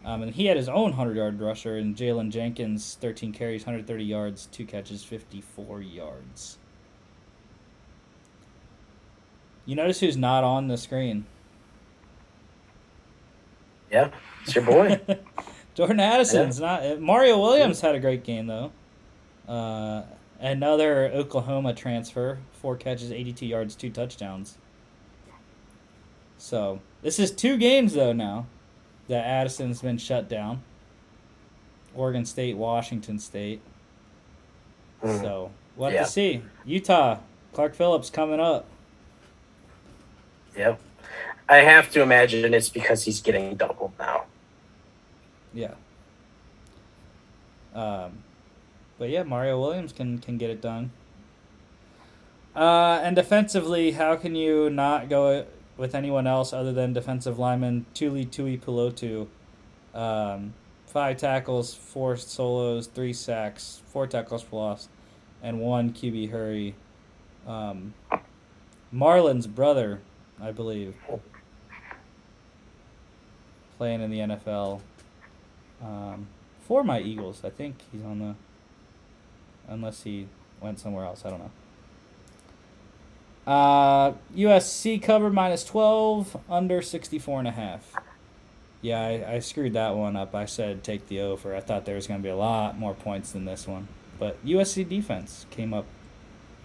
Um, 0.05 0.21
and 0.21 0.35
he 0.35 0.45
had 0.47 0.57
his 0.57 0.67
own 0.67 0.91
100 0.91 1.15
yard 1.15 1.39
rusher 1.39 1.77
in 1.77 1.95
Jaylen 1.95 2.29
Jenkins, 2.29 2.97
13 2.99 3.31
carries, 3.31 3.61
130 3.61 4.03
yards, 4.03 4.47
two 4.47 4.65
catches, 4.65 5.03
54 5.03 5.81
yards. 5.81 6.57
You 9.65 9.75
notice 9.75 10.01
who's 10.01 10.17
not 10.17 10.43
on 10.43 10.67
the 10.67 10.77
screen? 10.77 11.25
Yeah, 13.89 14.09
it's 14.41 14.55
your 14.55 14.65
boy. 14.65 14.99
Jordan 15.75 15.99
Addison's 15.99 16.59
yeah. 16.59 16.65
not. 16.65 16.85
Uh, 16.85 16.95
Mario 16.99 17.39
Williams 17.39 17.79
had 17.79 17.95
a 17.95 17.99
great 17.99 18.23
game, 18.25 18.47
though. 18.47 18.71
Uh, 19.47 20.03
another 20.39 21.05
Oklahoma 21.13 21.73
transfer, 21.73 22.39
four 22.51 22.75
catches, 22.75 23.11
82 23.11 23.45
yards, 23.45 23.75
two 23.75 23.89
touchdowns. 23.89 24.57
So, 26.37 26.81
this 27.01 27.19
is 27.19 27.31
two 27.31 27.57
games, 27.57 27.93
though, 27.93 28.11
now 28.11 28.47
that 29.07 29.25
Addison's 29.25 29.81
been 29.81 29.97
shut 29.97 30.29
down. 30.29 30.63
Oregon 31.95 32.25
State, 32.25 32.57
Washington 32.57 33.19
State. 33.19 33.61
Mm. 35.03 35.21
So 35.21 35.51
we'll 35.75 35.89
have 35.89 35.93
yeah. 35.93 36.03
to 36.03 36.09
see. 36.09 36.41
Utah, 36.65 37.19
Clark 37.53 37.75
Phillips 37.75 38.09
coming 38.09 38.39
up. 38.39 38.65
Yep. 40.57 40.79
I 41.49 41.57
have 41.57 41.91
to 41.91 42.01
imagine 42.01 42.53
it's 42.53 42.69
because 42.69 43.03
he's 43.03 43.21
getting 43.21 43.55
doubled 43.55 43.91
now. 43.99 44.25
Yeah. 45.53 45.73
Um, 47.75 48.19
but 48.97 49.09
yeah, 49.09 49.23
Mario 49.23 49.59
Williams 49.59 49.91
can 49.91 50.19
can 50.19 50.37
get 50.37 50.49
it 50.49 50.61
done. 50.61 50.91
Uh, 52.55 52.99
and 53.03 53.15
defensively, 53.15 53.91
how 53.91 54.15
can 54.15 54.35
you 54.35 54.69
not 54.69 55.09
go 55.09 55.45
with 55.83 55.95
anyone 55.95 56.25
else 56.25 56.53
other 56.53 56.71
than 56.71 56.93
defensive 56.93 57.37
lineman 57.37 57.85
Tuli 57.93 58.25
Tuipulotu. 58.25 59.27
Um, 59.93 60.53
five 60.87 61.17
tackles, 61.17 61.73
four 61.73 62.15
solos, 62.15 62.87
three 62.87 63.11
sacks, 63.11 63.81
four 63.87 64.07
tackles 64.07 64.41
for 64.41 64.61
loss, 64.61 64.87
and 65.41 65.59
one 65.59 65.91
QB 65.91 66.31
hurry. 66.31 66.75
Um, 67.45 67.93
Marlon's 68.93 69.45
brother, 69.45 69.99
I 70.41 70.53
believe, 70.53 70.95
playing 73.77 73.99
in 73.99 74.09
the 74.09 74.19
NFL 74.19 74.79
um, 75.81 76.27
for 76.61 76.85
my 76.85 77.01
Eagles. 77.01 77.41
I 77.43 77.49
think 77.49 77.75
he's 77.91 78.05
on 78.05 78.19
the. 78.19 78.35
Unless 79.67 80.03
he 80.03 80.27
went 80.61 80.79
somewhere 80.79 81.03
else, 81.03 81.25
I 81.25 81.29
don't 81.29 81.39
know. 81.39 81.51
Uh, 83.45 84.13
USC 84.35 85.01
cover 85.01 85.29
minus 85.29 85.63
12, 85.65 86.37
under 86.49 86.81
64 86.81 87.39
and 87.39 87.47
a 87.47 87.51
half. 87.51 87.93
Yeah, 88.81 89.01
I, 89.01 89.35
I 89.35 89.39
screwed 89.39 89.73
that 89.73 89.95
one 89.95 90.15
up. 90.15 90.35
I 90.35 90.45
said 90.45 90.83
take 90.83 91.07
the 91.07 91.21
over. 91.21 91.55
I 91.55 91.61
thought 91.61 91.85
there 91.85 91.95
was 91.95 92.07
going 92.07 92.19
to 92.19 92.23
be 92.23 92.29
a 92.29 92.35
lot 92.35 92.77
more 92.77 92.93
points 92.93 93.31
than 93.31 93.45
this 93.45 93.67
one. 93.67 93.87
But 94.19 94.43
USC 94.45 94.87
defense 94.87 95.45
came 95.51 95.73
up. 95.73 95.85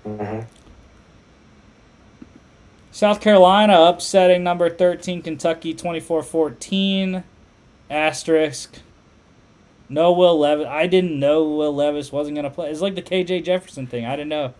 Mm-hmm. 0.04 0.46
South 2.90 3.20
Carolina 3.20 3.80
upsetting 3.80 4.42
number 4.42 4.68
13 4.68 5.22
Kentucky 5.22 5.74
24 5.74 6.22
14. 6.22 7.24
Asterisk. 7.90 8.80
No 9.88 10.12
Will 10.12 10.38
Levis. 10.38 10.66
I 10.66 10.86
didn't 10.86 11.18
know 11.18 11.44
Will 11.44 11.74
Levis 11.74 12.12
wasn't 12.12 12.34
going 12.34 12.44
to 12.44 12.50
play. 12.50 12.70
It's 12.70 12.80
like 12.80 12.94
the 12.94 13.02
KJ 13.02 13.44
Jefferson 13.44 13.86
thing. 13.86 14.04
I 14.04 14.16
didn't 14.16 14.28
know. 14.28 14.54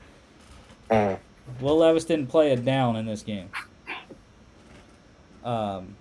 Mm. 0.90 1.18
Will 1.60 1.78
Levis 1.78 2.04
didn't 2.04 2.28
play 2.28 2.52
a 2.52 2.56
down 2.56 2.96
in 2.96 3.06
this 3.06 3.22
game. 3.22 3.50
Um, 5.44 5.96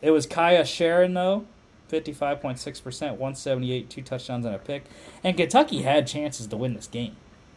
it 0.00 0.10
was 0.10 0.26
Kaiya 0.26 0.62
Sheron 0.62 1.14
though, 1.14 1.44
fifty-five 1.88 2.40
point 2.40 2.58
six 2.58 2.80
percent, 2.80 3.18
one 3.18 3.34
seventy-eight, 3.34 3.90
two 3.90 4.02
touchdowns 4.02 4.46
and 4.46 4.54
a 4.54 4.58
pick, 4.58 4.84
and 5.24 5.36
Kentucky 5.36 5.82
had 5.82 6.06
chances 6.06 6.46
to 6.46 6.56
win 6.56 6.74
this 6.74 6.86
game. 6.86 7.16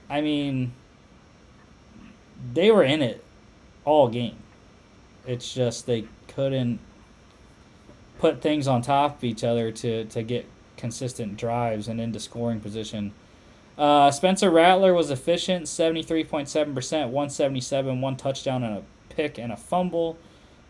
I 0.10 0.22
mean, 0.22 0.73
they 2.53 2.72
were 2.72 2.84
in 2.84 3.02
it 3.02 3.23
all 3.85 4.10
game. 4.10 4.38
It's 5.27 5.53
just 5.53 5.85
they 5.85 6.06
couldn't 6.27 6.80
put 8.18 8.41
things 8.41 8.68
on 8.68 8.81
top 8.81 9.18
of 9.18 9.23
each 9.23 9.43
other 9.43 9.72
to 9.72 10.06
to 10.06 10.23
get 10.23 10.45
consistent 10.77 11.38
drives 11.38 11.88
and 11.88 12.02
into 12.02 12.19
scoring 12.19 12.60
position. 12.60 13.14
Uh, 13.82 14.12
Spencer 14.12 14.52
Rattler 14.52 14.94
was 14.94 15.10
efficient, 15.10 15.66
73.7%, 15.66 16.68
177, 16.76 17.99
one 17.99 18.16
touchdown 18.16 18.62
and 18.64 18.78
a 18.78 18.84
pick 19.10 19.40
and 19.40 19.52
a 19.52 19.58
fumble. 19.58 20.20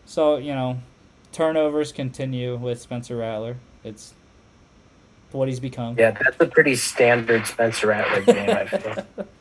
So, 0.06 0.38
you 0.38 0.54
know, 0.54 0.80
turnovers 1.30 1.92
continue 1.92 2.56
with 2.56 2.80
Spencer 2.80 3.18
Rattler. 3.18 3.58
It's 3.84 4.14
what 5.30 5.48
he's 5.48 5.60
become. 5.60 5.96
Yeah, 5.98 6.12
that's 6.12 6.40
a 6.40 6.46
pretty 6.46 6.74
standard 6.74 7.46
Spencer 7.46 7.88
Rattler 7.88 8.22
game, 8.22 8.48
I 8.48 8.66
feel. 8.66 9.06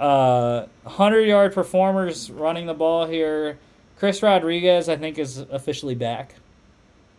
Uh, 0.00 0.68
100 0.84 1.22
yard 1.22 1.52
performers 1.52 2.30
running 2.30 2.66
the 2.66 2.74
ball 2.74 3.06
here. 3.06 3.58
Chris 3.96 4.22
Rodriguez, 4.22 4.88
I 4.88 4.96
think, 4.96 5.18
is 5.18 5.38
officially 5.38 5.96
back. 5.96 6.36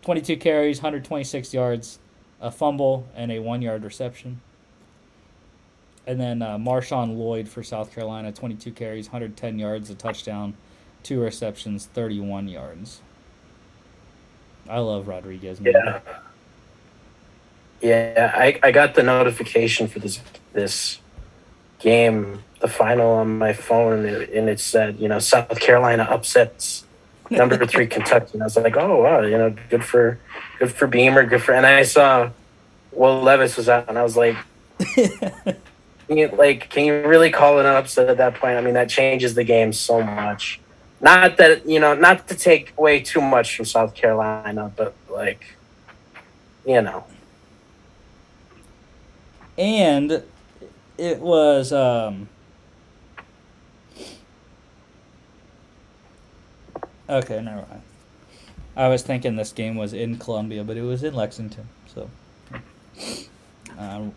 22 0.03 0.37
carries, 0.37 0.77
126 0.77 1.53
yards, 1.53 1.99
a 2.39 2.49
fumble, 2.49 3.05
and 3.13 3.33
a 3.33 3.39
one 3.39 3.61
yard 3.61 3.83
reception. 3.83 4.39
And 6.09 6.19
then 6.19 6.41
uh, 6.41 6.57
Marshawn 6.57 7.19
Lloyd 7.19 7.47
for 7.47 7.61
South 7.61 7.93
Carolina, 7.93 8.31
22 8.31 8.71
carries, 8.71 9.05
110 9.09 9.59
yards, 9.59 9.91
a 9.91 9.95
touchdown, 9.95 10.55
two 11.03 11.21
receptions, 11.21 11.85
31 11.85 12.47
yards. 12.47 13.01
I 14.67 14.79
love 14.79 15.07
Rodriguez. 15.07 15.61
Man. 15.61 15.71
Yeah. 15.75 15.99
Yeah, 17.79 18.33
I, 18.35 18.59
I 18.63 18.71
got 18.71 18.95
the 18.95 19.03
notification 19.03 19.87
for 19.87 19.99
this 19.99 20.19
this 20.51 20.97
game, 21.77 22.43
the 22.59 22.67
final 22.67 23.11
on 23.11 23.37
my 23.37 23.53
phone, 23.53 24.03
and 24.03 24.07
it, 24.07 24.29
and 24.31 24.49
it 24.49 24.59
said, 24.59 24.99
you 24.99 25.07
know, 25.07 25.19
South 25.19 25.59
Carolina 25.59 26.07
upsets 26.09 26.85
number 27.29 27.63
three 27.67 27.85
Kentucky. 27.85 28.31
And 28.33 28.41
I 28.41 28.47
was 28.47 28.57
like, 28.57 28.75
oh 28.75 29.03
wow, 29.03 29.21
you 29.21 29.37
know, 29.37 29.55
good 29.69 29.85
for 29.85 30.19
good 30.57 30.71
for 30.73 30.87
Beamer, 30.87 31.27
good 31.27 31.43
for. 31.43 31.53
And 31.53 31.67
I 31.67 31.83
saw 31.83 32.31
Will 32.91 33.21
Levis 33.21 33.57
was 33.57 33.69
out, 33.69 33.87
and 33.87 33.97
I 33.97 34.03
was 34.03 34.17
like, 34.17 34.35
you, 36.17 36.27
like, 36.29 36.69
can 36.69 36.85
you 36.85 37.07
really 37.07 37.31
call 37.31 37.59
it 37.59 37.65
an 37.65 37.75
upset 37.75 38.09
at 38.09 38.17
that 38.17 38.35
point? 38.35 38.57
I 38.57 38.61
mean, 38.61 38.73
that 38.73 38.89
changes 38.89 39.35
the 39.35 39.43
game 39.43 39.73
so 39.73 40.01
much. 40.01 40.59
Not 41.01 41.37
that 41.37 41.65
you 41.65 41.79
know, 41.79 41.93
not 41.93 42.27
to 42.27 42.35
take 42.35 42.73
away 42.77 42.99
too 42.99 43.21
much 43.21 43.55
from 43.55 43.65
South 43.65 43.93
Carolina, 43.95 44.71
but 44.75 44.93
like, 45.09 45.43
you 46.65 46.81
know. 46.81 47.05
and 49.59 50.23
it 50.97 51.19
was 51.19 51.73
um 51.73 52.29
okay 57.09 57.41
never 57.41 57.65
mind 57.69 57.81
i 58.77 58.87
was 58.87 59.03
thinking 59.03 59.35
this 59.35 59.51
game 59.51 59.75
was 59.75 59.91
in 59.91 60.17
columbia 60.17 60.63
but 60.63 60.77
it 60.77 60.81
was 60.81 61.03
in 61.03 61.13
lexington 61.13 61.67
so 61.93 62.09
um, 63.77 64.13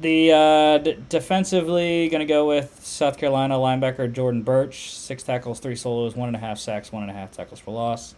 the 0.00 0.32
uh, 0.32 0.78
d- 0.78 0.96
defensively 1.08 2.08
going 2.08 2.20
to 2.20 2.26
go 2.26 2.46
with 2.46 2.80
south 2.82 3.18
carolina 3.18 3.54
linebacker 3.54 4.10
jordan 4.12 4.42
burch 4.42 4.90
six 4.90 5.22
tackles 5.22 5.60
three 5.60 5.76
solos 5.76 6.16
one 6.16 6.28
and 6.28 6.36
a 6.36 6.40
half 6.40 6.58
sacks 6.58 6.90
one 6.90 7.02
and 7.02 7.10
a 7.10 7.14
half 7.14 7.30
tackles 7.30 7.60
for 7.60 7.72
loss 7.72 8.14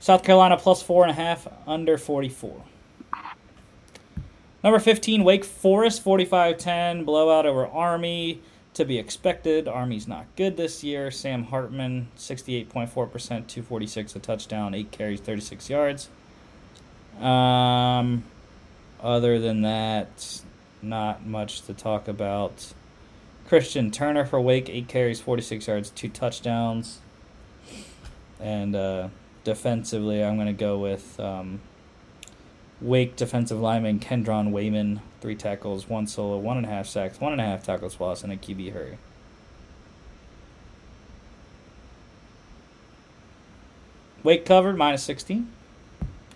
south 0.00 0.22
carolina 0.22 0.56
plus 0.56 0.82
four 0.82 1.02
and 1.02 1.10
a 1.10 1.14
half 1.14 1.46
under 1.66 1.98
44 1.98 2.64
Number 4.64 4.78
15, 4.78 5.24
Wake 5.24 5.44
Forest, 5.44 6.00
45 6.02 6.56
10, 6.56 7.04
blowout 7.04 7.44
over 7.44 7.66
Army. 7.66 8.40
To 8.72 8.84
be 8.84 8.98
expected. 8.98 9.68
Army's 9.68 10.08
not 10.08 10.26
good 10.34 10.56
this 10.56 10.82
year. 10.82 11.10
Sam 11.12 11.44
Hartman, 11.44 12.08
68.4%, 12.16 12.90
246, 12.90 14.16
a 14.16 14.18
touchdown, 14.18 14.74
8 14.74 14.90
carries, 14.90 15.20
36 15.20 15.70
yards. 15.70 16.08
Um, 17.20 18.24
other 19.00 19.38
than 19.38 19.62
that, 19.62 20.42
not 20.84 21.26
much 21.26 21.62
to 21.62 21.74
talk 21.74 22.08
about. 22.08 22.72
Christian 23.46 23.90
Turner 23.90 24.24
for 24.24 24.40
Wake, 24.40 24.68
8 24.68 24.88
carries, 24.88 25.20
46 25.20 25.66
yards, 25.66 25.90
2 25.90 26.08
touchdowns. 26.08 27.00
And 28.40 28.74
uh, 28.74 29.08
defensively, 29.44 30.24
I'm 30.24 30.36
going 30.36 30.46
to 30.46 30.52
go 30.52 30.78
with. 30.78 31.18
Um, 31.18 31.60
Wake 32.80 33.16
defensive 33.16 33.58
lineman 33.58 33.98
Kendron 33.98 34.50
Wayman, 34.50 35.00
three 35.20 35.36
tackles, 35.36 35.88
one 35.88 36.06
solo, 36.06 36.36
one 36.36 36.58
and 36.58 36.66
a 36.66 36.68
half 36.68 36.86
sacks, 36.86 37.20
one 37.20 37.32
and 37.32 37.40
a 37.40 37.44
half 37.44 37.62
tackles 37.62 37.98
loss, 37.98 38.22
and 38.22 38.32
a 38.32 38.36
QB 38.36 38.72
hurry. 38.72 38.98
Wake 44.22 44.44
covered 44.44 44.76
minus 44.76 45.02
16, 45.04 45.50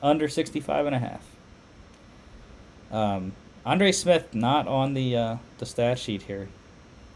under 0.03 0.29
65 0.29 0.87
and 0.87 0.95
a 0.95 0.99
half. 0.99 1.27
Um, 2.91 3.33
Andre 3.69 3.93
Smith 3.93 4.35
not 4.35 4.67
on 4.67 4.95
the 4.95 5.15
uh, 5.15 5.37
the 5.59 5.67
stat 5.67 5.99
sheet 5.99 6.23
here. 6.23 6.49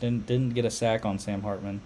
Didn't 0.01 0.27
didn't 0.27 0.51
get 0.51 0.67
a 0.67 0.71
sack 0.71 1.07
on 1.07 1.19
Sam 1.19 1.41
Hartman. 1.41 1.81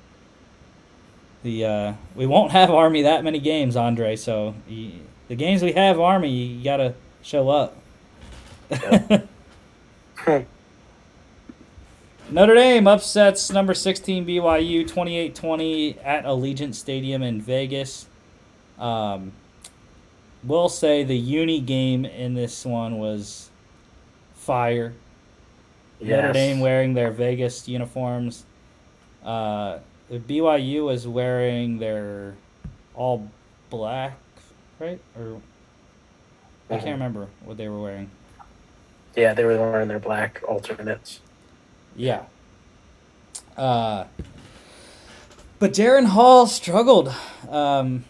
The 1.45 1.65
uh, 1.65 1.93
we 2.17 2.27
won't 2.27 2.51
have 2.51 2.69
Army 2.69 3.03
that 3.03 3.23
many 3.23 3.39
games, 3.39 3.77
Andre. 3.77 4.17
So 4.17 4.57
you, 4.69 4.91
the 5.29 5.37
games 5.37 5.63
we 5.63 5.71
have 5.75 6.01
Army, 6.01 6.31
you 6.31 6.65
gotta 6.65 6.95
show 7.23 7.49
up. 7.49 7.77
Notre 12.29 12.55
Dame 12.57 12.89
upsets 12.89 13.53
number 13.53 13.73
16 13.73 14.27
BYU 14.27 14.85
28-20 14.85 16.05
at 16.05 16.25
Allegiant 16.25 16.75
Stadium 16.75 17.23
in 17.23 17.41
Vegas. 17.41 18.07
Um, 18.81 19.31
will 20.43 20.69
say 20.69 21.05
the 21.05 21.17
uni 21.17 21.61
game 21.61 22.05
in 22.05 22.35
this 22.35 22.65
one 22.67 22.99
was 22.99 23.46
fire. 24.47 24.95
Notre 26.01 26.27
Yes. 26.29 26.33
Dame 26.35 26.61
wearing 26.61 26.95
their 26.95 27.11
Vegas 27.11 27.67
uniforms. 27.69 28.45
Uh, 29.25 29.79
the 30.09 30.19
BYU 30.21 30.85
was 30.85 31.07
wearing 31.09 31.79
their 31.79 32.35
all 32.95 33.29
black, 33.71 34.17
right? 34.79 35.01
Or 35.19 35.41
I 36.71 36.75
Mhm. 36.75 36.79
can't 36.79 36.85
remember 36.93 37.27
what 37.45 37.57
they 37.57 37.69
were 37.69 37.81
wearing. 37.81 38.11
Yeah, 39.17 39.35
they 39.35 39.45
were 39.45 39.57
wearing 39.59 39.89
their 39.89 39.99
black 39.99 40.43
alternates. 40.47 41.21
Yeah. 41.97 42.25
Uh, 43.57 44.05
but 45.59 45.73
Jaren 45.73 46.07
Hall 46.07 46.47
struggled. 46.47 47.13
Um, 47.49 48.05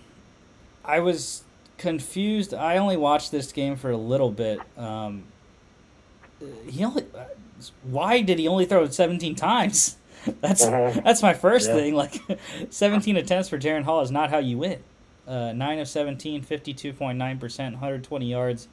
I 0.84 0.98
was 1.00 1.44
confused. 1.78 2.52
I 2.52 2.76
only 2.78 2.96
watched 2.96 3.30
this 3.30 3.52
game 3.52 3.76
for 3.76 3.90
a 3.90 3.96
little 3.96 4.30
bit. 4.32 4.58
Um, 4.76 5.24
he 6.68 6.84
only. 6.84 7.04
Why 7.82 8.20
did 8.20 8.38
he 8.38 8.46
only 8.48 8.66
throw 8.66 8.84
it 8.84 8.92
17 8.94 9.34
times? 9.34 9.96
That's 10.40 10.64
Mhm. 10.64 11.02
that's 11.04 11.22
my 11.22 11.32
first 11.34 11.68
Yeah. 11.68 11.74
thing. 11.76 11.94
Like, 11.94 12.20
17 12.70 13.16
attempts 13.16 13.48
for 13.48 13.58
Jaren 13.58 13.84
Hall 13.84 14.00
is 14.00 14.10
not 14.10 14.30
how 14.30 14.38
you 14.38 14.58
win. 14.58 14.80
Uh, 15.26 15.52
9 15.52 15.78
of 15.78 15.88
17, 15.88 16.42
52.9%, 16.42 17.72
120 17.74 18.26
yards. 18.26 18.68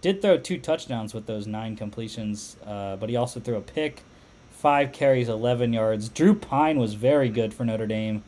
Did 0.00 0.20
throw 0.22 0.38
two 0.38 0.58
touchdowns 0.58 1.14
with 1.14 1.26
those 1.26 1.46
nine 1.46 1.76
completions, 1.76 2.56
uh, 2.66 2.96
but 2.96 3.08
he 3.10 3.16
also 3.16 3.40
threw 3.40 3.56
a 3.56 3.60
pick, 3.60 4.02
five 4.50 4.92
carries, 4.92 5.28
11 5.28 5.72
yards. 5.72 6.08
Drew 6.08 6.34
Pyne 6.34 6.78
was 6.78 6.94
very 6.94 7.28
good 7.28 7.52
for 7.54 7.64
Notre 7.64 7.86
Dame, 7.86 8.22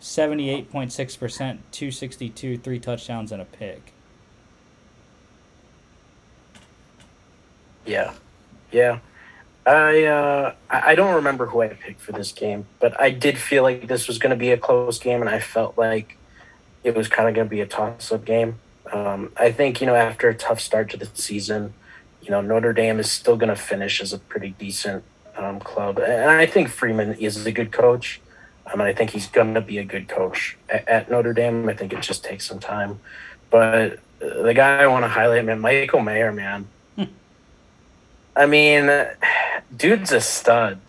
78.6%, 0.00 1.58
262, 1.70 2.58
three 2.58 2.78
touchdowns, 2.78 3.32
and 3.32 3.40
a 3.42 3.44
pick. 3.44 3.92
Yeah, 7.90 8.12
yeah. 8.70 9.00
I 9.66 10.04
uh, 10.04 10.54
I 10.70 10.94
don't 10.94 11.16
remember 11.16 11.46
who 11.46 11.60
I 11.60 11.68
picked 11.68 12.00
for 12.00 12.12
this 12.12 12.30
game, 12.30 12.66
but 12.78 12.98
I 13.00 13.10
did 13.10 13.36
feel 13.36 13.64
like 13.64 13.88
this 13.88 14.06
was 14.06 14.18
going 14.18 14.30
to 14.30 14.36
be 14.36 14.52
a 14.52 14.56
close 14.56 15.00
game, 15.00 15.20
and 15.20 15.28
I 15.28 15.40
felt 15.40 15.76
like 15.76 16.16
it 16.84 16.94
was 16.94 17.08
kind 17.08 17.28
of 17.28 17.34
going 17.34 17.48
to 17.48 17.50
be 17.50 17.60
a 17.60 17.66
toss-up 17.66 18.24
game. 18.24 18.60
Um, 18.92 19.32
I 19.36 19.50
think 19.50 19.80
you 19.80 19.88
know 19.88 19.96
after 19.96 20.28
a 20.28 20.34
tough 20.34 20.60
start 20.60 20.88
to 20.90 20.96
the 20.96 21.06
season, 21.14 21.74
you 22.22 22.30
know 22.30 22.40
Notre 22.40 22.72
Dame 22.72 23.00
is 23.00 23.10
still 23.10 23.36
going 23.36 23.48
to 23.48 23.56
finish 23.56 24.00
as 24.00 24.12
a 24.12 24.20
pretty 24.20 24.50
decent 24.50 25.02
um, 25.36 25.58
club, 25.58 25.98
and 25.98 26.30
I 26.30 26.46
think 26.46 26.68
Freeman 26.68 27.14
is 27.14 27.44
a 27.44 27.52
good 27.52 27.72
coach. 27.72 28.20
I 28.66 28.76
mean, 28.76 28.86
I 28.86 28.94
think 28.94 29.10
he's 29.10 29.26
going 29.26 29.54
to 29.54 29.60
be 29.60 29.78
a 29.78 29.84
good 29.84 30.06
coach 30.06 30.56
at, 30.68 30.88
at 30.88 31.10
Notre 31.10 31.32
Dame. 31.32 31.68
I 31.68 31.74
think 31.74 31.92
it 31.92 32.02
just 32.02 32.22
takes 32.22 32.46
some 32.46 32.60
time, 32.60 33.00
but 33.50 33.98
uh, 34.22 34.42
the 34.42 34.54
guy 34.54 34.78
I 34.78 34.86
want 34.86 35.02
to 35.02 35.08
highlight, 35.08 35.44
man, 35.44 35.58
Michael 35.58 36.00
Mayer, 36.00 36.30
man. 36.32 36.68
I 38.40 38.46
mean, 38.46 38.90
dude's 39.76 40.12
a 40.12 40.20
stud. 40.22 40.80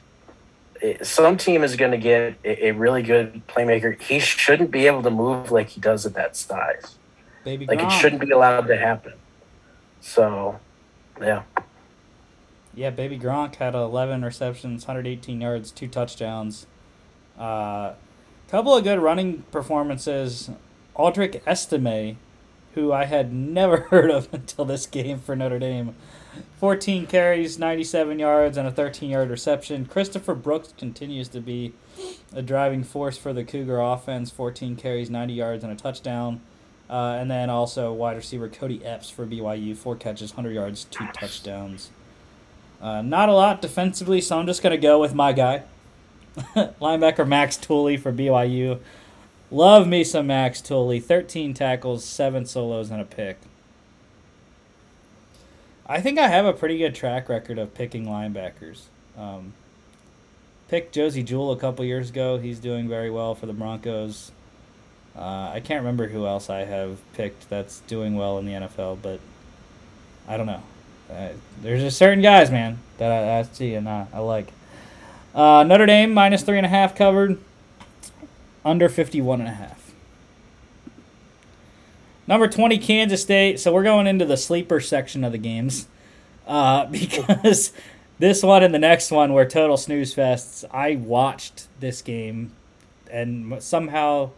Some 1.01 1.35
team 1.35 1.65
is 1.65 1.75
going 1.75 1.91
to 1.91 1.97
get 1.97 2.35
a, 2.45 2.71
really 2.71 3.03
good 3.03 3.45
playmaker. 3.45 4.01
He 4.01 4.19
shouldn't 4.19 4.71
be 4.71 4.87
able 4.87 5.03
to 5.03 5.09
move 5.09 5.51
like 5.51 5.67
he 5.67 5.81
does 5.81 6.05
at 6.05 6.13
that 6.13 6.37
size. 6.37 6.95
Baby 7.43 7.65
Like 7.65 7.81
it 7.81 7.91
shouldn't 7.91 8.21
be 8.21 8.31
allowed 8.31 8.67
to 8.67 8.77
happen. 8.77 9.13
So, 9.99 10.61
yeah, 11.19 11.43
Yeah, 12.73 12.89
Baby 12.89 13.19
Gronk 13.19 13.55
had 13.55 13.75
11 13.75 14.23
receptions, 14.23 14.87
118 14.87 15.41
yards, 15.41 15.71
two 15.71 15.89
touchdowns. 15.89 16.67
A 17.37 17.95
couple 18.47 18.73
of 18.73 18.85
good 18.85 18.99
running 18.99 19.43
performances. 19.51 20.49
Audric 20.95 21.41
Estime 21.45 22.15
who 22.73 22.91
I 22.91 23.05
had 23.05 23.33
never 23.33 23.77
heard 23.89 24.11
of 24.11 24.33
until 24.33 24.65
this 24.65 24.85
game 24.85 25.19
for 25.19 25.35
Notre 25.35 25.59
Dame. 25.59 25.95
14 26.57 27.07
carries, 27.07 27.57
97 27.57 28.19
yards, 28.19 28.57
and 28.57 28.67
a 28.67 28.71
13 28.71 29.09
yard 29.09 29.29
reception. 29.29 29.85
Christopher 29.85 30.35
Brooks 30.35 30.73
continues 30.77 31.27
to 31.29 31.39
be 31.39 31.73
a 32.33 32.41
driving 32.41 32.83
force 32.83 33.17
for 33.17 33.33
the 33.33 33.43
Cougar 33.43 33.79
offense 33.79 34.31
14 34.31 34.75
carries, 34.75 35.09
90 35.09 35.33
yards, 35.33 35.63
and 35.63 35.73
a 35.73 35.75
touchdown. 35.75 36.41
Uh, 36.89 37.17
and 37.19 37.31
then 37.31 37.49
also 37.49 37.93
wide 37.93 38.17
receiver 38.17 38.49
Kody 38.49 38.85
Epps 38.85 39.09
for 39.09 39.25
BYU, 39.25 39.75
four 39.77 39.95
catches, 39.95 40.31
100 40.31 40.53
yards, 40.53 40.83
two 40.85 41.07
touchdowns. 41.13 41.89
Uh, 42.81 43.01
not 43.01 43.29
a 43.29 43.33
lot 43.33 43.61
defensively, 43.61 44.19
so 44.19 44.39
I'm 44.39 44.45
just 44.45 44.61
going 44.61 44.71
to 44.71 44.77
go 44.77 44.99
with 44.99 45.13
my 45.13 45.31
guy. 45.31 45.63
Linebacker 46.35 47.27
Max 47.27 47.55
Tooley 47.57 47.95
for 47.95 48.11
BYU. 48.11 48.79
Love 49.51 49.87
me 49.87 50.03
some 50.03 50.27
Max 50.27 50.61
Tooley. 50.61 50.99
13 50.99 51.53
tackles, 51.53 52.03
7 52.03 52.45
solos, 52.45 52.89
and 52.89 53.01
a 53.01 53.05
pick. 53.05 53.37
I 55.91 55.99
think 55.99 56.17
I 56.17 56.29
have 56.29 56.45
a 56.45 56.53
pretty 56.53 56.77
good 56.77 56.95
track 56.95 57.27
record 57.27 57.59
of 57.59 57.73
picking 57.73 58.05
linebackers. 58.05 58.83
Um, 59.17 59.51
picked 60.69 60.95
Josey 60.95 61.21
Jewell 61.21 61.51
a 61.51 61.57
couple 61.57 61.83
years 61.83 62.11
ago. 62.11 62.37
He's 62.37 62.59
doing 62.59 62.87
very 62.87 63.09
well 63.09 63.35
for 63.35 63.45
the 63.45 63.51
Broncos. 63.51 64.31
Uh, 65.13 65.51
I 65.53 65.61
can't 65.61 65.81
remember 65.81 66.07
who 66.07 66.25
else 66.25 66.49
I 66.49 66.59
have 66.59 66.99
picked 67.11 67.49
that's 67.49 67.81
doing 67.81 68.15
well 68.15 68.37
in 68.37 68.45
the 68.45 68.53
NFL, 68.53 68.99
but 69.01 69.19
I 70.29 70.37
don't 70.37 70.45
know. 70.45 70.63
Uh, 71.11 71.31
there's 71.61 71.81
just 71.81 71.97
certain 71.97 72.21
guys, 72.21 72.49
man, 72.49 72.79
that 72.97 73.11
I, 73.11 73.39
I 73.39 73.43
see 73.43 73.73
and 73.73 73.89
I, 73.89 74.07
I 74.13 74.19
like. 74.19 74.47
Uh, 75.35 75.63
Notre 75.63 75.87
Dame 75.87 76.13
minus 76.13 76.41
three 76.41 76.55
and 76.55 76.65
a 76.65 76.69
half 76.69 76.95
covered, 76.95 77.37
under 78.63 78.87
51 78.87 79.41
and 79.41 79.49
a 79.49 79.53
half. 79.53 79.80
Number 82.31 82.47
20, 82.47 82.77
Kansas 82.77 83.21
State. 83.21 83.59
So 83.59 83.73
we're 83.73 83.83
going 83.83 84.07
into 84.07 84.23
the 84.23 84.37
sleeper 84.37 84.79
section 84.79 85.25
of 85.25 85.33
the 85.33 85.37
games 85.37 85.89
uh, 86.47 86.85
because 86.89 87.73
this 88.19 88.41
one 88.41 88.63
and 88.63 88.73
the 88.73 88.79
next 88.79 89.11
one 89.11 89.33
were 89.33 89.45
total 89.45 89.75
snooze 89.75 90.15
fests. 90.15 90.63
I 90.71 90.95
watched 90.95 91.67
this 91.81 92.01
game 92.01 92.53
and 93.11 93.61
somehow 93.61 94.29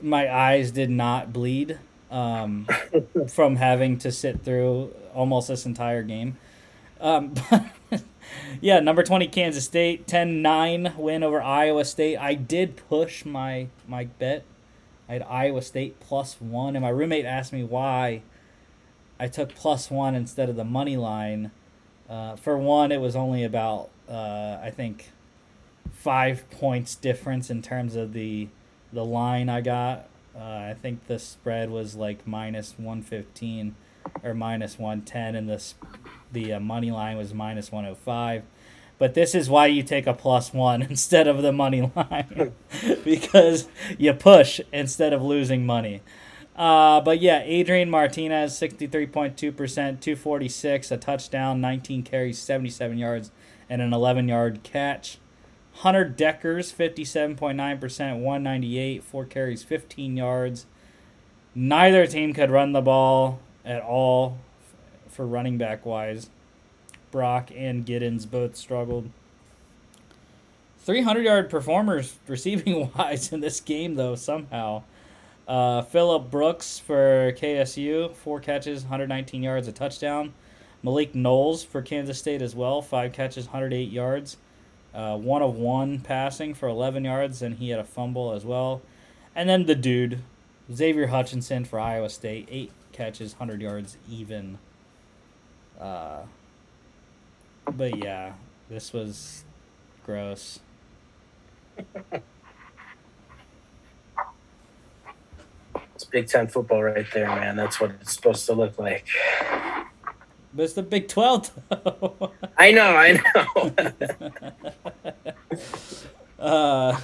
my 0.00 0.32
eyes 0.32 0.70
did 0.70 0.88
not 0.88 1.32
bleed 1.32 1.80
um, 2.12 2.68
from 3.28 3.56
having 3.56 3.98
to 3.98 4.12
sit 4.12 4.44
through 4.44 4.94
almost 5.12 5.48
this 5.48 5.66
entire 5.66 6.04
game. 6.04 6.36
Um, 7.00 7.34
yeah, 8.60 8.78
number 8.78 9.02
20 9.02 9.26
Kansas 9.26 9.64
State, 9.64 10.06
10-9 10.06 10.96
win 10.96 11.24
over 11.24 11.42
Iowa 11.42 11.84
State. 11.84 12.18
I 12.18 12.34
did 12.34 12.76
push 12.88 13.24
my 13.24 13.66
my 13.88 14.04
bet. 14.04 14.44
I 15.12 15.16
had 15.16 15.26
Iowa 15.28 15.60
State 15.60 16.00
plus 16.00 16.40
1 16.40 16.74
and 16.74 16.82
my 16.82 16.88
roommate 16.88 17.26
asked 17.26 17.52
me 17.52 17.62
why 17.62 18.22
I 19.20 19.28
took 19.28 19.54
plus 19.54 19.90
1 19.90 20.14
instead 20.14 20.48
of 20.48 20.56
the 20.56 20.64
money 20.64 20.96
line. 20.96 21.50
Uh, 22.08 22.36
for 22.36 22.56
one, 22.56 22.90
it 22.90 22.98
was 22.98 23.14
only 23.14 23.44
about 23.44 23.90
uh, 24.08 24.58
I 24.62 24.72
think 24.74 25.10
5 25.92 26.50
points 26.50 26.94
difference 26.94 27.50
in 27.50 27.60
terms 27.60 27.94
of 27.94 28.14
the 28.14 28.48
the 28.90 29.04
line 29.04 29.50
I 29.50 29.60
got 29.60 30.08
uh, 30.34 30.38
I 30.70 30.76
think 30.80 31.06
the 31.08 31.18
spread 31.18 31.68
was 31.68 31.94
like 31.94 32.26
minus 32.26 32.78
115 32.78 33.74
or 34.24 34.32
minus 34.32 34.78
110, 34.78 35.34
and 35.34 35.46
the, 35.46 35.62
the 36.32 36.54
uh, 36.54 36.60
money 36.60 36.90
line 36.90 37.18
was 37.18 37.34
minus 37.34 37.70
105. 37.70 38.44
But 39.02 39.14
this 39.14 39.34
is 39.34 39.50
why 39.50 39.66
you 39.66 39.82
take 39.82 40.06
a 40.06 40.14
plus 40.14 40.54
one 40.54 40.80
instead 40.88 41.26
of 41.26 41.42
the 41.42 41.50
money 41.50 41.90
line 41.96 42.52
because 43.04 43.66
you 43.98 44.12
push 44.12 44.60
instead 44.72 45.12
of 45.12 45.20
losing 45.20 45.66
money. 45.66 46.02
Uh, 46.54 47.00
but 47.00 47.20
yeah, 47.20 47.42
Adrian 47.44 47.90
Martinez, 47.90 48.52
63.2%, 48.52 49.34
246, 49.56 50.90
a 50.92 50.96
touchdown, 50.96 51.60
19 51.60 52.04
carries, 52.04 52.38
77 52.38 52.96
yards, 52.96 53.32
and 53.68 53.82
an 53.82 53.92
11 53.92 54.28
yard 54.28 54.62
catch. 54.62 55.18
Hunter 55.78 56.04
Dekkers, 56.04 56.72
57.9%, 56.72 58.20
198, 58.20 59.02
four 59.02 59.24
carries, 59.24 59.64
15 59.64 60.16
yards. 60.16 60.66
Neither 61.56 62.06
team 62.06 62.32
could 62.32 62.52
run 62.52 62.70
the 62.70 62.80
ball 62.80 63.40
at 63.64 63.82
all 63.82 64.38
for 65.08 65.26
running 65.26 65.58
back 65.58 65.84
wise. 65.84 66.30
Brock 67.12 67.50
and 67.54 67.86
Giddens 67.86 68.28
both 68.28 68.56
struggled. 68.56 69.08
300 70.80 71.24
yard 71.24 71.48
performers 71.48 72.18
receiving 72.26 72.90
wise 72.98 73.32
in 73.32 73.38
this 73.38 73.60
game, 73.60 73.94
though, 73.94 74.16
somehow. 74.16 74.82
Uh, 75.46 75.82
Phillip 75.82 76.28
Brooks 76.30 76.80
for 76.80 77.32
KSU, 77.38 78.12
four 78.14 78.40
catches, 78.40 78.82
119 78.82 79.44
yards, 79.44 79.68
a 79.68 79.72
touchdown. 79.72 80.32
Malik 80.82 81.14
Knowles 81.14 81.62
for 81.62 81.82
Kansas 81.82 82.18
State 82.18 82.42
as 82.42 82.56
well, 82.56 82.82
five 82.82 83.12
catches, 83.12 83.46
108 83.46 83.88
yards 83.88 84.36
uh, 84.94 85.16
one 85.16 85.42
of 85.42 85.56
one 85.56 86.00
passing 86.00 86.54
for 86.54 86.68
11 86.68 87.04
yards, 87.04 87.42
and 87.42 87.56
he 87.56 87.70
had 87.70 87.80
a 87.80 87.84
fumble 87.84 88.32
as 88.32 88.44
well. 88.44 88.82
And 89.34 89.48
then 89.48 89.66
the 89.66 89.74
dude, 89.74 90.22
Xavier 90.72 91.08
Hutchinson 91.08 91.64
for 91.64 91.80
Iowa 91.80 92.10
State, 92.10 92.48
eight 92.50 92.72
catches, 92.92 93.32
100 93.32 93.62
yards 93.62 93.96
even. 94.10 94.58
Uh, 95.80 96.22
but 97.70 98.02
yeah, 98.02 98.32
this 98.68 98.92
was 98.92 99.44
gross. 100.04 100.60
It's 105.94 106.04
Big 106.10 106.26
Ten 106.26 106.48
football 106.48 106.82
right 106.82 107.06
there, 107.12 107.26
man. 107.26 107.56
That's 107.56 107.80
what 107.80 107.92
it's 108.00 108.14
supposed 108.14 108.46
to 108.46 108.54
look 108.54 108.78
like. 108.78 109.06
But 110.54 110.64
it's 110.64 110.74
the 110.74 110.82
Big 110.82 111.08
12. 111.08 111.50
I 112.58 112.72
know, 112.72 112.96
I 112.96 113.20
know. 113.34 113.72
uh, 116.44 117.00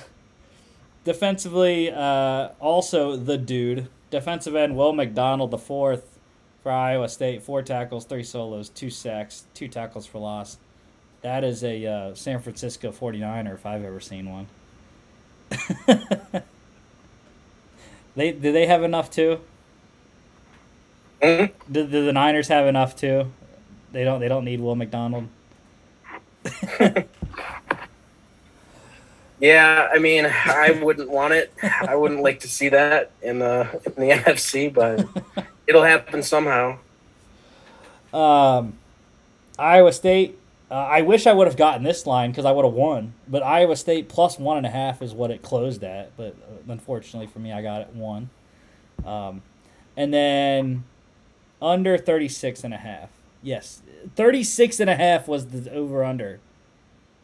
defensively, 1.05 1.91
uh, 1.91 2.49
also 2.61 3.17
the 3.17 3.39
dude. 3.39 3.89
Defensive 4.11 4.55
end 4.55 4.77
Will 4.77 4.93
McDonald, 4.93 5.51
the 5.51 5.59
fourth 5.59 6.18
for 6.63 6.73
Iowa 6.73 7.09
State. 7.09 7.43
Four 7.43 7.63
tackles, 7.63 8.05
three 8.05 8.23
solos, 8.23 8.69
two 8.69 8.91
sacks, 8.91 9.45
two 9.55 9.69
tackles 9.69 10.07
for 10.07 10.19
loss. 10.19 10.59
That 11.23 11.43
is 11.45 11.65
a 11.65 11.87
uh, 11.87 12.15
San 12.15 12.41
Francisco 12.41 12.93
49er 12.93 13.55
if 13.55 13.67
I've 13.67 13.85
ever 13.85 14.01
seen 14.01 14.31
one. 14.31 14.47
they 18.15 18.33
Do 18.33 18.53
they 18.53 18.67
have 18.67 18.83
enough 18.83 19.11
too? 19.11 19.41
Mm-hmm. 21.23 21.73
Do, 21.73 21.87
do 21.87 22.05
the 22.05 22.13
Niners 22.13 22.49
have 22.49 22.67
enough 22.67 22.95
too? 22.95 23.33
They 23.93 24.05
don't. 24.05 24.21
They 24.21 24.29
don't 24.29 24.45
need 24.45 24.61
Will 24.61 24.77
McDonald. 24.77 25.29
yeah, 29.41 29.89
I 29.93 29.99
mean, 29.99 30.27
I 30.27 30.79
wouldn't 30.83 31.11
want 31.11 31.35
it. 31.35 31.53
I 31.63 31.97
wouldn't 31.97 32.23
like 32.23 32.41
to 32.41 32.49
see 32.49 32.69
that 32.69 33.11
in 33.23 33.39
the 33.39 33.81
in 33.87 33.95
the 33.95 34.11
NFC, 34.15 34.73
but 34.73 35.07
it'll 35.69 35.85
happen 35.85 36.23
somehow. 36.23 36.79
Um, 38.13 38.79
Iowa 39.59 39.93
State. 39.93 40.39
Uh, 40.71 40.75
I 40.75 41.01
wish 41.03 41.27
I 41.27 41.33
would 41.33 41.47
have 41.47 41.57
gotten 41.57 41.83
this 41.83 42.07
line 42.07 42.31
because 42.31 42.45
I 42.45 42.51
would 42.51 42.65
have 42.65 42.75
won. 42.75 43.15
But 43.27 43.43
Iowa 43.43 43.77
State 43.77 44.09
plus 44.09 44.39
one 44.39 44.57
and 44.57 44.67
a 44.67 44.71
half 44.71 45.01
is 45.01 45.15
what 45.15 45.31
it 45.31 45.43
closed 45.43 45.85
at. 45.85 46.17
But 46.17 46.37
uh, 46.43 46.73
unfortunately 46.73 47.27
for 47.27 47.39
me, 47.39 47.53
I 47.53 47.63
got 47.63 47.83
it 47.83 47.95
one. 47.95 48.31
Um, 49.05 49.43
and 49.97 50.13
then 50.13 50.85
under 51.63 51.97
36 51.97 52.65
and 52.65 52.75
a 52.75 52.79
half. 52.79 53.11
Yes, 53.43 53.83
36 54.17 54.81
and 54.81 54.91
a 54.91 54.97
half 54.97 55.29
was 55.29 55.47
the 55.47 55.73
over 55.73 56.05
under. 56.05 56.41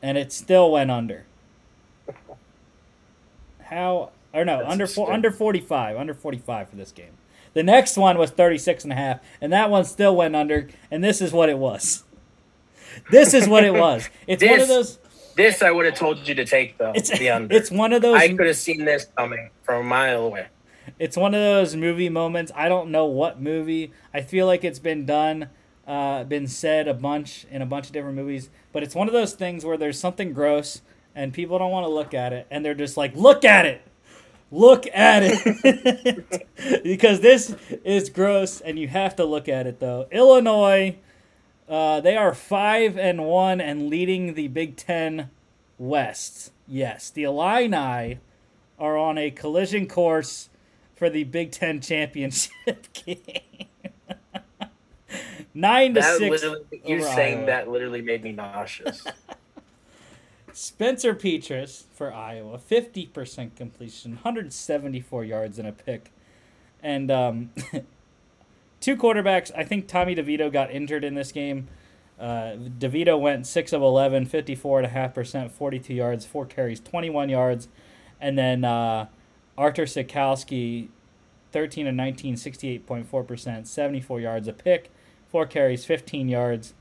And 0.00 0.16
it 0.16 0.32
still 0.32 0.70
went 0.70 0.90
under. 0.90 1.24
How 3.64 4.10
or 4.34 4.44
no, 4.44 4.58
That's 4.58 4.72
under 4.72 4.86
four, 4.86 5.12
under 5.12 5.30
45, 5.30 5.96
under 5.96 6.12
45 6.12 6.68
for 6.68 6.76
this 6.76 6.92
game. 6.92 7.12
The 7.54 7.62
next 7.62 7.96
one 7.96 8.18
was 8.18 8.30
36 8.30 8.84
and 8.84 8.92
a 8.92 8.96
half 8.96 9.20
and 9.40 9.52
that 9.52 9.70
one 9.70 9.84
still 9.84 10.14
went 10.14 10.36
under 10.36 10.68
and 10.90 11.02
this 11.02 11.20
is 11.20 11.32
what 11.32 11.48
it 11.48 11.58
was. 11.58 12.04
This 13.10 13.34
is 13.34 13.48
what 13.48 13.64
it 13.64 13.74
was. 13.74 14.08
It's 14.26 14.40
this, 14.40 14.50
one 14.50 14.60
of 14.60 14.68
those 14.68 14.98
This 15.36 15.62
I 15.62 15.70
would 15.70 15.86
have 15.86 15.94
told 15.94 16.26
you 16.28 16.34
to 16.34 16.44
take 16.44 16.78
though. 16.78 16.92
It's 16.94 17.16
the 17.16 17.30
under. 17.30 17.54
It's 17.54 17.70
one 17.70 17.92
of 17.92 18.02
those 18.02 18.16
I 18.16 18.28
could 18.28 18.46
have 18.46 18.56
seen 18.56 18.84
this 18.84 19.06
coming 19.16 19.50
from 19.62 19.86
a 19.86 19.88
mile 19.88 20.26
away. 20.26 20.46
It's 20.98 21.16
one 21.16 21.34
of 21.34 21.40
those 21.40 21.74
movie 21.74 22.10
moments. 22.10 22.52
I 22.54 22.68
don't 22.68 22.90
know 22.90 23.06
what 23.06 23.40
movie. 23.40 23.92
I 24.12 24.20
feel 24.20 24.46
like 24.46 24.64
it's 24.64 24.78
been 24.78 25.06
done 25.06 25.48
uh, 25.86 26.24
been 26.24 26.46
said 26.46 26.88
a 26.88 26.94
bunch 26.94 27.46
in 27.50 27.62
a 27.62 27.66
bunch 27.66 27.86
of 27.86 27.92
different 27.92 28.16
movies, 28.16 28.50
but 28.72 28.82
it's 28.82 28.94
one 28.94 29.06
of 29.08 29.12
those 29.12 29.34
things 29.34 29.64
where 29.64 29.76
there's 29.76 29.98
something 29.98 30.32
gross 30.32 30.80
and 31.14 31.32
people 31.32 31.58
don't 31.58 31.70
want 31.70 31.84
to 31.84 31.92
look 31.92 32.14
at 32.14 32.32
it, 32.32 32.46
and 32.50 32.64
they're 32.64 32.74
just 32.74 32.96
like, 32.96 33.14
"Look 33.14 33.44
at 33.44 33.66
it, 33.66 33.82
look 34.54 34.86
at 34.94 35.22
it," 35.24 36.46
because 36.84 37.20
this 37.20 37.54
is 37.84 38.08
gross, 38.10 38.60
and 38.60 38.78
you 38.78 38.88
have 38.88 39.16
to 39.16 39.24
look 39.24 39.48
at 39.48 39.66
it 39.66 39.80
though. 39.80 40.06
Illinois, 40.12 40.96
uh, 41.68 42.00
they 42.00 42.16
are 42.16 42.34
five 42.34 42.96
and 42.98 43.24
one 43.26 43.60
and 43.60 43.88
leading 43.88 44.34
the 44.34 44.48
Big 44.48 44.76
Ten 44.76 45.30
West. 45.78 46.52
Yes, 46.68 47.10
the 47.10 47.24
Illini 47.24 48.18
are 48.78 48.96
on 48.96 49.18
a 49.18 49.30
collision 49.30 49.86
course 49.86 50.48
for 50.96 51.08
the 51.10 51.24
Big 51.24 51.50
Ten 51.52 51.80
championship 51.80 52.50
game. 52.92 53.18
Nine 55.54 55.94
to 55.94 56.00
That 56.00 56.18
six. 56.18 56.42
you 56.42 56.96
over 56.96 57.02
saying 57.14 57.46
that 57.46 57.68
literally 57.68 58.02
made 58.02 58.24
me 58.24 58.32
nauseous. 58.32 59.04
Spencer 60.54 61.16
Petras 61.16 61.82
for 61.92 62.14
Iowa, 62.14 62.58
fifty 62.58 63.06
percent 63.06 63.56
completion, 63.56 64.12
174 64.12 65.24
yards 65.24 65.58
and 65.58 65.66
a 65.66 65.72
pick, 65.72 66.12
and 66.80 67.10
um, 67.10 67.50
two 68.80 68.96
quarterbacks. 68.96 69.50
I 69.56 69.64
think 69.64 69.88
Tommy 69.88 70.14
DeVito 70.14 70.52
got 70.52 70.70
injured 70.70 71.02
in 71.02 71.14
this 71.14 71.32
game. 71.32 71.66
Uh, 72.20 72.54
DeVito 72.78 73.18
went 73.18 73.48
six 73.48 73.72
of 73.72 73.82
11, 73.82 74.26
54 74.26 74.78
and 74.78 74.86
a 74.86 74.90
half 74.90 75.12
percent, 75.12 75.50
42 75.50 75.92
yards, 75.92 76.24
four 76.24 76.46
carries, 76.46 76.78
21 76.78 77.28
yards, 77.28 77.66
and 78.20 78.38
then 78.38 78.64
uh, 78.64 79.08
Artur 79.58 79.86
Sitkowski, 79.86 80.86
13 81.50 81.88
and 81.88 81.96
19, 81.96 82.36
68.4 82.36 83.26
percent, 83.26 83.66
74 83.66 84.20
yards, 84.20 84.46
a 84.46 84.52
pick, 84.52 84.92
four 85.28 85.46
carries, 85.46 85.84
15 85.84 86.28
yards. 86.28 86.74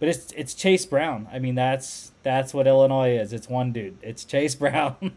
But 0.00 0.08
it's 0.10 0.32
it's 0.36 0.54
Chase 0.54 0.86
Brown. 0.86 1.28
I 1.32 1.38
mean 1.38 1.54
that's 1.54 2.12
that's 2.22 2.54
what 2.54 2.66
Illinois 2.66 3.18
is. 3.18 3.32
It's 3.32 3.48
one 3.48 3.72
dude. 3.72 3.98
It's 4.02 4.24
Chase 4.24 4.54
Brown. 4.56 5.12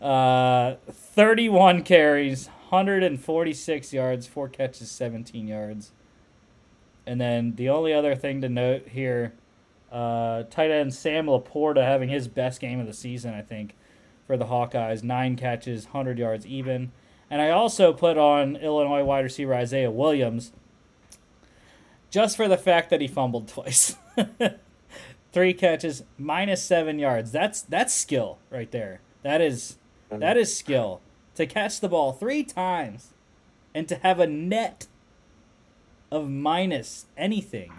uh, 0.00 0.76
Thirty 0.90 1.48
one 1.48 1.82
carries, 1.82 2.46
hundred 2.70 3.02
and 3.02 3.20
forty 3.20 3.52
six 3.52 3.92
yards, 3.92 4.26
four 4.26 4.48
catches, 4.48 4.90
seventeen 4.90 5.46
yards. 5.46 5.92
And 7.06 7.20
then 7.20 7.54
the 7.56 7.68
only 7.70 7.92
other 7.94 8.14
thing 8.14 8.40
to 8.42 8.48
note 8.48 8.88
here, 8.88 9.32
uh, 9.90 10.42
tight 10.44 10.70
end 10.70 10.92
Sam 10.94 11.26
LaPorta 11.26 11.82
having 11.82 12.08
his 12.10 12.28
best 12.28 12.60
game 12.60 12.80
of 12.80 12.86
the 12.86 12.92
season, 12.92 13.32
I 13.34 13.40
think, 13.42 13.74
for 14.26 14.36
the 14.36 14.44
Hawkeyes. 14.46 15.02
Nine 15.02 15.36
catches, 15.36 15.86
hundred 15.86 16.18
yards 16.18 16.46
even. 16.46 16.92
And 17.30 17.42
I 17.42 17.50
also 17.50 17.92
put 17.92 18.16
on 18.16 18.56
Illinois 18.56 19.04
wide 19.04 19.24
receiver 19.24 19.54
Isaiah 19.54 19.90
Williams 19.90 20.52
just 22.10 22.36
for 22.36 22.48
the 22.48 22.56
fact 22.56 22.90
that 22.90 23.00
he 23.00 23.08
fumbled 23.08 23.48
twice. 23.48 23.96
Three 25.32 25.52
catches, 25.54 26.04
minus 26.16 26.62
seven 26.62 26.98
yards. 26.98 27.32
That's 27.32 27.60
that's 27.62 27.94
skill 27.94 28.38
right 28.50 28.70
there. 28.70 29.00
That 29.22 29.40
is 29.40 29.76
that 30.10 30.36
is 30.36 30.56
skill 30.56 31.00
to 31.34 31.46
catch 31.46 31.80
the 31.80 31.88
ball 31.88 32.12
three 32.12 32.42
times 32.42 33.12
and 33.74 33.86
to 33.88 33.96
have 33.96 34.18
a 34.18 34.26
net 34.26 34.86
of 36.10 36.28
minus 36.28 37.06
anything, 37.16 37.72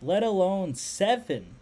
let 0.00 0.22
alone 0.22 0.74
seven. 0.74 1.54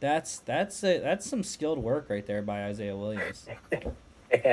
That's 0.00 0.38
that's 0.38 0.82
a, 0.82 0.98
that's 0.98 1.28
some 1.28 1.42
skilled 1.42 1.78
work 1.78 2.08
right 2.08 2.26
there 2.26 2.42
by 2.42 2.64
Isaiah 2.64 2.96
Williams. 2.96 3.46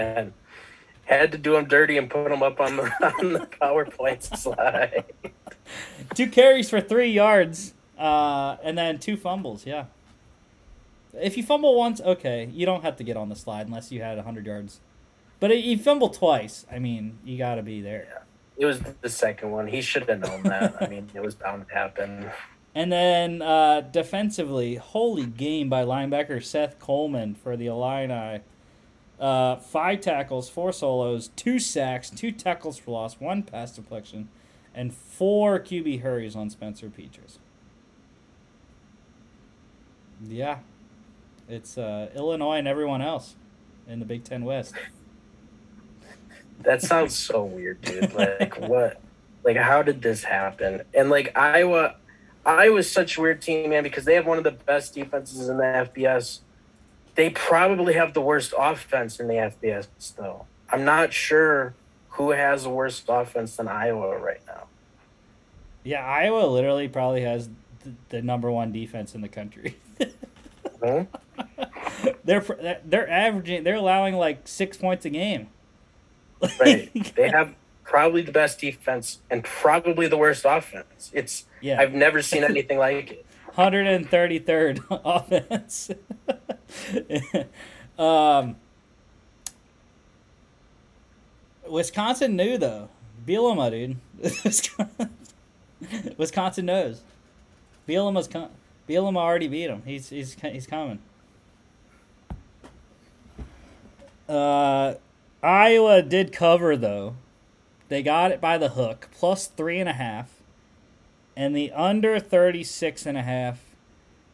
had 1.05 1.31
to 1.31 1.37
do 1.37 1.55
him 1.55 1.65
dirty 1.65 1.97
and 1.97 2.09
put 2.09 2.31
him 2.31 2.43
up 2.43 2.59
on 2.59 2.77
the 2.77 2.83
on 3.19 3.33
the 3.33 3.39
PowerPoint 3.61 4.23
slide. 4.37 5.05
two 6.13 6.29
carries 6.29 6.69
for 6.69 6.81
three 6.81 7.09
yards, 7.09 7.73
uh, 7.97 8.57
and 8.63 8.77
then 8.77 8.99
two 8.99 9.17
fumbles. 9.17 9.65
Yeah. 9.65 9.85
If 11.13 11.37
you 11.37 11.43
fumble 11.43 11.75
once, 11.75 12.01
okay, 12.01 12.49
you 12.51 12.65
don't 12.65 12.83
have 12.83 12.97
to 12.97 13.03
get 13.03 13.17
on 13.17 13.29
the 13.29 13.35
slide 13.35 13.67
unless 13.67 13.91
you 13.91 14.01
had 14.01 14.17
hundred 14.19 14.45
yards. 14.45 14.79
But 15.39 15.51
if 15.51 15.63
you 15.63 15.77
fumble 15.77 16.09
twice, 16.09 16.65
I 16.71 16.79
mean, 16.79 17.19
you 17.25 17.37
got 17.37 17.55
to 17.55 17.63
be 17.63 17.81
there. 17.81 18.23
It 18.57 18.65
was 18.65 18.79
the 19.01 19.09
second 19.09 19.51
one. 19.51 19.67
He 19.67 19.81
should 19.81 20.07
have 20.07 20.19
known 20.19 20.43
that. 20.43 20.81
I 20.81 20.87
mean, 20.87 21.09
it 21.13 21.21
was 21.21 21.35
bound 21.35 21.67
to 21.67 21.73
happen. 21.73 22.31
And 22.75 22.91
then 22.91 23.41
uh, 23.41 23.81
defensively, 23.81 24.75
holy 24.75 25.25
game 25.25 25.69
by 25.69 25.83
linebacker 25.83 26.43
Seth 26.43 26.79
Coleman 26.79 27.35
for 27.35 27.55
the 27.57 27.67
Illini. 27.67 28.41
Uh, 29.23 29.55
five 29.55 30.01
tackles, 30.01 30.49
four 30.49 30.73
solos, 30.73 31.29
two 31.37 31.57
sacks, 31.57 32.09
two 32.09 32.29
tackles 32.29 32.77
for 32.77 32.91
loss, 32.91 33.21
one 33.21 33.41
pass 33.41 33.71
deflection, 33.71 34.27
and 34.75 34.93
four 34.93 35.61
QB 35.61 36.01
hurries 36.01 36.35
on 36.35 36.49
Spencer 36.49 36.89
Petras. 36.89 37.37
Yeah, 40.27 40.59
it's 41.47 41.77
uh, 41.77 42.09
Illinois 42.13 42.57
and 42.57 42.67
everyone 42.67 43.01
else 43.01 43.35
in 43.87 43.99
the 43.99 44.05
Big 44.05 44.25
Ten 44.25 44.43
West. 44.43 44.75
That 46.59 46.81
sounds 46.81 47.13
so 47.13 47.43
weird, 47.43 47.81
dude. 47.81 48.13
Like 48.13 48.57
what? 48.59 49.01
Like 49.43 49.57
how 49.57 49.81
did 49.81 50.01
this 50.01 50.23
happen? 50.23 50.83
And 50.93 51.09
like 51.09 51.37
Iowa, 51.37 51.95
Iowa's 52.45 52.89
such 52.89 53.17
a 53.17 53.21
weird 53.21 53.41
team, 53.41 53.71
man, 53.71 53.83
because 53.83 54.05
they 54.05 54.15
have 54.15 54.25
one 54.25 54.37
of 54.37 54.45
the 54.45 54.51
best 54.51 54.93
defenses 54.93 55.49
in 55.49 55.57
the 55.57 55.63
FBS. 55.63 56.39
They 57.15 57.29
probably 57.29 57.93
have 57.93 58.13
the 58.13 58.21
worst 58.21 58.53
offense 58.57 59.19
in 59.19 59.27
the 59.27 59.35
FBS, 59.35 59.87
though. 60.15 60.47
I'm 60.69 60.83
not 60.83 61.13
sure 61.13 61.75
who 62.09 62.31
has 62.31 62.63
the 62.63 62.69
worst 62.69 63.05
offense 63.07 63.55
than 63.55 63.67
Iowa 63.67 64.17
right 64.17 64.41
now. 64.47 64.63
Yeah, 65.83 66.05
Iowa 66.05 66.47
literally 66.47 66.87
probably 66.87 67.21
has 67.21 67.49
th- 67.83 67.95
the 68.09 68.21
number 68.21 68.51
one 68.51 68.71
defense 68.71 69.13
in 69.15 69.21
the 69.21 69.27
country. 69.27 69.77
Hmm? 70.83 71.03
they're 72.23 72.79
they're 72.85 73.09
averaging 73.09 73.63
they're 73.63 73.75
allowing 73.75 74.15
like 74.15 74.47
six 74.47 74.77
points 74.77 75.05
a 75.05 75.09
game. 75.09 75.47
Right. 76.59 76.91
they 77.15 77.29
have 77.29 77.55
probably 77.83 78.21
the 78.21 78.31
best 78.31 78.59
defense 78.59 79.19
and 79.29 79.43
probably 79.43 80.07
the 80.07 80.17
worst 80.17 80.45
offense. 80.47 81.11
It's 81.13 81.45
yeah, 81.61 81.79
I've 81.79 81.93
never 81.93 82.21
seen 82.21 82.43
anything 82.43 82.77
like 82.77 83.11
it. 83.11 83.22
Hundred 83.53 83.87
and 83.87 84.09
thirty 84.09 84.39
third 84.39 84.81
offense. 84.89 85.91
um, 87.97 88.55
Wisconsin 91.67 92.35
knew 92.35 92.57
though. 92.57 92.89
Bielema, 93.25 93.71
dude. 93.71 93.97
Wisconsin 96.17 96.65
knows. 96.65 97.01
Bielema's 97.87 98.27
com- 98.27 98.49
Bielema 98.87 99.17
already 99.17 99.47
beat 99.47 99.69
him. 99.69 99.81
He's 99.85 100.09
he's 100.09 100.35
he's 100.41 100.67
coming. 100.67 100.99
Uh, 104.27 104.95
Iowa 105.41 106.01
did 106.01 106.31
cover 106.31 106.75
though. 106.75 107.15
They 107.89 108.01
got 108.01 108.31
it 108.31 108.41
by 108.41 108.57
the 108.57 108.69
hook, 108.69 109.09
plus 109.13 109.47
three 109.47 109.79
and 109.79 109.89
a 109.89 109.93
half, 109.93 110.32
and 111.35 111.55
the 111.55 111.71
under 111.71 112.19
thirty 112.19 112.63
six 112.63 113.05
and 113.05 113.17
a 113.17 113.21
half. 113.23 113.59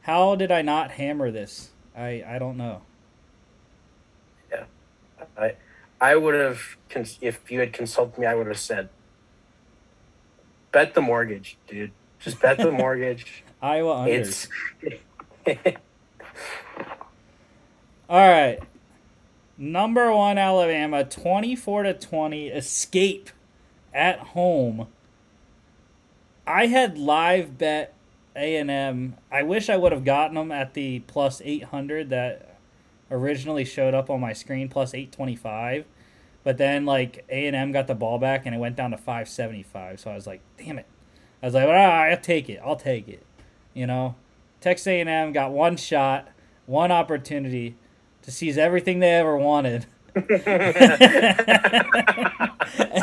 How 0.01 0.35
did 0.35 0.51
I 0.51 0.61
not 0.61 0.91
hammer 0.91 1.31
this? 1.31 1.69
I 1.95 2.23
I 2.27 2.39
don't 2.39 2.57
know. 2.57 2.81
Yeah. 4.51 4.63
I 5.37 5.55
I 6.01 6.15
would 6.15 6.35
have 6.35 6.77
cons- 6.89 7.17
if 7.21 7.51
you 7.51 7.59
had 7.59 7.73
consulted 7.73 8.17
me, 8.19 8.25
I 8.25 8.35
would 8.35 8.47
have 8.47 8.59
said, 8.59 8.89
bet 10.71 10.93
the 10.93 11.01
mortgage, 11.01 11.57
dude. 11.67 11.91
Just 12.19 12.39
bet 12.41 12.57
the 12.57 12.71
mortgage. 12.83 13.43
Iowa 13.61 13.99
under. 14.01 14.13
it's 14.13 14.47
All 18.09 18.27
right. 18.27 18.59
Number 19.57 20.11
one 20.13 20.37
Alabama, 20.37 21.03
twenty 21.03 21.55
four 21.55 21.83
to 21.83 21.93
twenty, 21.93 22.47
escape 22.47 23.29
at 23.93 24.19
home. 24.19 24.87
I 26.49 26.65
had 26.65 26.97
live 26.97 27.59
bet 27.59 27.93
A 28.35 28.57
and 28.57 28.71
M. 28.71 29.17
I 29.31 29.43
wish 29.43 29.69
I 29.69 29.77
would 29.77 29.91
have 29.91 30.03
gotten 30.03 30.33
them 30.33 30.51
at 30.51 30.73
the 30.73 31.01
plus 31.01 31.43
eight 31.45 31.65
hundred 31.65 32.09
that 32.09 32.57
originally 33.11 33.63
showed 33.63 33.93
up 33.93 34.09
on 34.09 34.19
my 34.19 34.33
screen, 34.33 34.67
plus 34.67 34.95
eight 34.95 35.11
twenty 35.11 35.35
five. 35.35 35.85
But 36.43 36.57
then 36.57 36.87
like 36.87 37.23
A 37.29 37.45
and 37.45 37.55
M 37.55 37.71
got 37.71 37.85
the 37.85 37.93
ball 37.93 38.17
back 38.17 38.47
and 38.47 38.55
it 38.55 38.57
went 38.57 38.75
down 38.75 38.89
to 38.91 38.97
five 38.97 39.29
seventy 39.29 39.61
five. 39.61 39.99
So 39.99 40.09
I 40.09 40.15
was 40.15 40.25
like, 40.25 40.41
damn 40.57 40.79
it. 40.79 40.87
I 41.43 41.45
was 41.45 41.53
like, 41.53 41.67
ah, 41.69 42.05
I'll 42.05 42.17
take 42.17 42.49
it. 42.49 42.59
I'll 42.65 42.75
take 42.75 43.07
it. 43.07 43.23
You 43.75 43.85
know, 43.85 44.15
Texas 44.59 44.87
A 44.87 44.99
and 44.99 45.07
M 45.07 45.31
got 45.31 45.51
one 45.51 45.77
shot, 45.77 46.29
one 46.65 46.91
opportunity 46.91 47.75
to 48.23 48.31
seize 48.31 48.57
everything 48.57 48.97
they 48.97 49.11
ever 49.13 49.37
wanted. 49.37 49.85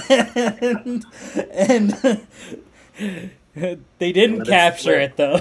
and, 0.09 1.07
and 1.53 2.27
they 2.99 4.13
didn't 4.13 4.39
Let 4.39 4.49
it 4.49 4.51
capture 4.51 5.01
it 5.01 5.17
though. 5.17 5.41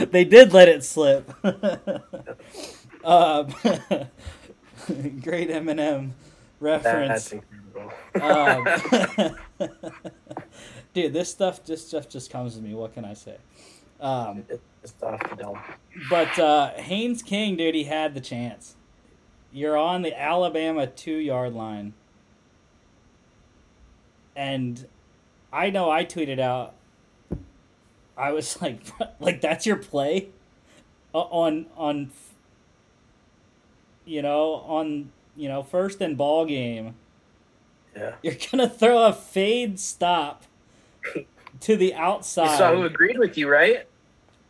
they 0.10 0.24
did 0.24 0.52
let 0.52 0.68
it 0.68 0.84
slip. 0.84 1.30
um, 3.04 3.46
great 5.22 5.50
Eminem 5.50 6.10
reference. 6.60 7.32
Um, 8.20 8.66
dude, 10.94 11.12
this 11.12 11.30
stuff, 11.30 11.64
this 11.64 11.86
stuff 11.86 12.08
just 12.08 12.30
comes 12.30 12.56
to 12.56 12.62
me. 12.62 12.74
What 12.74 12.94
can 12.94 13.04
I 13.04 13.14
say? 13.14 13.36
Um, 14.00 14.44
it's 14.82 14.94
off 15.02 15.20
the 15.28 15.36
dome. 15.36 15.58
but 16.08 16.38
uh, 16.38 16.70
Haynes 16.72 17.22
King, 17.22 17.56
dude, 17.56 17.74
he 17.74 17.84
had 17.84 18.14
the 18.14 18.20
chance. 18.20 18.76
You're 19.52 19.76
on 19.76 20.02
the 20.02 20.18
Alabama 20.18 20.86
two 20.86 21.16
yard 21.16 21.54
line, 21.54 21.92
and 24.36 24.86
I 25.52 25.70
know 25.70 25.90
I 25.90 26.04
tweeted 26.04 26.38
out. 26.38 26.74
I 28.16 28.32
was 28.32 28.60
like, 28.62 28.80
like 29.18 29.40
that's 29.40 29.66
your 29.66 29.76
play, 29.76 30.28
Uh, 31.14 31.18
on 31.20 31.66
on. 31.76 32.10
You 34.04 34.22
know, 34.22 34.54
on 34.66 35.12
you 35.36 35.48
know, 35.48 35.62
first 35.62 36.00
and 36.00 36.16
ball 36.16 36.44
game, 36.44 36.94
Yeah. 37.96 38.14
you're 38.22 38.34
gonna 38.50 38.68
throw 38.68 39.06
a 39.06 39.12
fade 39.12 39.78
stop 39.78 40.44
to 41.60 41.76
the 41.76 41.94
outside. 41.94 42.50
You 42.52 42.56
saw 42.58 42.74
who 42.74 42.82
agreed 42.84 43.18
with 43.18 43.38
you, 43.38 43.48
right? 43.48 43.86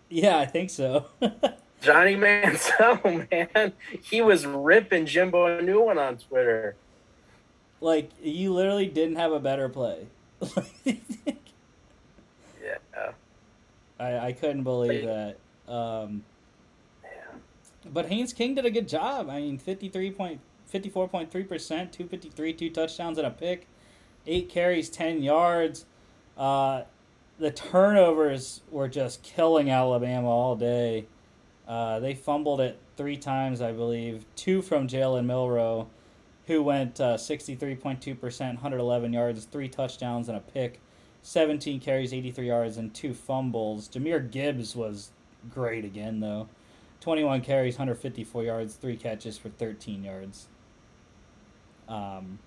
Yeah, 0.08 0.38
I 0.38 0.46
think 0.46 0.70
so. 0.70 1.06
Johnny 1.80 2.14
Manziel, 2.16 3.30
man. 3.54 3.72
He 4.02 4.20
was 4.22 4.46
ripping 4.46 5.06
Jimbo 5.06 5.58
a 5.58 5.62
new 5.62 5.80
one 5.82 5.98
on 5.98 6.16
Twitter. 6.18 6.76
Like 7.80 8.10
you 8.22 8.52
literally 8.52 8.86
didn't 8.86 9.16
have 9.16 9.32
a 9.32 9.40
better 9.40 9.68
play. 9.68 10.06
Yeah. 12.62 13.12
I, 13.98 14.18
I 14.28 14.32
couldn't 14.32 14.62
believe 14.64 15.04
that. 15.04 15.36
Um, 15.68 16.24
Yeah. 17.02 17.10
but 17.92 18.06
Haynes 18.06 18.32
King 18.32 18.54
did 18.54 18.64
a 18.66 18.70
good 18.70 18.88
job. 18.88 19.28
I 19.30 19.40
mean, 19.40 19.58
53 19.58 20.10
point, 20.12 20.40
54.3%, 20.72 21.30
253, 21.30 22.52
two 22.52 22.70
touchdowns 22.70 23.18
and 23.18 23.26
a 23.26 23.30
pick, 23.30 23.66
eight 24.26 24.48
carries, 24.48 24.88
10 24.88 25.22
yards. 25.22 25.84
Uh, 26.36 26.82
the 27.38 27.50
turnovers 27.50 28.60
were 28.70 28.88
just 28.88 29.22
killing 29.22 29.70
Alabama 29.70 30.28
all 30.28 30.56
day. 30.56 31.06
Uh, 31.66 32.00
they 32.00 32.14
fumbled 32.14 32.60
it 32.60 32.78
three 32.96 33.16
times, 33.16 33.60
I 33.62 33.72
believe, 33.72 34.24
two 34.36 34.60
from 34.60 34.88
Jalen 34.88 35.24
Milroe, 35.26 35.88
who 36.50 36.64
went 36.64 37.00
uh, 37.00 37.14
63.2%, 37.14 38.40
111 38.40 39.12
yards, 39.12 39.44
three 39.44 39.68
touchdowns 39.68 40.28
and 40.28 40.36
a 40.36 40.40
pick, 40.40 40.80
17 41.22 41.78
carries, 41.78 42.12
83 42.12 42.48
yards, 42.48 42.76
and 42.76 42.92
two 42.92 43.14
fumbles. 43.14 43.88
Jahmyr 43.88 44.28
Gibbs 44.28 44.74
was 44.74 45.12
great 45.48 45.84
again, 45.84 46.18
though. 46.18 46.48
21 47.02 47.42
carries, 47.42 47.74
154 47.74 48.42
yards, 48.42 48.74
three 48.74 48.96
catches 48.96 49.38
for 49.38 49.48
13 49.48 50.02
yards. 50.02 50.48
Um, 51.88 52.40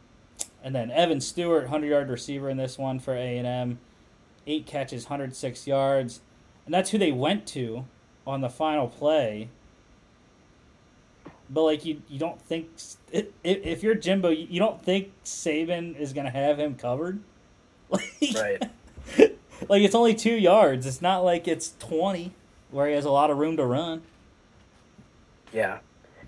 and 0.62 0.76
then 0.76 0.92
Evan 0.92 1.22
Stewart, 1.22 1.64
100 1.64 1.88
yard 1.88 2.10
receiver 2.10 2.50
in 2.50 2.58
this 2.58 2.78
one 2.78 3.00
for 3.00 3.14
A&M, 3.14 3.80
eight 4.46 4.66
catches, 4.66 5.06
106 5.06 5.66
yards. 5.66 6.20
And 6.66 6.74
that's 6.74 6.90
who 6.90 6.98
they 6.98 7.14
went 7.14 7.48
to 7.48 7.86
on 8.28 8.42
the 8.42 8.50
final 8.50 8.90
play. 8.90 9.48
But 11.50 11.64
like 11.64 11.86
you, 11.86 12.02
you 12.08 12.20
don't 12.20 12.42
think 12.42 12.70
if, 13.12 13.26
if 13.44 13.84
you're 13.84 13.96
Jimbo, 13.96 14.30
you 14.30 14.48
you 14.50 14.60
don't 14.60 14.84
think 14.84 15.12
Saban 15.24 15.98
is 15.98 16.14
gonna 16.14 16.30
have 16.30 16.60
him 16.60 16.76
covered. 16.76 17.20
Like, 17.90 18.34
Right. 18.36 18.64
like 19.70 19.84
it's 19.84 19.94
only 19.94 20.16
two 20.16 20.34
yards. 20.34 20.88
It's 20.88 21.02
not 21.02 21.24
like 21.24 21.48
it's 21.48 21.74
twenty, 21.78 22.32
where 22.72 22.88
he 22.88 22.96
has 22.96 23.06
a 23.06 23.12
lot 23.12 23.30
of 23.30 23.38
room 23.38 23.56
to 23.58 23.66
run. 23.66 24.02
Yeah. 25.54 25.80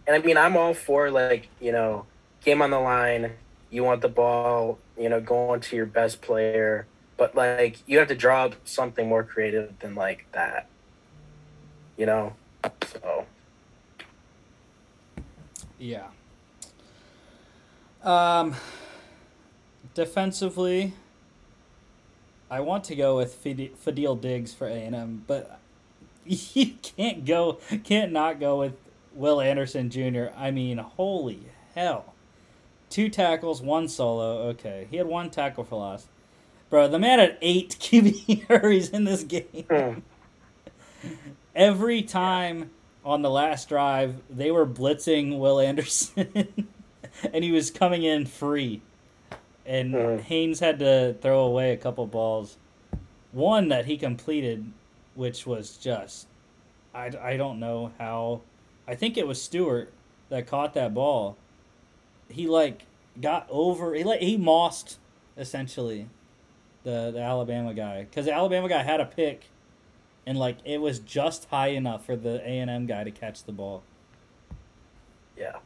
And 0.07 0.15
I 0.15 0.25
mean, 0.25 0.37
I'm 0.37 0.55
all 0.55 0.73
for, 0.73 1.09
like, 1.09 1.49
you 1.59 1.71
know, 1.71 2.05
game 2.43 2.61
on 2.61 2.69
the 2.69 2.79
line. 2.79 3.33
You 3.71 3.83
want 3.83 4.01
the 4.01 4.09
ball, 4.09 4.77
you 4.97 5.09
know, 5.09 5.19
going 5.19 5.61
to 5.61 5.75
your 5.75 5.87
best 5.87 6.21
player. 6.21 6.85
But, 7.17 7.35
like, 7.35 7.77
you 7.87 7.97
have 7.97 8.07
to 8.09 8.15
draw 8.15 8.45
up 8.45 8.55
something 8.65 9.07
more 9.07 9.23
creative 9.23 9.77
than, 9.79 9.95
like, 9.95 10.27
that. 10.33 10.67
You 11.97 12.05
know? 12.05 12.35
So, 12.85 13.25
Yeah. 15.77 16.07
Um, 18.03 18.55
defensively, 19.93 20.93
I 22.49 22.59
want 22.59 22.83
to 22.85 22.95
go 22.95 23.17
with 23.17 23.43
Fadil 23.43 24.19
Diggs 24.21 24.53
for 24.53 24.67
A 24.67 24.73
and 24.73 24.95
M, 24.95 25.23
but 25.25 25.59
you 26.25 26.73
can't 26.81 27.25
go, 27.25 27.59
can't 27.83 28.11
not 28.11 28.39
go 28.39 28.59
with 28.59 28.73
Will 29.13 29.41
Anderson 29.41 29.89
Jr. 29.89 30.27
I 30.37 30.51
mean, 30.51 30.77
holy 30.77 31.39
hell! 31.73 32.13
Two 32.89 33.09
tackles, 33.09 33.61
one 33.61 33.87
solo. 33.87 34.49
Okay, 34.49 34.87
he 34.91 34.97
had 34.97 35.07
one 35.07 35.29
tackle 35.29 35.63
for 35.63 35.77
loss. 35.77 36.07
Bro, 36.69 36.89
the 36.89 36.99
man 36.99 37.19
had 37.19 37.37
eight 37.41 37.77
QB 37.79 38.47
hurries 38.47 38.89
in 38.89 39.05
this 39.05 39.23
game. 39.23 39.65
hmm. 39.69 39.99
Every 41.55 42.01
time 42.01 42.71
on 43.05 43.21
the 43.21 43.29
last 43.29 43.69
drive, 43.69 44.15
they 44.29 44.49
were 44.51 44.65
blitzing 44.65 45.37
Will 45.37 45.59
Anderson, 45.59 46.67
and 47.33 47.43
he 47.43 47.51
was 47.51 47.69
coming 47.71 48.03
in 48.03 48.25
free. 48.25 48.81
And 49.65 49.93
Mhm. 49.93 50.19
Haynes 50.21 50.59
had 50.59 50.79
to 50.79 51.15
throw 51.21 51.41
away 51.45 51.71
a 51.71 51.77
couple 51.77 52.05
balls. 52.07 52.57
One 53.31 53.69
that 53.69 53.85
he 53.85 53.97
completed, 53.97 54.71
which 55.13 55.45
was 55.45 55.77
just, 55.77 56.27
I, 56.93 57.11
I 57.21 57.37
don't 57.37 57.59
know 57.59 57.91
how. 57.99 58.41
I 58.87 58.95
think 58.95 59.17
it 59.17 59.27
was 59.27 59.41
Stewart 59.41 59.91
that 60.29 60.47
caught 60.47 60.73
that 60.75 60.93
ball. 60.93 61.35
He 62.29 62.47
like 62.47 62.85
got 63.21 63.47
over. 63.49 63.93
He 63.93 64.03
like 64.03 64.21
he 64.21 64.37
mossed 64.37 64.97
essentially 65.37 66.07
the 66.83 67.11
the 67.11 67.19
Alabama 67.19 67.73
guy 67.73 68.03
because 68.03 68.25
the 68.25 68.33
Alabama 68.33 68.69
guy 68.69 68.83
had 68.83 68.99
a 69.01 69.05
pick 69.05 69.47
and 70.25 70.37
like 70.37 70.57
it 70.65 70.79
was 70.79 70.99
just 70.99 71.45
high 71.45 71.69
enough 71.69 72.05
for 72.05 72.15
the 72.15 72.41
A 72.41 72.59
and 72.59 72.69
M 72.69 72.85
guy 72.85 73.03
to 73.03 73.11
catch 73.11 73.43
the 73.43 73.51
ball. 73.51 73.83
yeah. 75.37 75.57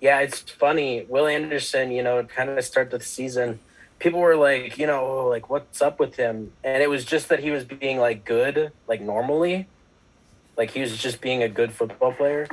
Yeah, 0.00 0.18
it's 0.18 0.40
funny. 0.40 1.06
Will 1.08 1.28
Anderson, 1.28 1.92
you 1.92 2.02
know, 2.02 2.24
kind 2.24 2.50
of 2.50 2.64
start 2.64 2.90
the 2.90 2.98
season, 2.98 3.60
people 4.02 4.18
were 4.18 4.34
like, 4.34 4.76
you 4.76 4.86
know, 4.86 5.28
like, 5.28 5.48
what's 5.48 5.80
up 5.80 6.00
with 6.00 6.16
him? 6.16 6.52
And 6.64 6.82
it 6.82 6.90
was 6.90 7.04
just 7.04 7.28
that 7.28 7.38
he 7.38 7.52
was 7.52 7.64
being, 7.64 7.98
like, 7.98 8.24
good, 8.24 8.72
like, 8.88 9.00
normally. 9.00 9.68
Like, 10.56 10.72
he 10.72 10.80
was 10.80 10.98
just 10.98 11.20
being 11.20 11.44
a 11.44 11.48
good 11.48 11.72
football 11.72 12.12
player. 12.12 12.48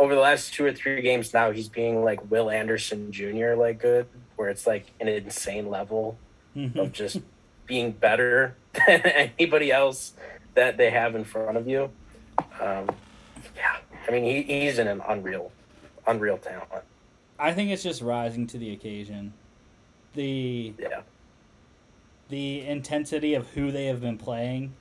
Over 0.00 0.16
the 0.16 0.20
last 0.20 0.52
two 0.52 0.64
or 0.64 0.72
three 0.72 1.00
games 1.00 1.32
now, 1.32 1.52
he's 1.52 1.68
being, 1.68 2.02
like, 2.02 2.28
Will 2.28 2.50
Anderson 2.50 3.12
Jr., 3.12 3.54
like, 3.54 3.80
good, 3.80 4.06
where 4.34 4.48
it's, 4.48 4.66
like, 4.66 4.90
an 5.00 5.06
insane 5.06 5.70
level 5.70 6.18
mm-hmm. 6.56 6.76
of 6.76 6.92
just 6.92 7.20
being 7.66 7.92
better 7.92 8.56
than 8.88 9.00
anybody 9.02 9.70
else 9.70 10.14
that 10.54 10.76
they 10.76 10.90
have 10.90 11.14
in 11.14 11.24
front 11.24 11.56
of 11.56 11.68
you. 11.68 11.90
Um, 12.60 12.90
yeah, 13.56 13.76
I 14.06 14.10
mean, 14.10 14.24
he, 14.24 14.42
he's 14.42 14.78
in 14.78 14.88
an 14.88 15.02
unreal, 15.08 15.50
unreal 16.06 16.38
talent. 16.38 16.68
I 17.38 17.52
think 17.52 17.70
it's 17.70 17.82
just 17.82 18.02
rising 18.02 18.46
to 18.48 18.58
the 18.58 18.72
occasion. 18.72 19.32
The 20.14 20.74
Yeah, 20.78 21.02
the 22.28 22.66
intensity 22.66 23.34
of 23.34 23.48
who 23.50 23.70
they 23.70 23.86
have 23.86 24.00
been 24.00 24.18
playing 24.18 24.72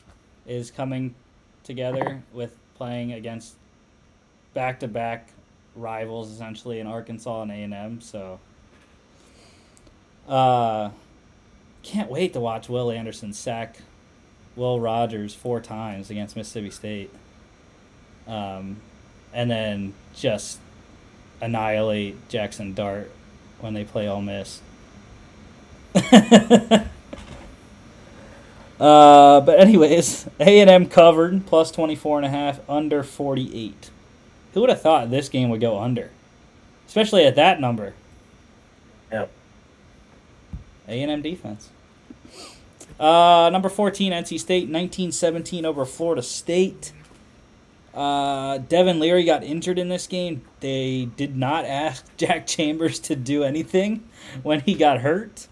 is 0.46 0.72
coming 0.72 1.16
together 1.64 2.24
with 2.34 2.58
playing 2.76 3.12
against 3.14 3.56
back 4.54 4.80
to 4.80 4.88
back 4.88 5.30
rivals 5.76 6.32
essentially 6.32 6.80
in 6.80 6.88
Arkansas 6.88 7.42
and 7.44 7.52
A 7.52 7.56
and 7.56 7.74
M. 7.74 8.02
So 8.02 8.40
uh 10.28 10.90
can't 11.84 12.10
wait 12.10 12.34
to 12.34 12.40
watch 12.40 12.70
Will 12.70 12.92
Anderson 12.92 13.34
sack 13.34 13.78
Will 14.60 14.80
Rogers 14.80 15.34
four 15.34 15.60
times 15.60 16.10
against 16.10 16.36
Mississippi 16.36 16.70
State. 16.70 17.12
Um 18.28 18.78
and 19.34 19.50
then 19.50 19.94
just 20.14 20.60
annihilate 21.42 22.30
Jaxson 22.30 22.76
Dart 22.76 23.12
when 23.60 23.74
they 23.74 23.84
play 23.84 24.08
Ole 24.08 24.22
Miss. 24.22 24.62
uh, 25.96 26.02
but 29.42 29.60
anyways, 29.60 30.28
A 30.40 30.60
and 30.60 30.70
M 30.70 30.88
covered 30.88 31.46
plus 31.46 31.72
24 31.72 32.18
and 32.18 32.26
a 32.26 32.30
half 32.30 32.60
under 32.70 33.04
48. 33.04 33.90
Who 34.54 34.62
would 34.62 34.70
have 34.70 34.82
thought 34.82 35.10
this 35.10 35.30
game 35.30 35.50
would 35.50 35.62
go 35.62 35.80
under? 35.80 36.12
Especially 36.88 37.26
at 37.26 37.36
that 37.36 37.62
number. 37.62 37.94
Yep. 39.12 39.32
A 40.88 41.02
and 41.02 41.12
M 41.12 41.22
defense. 41.22 41.70
Uh, 43.00 43.50
number 43.52 43.70
14 43.70 44.12
NC 44.12 44.40
State 44.40 44.64
1917 44.64 45.66
over 45.66 45.86
Florida 45.86 46.22
State. 46.22 46.92
Uh, 47.94 48.58
Devin 48.58 49.00
Leary 49.00 49.24
got 49.24 49.44
injured 49.44 49.80
in 49.80 49.90
this 49.90 50.06
game. 50.06 50.42
They 50.60 51.06
did 51.16 51.36
not 51.36 51.66
ask 51.66 52.06
Jack 52.18 52.46
Chambers 52.46 53.00
to 53.00 53.16
do 53.16 53.44
anything 53.44 54.04
when 54.44 54.60
he 54.62 54.74
got 54.74 55.00
hurt. 55.00 55.48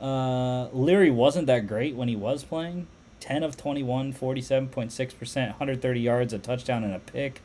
Uh, 0.00 0.68
Leary 0.72 1.10
wasn't 1.10 1.46
that 1.46 1.66
great 1.66 1.94
when 1.94 2.08
he 2.08 2.16
was 2.16 2.44
playing. 2.44 2.86
10 3.20 3.42
of 3.42 3.56
21, 3.56 4.12
47.6%, 4.12 5.34
130 5.34 6.00
yards, 6.00 6.32
a 6.32 6.38
touchdown, 6.38 6.84
and 6.84 6.94
a 6.94 7.00
pick. 7.00 7.42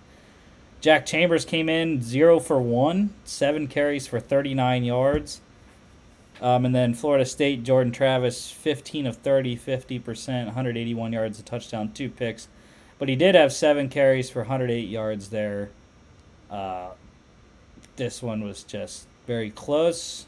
Jack 0.81 1.05
Chambers 1.05 1.45
came 1.45 1.69
in 1.69 2.01
0 2.01 2.39
for 2.39 2.61
1, 2.61 3.13
7 3.23 3.67
carries 3.67 4.05
for 4.05 4.19
39 4.19 4.83
yards. 4.83 5.41
Um, 6.41 6.65
and 6.65 6.75
then 6.75 6.93
Florida 6.93 7.25
State, 7.25 7.63
Jordan 7.63 7.93
Travis, 7.93 8.51
15 8.51 9.07
of 9.07 9.17
30, 9.17 9.55
50%, 9.55 10.45
181 10.45 11.13
yards, 11.13 11.39
a 11.39 11.43
touchdown, 11.43 11.91
two 11.93 12.09
picks. 12.09 12.47
But 12.99 13.09
he 13.09 13.15
did 13.15 13.35
have 13.35 13.53
seven 13.53 13.89
carries 13.89 14.29
for 14.29 14.39
108 14.39 14.87
yards 14.87 15.29
there. 15.29 15.69
Uh, 16.49 16.89
this 17.95 18.21
one 18.21 18.43
was 18.43 18.63
just 18.63 19.07
very 19.27 19.49
close. 19.49 20.25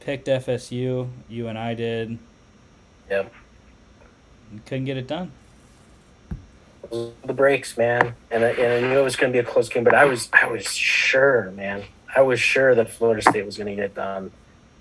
Picked 0.00 0.28
FSU. 0.28 1.08
You 1.28 1.48
and 1.48 1.58
I 1.58 1.74
did. 1.74 2.18
Yep. 3.10 3.32
And 4.50 4.64
couldn't 4.66 4.84
get 4.84 4.96
it 4.96 5.06
done. 5.06 5.32
the 6.90 7.32
breaks, 7.34 7.76
man, 7.76 8.14
and 8.30 8.44
I, 8.44 8.48
and 8.50 8.84
I 8.84 8.88
knew 8.88 8.98
it 8.98 9.02
was 9.02 9.16
going 9.16 9.32
to 9.32 9.36
be 9.36 9.40
a 9.40 9.50
close 9.50 9.68
game, 9.68 9.84
but 9.84 9.94
I 9.94 10.04
was 10.04 10.28
I 10.32 10.46
was 10.46 10.72
sure, 10.72 11.50
man. 11.52 11.84
I 12.14 12.22
was 12.22 12.40
sure 12.40 12.74
that 12.74 12.90
Florida 12.90 13.20
State 13.22 13.44
was 13.44 13.56
going 13.58 13.66
to 13.68 13.74
get 13.74 13.84
it 13.84 13.94
done. 13.94 14.30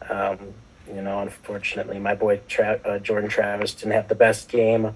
Um, 0.09 0.53
you 0.93 1.01
know, 1.01 1.19
unfortunately, 1.19 1.99
my 1.99 2.15
boy 2.15 2.39
Tra- 2.47 2.79
uh, 2.85 2.99
Jordan 2.99 3.29
Travis 3.29 3.73
didn't 3.73 3.93
have 3.93 4.07
the 4.07 4.15
best 4.15 4.49
game. 4.49 4.95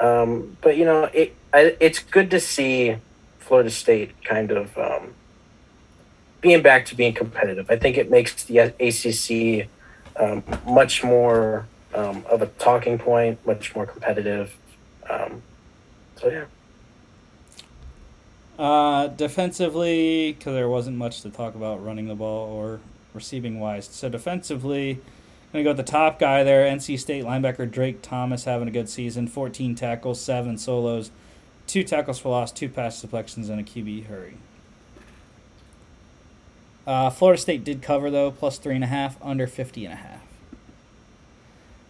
Um, 0.00 0.56
but 0.60 0.76
you 0.76 0.84
know, 0.84 1.04
it 1.04 1.36
I, 1.52 1.76
it's 1.80 2.00
good 2.00 2.30
to 2.30 2.40
see 2.40 2.96
Florida 3.38 3.70
State 3.70 4.22
kind 4.24 4.50
of 4.50 4.76
um, 4.76 5.14
being 6.40 6.62
back 6.62 6.86
to 6.86 6.94
being 6.94 7.14
competitive. 7.14 7.70
I 7.70 7.76
think 7.76 7.96
it 7.96 8.10
makes 8.10 8.44
the 8.44 8.58
ACC 8.58 9.68
um, 10.16 10.42
much 10.66 11.04
more 11.04 11.66
um, 11.94 12.24
of 12.28 12.42
a 12.42 12.46
talking 12.46 12.98
point, 12.98 13.44
much 13.46 13.74
more 13.74 13.86
competitive. 13.86 14.56
Um, 15.08 15.42
so 16.16 16.28
yeah. 16.28 16.44
Uh, 18.58 19.08
defensively, 19.08 20.32
because 20.32 20.54
there 20.54 20.68
wasn't 20.68 20.96
much 20.96 21.22
to 21.22 21.30
talk 21.30 21.54
about 21.54 21.84
running 21.84 22.06
the 22.06 22.14
ball 22.14 22.52
or 22.52 22.80
receiving 23.14 23.60
wise. 23.60 23.86
So 23.86 24.08
defensively, 24.08 24.92
I'm 24.92 25.52
gonna 25.52 25.64
go 25.64 25.70
with 25.70 25.76
the 25.78 25.92
top 25.92 26.18
guy 26.18 26.42
there, 26.42 26.64
NC 26.64 26.98
State 26.98 27.24
linebacker 27.24 27.70
Drake 27.70 28.02
Thomas 28.02 28.44
having 28.44 28.68
a 28.68 28.70
good 28.70 28.88
season. 28.88 29.26
14 29.26 29.74
tackles, 29.74 30.20
seven 30.20 30.56
solos, 30.58 31.10
two 31.66 31.84
tackles 31.84 32.18
for 32.18 32.30
loss, 32.30 32.52
two 32.52 32.68
pass 32.68 33.00
deflections, 33.00 33.48
and 33.48 33.60
a 33.60 33.62
QB 33.62 34.06
hurry. 34.06 34.38
Uh, 36.86 37.10
Florida 37.10 37.40
State 37.40 37.64
did 37.64 37.82
cover 37.82 38.10
though, 38.10 38.30
plus 38.30 38.58
three 38.58 38.74
and 38.74 38.84
a 38.84 38.88
half, 38.88 39.16
under 39.22 39.46
50 39.46 39.84
and 39.84 39.94
a 39.94 39.96
half. 39.96 40.22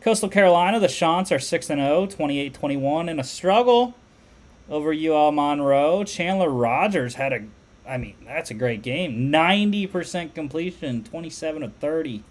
Coastal 0.02 0.28
Carolina, 0.28 0.80
the 0.80 0.88
Chants 0.88 1.30
are 1.30 1.38
6 1.38 1.70
and 1.70 1.80
0, 1.80 2.06
28 2.06 2.52
21 2.52 3.08
in 3.08 3.20
a 3.20 3.24
struggle 3.24 3.94
over 4.68 4.92
UL 4.92 5.30
Monroe. 5.30 6.02
Chandler 6.02 6.50
Rogers 6.50 7.14
had 7.14 7.32
a, 7.32 7.44
I 7.86 7.96
mean, 7.96 8.14
that's 8.24 8.50
a 8.50 8.54
great 8.54 8.82
game. 8.82 9.30
90% 9.32 10.34
completion, 10.34 11.02
27 11.02 11.62
of 11.62 11.74
30, 11.74 12.22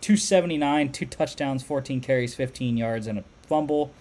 279, 0.00 0.92
two 0.92 1.06
touchdowns, 1.06 1.62
14 1.62 2.00
carries, 2.00 2.34
15 2.34 2.76
yards, 2.76 3.06
and 3.06 3.18
a 3.18 3.24
fumble. 3.46 3.92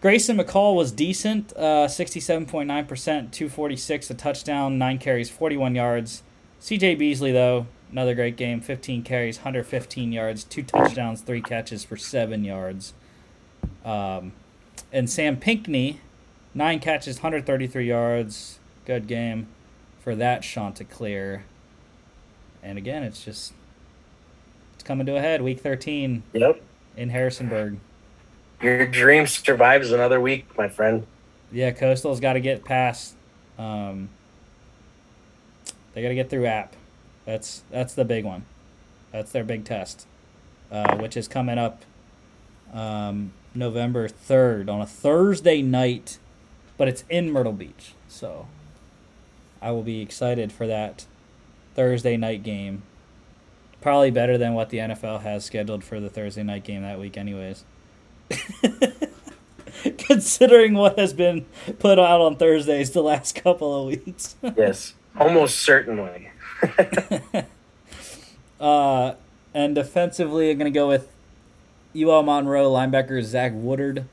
Grayson 0.00 0.36
McCall 0.36 0.74
was 0.74 0.92
decent, 0.92 1.52
uh, 1.56 1.86
67.9%, 1.88 2.66
246, 2.66 4.10
a 4.10 4.14
touchdown, 4.14 4.78
9 4.78 4.98
carries, 4.98 5.30
41 5.30 5.74
yards. 5.74 6.22
CJ 6.60 6.98
Beasley, 6.98 7.32
though, 7.32 7.66
another 7.90 8.14
great 8.14 8.36
game, 8.36 8.60
15 8.60 9.02
carries, 9.02 9.38
115 9.38 10.12
yards, 10.12 10.44
two 10.44 10.62
touchdowns, 10.62 11.22
three 11.22 11.42
catches 11.42 11.84
for 11.84 11.96
7 11.96 12.44
yards. 12.44 12.94
Um, 13.84 14.32
and 14.92 15.10
Sam 15.10 15.36
Pinckney, 15.36 16.00
nine 16.54 16.78
catches, 16.78 17.16
133 17.16 17.86
yards. 17.86 18.58
Good 18.84 19.08
game 19.08 19.48
for 20.06 20.14
that 20.14 20.44
Chanticleer. 20.44 21.42
And 22.62 22.78
again, 22.78 23.02
it's 23.02 23.24
just 23.24 23.52
it's 24.74 24.84
coming 24.84 25.04
to 25.04 25.16
a 25.16 25.20
head. 25.20 25.42
Week 25.42 25.58
13. 25.58 26.22
Yep. 26.32 26.62
In 26.96 27.10
Harrisonburg. 27.10 27.80
Your 28.62 28.86
dream 28.86 29.26
survives 29.26 29.90
another 29.90 30.20
week, 30.20 30.46
my 30.56 30.68
friend. 30.68 31.08
Yeah, 31.50 31.72
Coastal's 31.72 32.20
got 32.20 32.34
to 32.34 32.40
get 32.40 32.64
past. 32.64 33.16
Um, 33.58 34.10
they 35.92 36.02
got 36.02 36.10
to 36.10 36.14
get 36.14 36.30
through 36.30 36.46
App. 36.46 36.76
That's 37.24 37.64
that's 37.72 37.94
the 37.94 38.04
big 38.04 38.24
one. 38.24 38.46
That's 39.10 39.32
their 39.32 39.42
big 39.42 39.64
test, 39.64 40.06
uh, 40.70 40.98
which 40.98 41.16
is 41.16 41.26
coming 41.26 41.58
up 41.58 41.84
um, 42.72 43.32
November 43.56 44.06
third 44.06 44.68
on 44.68 44.80
a 44.80 44.86
Thursday 44.86 45.62
night 45.62 46.20
but 46.76 46.88
it's 46.88 47.04
in 47.08 47.32
Myrtle 47.32 47.52
Beach. 47.52 47.94
So 48.08 48.46
I 49.66 49.72
will 49.72 49.82
be 49.82 50.00
excited 50.00 50.52
for 50.52 50.68
that 50.68 51.06
Thursday 51.74 52.16
night 52.16 52.44
game. 52.44 52.84
Probably 53.80 54.12
better 54.12 54.38
than 54.38 54.54
what 54.54 54.68
the 54.68 54.78
NFL 54.78 55.22
has 55.22 55.44
scheduled 55.44 55.82
for 55.82 55.98
the 55.98 56.08
Thursday 56.08 56.44
night 56.44 56.62
game 56.62 56.82
that 56.82 57.00
week, 57.00 57.16
anyways. 57.16 57.64
Considering 59.98 60.74
what 60.74 60.96
has 61.00 61.12
been 61.12 61.46
put 61.80 61.98
out 61.98 62.20
on 62.20 62.36
Thursdays 62.36 62.92
the 62.92 63.02
last 63.02 63.34
couple 63.34 63.80
of 63.80 63.88
weeks. 63.88 64.36
yes, 64.56 64.94
almost 65.18 65.58
certainly. 65.58 66.30
uh, 68.60 69.14
and 69.52 69.74
defensively, 69.74 70.52
I'm 70.52 70.58
going 70.58 70.72
to 70.72 70.78
go 70.78 70.86
with 70.86 71.08
UL 71.96 72.22
Monroe 72.22 72.70
linebacker 72.70 73.20
Zach 73.20 73.50
Woodard. 73.52 74.04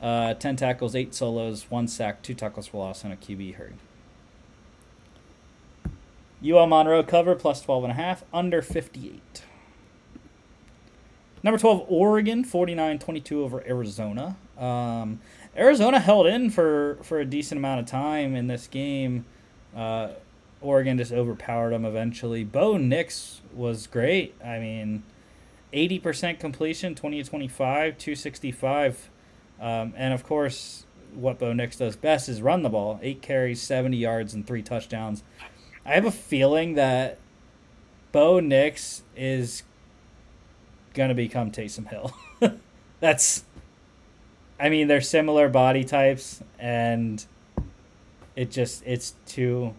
Uh, 0.00 0.32
10 0.32 0.56
tackles, 0.56 0.94
8 0.94 1.14
solos, 1.14 1.70
1 1.70 1.86
sack, 1.86 2.22
2 2.22 2.32
tackles 2.32 2.68
for 2.68 2.78
loss, 2.78 3.04
and 3.04 3.12
a 3.12 3.16
QB 3.16 3.56
hurry. 3.56 3.74
UL 6.44 6.66
Monroe 6.66 7.02
cover 7.02 7.34
plus 7.34 7.64
12.5, 7.64 8.22
under 8.32 8.62
58. 8.62 9.42
Number 11.42 11.58
12, 11.58 11.86
Oregon, 11.88 12.44
49 12.44 12.98
22 12.98 13.42
over 13.42 13.64
Arizona. 13.66 14.36
Um, 14.56 15.20
Arizona 15.56 15.98
held 15.98 16.26
in 16.26 16.50
for, 16.50 16.98
for 17.02 17.18
a 17.18 17.24
decent 17.24 17.58
amount 17.58 17.80
of 17.80 17.86
time 17.86 18.36
in 18.36 18.46
this 18.46 18.66
game. 18.66 19.24
Uh, 19.76 20.08
Oregon 20.60 20.98
just 20.98 21.12
overpowered 21.12 21.70
them 21.70 21.84
eventually. 21.84 22.44
Bo 22.44 22.76
Nix 22.76 23.40
was 23.52 23.88
great. 23.88 24.34
I 24.44 24.60
mean, 24.60 25.02
80% 25.72 26.38
completion, 26.38 26.94
20 26.94 27.22
to 27.22 27.28
25, 27.28 27.98
265 27.98 29.10
um, 29.62 29.94
and 29.96 30.12
of 30.12 30.24
course, 30.24 30.84
what 31.14 31.38
Bo 31.38 31.52
Nix 31.52 31.76
does 31.76 31.94
best 31.94 32.28
is 32.28 32.42
run 32.42 32.64
the 32.64 32.68
ball. 32.68 32.98
Eight 33.00 33.22
carries, 33.22 33.62
70 33.62 33.96
yards, 33.96 34.34
and 34.34 34.44
three 34.44 34.60
touchdowns. 34.60 35.22
I 35.84 35.94
have 35.94 36.04
a 36.04 36.10
feeling 36.10 36.74
that 36.74 37.18
Bo 38.12 38.40
Nix 38.40 39.02
is 39.16 39.62
to 41.08 41.14
become 41.14 41.50
Taysom 41.50 41.88
Hill. 41.88 42.12
That's, 43.00 43.44
I 44.60 44.68
mean, 44.68 44.88
they're 44.88 45.00
similar 45.00 45.48
body 45.48 45.84
types, 45.84 46.42
and 46.58 47.24
it 48.36 48.50
just, 48.50 48.82
it's 48.86 49.14
too, 49.26 49.74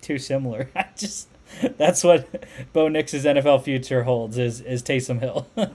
too 0.00 0.18
similar. 0.18 0.70
I 0.76 0.86
just, 0.96 1.28
that's 1.76 2.04
what 2.04 2.44
Bo 2.72 2.86
Nix's 2.86 3.24
NFL 3.24 3.64
future 3.64 4.04
holds 4.04 4.38
is, 4.38 4.60
is 4.60 4.82
Taysom 4.84 5.18
Hill. 5.20 5.48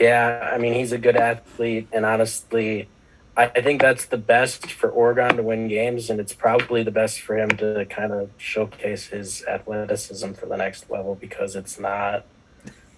Yeah, 0.00 0.50
I 0.50 0.56
mean 0.56 0.72
he's 0.72 0.92
a 0.92 0.98
good 0.98 1.14
athlete, 1.14 1.86
and 1.92 2.06
honestly, 2.06 2.88
I, 3.36 3.44
I 3.44 3.60
think 3.60 3.80
that's 3.80 4.06
the 4.06 4.18
best 4.18 4.70
for 4.72 4.90
Oregon 4.90 5.36
to 5.36 5.42
win 5.42 5.68
games, 5.68 6.10
and 6.10 6.20
it's 6.20 6.32
probably 6.32 6.82
the 6.82 6.90
best 6.90 7.20
for 7.20 7.38
him 7.38 7.50
to 7.58 7.86
kind 7.86 8.12
of 8.12 8.30
showcase 8.36 9.06
his 9.06 9.44
athleticism 9.46 10.32
for 10.32 10.46
the 10.46 10.56
next 10.56 10.90
level 10.90 11.14
because 11.14 11.56
it's 11.56 11.78
not. 11.78 12.24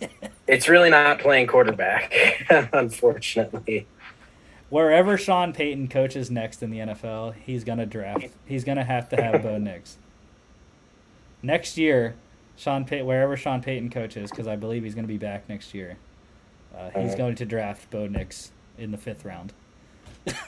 it's 0.47 0.69
really 0.69 0.91
not 0.91 1.19
playing 1.21 1.47
quarterback, 1.47 2.13
unfortunately. 2.73 3.87
Wherever 4.69 5.19
Sean 5.19 5.53
Payton 5.53 5.89
coaches 5.89 6.31
next 6.31 6.63
in 6.63 6.71
the 6.71 6.79
NFL, 6.79 7.35
he's 7.35 7.63
gonna 7.63 7.87
draft. 7.87 8.29
He's 8.47 8.65
gonna 8.65 8.85
have 8.85 9.09
to 9.11 9.23
have 9.23 9.43
Bo 9.43 9.59
Nix. 9.59 9.99
Next 11.43 11.77
year, 11.77 12.15
Sean 12.57 12.85
Pay- 12.85 13.03
wherever 13.03 13.37
Sean 13.37 13.63
Payton 13.63 13.91
coaches, 13.91 14.31
because 14.31 14.47
I 14.47 14.57
believe 14.57 14.83
he's 14.83 14.95
gonna 14.95 15.07
be 15.07 15.19
back 15.19 15.49
next 15.49 15.75
year. 15.75 15.99
Uh, 16.77 16.89
he's 16.99 17.15
going 17.15 17.35
to 17.35 17.45
draft 17.45 17.91
Bo 17.91 18.07
Nix 18.07 18.51
in 18.79 18.93
the 18.93 18.97
fifth 18.97 19.27
round. 19.27 19.53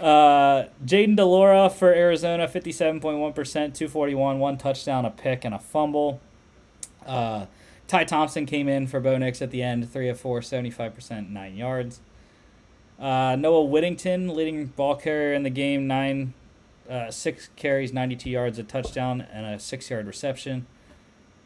uh, 0.00 0.64
Jayden 0.84 1.16
de 1.16 1.24
Laura 1.24 1.68
for 1.70 1.92
Arizona, 1.92 2.46
57.1%, 2.46 3.02
241, 3.02 4.38
one 4.38 4.56
touchdown, 4.58 5.04
a 5.04 5.10
pick, 5.10 5.44
and 5.44 5.54
a 5.54 5.58
fumble. 5.58 6.20
Uh, 7.06 7.46
Ty 7.88 8.04
Thompson 8.04 8.46
came 8.46 8.68
in 8.68 8.86
for 8.86 9.00
Bo 9.00 9.18
Nix 9.18 9.42
at 9.42 9.50
the 9.50 9.62
end, 9.62 9.90
3 9.90 10.08
of 10.08 10.20
4, 10.20 10.40
75%, 10.40 11.30
9 11.30 11.56
yards. 11.56 12.00
Uh, 13.00 13.34
Noah 13.34 13.64
Whittington, 13.64 14.34
leading 14.34 14.66
ball 14.66 14.94
carrier 14.94 15.32
in 15.32 15.42
the 15.42 15.50
game, 15.50 15.86
nine, 15.86 16.34
uh, 16.88 17.10
six 17.10 17.48
carries, 17.56 17.94
92 17.94 18.28
yards, 18.28 18.58
a 18.58 18.62
touchdown, 18.62 19.22
and 19.32 19.46
a 19.46 19.58
six 19.58 19.88
yard 19.88 20.06
reception. 20.06 20.66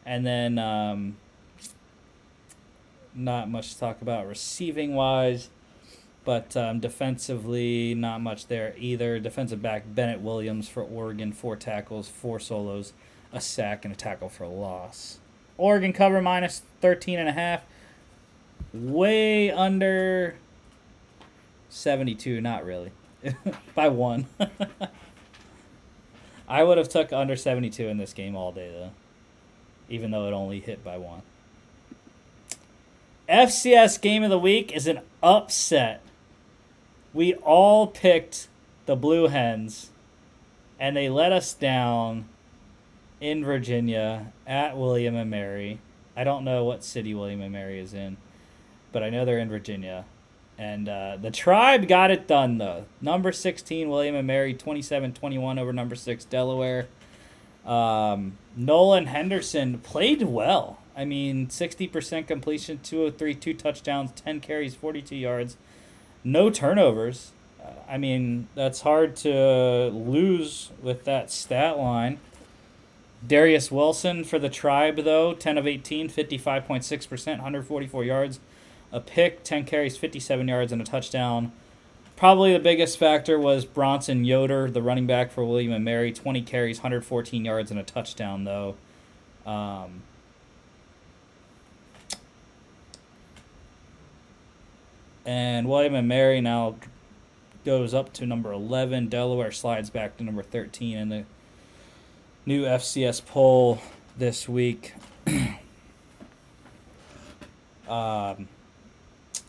And 0.05 0.25
then 0.25 0.59
um, 0.59 1.15
not 3.13 3.49
much 3.49 3.73
to 3.73 3.79
talk 3.79 4.01
about 4.01 4.27
receiving 4.27 4.95
wise, 4.95 5.49
but 6.25 6.57
um, 6.57 6.79
defensively, 6.79 7.95
not 7.95 8.19
much 8.19 8.47
there 8.47 8.73
either. 8.77 9.19
Defensive 9.19 9.61
back 9.61 9.83
Bennett 9.87 10.21
Williams 10.21 10.67
for 10.67 10.83
Oregon, 10.83 11.31
four 11.31 11.55
tackles, 11.55 12.09
four 12.09 12.39
solos, 12.39 12.93
a 13.31 13.39
sack, 13.39 13.85
and 13.85 13.93
a 13.93 13.97
tackle 13.97 14.27
for 14.27 14.43
a 14.43 14.49
loss. 14.49 15.19
Oregon 15.57 15.93
cover 15.93 16.21
minus 16.21 16.63
13 16.81 17.19
and 17.19 17.29
a 17.29 17.33
half. 17.33 17.61
Way 18.73 19.51
under 19.51 20.35
72, 21.69 22.41
not 22.41 22.65
really. 22.65 22.91
By 23.75 23.87
one. 23.89 24.25
I 26.47 26.63
would 26.63 26.77
have 26.77 26.89
took 26.89 27.11
under 27.11 27.35
72 27.35 27.87
in 27.87 27.97
this 27.97 28.13
game 28.13 28.35
all 28.35 28.51
day 28.51 28.69
though. 28.71 28.91
Even 29.89 30.11
though 30.11 30.27
it 30.27 30.33
only 30.33 30.59
hit 30.59 30.83
by 30.83 30.97
one. 30.97 31.21
FCS 33.29 34.01
game 34.01 34.23
of 34.23 34.29
the 34.29 34.39
week 34.39 34.71
is 34.71 34.87
an 34.87 35.01
upset. 35.21 36.01
We 37.15 37.33
all 37.35 37.87
picked 37.87 38.49
the 38.87 38.97
Blue 38.97 39.27
Hens 39.29 39.89
and 40.77 40.97
they 40.97 41.07
let 41.07 41.31
us 41.31 41.53
down 41.53 42.25
in 43.21 43.45
Virginia 43.45 44.33
at 44.45 44.77
William 44.77 45.15
and 45.15 45.31
Mary. 45.31 45.79
I 46.17 46.25
don't 46.25 46.43
know 46.43 46.65
what 46.65 46.83
city 46.83 47.13
William 47.13 47.39
and 47.39 47.53
Mary 47.53 47.79
is 47.79 47.93
in, 47.93 48.17
but 48.91 49.01
I 49.01 49.09
know 49.09 49.23
they're 49.23 49.39
in 49.39 49.47
Virginia. 49.47 50.03
And 50.57 50.89
uh, 50.89 51.17
the 51.21 51.31
tribe 51.31 51.87
got 51.87 52.11
it 52.11 52.27
done, 52.27 52.57
though. 52.57 52.85
Number 52.99 53.31
16, 53.31 53.89
William 53.89 54.15
and 54.15 54.27
Mary, 54.27 54.53
27 54.53 55.13
21 55.13 55.57
over 55.57 55.71
number 55.71 55.95
6, 55.95 56.25
Delaware. 56.25 56.87
Um, 57.65 58.37
Nolan 58.57 59.05
Henderson 59.05 59.79
played 59.79 60.21
well. 60.23 60.79
I 60.97 61.05
mean, 61.05 61.47
60% 61.47 62.27
completion, 62.27 62.79
203, 62.83 63.35
two 63.35 63.53
touchdowns, 63.53 64.11
10 64.11 64.41
carries, 64.41 64.75
42 64.75 65.15
yards, 65.15 65.55
no 66.25 66.49
turnovers. 66.49 67.31
Uh, 67.63 67.69
I 67.87 67.97
mean, 67.97 68.49
that's 68.55 68.81
hard 68.81 69.15
to 69.17 69.89
lose 69.93 70.71
with 70.81 71.05
that 71.05 71.31
stat 71.31 71.77
line. 71.77 72.19
Darius 73.25 73.71
Wilson 73.71 74.23
for 74.23 74.37
the 74.37 74.49
Tribe, 74.49 74.97
though, 74.97 75.33
10 75.33 75.57
of 75.57 75.65
18, 75.65 76.09
55.6%, 76.09 77.27
144 77.27 78.03
yards, 78.03 78.39
a 78.91 78.99
pick, 78.99 79.43
10 79.43 79.65
carries, 79.65 79.97
57 79.97 80.47
yards, 80.47 80.71
and 80.71 80.81
a 80.81 80.85
touchdown. 80.85 81.51
Probably 82.15 82.53
the 82.53 82.59
biggest 82.59 82.97
factor 82.97 83.39
was 83.39 83.65
Bronson 83.65 84.25
Yoder, 84.25 84.69
the 84.69 84.81
running 84.81 85.07
back 85.07 85.31
for 85.31 85.43
William 85.43 85.73
and 85.73 85.83
Mary, 85.83 86.11
20 86.11 86.41
carries, 86.43 86.79
114 86.79 87.45
yards, 87.45 87.71
and 87.71 87.79
a 87.79 87.83
touchdown, 87.83 88.43
though. 88.43 88.75
Um, 89.45 90.03
and 95.25 95.67
William 95.67 95.95
and 95.95 96.07
Mary 96.07 96.41
now 96.41 96.75
goes 97.65 97.93
up 97.93 98.13
to 98.13 98.25
number 98.25 98.51
11. 98.51 99.09
Delaware 99.09 99.51
slides 99.51 99.89
back 99.89 100.17
to 100.17 100.23
number 100.23 100.43
13 100.43 100.97
in 100.97 101.09
the 101.09 101.25
new 102.45 102.63
FCS 102.63 103.25
poll 103.25 103.79
this 104.17 104.47
week. 104.47 104.93
um, 107.89 108.47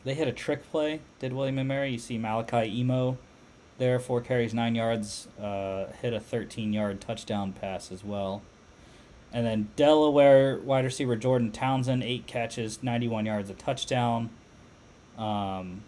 they 0.05 0.15
hit 0.15 0.29
a 0.29 0.33
trick 0.33 0.71
play, 0.71 1.01
did 1.19 1.33
William 1.33 1.59
and 1.59 1.69
Mary. 1.69 1.93
You 1.93 1.99
see 1.99 2.17
Malachi 2.17 2.83
Imoh 2.83 3.19
there, 3.79 3.99
four 3.99 4.21
carries, 4.21 4.55
nine 4.55 4.75
yards, 4.75 5.29
uh, 5.41 5.87
hit 6.01 6.13
a 6.13 6.21
13 6.21 6.73
yard 6.73 7.01
touchdown 7.01 7.53
pass 7.53 7.93
as 7.93 8.03
well. 8.03 8.43
And 9.33 9.45
then 9.45 9.69
Delaware 9.77 10.59
wide 10.59 10.85
receiver 10.85 11.17
Jordan 11.17 11.53
Townsend, 11.53 12.03
eight 12.03 12.27
catches, 12.27 12.83
91 12.83 13.27
yards, 13.27 13.51
a 13.51 13.55
touchdown. 13.55 14.31
Um, 15.17 15.83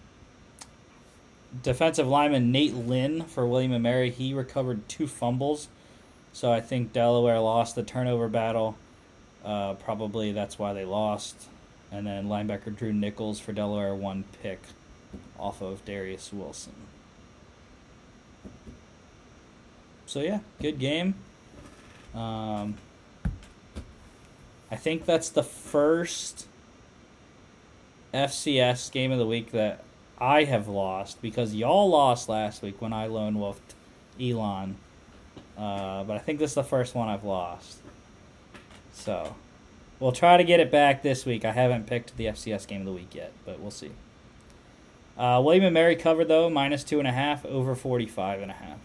defensive 1.62 2.06
lineman 2.06 2.50
Nate 2.52 2.74
Lynn 2.74 3.24
for 3.24 3.46
William 3.46 3.72
and 3.72 3.82
Mary, 3.82 4.10
he 4.10 4.34
recovered 4.34 4.88
two 4.88 5.06
fumbles. 5.06 5.68
So 6.32 6.52
I 6.52 6.60
think 6.60 6.92
Delaware 6.92 7.40
lost 7.40 7.74
the 7.74 7.82
turnover 7.82 8.28
battle. 8.28 8.76
Uh, 9.44 9.74
probably 9.74 10.32
that's 10.32 10.58
why 10.58 10.72
they 10.72 10.84
lost. 10.84 11.48
And 11.90 12.06
then 12.06 12.28
linebacker 12.28 12.74
Drew 12.76 12.92
Nichols 12.92 13.40
for 13.40 13.52
Delaware, 13.52 13.94
one 13.94 14.24
pick 14.42 14.60
off 15.38 15.62
of 15.62 15.84
Darius 15.84 16.32
Wilson. 16.32 16.74
So 20.06 20.20
yeah, 20.20 20.40
good 20.60 20.78
game. 20.78 21.14
Um, 22.14 22.76
I 24.70 24.76
think 24.76 25.06
that's 25.06 25.28
the 25.30 25.42
first 25.42 26.46
FCS 28.12 28.90
game 28.90 29.12
of 29.12 29.18
the 29.18 29.26
week 29.26 29.52
that 29.52 29.84
I 30.18 30.44
have 30.44 30.68
lost 30.68 31.20
because 31.22 31.54
y'all 31.54 31.88
lost 31.88 32.28
last 32.28 32.62
week 32.62 32.80
when 32.80 32.92
I 32.92 33.06
lone 33.06 33.38
wolfed 33.38 33.74
Elon. 34.20 34.76
Uh, 35.56 36.04
but 36.04 36.16
I 36.16 36.18
think 36.18 36.38
this 36.38 36.52
is 36.52 36.54
the 36.54 36.64
first 36.64 36.94
one 36.94 37.08
I've 37.08 37.24
lost. 37.24 37.78
So 38.92 39.36
we'll 40.00 40.12
try 40.12 40.36
to 40.36 40.44
get 40.44 40.60
it 40.60 40.70
back 40.70 41.02
this 41.02 41.24
week. 41.24 41.44
I 41.44 41.52
haven't 41.52 41.86
picked 41.86 42.16
the 42.16 42.26
FCS 42.26 42.66
game 42.66 42.80
of 42.80 42.86
the 42.86 42.92
week 42.92 43.14
yet, 43.14 43.32
but 43.44 43.60
we'll 43.60 43.70
see. 43.70 43.90
Uh, 45.16 45.42
William 45.44 45.64
and 45.64 45.74
Mary 45.74 45.96
covered 45.96 46.28
though, 46.28 46.48
minus 46.48 46.84
two 46.84 46.98
and 46.98 47.08
a 47.08 47.12
half, 47.12 47.44
over 47.44 47.74
45 47.74 48.40
and 48.40 48.50
a 48.50 48.54
half. 48.54 48.78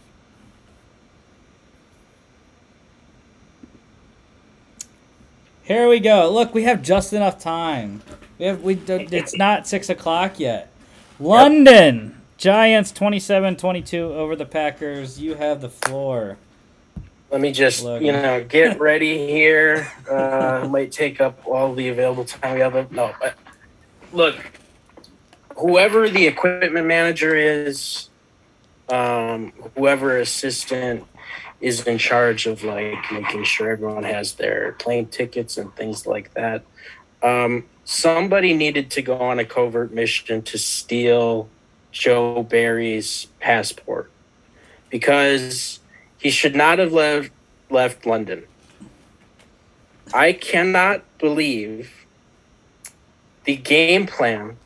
Here 5.63 5.87
we 5.87 6.01
go. 6.01 6.29
Look, 6.29 6.53
we 6.53 6.63
have 6.63 6.81
just 6.81 7.13
enough 7.13 7.39
time. 7.39 8.01
We 8.43 8.49
have 8.49 8.61
we. 8.61 8.73
It's 8.85 9.37
not 9.37 9.67
six 9.67 9.87
o'clock 9.87 10.37
yet. 10.37 10.69
London 11.17 12.21
Giants 12.35 12.91
27-22 12.91 13.93
over 13.93 14.35
the 14.35 14.45
Packers. 14.45 15.17
You 15.17 15.35
have 15.35 15.61
the 15.61 15.69
floor. 15.69 16.37
Let 17.31 17.39
me 17.39 17.53
just, 17.53 17.85
Logan. 17.85 18.05
you 18.05 18.11
know, 18.11 18.43
get 18.43 18.81
ready 18.81 19.17
here. 19.27 19.89
Uh, 20.11 20.67
might 20.69 20.91
take 20.91 21.21
up 21.21 21.39
all 21.47 21.73
the 21.73 21.87
available 21.87 22.25
time 22.25 22.55
we 22.55 22.59
have. 22.59 22.91
No, 22.91 23.15
but 23.17 23.35
look, 24.11 24.35
whoever 25.55 26.09
the 26.09 26.27
equipment 26.27 26.85
manager 26.85 27.37
is, 27.37 28.09
um, 28.89 29.53
whoever 29.77 30.17
assistant 30.17 31.05
is 31.61 31.87
in 31.87 31.97
charge 31.97 32.45
of 32.45 32.61
like 32.65 33.09
making 33.09 33.45
sure 33.45 33.71
everyone 33.71 34.03
has 34.03 34.33
their 34.33 34.73
plane 34.73 35.05
tickets 35.05 35.57
and 35.57 35.73
things 35.77 36.05
like 36.05 36.33
that. 36.33 36.65
Um, 37.21 37.63
somebody 37.85 38.53
needed 38.53 38.89
to 38.91 39.01
go 39.01 39.17
on 39.17 39.39
a 39.39 39.45
covert 39.45 39.93
mission 39.93 40.41
to 40.43 40.57
steal 40.57 41.49
Joe 41.91 42.43
Barry's 42.43 43.27
passport 43.39 44.09
because 44.89 45.79
he 46.17 46.29
should 46.29 46.55
not 46.55 46.79
have 46.79 46.93
left 46.93 47.31
left 47.69 48.05
London. 48.05 48.43
I 50.13 50.33
cannot 50.33 51.03
believe 51.17 52.05
the 53.45 53.55
game 53.55 54.05
plan 54.05 54.57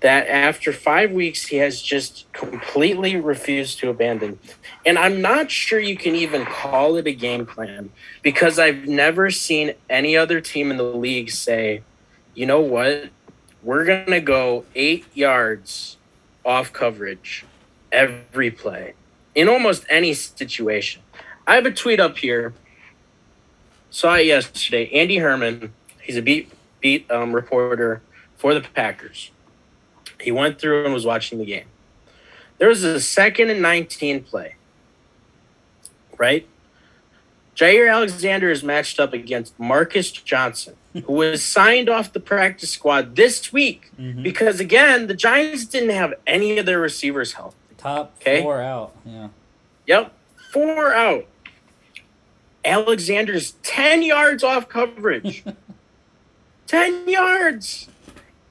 that 0.00 0.28
after 0.28 0.72
five 0.72 1.10
weeks 1.10 1.46
he 1.46 1.56
has 1.56 1.82
just 1.82 2.30
completely 2.32 3.16
refused 3.16 3.78
to 3.80 3.90
abandon. 3.90 4.38
And 4.86 4.98
I'm 4.98 5.20
not 5.20 5.50
sure 5.50 5.80
you 5.80 5.96
can 5.96 6.14
even 6.14 6.44
call 6.44 6.96
it 6.96 7.06
a 7.06 7.12
game 7.12 7.46
plan 7.46 7.90
because 8.22 8.58
I've 8.58 8.86
never 8.86 9.30
seen 9.30 9.74
any 9.90 10.16
other 10.16 10.40
team 10.40 10.70
in 10.70 10.76
the 10.76 10.84
league 10.84 11.30
say, 11.30 11.82
you 12.38 12.46
know 12.46 12.60
what? 12.60 13.10
We're 13.64 13.84
going 13.84 14.12
to 14.12 14.20
go 14.20 14.64
eight 14.76 15.04
yards 15.12 15.96
off 16.44 16.72
coverage 16.72 17.44
every 17.90 18.52
play 18.52 18.94
in 19.34 19.48
almost 19.48 19.84
any 19.90 20.14
situation. 20.14 21.02
I 21.48 21.56
have 21.56 21.66
a 21.66 21.72
tweet 21.72 21.98
up 21.98 22.16
here. 22.18 22.54
Saw 23.90 24.14
it 24.14 24.26
yesterday. 24.26 24.88
Andy 24.92 25.16
Herman, 25.16 25.72
he's 26.00 26.16
a 26.16 26.22
beat 26.22 26.52
beat 26.80 27.10
um, 27.10 27.32
reporter 27.32 28.02
for 28.36 28.54
the 28.54 28.60
Packers. 28.60 29.32
He 30.20 30.30
went 30.30 30.60
through 30.60 30.84
and 30.84 30.94
was 30.94 31.04
watching 31.04 31.40
the 31.40 31.44
game. 31.44 31.66
There 32.58 32.68
was 32.68 32.84
a 32.84 33.00
second 33.00 33.50
and 33.50 33.60
19 33.60 34.22
play, 34.22 34.54
right? 36.16 36.46
Jaire 37.56 37.92
Alexander 37.92 38.48
is 38.48 38.62
matched 38.62 39.00
up 39.00 39.12
against 39.12 39.58
Marcus 39.58 40.12
Johnson, 40.12 40.76
who 40.92 41.12
was 41.12 41.44
signed 41.44 41.88
off 41.88 42.12
the 42.12 42.20
practice 42.20 42.70
squad 42.70 43.14
this 43.16 43.52
week 43.52 43.90
Mhm. 43.98 44.22
because, 44.22 44.58
again, 44.60 45.06
the 45.06 45.14
Giants 45.14 45.64
didn't 45.66 45.90
have 45.90 46.14
any 46.26 46.58
of 46.58 46.66
their 46.66 46.80
receivers 46.80 47.34
healthy. 47.34 47.56
Top 47.76 48.14
Okay. 48.20 48.42
four 48.42 48.60
out. 48.60 48.94
Yeah. 49.04 49.28
Yep, 49.86 50.12
four 50.52 50.92
out. 50.94 51.26
Alexander's 52.64 53.52
10 53.62 54.02
yards 54.02 54.42
off 54.42 54.68
coverage. 54.68 55.44
10 56.66 57.08
yards. 57.08 57.88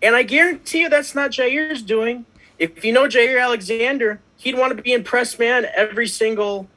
And 0.02 0.16
I 0.16 0.24
guarantee 0.24 0.82
you 0.82 0.90
that's 0.90 1.14
not 1.14 1.32
Jaire's 1.32 1.82
doing. 1.82 2.26
If 2.58 2.84
you 2.86 2.92
know 2.94 3.04
Jaire 3.08 3.42
Alexander, 3.42 4.20
he'd 4.38 4.58
want 4.58 4.76
to 4.76 4.82
be 4.82 4.94
in 4.94 5.04
press 5.04 5.38
man 5.38 5.68
every 5.76 6.08
single 6.08 6.68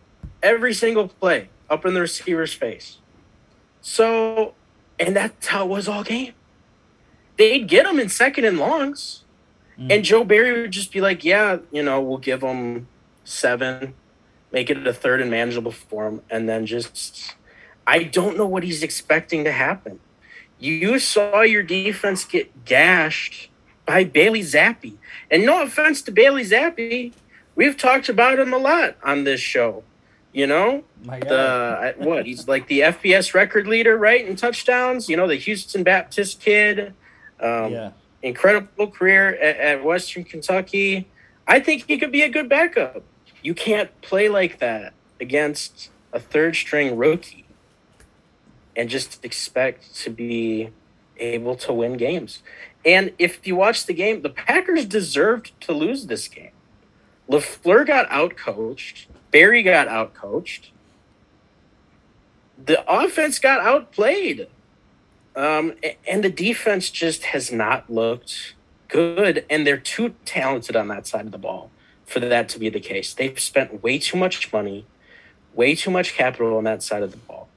every 0.43 0.73
single 0.73 1.07
play 1.09 1.49
up 1.69 1.85
in 1.85 1.93
the 1.93 2.01
receiver's 2.01 2.55
face. 2.55 2.97
So, 3.83 4.55
and 5.01 5.17
that's 5.17 5.47
how 5.47 5.65
it 5.65 5.69
was 5.69 5.89
all 5.89 6.05
game. 6.05 6.35
They'd 7.39 7.67
get 7.67 7.87
him 7.87 7.99
in 7.99 8.11
second 8.11 8.45
and 8.45 8.59
longs. 8.59 9.25
Mm. 9.79 9.93
And 9.93 10.05
Joe 10.05 10.25
Barry 10.25 10.61
would 10.61 10.71
just 10.71 10.93
be 10.93 11.01
like, 11.01 11.25
yeah, 11.25 11.59
you 11.73 11.83
know, 11.83 12.01
we'll 12.03 12.19
give 12.19 12.43
him 12.43 12.87
seven, 13.25 13.95
make 14.53 14.69
it 14.69 14.87
a 14.87 14.93
third 14.93 15.23
and 15.23 15.31
manageable 15.31 15.73
for 15.73 16.07
him. 16.07 16.21
And 16.29 16.49
then 16.49 16.67
just, 16.67 17.35
I 17.87 18.03
don't 18.03 18.37
know 18.37 18.47
what 18.47 18.63
he's 18.63 18.83
expecting 18.83 19.43
to 19.45 19.53
happen. 19.53 20.01
You 20.59 20.99
saw 20.99 21.41
your 21.41 21.63
defense 21.63 22.25
get 22.27 22.67
gashed 22.67 23.49
by 23.87 24.05
Bailey 24.05 24.43
Zappe. 24.43 24.93
And 25.31 25.47
no 25.47 25.63
offense 25.63 26.03
to 26.03 26.13
Bailey 26.13 26.45
Zappe, 26.45 27.13
we've 27.55 27.77
talked 27.79 28.11
about 28.11 28.39
him 28.39 28.53
a 28.53 28.59
lot 28.59 28.97
on 29.03 29.25
this 29.25 29.41
show. 29.41 29.83
You 30.33 30.47
know, 30.47 30.85
the 31.25 31.95
what 31.99 32.27
he's 32.27 32.47
like 32.47 32.69
the 32.69 32.81
FBS 32.81 33.35
record 33.35 33.67
leader, 33.67 33.97
right, 33.97 34.25
in 34.25 34.37
touchdowns. 34.37 35.09
You 35.09 35.17
know, 35.17 35.27
the 35.27 35.37
Houston 35.37 35.83
Baptist 35.83 36.41
kid. 36.41 36.95
Um, 37.41 37.73
yeah. 37.73 37.91
incredible 38.23 38.89
career 38.89 39.35
at, 39.37 39.57
at 39.57 39.85
Western 39.85 40.25
Kentucky. 40.25 41.09
I 41.47 41.59
think 41.59 41.87
he 41.89 41.99
could 41.99 42.13
be 42.13 42.23
a 42.23 42.29
good 42.29 42.49
backup. 42.49 43.03
You 43.43 43.55
can't 43.55 43.91
play 44.03 44.29
like 44.29 44.59
that 44.59 44.93
against 45.21 45.91
a 46.13 46.21
third 46.21 46.55
string 46.55 46.97
rookie 46.97 47.47
and 48.77 48.89
just 48.89 49.25
expect 49.25 49.95
to 49.97 50.11
be 50.11 50.71
able 51.17 51.57
to 51.57 51.73
win 51.73 51.97
games. 51.97 52.43
And 52.85 53.13
if 53.19 53.47
you 53.47 53.57
watch 53.57 53.87
the 53.87 53.93
game, 53.93 54.23
the 54.23 54.31
Packers 54.31 54.87
deserved 54.87 55.53
to 55.63 55.73
lose 55.73 56.07
this 56.07 56.29
game. 56.29 56.53
LaFleur 57.29 57.87
got 57.87 58.09
outcoached, 58.11 59.07
Barry 59.31 59.63
got 59.63 59.89
outcoached. 59.89 60.71
The 62.63 62.85
offense 62.91 63.39
got 63.39 63.61
outplayed. 63.61 64.49
Um, 65.37 65.75
and 66.07 66.25
the 66.25 66.31
defense 66.31 66.91
just 66.91 67.25
has 67.27 67.53
not 67.53 67.89
looked 67.89 68.55
good, 68.89 69.45
and 69.49 69.67
they're 69.67 69.79
too 69.79 70.15
talented 70.25 70.77
on 70.77 70.89
that 70.89 71.07
side 71.07 71.27
of 71.27 71.33
the 71.33 71.39
ball 71.39 71.71
for 72.05 72.21
that 72.21 72.49
to 72.51 72.59
be 72.59 72.69
the 72.69 72.81
case. 72.81 73.15
They've 73.15 73.39
spent 73.39 73.83
way 73.83 73.99
too 73.99 74.17
much 74.17 74.53
money, 74.53 74.85
way 75.55 75.75
too 75.75 75.91
much 75.91 76.15
capital 76.15 76.57
on 76.57 76.65
that 76.65 76.83
side 76.83 77.03
of 77.03 77.13
the 77.13 77.17
ball 77.17 77.49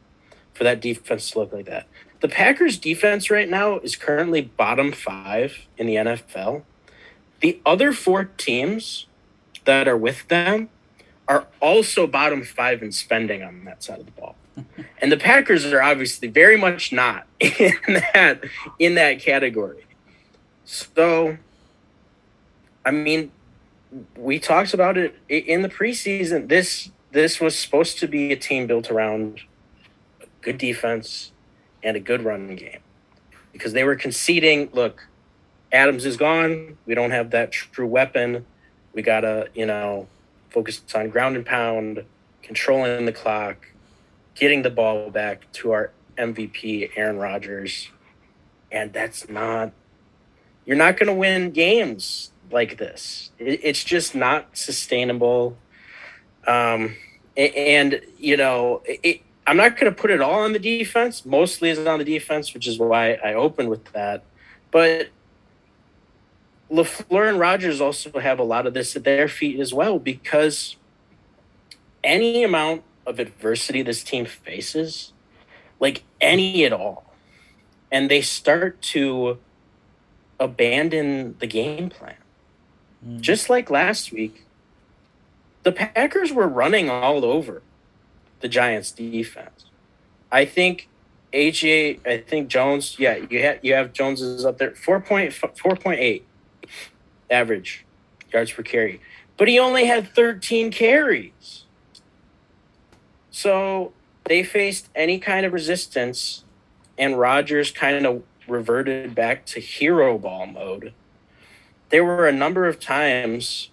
for 0.53 0.63
that 0.63 0.79
defense 0.79 1.31
to 1.31 1.39
look 1.39 1.51
like 1.51 1.65
that. 1.65 1.87
The 2.21 2.27
Packers 2.27 2.77
defense 2.77 3.29
right 3.29 3.49
now 3.49 3.79
is 3.79 3.95
currently 3.95 4.41
bottom 4.41 4.91
five 4.91 5.67
in 5.77 5.87
the 5.87 5.95
NFL. 5.95 6.61
The 7.41 7.59
other 7.65 7.91
four 7.91 8.25
teams 8.25 9.07
that 9.65 9.87
are 9.87 9.97
with 9.97 10.27
them 10.27 10.69
are 11.27 11.47
also 11.61 12.07
bottom 12.07 12.43
five 12.43 12.83
in 12.83 12.91
spending 12.91 13.43
on 13.43 13.63
that 13.65 13.83
side 13.83 13.99
of 13.99 14.05
the 14.05 14.11
ball. 14.11 14.35
and 15.01 15.11
the 15.11 15.17
Packers 15.17 15.65
are 15.65 15.81
obviously 15.81 16.27
very 16.27 16.57
much 16.57 16.91
not 16.91 17.25
in 17.39 17.73
that 17.87 18.43
in 18.79 18.95
that 18.95 19.19
category. 19.19 19.85
So 20.65 21.37
I 22.85 22.91
mean, 22.91 23.31
we 24.17 24.39
talked 24.39 24.73
about 24.73 24.97
it 24.97 25.15
in 25.29 25.61
the 25.61 25.69
preseason. 25.69 26.49
This 26.49 26.91
this 27.11 27.39
was 27.39 27.57
supposed 27.57 27.99
to 27.99 28.07
be 28.07 28.31
a 28.31 28.35
team 28.35 28.67
built 28.67 28.89
around 28.89 29.41
a 30.21 30.25
good 30.41 30.57
defense 30.57 31.31
and 31.83 31.95
a 31.95 31.99
good 31.99 32.23
run 32.23 32.55
game 32.55 32.79
because 33.51 33.73
they 33.73 33.83
were 33.83 33.95
conceding. 33.95 34.69
Look, 34.73 35.07
Adams 35.71 36.05
is 36.05 36.17
gone. 36.17 36.77
We 36.85 36.95
don't 36.95 37.11
have 37.11 37.29
that 37.31 37.51
true 37.51 37.87
weapon. 37.87 38.45
We 38.93 39.01
gotta, 39.01 39.49
you 39.53 39.65
know, 39.65 40.07
focus 40.53 40.81
on 40.93 41.09
ground 41.09 41.35
and 41.35 41.45
pound, 41.45 42.05
controlling 42.43 43.05
the 43.05 43.11
clock, 43.11 43.67
getting 44.35 44.61
the 44.61 44.69
ball 44.69 45.09
back 45.09 45.51
to 45.53 45.71
our 45.71 45.91
MVP, 46.17 46.91
Aaron 46.95 47.17
Rodgers. 47.17 47.89
And 48.71 48.93
that's 48.93 49.27
not, 49.27 49.71
you're 50.65 50.77
not 50.77 50.97
going 50.97 51.07
to 51.07 51.13
win 51.13 51.51
games 51.51 52.31
like 52.51 52.77
this. 52.77 53.31
It, 53.39 53.59
it's 53.63 53.83
just 53.83 54.13
not 54.15 54.55
sustainable. 54.55 55.57
Um, 56.45 56.95
and, 57.35 58.01
you 58.19 58.37
know, 58.37 58.83
it, 58.85 59.21
I'm 59.47 59.57
not 59.57 59.77
going 59.77 59.93
to 59.93 59.99
put 59.99 60.11
it 60.11 60.21
all 60.21 60.41
on 60.41 60.53
the 60.53 60.59
defense. 60.59 61.25
Mostly 61.25 61.69
is 61.69 61.79
on 61.79 61.99
the 61.99 62.05
defense, 62.05 62.53
which 62.53 62.67
is 62.67 62.77
why 62.77 63.13
I 63.13 63.33
opened 63.33 63.69
with 63.69 63.85
that. 63.93 64.23
But 64.71 65.09
LaFleur 66.73 67.29
and 67.29 67.39
Rodgers 67.39 67.79
also 67.79 68.19
have 68.19 68.39
a 68.39 68.43
lot 68.43 68.65
of 68.65 68.73
this 68.73 68.95
at 68.95 69.03
their 69.03 69.27
feet 69.27 69.59
as 69.59 69.73
well 69.73 69.99
because 69.99 70.75
any 72.03 72.43
amount 72.43 72.83
of 73.05 73.19
adversity 73.19 73.83
this 73.83 74.03
team 74.03 74.25
faces, 74.25 75.13
like 75.79 76.03
any 76.19 76.65
at 76.65 76.73
all, 76.73 77.13
and 77.91 78.09
they 78.09 78.21
start 78.21 78.81
to 78.81 79.37
abandon 80.39 81.35
the 81.37 81.45
game 81.45 81.89
plan. 81.89 82.15
Mm. 83.07 83.21
Just 83.21 83.51
like 83.51 83.69
last 83.69 84.11
week, 84.11 84.45
the 85.61 85.71
Packers 85.71 86.33
were 86.33 86.47
running 86.47 86.89
all 86.89 87.23
over 87.23 87.61
the 88.39 88.47
Giants 88.47 88.91
defense. 88.91 89.65
I 90.31 90.45
think 90.45 90.89
AJ, 91.33 92.05
I 92.07 92.17
think 92.17 92.47
Jones, 92.47 92.97
yeah, 92.97 93.15
you 93.29 93.43
have 93.43 93.59
you 93.61 93.75
have 93.75 93.93
Jones 93.93 94.21
is 94.21 94.43
up 94.43 94.57
there 94.57 94.71
4.4.8 94.71 96.23
average 97.29 97.85
yards 98.31 98.51
per 98.51 98.63
carry. 98.63 99.01
But 99.37 99.47
he 99.47 99.59
only 99.59 99.85
had 99.85 100.13
13 100.13 100.71
carries. 100.71 101.63
So 103.31 103.93
they 104.25 104.43
faced 104.43 104.89
any 104.95 105.19
kind 105.19 105.45
of 105.45 105.53
resistance 105.53 106.43
and 106.97 107.17
Rodgers 107.17 107.71
kind 107.71 108.05
of 108.05 108.23
reverted 108.47 109.15
back 109.15 109.45
to 109.47 109.59
hero 109.59 110.17
ball 110.17 110.45
mode 110.45 110.93
there 111.93 112.03
were 112.03 112.27
a 112.27 112.31
number 112.31 112.65
of 112.65 112.79
times 112.79 113.69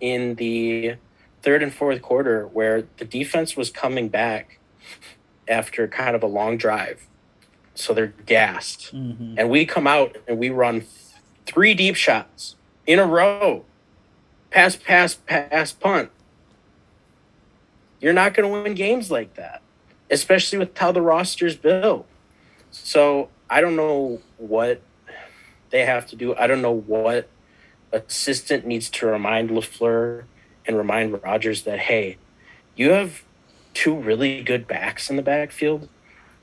in 0.00 0.36
the 0.36 0.94
third 1.42 1.60
and 1.60 1.74
fourth 1.74 2.00
quarter 2.00 2.46
where 2.46 2.84
the 2.98 3.04
defense 3.04 3.56
was 3.56 3.68
coming 3.68 4.08
back 4.08 4.60
after 5.48 5.88
kind 5.88 6.14
of 6.14 6.22
a 6.22 6.26
long 6.28 6.56
drive. 6.56 7.08
So 7.74 7.92
they're 7.94 8.14
gassed. 8.26 8.94
Mm-hmm. 8.94 9.34
And 9.38 9.50
we 9.50 9.66
come 9.66 9.88
out 9.88 10.18
and 10.28 10.38
we 10.38 10.50
run 10.50 10.84
three 11.44 11.74
deep 11.74 11.96
shots 11.96 12.54
in 12.86 12.98
a 12.98 13.06
row 13.06 13.64
pass, 14.50 14.76
pass, 14.76 15.14
pass, 15.14 15.72
punt. 15.72 16.10
You're 18.00 18.12
not 18.12 18.34
going 18.34 18.48
to 18.48 18.62
win 18.62 18.74
games 18.74 19.10
like 19.10 19.34
that, 19.34 19.62
especially 20.10 20.58
with 20.58 20.76
how 20.76 20.92
the 20.92 21.00
roster's 21.00 21.56
built. 21.56 22.06
So 22.70 23.28
I 23.48 23.60
don't 23.60 23.76
know 23.76 24.20
what 24.36 24.82
they 25.70 25.84
have 25.84 26.06
to 26.08 26.16
do. 26.16 26.34
I 26.36 26.46
don't 26.46 26.62
know 26.62 26.72
what 26.72 27.28
assistant 27.92 28.66
needs 28.66 28.90
to 28.90 29.06
remind 29.06 29.50
LaFleur 29.50 30.24
and 30.66 30.76
remind 30.76 31.22
Rodgers 31.22 31.62
that, 31.62 31.80
hey, 31.80 32.18
you 32.76 32.90
have 32.90 33.22
two 33.74 33.94
really 33.94 34.42
good 34.42 34.66
backs 34.66 35.08
in 35.08 35.16
the 35.16 35.22
backfield 35.22 35.88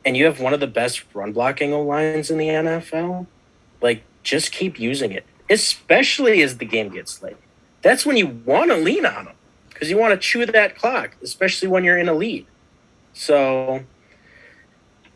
and 0.06 0.18
you 0.18 0.26
have 0.26 0.40
one 0.40 0.54
of 0.54 0.60
the 0.60 0.68
best 0.68 1.04
run 1.14 1.32
blocking 1.32 1.74
O 1.74 1.82
lines 1.82 2.32
in 2.32 2.38
the 2.38 2.48
NFL. 2.48 3.28
Like, 3.82 4.04
just 4.24 4.52
keep 4.52 4.80
using 4.80 5.12
it, 5.12 5.26
especially 5.50 6.42
as 6.42 6.58
the 6.58 6.66
game 6.66 6.90
gets 6.90 7.22
late. 7.22 7.38
That's 7.82 8.06
when 8.06 8.18
you 8.18 8.28
want 8.28 8.72
to 8.72 8.78
lean 8.78 9.06
on 9.06 9.26
them 9.26 9.36
because 9.70 9.90
you 9.90 9.98
want 9.98 10.14
to 10.14 10.18
chew 10.18 10.46
that 10.46 10.78
clock, 10.78 11.16
especially 11.24 11.68
when 11.68 11.84
you're 11.84 11.98
in 11.98 12.10
a 12.10 12.14
lead. 12.14 12.46
So, 13.14 13.84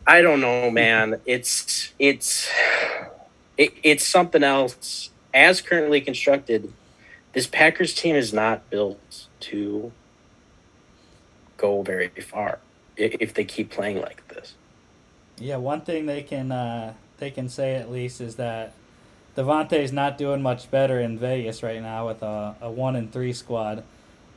I 0.07 0.21
don't 0.21 0.41
know, 0.41 0.71
man. 0.71 1.19
It's 1.25 1.93
it's 1.99 2.49
it, 3.57 3.73
it's 3.83 4.05
something 4.05 4.43
else 4.43 5.09
as 5.33 5.61
currently 5.61 5.99
constructed, 5.99 6.71
this 7.33 7.47
Packers 7.47 7.93
team 7.93 8.15
is 8.15 8.31
not 8.31 8.69
built 8.69 9.27
to 9.41 9.91
go 11.57 11.81
very 11.81 12.09
far 12.09 12.59
if 12.95 13.33
they 13.33 13.43
keep 13.43 13.71
playing 13.71 13.99
like 13.99 14.27
this. 14.27 14.53
Yeah, 15.39 15.57
one 15.57 15.81
thing 15.81 16.05
they 16.05 16.21
can 16.21 16.51
uh, 16.51 16.93
they 17.17 17.31
can 17.31 17.49
say 17.49 17.75
at 17.75 17.91
least 17.91 18.21
is 18.21 18.35
that 18.35 18.73
Davante 19.35 19.73
is 19.73 19.91
not 19.91 20.17
doing 20.17 20.41
much 20.41 20.69
better 20.69 20.99
in 20.99 21.17
Vegas 21.17 21.63
right 21.63 21.81
now 21.81 22.07
with 22.07 22.21
a, 22.21 22.55
a 22.61 22.69
one 22.69 22.95
and 22.95 23.11
three 23.11 23.33
squad. 23.33 23.83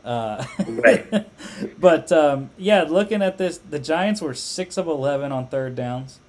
Uh, 0.04 0.44
right. 0.66 1.26
but 1.78 2.10
um, 2.12 2.50
yeah, 2.56 2.82
looking 2.82 3.22
at 3.22 3.38
this, 3.38 3.58
the 3.58 3.78
Giants 3.78 4.20
were 4.20 4.34
six 4.34 4.76
of 4.76 4.86
eleven 4.86 5.32
on 5.32 5.48
third 5.48 5.74
downs. 5.74 6.20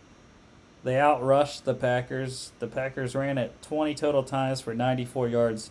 They 0.84 0.94
outrushed 0.94 1.64
the 1.64 1.74
Packers. 1.74 2.52
The 2.60 2.68
Packers 2.68 3.16
ran 3.16 3.38
it 3.38 3.54
20 3.62 3.94
total 3.96 4.24
times 4.24 4.62
for 4.62 4.74
94 4.74 5.28
yards. 5.28 5.70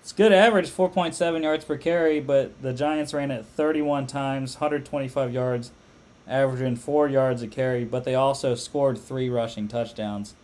It's 0.00 0.12
good 0.12 0.32
average, 0.32 0.70
4.7 0.70 1.42
yards 1.42 1.64
per 1.64 1.76
carry, 1.76 2.18
but 2.18 2.60
the 2.62 2.72
Giants 2.72 3.12
ran 3.12 3.30
it 3.30 3.44
31 3.44 4.06
times, 4.06 4.54
125 4.54 5.32
yards, 5.32 5.70
averaging 6.26 6.76
four 6.76 7.08
yards 7.08 7.42
a 7.42 7.46
carry. 7.46 7.84
But 7.84 8.04
they 8.04 8.14
also 8.14 8.54
scored 8.54 8.98
three 8.98 9.28
rushing 9.28 9.68
touchdowns 9.68 10.34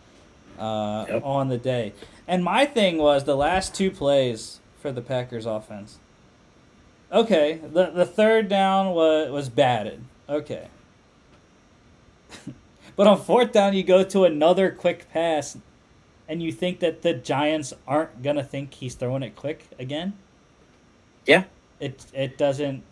uh, 0.59 1.05
yep. 1.07 1.23
on 1.23 1.49
the 1.49 1.57
day. 1.57 1.93
And 2.27 2.43
my 2.43 2.65
thing 2.65 2.97
was 2.97 3.23
the 3.23 3.35
last 3.35 3.73
two 3.73 3.89
plays 3.89 4.59
for 4.79 4.91
the 4.91 5.01
Packers 5.01 5.45
offense. 5.45 5.99
Okay, 7.11 7.59
the 7.63 7.89
the 7.89 8.05
third 8.05 8.47
down 8.47 8.93
was 8.93 9.31
was 9.31 9.49
batted. 9.49 10.03
Okay. 10.27 10.67
But 12.99 13.07
on 13.07 13.17
fourth 13.17 13.53
down, 13.53 13.75
you 13.75 13.83
go 13.83 14.03
to 14.03 14.25
another 14.25 14.71
quick 14.71 15.09
pass, 15.13 15.57
and 16.27 16.43
you 16.43 16.51
think 16.51 16.81
that 16.81 17.01
the 17.01 17.13
Giants 17.13 17.71
aren't 17.87 18.21
gonna 18.21 18.43
think 18.43 18.73
he's 18.73 18.93
throwing 18.93 19.23
it 19.23 19.37
quick 19.37 19.67
again. 19.79 20.17
Yeah, 21.25 21.45
it 21.79 22.05
it 22.13 22.37
doesn't 22.37 22.83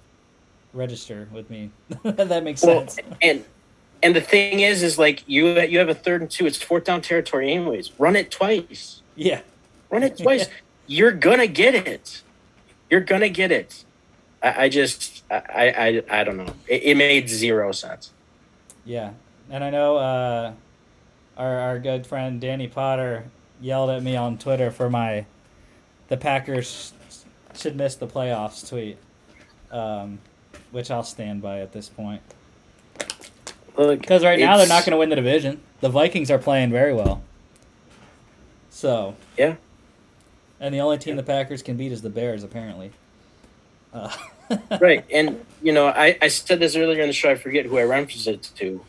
register 0.72 1.28
with 1.34 1.50
me. 1.50 1.72
that 2.04 2.42
makes 2.42 2.64
well, 2.64 2.88
sense. 2.88 3.00
And 3.22 3.44
and 4.04 4.16
the 4.16 4.22
thing 4.22 4.60
is, 4.60 4.84
is 4.84 4.98
like 4.98 5.24
you 5.28 5.60
you 5.62 5.80
have 5.80 5.90
a 5.90 5.96
third 5.96 6.22
and 6.22 6.30
two. 6.30 6.46
It's 6.46 6.62
fourth 6.62 6.86
down 6.86 7.02
territory, 7.02 7.52
anyways. 7.52 7.92
Run 8.00 8.16
it 8.16 8.32
twice. 8.32 9.02
Yeah, 9.16 9.42
run 9.90 10.04
it 10.04 10.18
twice. 10.18 10.48
You're 10.88 11.12
gonna 11.12 11.48
get 11.48 11.76
it. 11.76 12.22
You're 12.90 13.02
gonna 13.02 13.30
get 13.30 13.52
it. 13.52 13.84
I, 14.42 14.66
I 14.66 14.70
just 14.70 15.24
I, 15.30 16.04
I 16.10 16.20
I 16.20 16.24
don't 16.24 16.38
know. 16.38 16.54
It, 16.68 16.84
it 16.84 16.98
made 16.98 17.30
zero 17.30 17.72
sense. 17.72 18.12
Yeah, 18.86 19.12
and 19.50 19.64
I 19.64 19.70
know 19.70 19.98
uh, 19.98 20.54
our 21.38 21.60
our 21.60 21.80
good 21.80 22.08
friend 22.08 22.40
Danny 22.40 22.68
Potter 22.68 23.26
yelled 23.60 23.90
at 23.90 24.04
me 24.04 24.16
on 24.16 24.38
Twitter 24.38 24.72
for 24.72 24.90
my 24.90 25.26
the 26.08 26.18
Packers 26.18 26.94
should 27.56 27.76
miss 27.76 27.96
the 27.96 28.08
playoffs 28.08 28.68
tweet. 28.68 28.98
Um, 29.72 30.20
which 30.72 30.92
I'll 30.92 31.04
stand 31.04 31.42
by 31.42 31.60
at 31.60 31.72
this 31.72 31.90
point. 31.90 32.22
Look, 33.78 34.00
Because 34.02 34.24
right 34.24 34.40
now 34.40 34.58
they're 34.58 34.68
not 34.68 34.84
going 34.86 34.92
to 34.92 34.98
win 34.98 35.10
the 35.10 35.16
division. 35.16 35.62
The 35.82 35.90
Vikings 35.90 36.32
are 36.32 36.40
playing 36.40 36.72
very 36.72 36.94
well. 36.94 37.22
So 38.70 39.16
Yeah. 39.38 39.56
and 40.60 40.74
the 40.74 40.80
only 40.80 40.98
team 40.98 41.16
the 41.16 41.24
Packers 41.24 41.62
can 41.62 41.78
beat 41.78 41.92
is 41.92 42.02
the 42.02 42.10
Bears, 42.10 42.44
apparently. 42.44 42.92
Uh, 43.94 44.12
right. 44.82 45.06
And 45.12 45.44
you 45.62 45.72
know, 45.74 45.88
I, 45.88 46.18
I 46.22 46.28
said 46.28 46.60
this 46.60 46.76
earlier 46.76 47.02
in 47.02 47.08
the 47.08 47.14
show. 47.14 47.30
I 47.30 47.36
forget 47.36 47.66
who 47.66 47.78
I 47.78 47.84
referenced 47.84 48.28
it 48.28 48.52
to. 48.58 48.84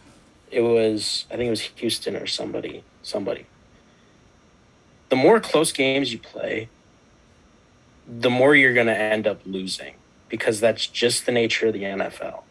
It 0.51 0.62
was 0.62 1.27
I 1.31 1.36
think 1.36 1.47
it 1.48 1.51
was 1.51 1.60
Houston 1.60 2.16
or 2.16 2.27
somebody. 2.27 2.82
Somebody. 3.02 3.47
The 5.09 5.16
more 5.16 5.40
close 5.40 5.73
games 5.73 6.12
you 6.12 6.19
play, 6.19 6.69
the 8.06 8.31
more 8.31 8.55
you're 8.55 8.74
going 8.74 8.86
to 8.89 8.97
end 8.98 9.27
up 9.27 9.40
losing 9.47 9.94
because 10.28 10.60
that's 10.60 10.86
just 10.86 11.24
the 11.24 11.32
nature 11.32 11.69
of 11.69 11.73
the 11.73 11.82
NFL. 11.82 12.43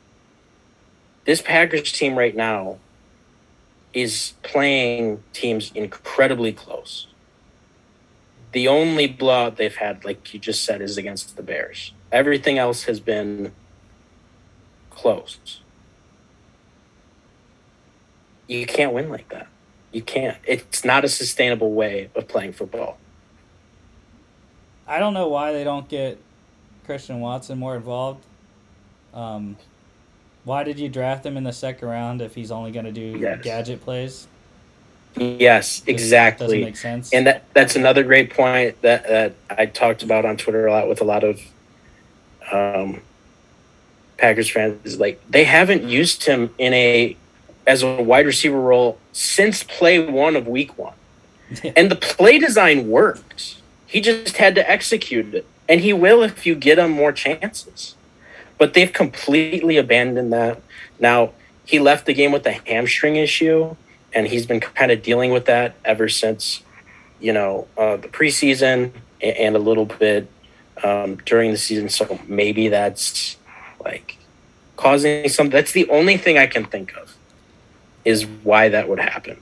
This 1.28 1.42
Packers 1.42 1.92
team 1.92 2.18
right 2.18 2.34
now 2.34 2.78
is 3.94 4.34
playing 4.44 5.22
teams 5.34 5.74
incredibly 5.76 6.54
close. 6.54 7.08
The 8.54 8.70
only 8.70 9.08
blowout 9.08 9.58
they've 9.58 9.76
had, 9.76 10.06
like 10.06 10.34
you 10.34 10.40
just 10.40 10.64
said, 10.64 10.82
is 10.82 10.98
against 10.98 11.36
the 11.36 11.44
Bears. 11.44 11.92
Everything 12.14 12.58
else 12.58 12.84
has 12.84 13.02
been 13.02 13.52
close. 14.90 15.60
You 18.48 18.66
can't 18.66 18.94
win 18.94 19.10
like 19.10 19.28
that. 19.28 19.48
You 19.92 20.04
can't. 20.04 20.38
It's 20.46 20.86
not 20.86 21.04
a 21.04 21.10
sustainable 21.10 21.74
way 21.74 22.10
of 22.16 22.30
playing 22.30 22.54
football. 22.54 22.98
I 24.88 25.00
don't 25.00 25.14
know 25.14 25.28
why 25.28 25.52
they 25.52 25.66
don't 25.66 25.90
get 25.90 26.22
Christian 26.86 27.20
Watson 27.20 27.60
more 27.60 27.76
involved. 27.76 28.24
Um, 29.14 29.58
why 30.48 30.64
did 30.64 30.80
you 30.80 30.88
draft 30.88 31.26
him 31.26 31.36
in 31.36 31.44
the 31.44 31.52
second 31.52 31.90
round 31.90 32.22
if 32.22 32.34
he's 32.34 32.52
only 32.52 32.72
going 32.72 32.86
to 32.86 32.92
do 32.94 33.20
Yes. 33.20 33.44
gadget 33.44 33.82
plays? 33.82 34.28
Yes, 35.18 35.84
exactly. 35.86 36.48
Doesn't 36.48 36.62
make 36.62 36.78
sense. 36.78 37.14
And 37.14 37.28
that 37.28 37.44
that's 37.54 37.76
another 37.76 38.02
great 38.04 38.34
point 38.34 38.82
that, 38.82 39.06
that 39.10 39.34
I 39.50 39.66
talked 39.66 40.04
about 40.04 40.26
on 40.26 40.38
Twitter 40.38 40.66
a 40.68 40.72
lot 40.72 40.88
with 40.88 41.02
a 41.02 41.04
lot 41.04 41.26
of 41.26 41.42
um, 42.50 43.02
Packers 44.18 44.50
fans. 44.50 44.80
Is 44.86 45.00
like 45.00 45.20
they 45.30 45.44
haven't 45.44 45.84
used 45.84 46.24
him 46.24 46.54
in 46.58 46.74
a 46.74 47.18
as 47.66 47.84
a 47.84 48.02
wide 48.02 48.26
receiver 48.26 48.62
role 48.62 49.00
since 49.12 49.64
play 49.64 50.00
one 50.00 50.38
of 50.38 50.48
week 50.48 50.78
one, 50.78 50.94
and 51.76 51.92
the 51.92 51.96
play 51.96 52.40
design 52.40 52.88
worked. 52.88 53.58
He 53.86 54.00
just 54.00 54.38
had 54.38 54.56
to 54.56 54.70
execute 54.70 55.34
it, 55.34 55.46
and 55.68 55.82
he 55.82 55.92
will 55.92 56.24
if 56.24 56.46
you 56.46 56.56
get 56.56 56.80
him 56.80 56.92
more 56.92 57.12
chances. 57.12 57.97
But 58.58 58.74
they've 58.74 58.92
completely 58.92 59.78
abandoned 59.78 60.34
that. 60.34 60.62
Now 61.00 61.32
he 61.66 61.80
left 61.80 62.06
the 62.06 62.14
game 62.14 62.32
with 62.32 62.46
a 62.48 62.54
hamstring 62.54 63.18
issue 63.18 63.76
and 64.14 64.28
he's 64.28 64.46
been 64.46 64.60
kind 64.60 64.92
of 64.92 65.04
dealing 65.04 65.32
with 65.32 65.46
that 65.46 65.76
ever 65.86 66.10
since 66.10 66.62
you 67.20 67.34
know 67.34 67.68
uh, 67.78 67.98
the 67.98 68.08
preseason 68.08 68.92
and 69.22 69.56
a 69.56 69.60
little 69.60 69.86
bit 69.86 70.30
um, 70.84 71.18
during 71.18 71.52
the 71.52 71.58
season 71.58 71.90
so 71.90 72.20
maybe 72.28 72.68
that's 72.68 73.38
like 73.84 74.18
causing 74.76 75.28
some 75.28 75.50
that's 75.50 75.72
the 75.72 75.88
only 75.90 76.18
thing 76.18 76.38
i 76.38 76.48
can 76.48 76.66
think 76.66 76.96
of 76.98 77.16
is 78.06 78.26
why 78.44 78.70
that 78.70 78.88
would 78.88 79.00
happen 79.00 79.38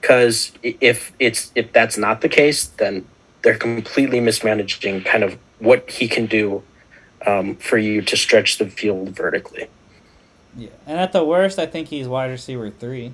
because 0.00 0.52
if 0.62 1.12
it's 1.18 1.52
if 1.54 1.72
that's 1.72 1.96
not 1.96 2.20
the 2.20 2.28
case 2.28 2.66
then 2.66 3.06
they're 3.42 3.58
completely 3.58 4.20
mismanaging 4.20 5.02
kind 5.02 5.24
of 5.24 5.38
what 5.58 5.88
he 5.90 6.08
can 6.08 6.26
do 6.26 6.62
um, 7.26 7.56
for 7.56 7.78
you 7.78 8.02
to 8.02 8.16
stretch 8.16 8.58
the 8.58 8.68
field 8.68 9.10
vertically 9.10 9.68
Yeah, 10.56 10.70
and 10.86 10.98
at 10.98 11.12
the 11.12 11.24
worst, 11.24 11.58
I 11.58 11.66
think 11.66 11.88
he's 11.88 12.08
wide 12.08 12.30
receiver 12.30 12.70
three. 12.70 13.12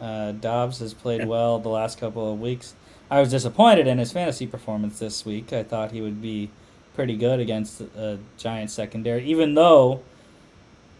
Uh, 0.00 0.32
Doubs 0.32 0.78
has 0.80 0.94
played 0.94 1.20
Yeah. 1.20 1.26
well 1.26 1.58
the 1.58 1.68
last 1.68 1.98
couple 1.98 2.32
of 2.32 2.40
weeks. 2.40 2.74
I 3.10 3.20
was 3.20 3.30
disappointed 3.30 3.86
in 3.86 3.98
his 3.98 4.12
fantasy 4.12 4.46
performance 4.46 4.98
this 4.98 5.24
week. 5.26 5.52
I 5.52 5.62
thought 5.62 5.92
he 5.92 6.00
would 6.00 6.20
be 6.22 6.50
pretty 6.94 7.16
good 7.16 7.38
against 7.40 7.80
a 7.80 8.18
Giants 8.38 8.72
secondary, 8.72 9.24
even 9.24 9.54
though 9.54 10.00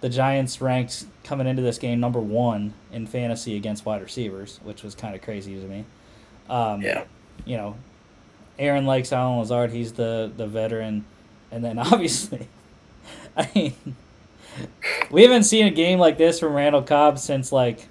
the 0.00 0.08
Giants 0.08 0.60
ranked 0.60 1.06
coming 1.24 1.46
into 1.46 1.62
this 1.62 1.78
game 1.78 1.98
number 1.98 2.20
one 2.20 2.74
in 2.92 3.06
fantasy 3.06 3.56
against 3.56 3.86
wide 3.86 4.02
receivers, 4.02 4.60
which 4.62 4.82
was 4.82 4.94
kind 4.94 5.14
of 5.14 5.22
crazy 5.22 5.54
to 5.54 5.66
me. 5.66 5.84
Um, 6.48 6.82
yeah 6.82 7.04
you 7.44 7.56
know, 7.56 7.76
Aaron 8.58 8.86
likes 8.86 9.12
Allen 9.12 9.38
Lazard. 9.40 9.70
He's 9.72 9.92
the 9.94 10.30
the 10.36 10.46
veteran, 10.46 11.04
and 11.54 11.64
then 11.64 11.78
obviously, 11.92 12.48
I 13.36 13.48
mean, 13.54 13.74
we 15.10 15.22
haven't 15.22 15.44
seen 15.44 15.66
a 15.66 15.70
game 15.70 15.98
like 15.98 16.18
this 16.18 16.40
from 16.40 16.54
Randall 16.54 16.82
Cobb 16.82 17.18
since 17.18 17.52
like 17.52 17.86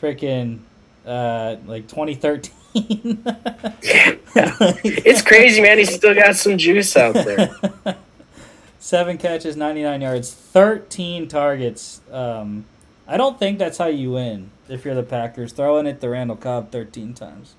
freaking 0.00 0.60
uh, 1.06 1.56
like 1.66 1.88
2013. 1.88 2.52
yeah. 2.74 4.16
it's 4.84 5.22
crazy 5.22 5.62
man 5.62 5.78
he's 5.78 5.94
still 5.94 6.12
got 6.12 6.34
some 6.34 6.58
juice 6.58 6.96
out 6.96 7.14
there 7.14 7.54
Seven 8.84 9.16
catches, 9.16 9.56
99 9.56 10.02
yards, 10.02 10.30
13 10.30 11.26
targets. 11.26 12.02
Um, 12.12 12.66
I 13.08 13.16
don't 13.16 13.38
think 13.38 13.58
that's 13.58 13.78
how 13.78 13.86
you 13.86 14.12
win 14.12 14.50
if 14.68 14.84
you're 14.84 14.94
the 14.94 15.02
Packers. 15.02 15.54
Throwing 15.54 15.86
it 15.86 16.02
to 16.02 16.10
Randall 16.10 16.36
Cobb 16.36 16.70
13 16.70 17.14
times. 17.14 17.54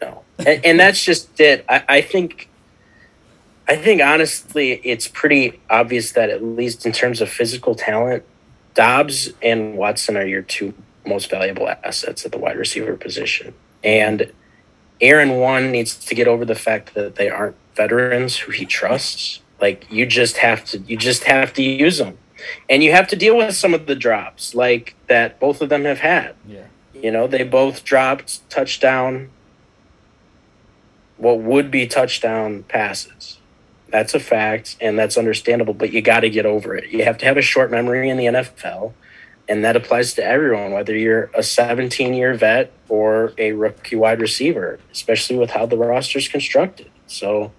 No, 0.00 0.22
and, 0.38 0.64
and 0.64 0.78
that's 0.78 1.02
just 1.02 1.40
it. 1.40 1.64
I, 1.68 1.82
I 1.88 2.00
think, 2.02 2.48
I 3.66 3.76
think 3.76 4.02
honestly, 4.02 4.72
it's 4.84 5.08
pretty 5.08 5.60
obvious 5.70 6.12
that 6.12 6.28
at 6.30 6.42
least 6.44 6.84
in 6.84 6.92
terms 6.92 7.20
of 7.20 7.30
physical 7.30 7.74
talent, 7.74 8.24
Doubs 8.74 9.30
and 9.40 9.76
Watson 9.76 10.16
are 10.16 10.26
your 10.26 10.42
two 10.42 10.74
most 11.06 11.30
valuable 11.30 11.68
assets 11.68 12.26
at 12.26 12.32
the 12.32 12.38
wide 12.38 12.56
receiver 12.56 12.96
position, 12.96 13.54
and 13.82 14.32
Aaron 15.00 15.36
one 15.36 15.70
needs 15.70 15.96
to 15.96 16.14
get 16.14 16.28
over 16.28 16.44
the 16.44 16.54
fact 16.54 16.94
that 16.94 17.16
they 17.16 17.28
aren't 17.30 17.56
veterans 17.74 18.36
who 18.38 18.52
he 18.52 18.66
trusts. 18.66 19.40
Like 19.60 19.86
you 19.90 20.04
just 20.06 20.38
have 20.38 20.64
to, 20.66 20.78
you 20.80 20.96
just 20.96 21.24
have 21.24 21.52
to 21.54 21.62
use 21.62 21.98
them, 21.98 22.18
and 22.68 22.82
you 22.82 22.92
have 22.92 23.08
to 23.08 23.16
deal 23.16 23.36
with 23.36 23.54
some 23.54 23.72
of 23.72 23.86
the 23.86 23.94
drops 23.94 24.54
like 24.54 24.94
that 25.06 25.40
both 25.40 25.62
of 25.62 25.68
them 25.68 25.84
have 25.84 26.00
had. 26.00 26.34
Yeah. 26.46 26.66
You 26.94 27.10
know, 27.10 27.26
they 27.26 27.44
both 27.44 27.84
dropped 27.84 28.48
touchdown, 28.50 29.30
what 31.16 31.40
would 31.40 31.70
be 31.70 31.86
touchdown 31.86 32.64
passes. 32.64 33.38
That's 33.94 34.12
a 34.12 34.18
fact, 34.18 34.76
and 34.80 34.98
that's 34.98 35.16
understandable, 35.16 35.72
but 35.72 35.92
you 35.92 36.02
got 36.02 36.20
to 36.20 36.28
get 36.28 36.46
over 36.46 36.74
it. 36.74 36.90
You 36.90 37.04
have 37.04 37.16
to 37.18 37.26
have 37.26 37.36
a 37.36 37.42
short 37.42 37.70
memory 37.70 38.10
in 38.10 38.16
the 38.16 38.24
NFL, 38.24 38.92
and 39.48 39.64
that 39.64 39.76
applies 39.76 40.14
to 40.14 40.24
everyone, 40.24 40.72
whether 40.72 40.96
you're 40.96 41.30
a 41.32 41.44
17 41.44 42.12
year 42.12 42.34
vet 42.34 42.72
or 42.88 43.34
a 43.38 43.52
rookie 43.52 43.94
wide 43.94 44.20
receiver, 44.20 44.80
especially 44.90 45.36
with 45.36 45.50
how 45.50 45.66
the 45.66 45.76
roster's 45.76 46.26
constructed. 46.26 46.90
So 47.06 47.52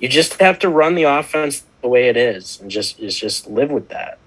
you 0.00 0.08
just 0.08 0.40
have 0.40 0.58
to 0.60 0.70
run 0.70 0.94
the 0.94 1.02
offense 1.02 1.62
the 1.82 1.88
way 1.88 2.08
it 2.08 2.16
is 2.16 2.58
and 2.58 2.70
just, 2.70 2.98
just 2.98 3.46
live 3.46 3.70
with 3.70 3.90
that. 3.90 4.18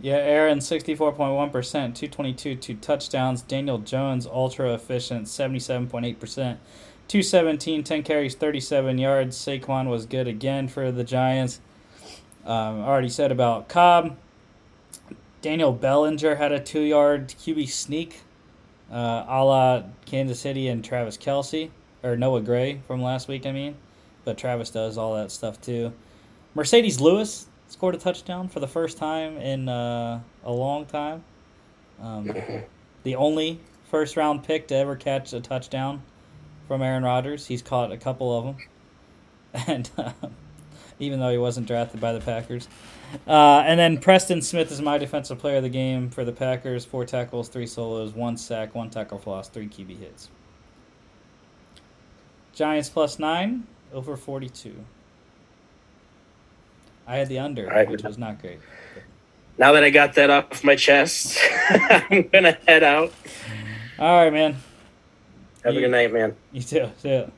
Yeah, 0.00 0.14
Aaron, 0.14 0.60
64.1%, 0.60 1.50
222, 1.50 2.54
two 2.54 2.74
touchdowns. 2.76 3.42
Daniel 3.42 3.78
Jones, 3.78 4.28
ultra 4.28 4.74
efficient, 4.74 5.26
77.8%, 5.26 6.58
217, 7.08 7.84
10 7.84 8.02
carries, 8.02 8.34
37 8.34 8.98
yards. 8.98 9.36
Saquon 9.36 9.88
was 9.88 10.06
good 10.06 10.26
again 10.26 10.68
for 10.68 10.90
the 10.90 11.04
Giants. 11.04 11.60
Um, 12.44 12.80
already 12.80 13.08
said 13.08 13.30
about 13.30 13.68
Cobb. 13.68 14.16
Daniel 15.42 15.72
Bellinger 15.72 16.36
had 16.36 16.52
a 16.52 16.60
two 16.60 16.80
yard 16.80 17.28
QB 17.28 17.68
sneak, 17.68 18.20
uh, 18.90 19.24
a 19.28 19.44
la 19.44 19.82
Kansas 20.06 20.40
City 20.40 20.68
and 20.68 20.82
Travis 20.82 21.18
Kelce, 21.18 21.70
or 22.02 22.16
Noah 22.16 22.40
Gray 22.40 22.80
from 22.86 23.02
last 23.02 23.28
week, 23.28 23.44
I 23.44 23.52
mean. 23.52 23.76
But 24.24 24.38
Travis 24.38 24.70
does 24.70 24.96
all 24.96 25.14
that 25.16 25.30
stuff 25.30 25.60
too. 25.60 25.92
Marcedes 26.56 27.00
Lewis 27.00 27.46
scored 27.68 27.94
a 27.94 27.98
touchdown 27.98 28.48
for 28.48 28.60
the 28.60 28.68
first 28.68 28.96
time 28.96 29.36
in 29.36 29.68
uh, 29.68 30.20
a 30.44 30.52
long 30.52 30.86
time. 30.86 31.22
Um, 32.00 32.34
the 33.02 33.16
only 33.16 33.60
first 33.90 34.16
round 34.16 34.44
pick 34.44 34.68
to 34.68 34.74
ever 34.74 34.96
catch 34.96 35.32
a 35.34 35.40
touchdown 35.40 36.02
from 36.66 36.82
Aaron 36.82 37.02
Rodgers. 37.02 37.46
He's 37.46 37.62
caught 37.62 37.92
a 37.92 37.96
couple 37.96 38.36
of 38.36 38.44
them, 38.44 38.56
and 39.66 39.90
um, 39.98 40.34
even 40.98 41.20
though 41.20 41.30
he 41.30 41.38
wasn't 41.38 41.66
drafted 41.66 42.00
by 42.00 42.12
the 42.12 42.20
Packers. 42.20 42.68
Uh, 43.26 43.62
and 43.66 43.78
then 43.78 43.98
Preston 43.98 44.42
Smith 44.42 44.72
is 44.72 44.80
my 44.80 44.98
defensive 44.98 45.38
player 45.38 45.58
of 45.58 45.62
the 45.62 45.68
game 45.68 46.10
for 46.10 46.24
the 46.24 46.32
Packers. 46.32 46.84
Four 46.84 47.04
tackles, 47.04 47.48
three 47.48 47.66
solos, 47.66 48.12
one 48.12 48.36
sack, 48.36 48.74
one 48.74 48.90
tackle 48.90 49.18
for 49.18 49.30
loss, 49.30 49.48
three 49.48 49.68
QB 49.68 49.98
hits. 49.98 50.30
Giants 52.52 52.88
plus 52.88 53.18
nine 53.18 53.66
over 53.92 54.16
forty-two. 54.16 54.76
I 57.06 57.16
had 57.16 57.28
the 57.28 57.38
under, 57.38 57.66
right. 57.66 57.88
which 57.88 58.02
was 58.02 58.16
not 58.16 58.40
great. 58.40 58.60
Now 59.58 59.72
that 59.72 59.84
I 59.84 59.90
got 59.90 60.14
that 60.14 60.30
off 60.30 60.64
my 60.64 60.74
chest, 60.74 61.38
I'm 61.68 62.28
going 62.28 62.44
to 62.44 62.58
head 62.66 62.82
out. 62.82 63.12
All 63.98 64.24
right, 64.24 64.32
man. 64.32 64.56
Have 65.64 65.76
a 65.76 65.80
good 65.80 65.90
night, 65.90 66.12
man. 66.12 66.36
You 66.52 66.62
too. 66.62 66.90
too. 67.00 67.30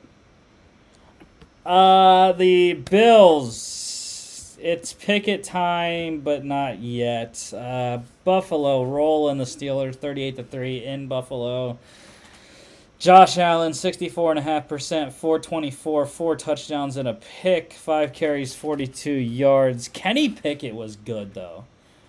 Uh, 1.65 2.33
the 2.33 2.73
Bills 2.73 4.57
it's 4.59 4.93
picket 4.93 5.43
time, 5.43 6.21
but 6.21 6.43
not 6.43 6.79
yet. 6.79 7.53
Uh, 7.53 7.99
Buffalo 8.23 8.83
rolling 8.83 9.37
the 9.37 9.43
Steelers, 9.43 9.95
thirty-eight 9.95 10.35
to 10.37 10.43
three 10.43 10.83
in 10.83 11.07
Buffalo. 11.07 11.77
Josh 12.99 13.37
Allen, 13.37 13.73
64.5%, 13.73 15.13
424, 15.13 16.05
four 16.07 16.35
touchdowns 16.35 16.97
and 16.97 17.07
a 17.07 17.13
pick, 17.13 17.71
five 17.73 18.11
carries, 18.11 18.55
42 18.55 19.11
yards. 19.11 19.87
Kenny 19.87 20.29
Pickett 20.29 20.73
was 20.73 20.95
good, 20.95 21.35
though. 21.35 21.65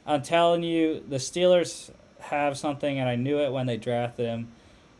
I'm 0.06 0.22
telling 0.22 0.62
you, 0.62 1.04
the 1.06 1.16
Steelers 1.16 1.90
have 2.20 2.56
something, 2.56 2.98
and 2.98 3.06
I 3.06 3.16
knew 3.16 3.38
it 3.38 3.52
when 3.52 3.66
they 3.66 3.76
drafted 3.76 4.24
him. 4.24 4.48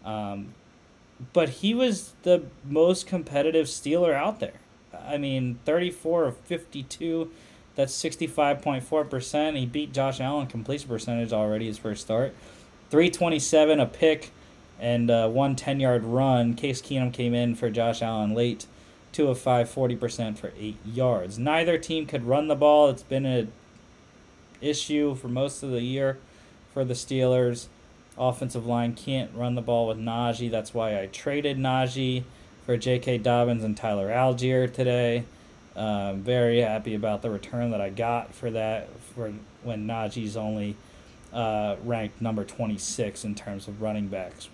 Um, 0.05 0.53
but 1.33 1.49
he 1.49 1.75
was 1.75 2.15
the 2.23 2.45
most 2.65 3.07
competitive 3.07 3.67
Steeler 3.67 4.15
out 4.15 4.41
there. 4.41 4.61
I 5.07 5.19
mean, 5.19 5.59
34 5.65 6.25
of 6.27 6.37
52, 6.39 7.31
that's 7.75 7.95
65.4%. 8.03 9.57
He 9.57 9.67
beat 9.67 9.93
Josh 9.93 10.21
Allen 10.21 10.47
completion 10.47 10.89
percentage 10.89 11.33
already 11.33 11.67
his 11.67 11.79
first 11.79 12.03
start. 12.03 12.35
327, 12.91 13.81
a 13.81 13.87
pick 13.87 14.31
and 14.81 15.11
uh, 15.11 15.29
one 15.29 15.57
10 15.57 15.81
yard 15.81 16.05
run. 16.05 16.55
Case 16.55 16.81
Keenum 16.81 17.13
came 17.13 17.35
in 17.35 17.55
for 17.55 17.71
Josh 17.71 18.03
Allen 18.03 18.35
late, 18.35 18.67
2 19.13 19.29
of 19.29 19.39
5, 19.39 19.69
40% 19.69 20.39
for 20.39 20.53
8 20.59 20.77
yards. 20.85 21.39
Neither 21.39 21.79
team 21.79 22.07
could 22.07 22.25
run 22.25 22.49
the 22.49 22.57
ball. 22.57 22.89
It's 22.89 23.03
been 23.03 23.27
an 23.27 23.53
issue 24.61 25.15
for 25.15 25.29
most 25.29 25.63
of 25.63 25.71
the 25.71 25.83
year 25.83 26.19
for 26.73 26.85
the 26.85 26.95
Steelers. 26.95 27.67
Offensive 28.19 28.67
line 28.67 28.95
can't 28.95 29.31
run 29.35 29.55
the 29.55 29.63
ball 29.63 29.87
with 29.87 29.99
Najee. 29.99 30.51
That's 30.51 30.75
why 30.75 31.01
I 31.01 31.07
traded 31.07 31.59
Najee 31.59 32.25
for 32.67 32.77
J.K. 32.77 33.19
Dobbins 33.19 33.65
and 33.65 33.77
Tyler 33.77 34.09
Allgeier 34.09 34.73
today. 34.73 35.25
Uh, 35.77 36.15
very 36.15 36.61
happy 36.61 36.95
about 36.95 37.23
the 37.23 37.31
return 37.31 37.71
that 37.71 37.81
I 37.81 37.91
got 37.91 38.35
for 38.35 38.51
that 38.51 38.89
for 39.15 39.33
when 39.63 39.87
Najee's 39.87 40.37
only 40.37 40.77
uh, 41.33 41.77
ranked 41.85 42.21
number 42.21 42.45
26 42.45 43.25
in 43.25 43.35
terms 43.35 43.69
of 43.69 43.81
running 43.81 44.09
backs 44.09 44.49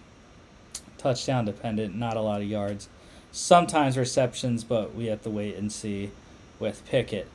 touchdown 1.05 1.45
dependent, 1.45 1.95
not 1.95 2.16
a 2.16 2.20
lot 2.20 2.41
of 2.41 2.49
yards. 2.49 2.89
Sometimes 3.31 3.99
receptions, 3.99 4.65
but 4.65 4.95
we 4.95 5.07
have 5.07 5.23
to 5.23 5.31
wait 5.31 5.55
and 5.57 5.70
see 5.70 6.11
with 6.59 6.85
Pickett. 6.86 7.28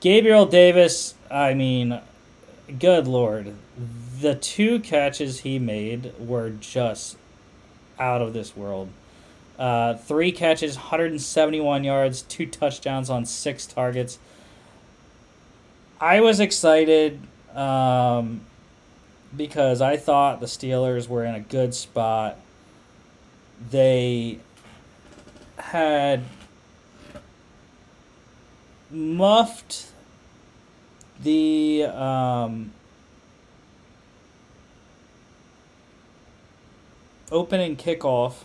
Gabriel 0.00 0.46
Davis, 0.46 1.14
I 1.30 1.54
mean, 1.54 2.00
good 2.78 3.06
lord. 3.06 3.54
The 4.20 4.34
two 4.34 4.80
catches 4.80 5.40
he 5.40 5.58
made 5.58 6.12
were 6.18 6.50
just 6.50 7.16
out 7.98 8.22
of 8.22 8.32
this 8.32 8.56
world. 8.56 8.90
Uh, 9.58 9.94
three 9.94 10.32
catches, 10.32 10.76
171 10.76 11.84
yards, 11.84 12.22
two 12.22 12.46
touchdowns 12.46 13.08
on 13.08 13.24
six 13.24 13.66
targets. 13.66 14.18
I 16.00 16.20
was 16.20 16.40
excited 16.40 17.20
um, 17.54 18.40
because 19.36 19.80
I 19.80 19.96
thought 19.96 20.40
the 20.40 20.46
Steelers 20.46 21.08
were 21.08 21.24
in 21.24 21.34
a 21.34 21.40
good 21.40 21.74
spot 21.74 22.38
they 23.70 24.38
had 25.58 26.22
muffed 28.90 29.90
the 31.24 31.84
um, 31.84 32.72
opening 37.32 37.76
kickoff, 37.76 38.44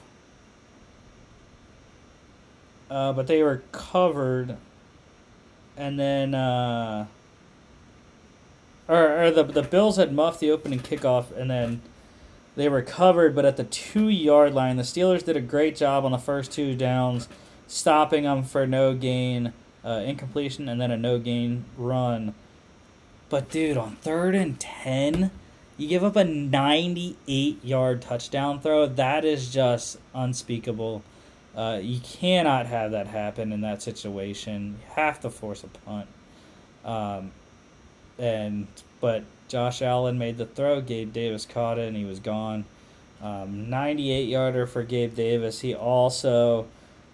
uh, 2.90 3.14
but 3.14 3.28
they 3.28 3.44
were 3.44 3.62
covered, 3.72 4.58
and 5.78 6.00
then 6.00 6.34
uh, 6.34 7.06
or, 8.88 9.26
or 9.26 9.32
the 9.32 9.44
the 9.44 9.62
Bills 9.62 9.98
had 9.98 10.14
muffed 10.14 10.40
the 10.40 10.50
opening 10.50 10.80
kickoff, 10.80 11.36
and 11.36 11.52
then 11.52 11.82
they 12.56 12.68
were 12.68 12.82
covered, 12.82 13.36
but 13.36 13.46
at 13.46 13.58
the 13.58 13.64
two 13.64 14.10
yard 14.10 14.54
line, 14.54 14.78
the 14.78 14.84
Steelers 14.84 15.24
did 15.24 15.38
a 15.38 15.42
great 15.42 15.76
job 15.76 16.04
on 16.06 16.12
the 16.12 16.18
first 16.18 16.52
two 16.52 16.76
downs, 16.76 17.28
stopping 17.68 18.24
them 18.24 18.44
for 18.44 18.66
no 18.66 18.94
gain, 18.94 19.54
uh, 19.86 20.02
incompletion, 20.06 20.68
and 20.68 20.82
then 20.82 20.92
a 20.92 20.98
no 20.98 21.20
gain 21.20 21.66
run. 21.78 22.34
But 23.30 23.50
dude, 23.50 23.78
on 23.78 23.96
third 23.98 24.36
and 24.36 24.60
ten, 24.60 25.32
you 25.78 25.88
give 25.88 26.04
up 26.04 26.16
a 26.16 26.24
98 26.24 27.64
yard 27.64 28.02
touchdown 28.02 28.60
throw. 28.60 28.86
That 28.86 29.24
is 29.24 29.54
just 29.54 29.98
unspeakable. 30.14 31.04
Uh, 31.56 31.80
you 31.82 32.00
cannot 32.02 32.66
have 32.68 32.92
that 32.92 33.08
happen 33.08 33.54
in 33.54 33.62
that 33.62 33.82
situation. 33.82 34.78
You 34.80 34.96
have 34.96 35.20
to 35.22 35.30
force 35.30 35.64
a 35.64 35.68
punt. 35.68 36.08
Um, 36.84 37.32
and 38.18 38.68
but 39.00 39.24
Josh 39.48 39.82
Allen 39.82 40.18
made 40.18 40.38
the 40.38 40.46
throw. 40.46 40.82
Gabe 40.82 41.14
Davis 41.14 41.46
caught 41.46 41.78
it, 41.78 41.88
and 41.88 41.96
he 41.96 42.06
was 42.06 42.20
gone. 42.20 42.66
Um, 43.22 43.70
98 43.70 44.28
yarder 44.28 44.66
for 44.66 44.84
Gabe 44.84 45.16
Davis. 45.16 45.62
He 45.62 45.74
also 45.74 46.68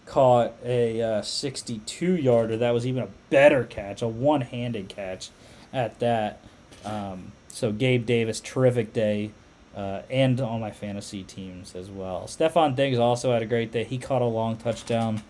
caught 0.05 0.53
a 0.63 1.01
uh, 1.01 1.21
62 1.21 2.15
yarder. 2.15 2.57
That 2.57 2.71
was 2.71 2.85
even 2.85 3.03
a 3.03 3.09
better 3.29 3.63
catch, 3.63 4.01
a 4.01 4.07
one 4.07 4.41
handed 4.41 4.89
catch 4.89 5.29
at 5.75 5.99
that. 5.99 6.39
Um, 6.83 7.33
so, 7.49 7.71
Gabe 7.71 8.05
Davis, 8.05 8.39
terrific 8.39 8.93
day. 8.93 9.31
Uh, 9.75 10.01
and 10.09 10.39
on 10.39 10.61
my 10.61 10.71
fantasy 10.71 11.21
teams 11.21 11.75
as 11.75 11.89
well. 11.89 12.23
Stefon 12.27 12.77
Diggs 12.77 12.97
also 12.97 13.33
had 13.33 13.41
a 13.41 13.45
great 13.45 13.73
day. 13.73 13.83
He 13.83 13.97
caught 13.97 14.21
a 14.21 14.25
long 14.25 14.55
touchdown, 14.55 15.21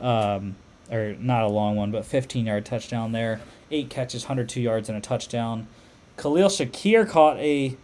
um, 0.00 0.56
or 0.90 1.14
not 1.20 1.44
a 1.44 1.46
long 1.46 1.76
one, 1.76 1.92
but 1.92 2.04
15 2.04 2.44
yard 2.44 2.66
touchdown 2.66 3.12
there. 3.12 3.40
Eight 3.70 3.90
catches, 3.90 4.24
102 4.24 4.60
yards, 4.60 4.88
and 4.88 4.98
a 4.98 5.00
touchdown. 5.00 5.68
Khalil 6.16 6.48
Shakir 6.48 7.08
caught 7.08 7.38
a 7.38 7.76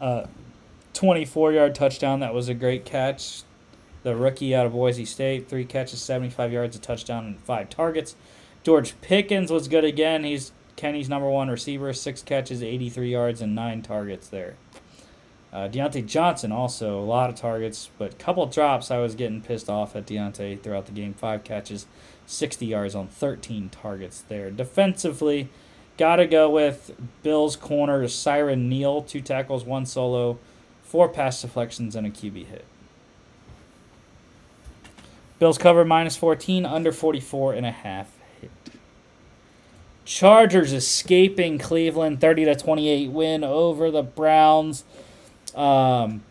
uh, 0.00 0.26
24 0.94 1.52
yard 1.52 1.76
touchdown. 1.76 2.18
That 2.18 2.34
was 2.34 2.48
a 2.48 2.54
great 2.54 2.84
catch. 2.84 3.42
The 4.02 4.16
rookie 4.16 4.56
out 4.56 4.66
of 4.66 4.72
Boise 4.72 5.04
State, 5.04 5.48
three 5.48 5.64
catches, 5.64 6.02
75 6.02 6.52
yards, 6.52 6.76
a 6.76 6.80
touchdown, 6.80 7.24
and 7.24 7.38
five 7.38 7.70
targets. 7.70 8.16
George 8.64 9.00
Pickens 9.00 9.52
was 9.52 9.68
good 9.68 9.84
again. 9.84 10.24
He's 10.24 10.50
Kenny's 10.76 11.08
number 11.08 11.28
one 11.28 11.48
receiver, 11.48 11.92
six 11.92 12.22
catches, 12.22 12.62
83 12.62 13.10
yards, 13.10 13.40
and 13.40 13.54
nine 13.54 13.82
targets 13.82 14.28
there. 14.28 14.56
Uh, 15.52 15.68
Diontae 15.68 16.06
Johnson 16.06 16.50
also 16.50 16.98
a 16.98 17.04
lot 17.04 17.28
of 17.28 17.36
targets, 17.36 17.90
but 17.98 18.18
couple 18.18 18.46
drops. 18.46 18.90
I 18.90 18.98
was 18.98 19.14
getting 19.14 19.42
pissed 19.42 19.68
off 19.68 19.94
at 19.94 20.06
Diontae 20.06 20.62
throughout 20.62 20.86
the 20.86 20.92
game. 20.92 21.12
Five 21.12 21.44
catches, 21.44 21.86
60 22.26 22.64
yards 22.64 22.94
on 22.94 23.06
13 23.06 23.68
targets 23.68 24.22
there. 24.22 24.50
Defensively, 24.50 25.50
Gotta 25.98 26.26
go 26.26 26.48
with 26.48 26.96
Bills 27.22 27.54
corner 27.54 28.04
Siran 28.04 28.62
Neal, 28.68 29.02
two 29.02 29.20
tackles, 29.20 29.64
one 29.64 29.84
solo, 29.84 30.38
four 30.82 31.08
pass 31.08 31.42
deflections, 31.42 31.94
and 31.94 32.06
a 32.06 32.10
QB 32.10 32.46
hit. 32.46 32.64
Bills 35.38 35.58
cover 35.58 35.84
minus 35.84 36.16
14, 36.16 36.64
under 36.64 36.92
44 36.92 37.54
and 37.54 37.66
a 37.66 37.70
half 37.70 38.10
hit. 38.40 38.50
Chargers 40.04 40.72
escaping 40.72 41.58
Cleveland, 41.58 42.20
30 42.20 42.46
to 42.46 42.54
28 42.54 43.10
win 43.10 43.44
over 43.44 43.90
the 43.90 44.02
Browns. 44.02 44.84
Um, 45.54 46.22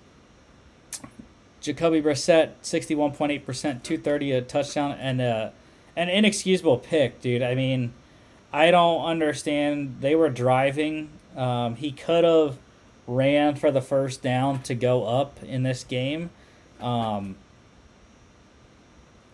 Jacoby 1.61 2.01
Brissett, 2.01 2.51
61.8%, 2.63 3.45
230 3.45 4.31
a 4.31 4.41
touchdown, 4.41 4.97
and 4.99 5.21
a, 5.21 5.53
an 5.95 6.09
inexcusable 6.09 6.79
pick, 6.79 7.21
dude. 7.21 7.41
I 7.41 7.55
mean, 7.55 7.93
I 8.51 8.71
don't 8.71 9.05
understand. 9.05 9.97
They 10.01 10.15
were 10.15 10.29
driving. 10.29 11.09
Um, 11.37 11.75
he 11.75 11.91
could 11.91 12.23
have 12.23 12.57
ran 13.07 13.55
for 13.55 13.71
the 13.71 13.81
first 13.81 14.21
down 14.21 14.63
to 14.63 14.75
go 14.75 15.05
up 15.05 15.41
in 15.43 15.63
this 15.63 15.83
game. 15.83 16.31
Um, 16.79 17.35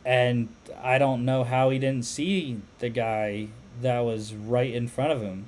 and 0.05 0.49
I 0.81 0.97
don't 0.97 1.26
know 1.26 1.43
how 1.43 1.69
he 1.69 1.80
didn't 1.80 2.05
see 2.05 2.61
the 2.80 2.89
guy 2.89 3.47
that 3.82 3.99
was 3.99 4.34
right 4.34 4.74
in 4.74 4.88
front 4.88 5.12
of 5.12 5.22
him. 5.22 5.48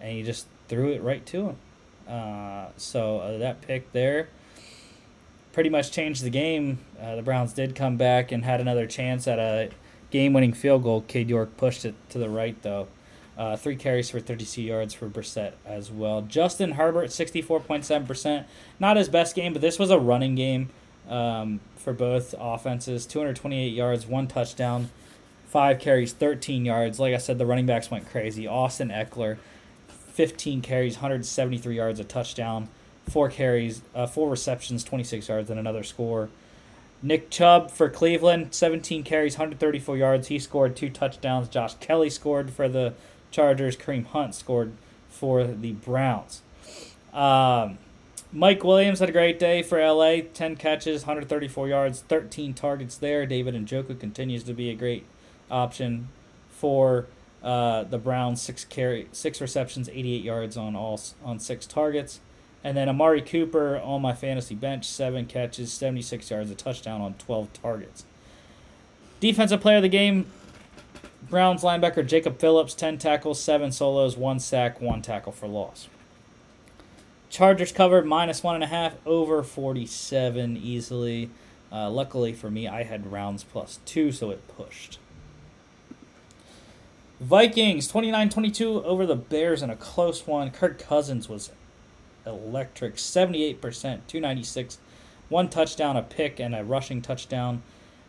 And 0.00 0.12
he 0.12 0.22
just 0.22 0.46
threw 0.68 0.92
it 0.92 1.02
right 1.02 1.24
to 1.26 1.48
him. 1.48 1.56
Uh, 2.08 2.66
so 2.76 3.18
uh, 3.18 3.38
that 3.38 3.62
pick 3.62 3.92
there 3.92 4.28
pretty 5.56 5.70
much 5.70 5.90
changed 5.90 6.22
the 6.22 6.28
game. 6.28 6.78
Uh, 7.00 7.16
the 7.16 7.22
Browns 7.22 7.54
did 7.54 7.74
come 7.74 7.96
back 7.96 8.30
and 8.30 8.44
had 8.44 8.60
another 8.60 8.86
chance 8.86 9.26
at 9.26 9.38
a 9.38 9.70
game 10.10 10.34
winning 10.34 10.52
field 10.52 10.82
goal. 10.82 11.00
Cade 11.00 11.30
York 11.30 11.56
pushed 11.56 11.86
it 11.86 11.94
to 12.10 12.18
the 12.18 12.28
right, 12.28 12.60
though. 12.60 12.88
Uh, 13.38 13.56
three 13.56 13.74
carries 13.74 14.10
for 14.10 14.20
32 14.20 14.60
yards 14.60 14.92
for 14.92 15.08
Brissett 15.08 15.52
as 15.64 15.90
well. 15.90 16.20
Justin 16.20 16.72
Herbert, 16.72 17.08
64.7%. 17.08 18.44
Not 18.78 18.98
his 18.98 19.08
best 19.08 19.34
game, 19.34 19.54
but 19.54 19.62
this 19.62 19.78
was 19.78 19.90
a 19.90 19.98
running 19.98 20.34
game 20.34 20.68
um, 21.08 21.60
for 21.76 21.94
both 21.94 22.34
offenses. 22.38 23.06
228 23.06 23.72
yards, 23.72 24.06
one 24.06 24.26
touchdown, 24.26 24.90
five 25.46 25.78
carries, 25.78 26.12
13 26.12 26.64
yards. 26.64 26.98
Like 26.98 27.14
I 27.14 27.18
said, 27.18 27.38
the 27.38 27.46
running 27.46 27.66
backs 27.66 27.90
went 27.90 28.08
crazy. 28.08 28.46
Austin 28.46 28.88
Ekeler, 28.88 29.38
15 29.88 30.60
carries, 30.60 30.96
173 30.96 31.76
yards, 31.76 32.00
a 32.00 32.04
touchdown, 32.04 32.68
four 33.08 33.28
carries, 33.28 33.82
uh, 33.94 34.06
four 34.06 34.30
receptions, 34.30 34.84
26 34.84 35.28
yards, 35.28 35.50
and 35.50 35.58
another 35.58 35.82
score. 35.82 36.28
Nick 37.02 37.30
Chubb 37.30 37.70
for 37.70 37.88
Cleveland, 37.88 38.54
17 38.54 39.02
carries, 39.02 39.34
134 39.34 39.96
yards. 39.96 40.28
He 40.28 40.38
scored 40.38 40.74
two 40.74 40.88
touchdowns. 40.88 41.48
Josh 41.48 41.74
Kelley 41.74 42.10
scored 42.10 42.50
for 42.50 42.68
the 42.68 42.94
Chargers. 43.30 43.76
Kareem 43.76 44.06
Hunt 44.06 44.34
scored 44.34 44.72
for 45.08 45.44
the 45.44 45.72
Browns. 45.72 46.42
Um, 47.12 47.78
Mike 48.32 48.64
Williams 48.64 48.98
had 48.98 49.08
a 49.08 49.12
great 49.12 49.38
day 49.38 49.62
for 49.62 49.78
LA 49.78 50.18
10 50.32 50.56
catches, 50.56 51.02
134 51.02 51.68
yards, 51.68 52.00
13 52.00 52.54
targets 52.54 52.96
there. 52.96 53.24
David 53.24 53.54
and 53.54 53.66
Njoku 53.66 53.98
continues 53.98 54.42
to 54.44 54.52
be 54.52 54.70
a 54.70 54.74
great 54.74 55.06
option 55.50 56.08
for 56.50 57.06
uh, 57.42 57.84
the 57.84 57.98
Browns. 57.98 58.42
Six 58.42 58.64
carry, 58.64 59.08
six 59.12 59.40
receptions, 59.40 59.88
88 59.88 60.22
yards 60.22 60.56
on 60.56 60.76
all 60.76 61.00
on 61.24 61.38
six 61.38 61.66
targets. 61.66 62.20
And 62.64 62.76
then 62.76 62.88
Amari 62.88 63.22
Cooper 63.22 63.78
on 63.78 64.02
my 64.02 64.12
fantasy 64.12 64.56
bench, 64.56 64.86
seven 64.88 65.26
catches, 65.26 65.72
76 65.72 66.28
yards, 66.30 66.50
a 66.50 66.54
touchdown 66.56 67.00
on 67.00 67.14
12 67.14 67.52
targets. 67.52 68.04
Defensive 69.20 69.60
player 69.60 69.76
of 69.76 69.82
the 69.82 69.88
game, 69.88 70.26
Browns 71.28 71.62
linebacker 71.62 72.06
Jacob 72.06 72.38
Phillips, 72.38 72.74
10 72.74 72.98
tackles, 72.98 73.40
7 73.40 73.72
solos, 73.72 74.16
1 74.16 74.40
sack, 74.40 74.80
1 74.80 75.02
tackle 75.02 75.32
for 75.32 75.46
loss. 75.46 75.88
Chargers 77.30 77.72
covered 77.72 78.06
minus 78.06 78.40
1.5 78.42 78.94
over 79.04 79.42
47 79.42 80.56
easily. 80.56 81.30
Uh, 81.72 81.90
luckily 81.90 82.32
for 82.32 82.50
me, 82.50 82.68
I 82.68 82.84
had 82.84 83.10
Browns 83.10 83.42
plus 83.44 83.80
2, 83.86 84.12
so 84.12 84.30
it 84.30 84.46
pushed. 84.56 84.98
Vikings 87.20 87.88
29 87.88 88.28
22 88.28 88.84
over 88.84 89.06
the 89.06 89.16
Bears 89.16 89.62
in 89.62 89.70
a 89.70 89.76
close 89.76 90.26
one. 90.26 90.50
Kirk 90.50 90.78
Cousins 90.78 91.28
was 91.28 91.50
electric 92.26 92.96
78%, 92.96 93.60
296, 93.60 94.78
one 95.28 95.48
touchdown, 95.48 95.96
a 95.96 96.02
pick, 96.02 96.38
and 96.38 96.54
a 96.54 96.62
rushing 96.62 97.00
touchdown. 97.00 97.62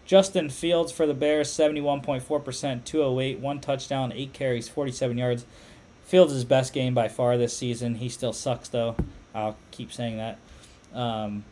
Justin 0.05 0.49
Fields 0.49 0.91
for 0.91 1.05
the 1.05 1.13
Bears, 1.13 1.49
71.4%, 1.49 2.83
208, 2.83 3.39
one 3.39 3.59
touchdown, 3.59 4.11
eight 4.13 4.33
carries, 4.33 4.67
47 4.69 5.17
yards. 5.17 5.45
Fields' 6.03 6.33
his 6.33 6.45
best 6.45 6.73
game 6.73 6.93
by 6.93 7.09
far 7.09 7.37
this 7.37 7.55
season. 7.55 7.95
He 7.95 8.07
still 8.07 8.31
sucks, 8.31 8.69
though. 8.69 8.95
I'll 9.35 9.57
keep 9.71 9.91
saying 9.91 10.17
that. 10.17 10.39
Um, 10.93 11.43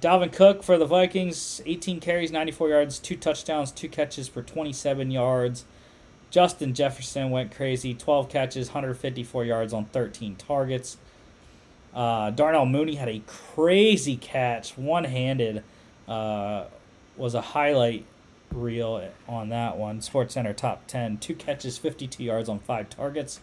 Dalvin 0.00 0.32
Cook 0.32 0.62
for 0.62 0.78
the 0.78 0.86
Vikings, 0.86 1.60
18 1.66 2.00
carries, 2.00 2.32
94 2.32 2.68
yards, 2.70 2.98
two 2.98 3.16
touchdowns, 3.16 3.70
two 3.70 3.88
catches 3.88 4.26
for 4.26 4.42
27 4.42 5.10
yards. 5.10 5.64
Justin 6.32 6.72
Jefferson 6.72 7.30
went 7.30 7.54
crazy, 7.54 7.92
12 7.92 8.30
catches, 8.30 8.68
154 8.68 9.44
yards 9.44 9.74
on 9.74 9.84
13 9.84 10.34
targets. 10.36 10.96
Uh, 11.94 12.30
Darnell 12.30 12.64
Mooney 12.64 12.94
had 12.94 13.10
a 13.10 13.20
crazy 13.26 14.16
catch, 14.16 14.78
one 14.78 15.04
handed. 15.04 15.62
Uh, 16.08 16.64
was 17.18 17.34
a 17.34 17.42
highlight 17.42 18.06
reel 18.50 19.06
on 19.28 19.50
that 19.50 19.76
one. 19.76 20.00
Sports 20.00 20.32
Center 20.32 20.54
top 20.54 20.86
10. 20.86 21.18
Two 21.18 21.34
catches, 21.34 21.76
52 21.76 22.24
yards 22.24 22.48
on 22.48 22.60
five 22.60 22.88
targets. 22.88 23.40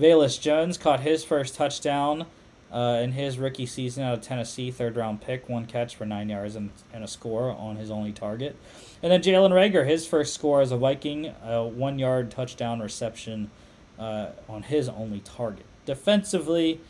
Velus 0.00 0.40
Jones 0.40 0.78
caught 0.78 1.00
his 1.00 1.24
first 1.24 1.54
touchdown 1.54 2.24
uh, 2.72 3.00
in 3.02 3.12
his 3.12 3.38
rookie 3.38 3.66
season 3.66 4.02
out 4.02 4.14
of 4.14 4.22
Tennessee, 4.22 4.70
third 4.70 4.96
round 4.96 5.20
pick, 5.20 5.46
one 5.46 5.66
catch 5.66 5.94
for 5.94 6.06
nine 6.06 6.30
yards 6.30 6.56
and, 6.56 6.70
and 6.90 7.04
a 7.04 7.06
score 7.06 7.50
on 7.50 7.76
his 7.76 7.90
only 7.90 8.12
target. 8.12 8.56
And 9.04 9.12
then 9.12 9.20
Jalen 9.20 9.50
Reagor, 9.50 9.86
his 9.86 10.06
first 10.06 10.32
score 10.32 10.62
as 10.62 10.72
a 10.72 10.78
Viking, 10.78 11.34
a 11.44 11.62
one 11.62 11.98
yard 11.98 12.30
touchdown 12.30 12.80
reception 12.80 13.50
uh, 13.98 14.28
on 14.48 14.62
his 14.62 14.88
only 14.88 15.20
target. 15.20 15.66
Defensively, 15.84 16.80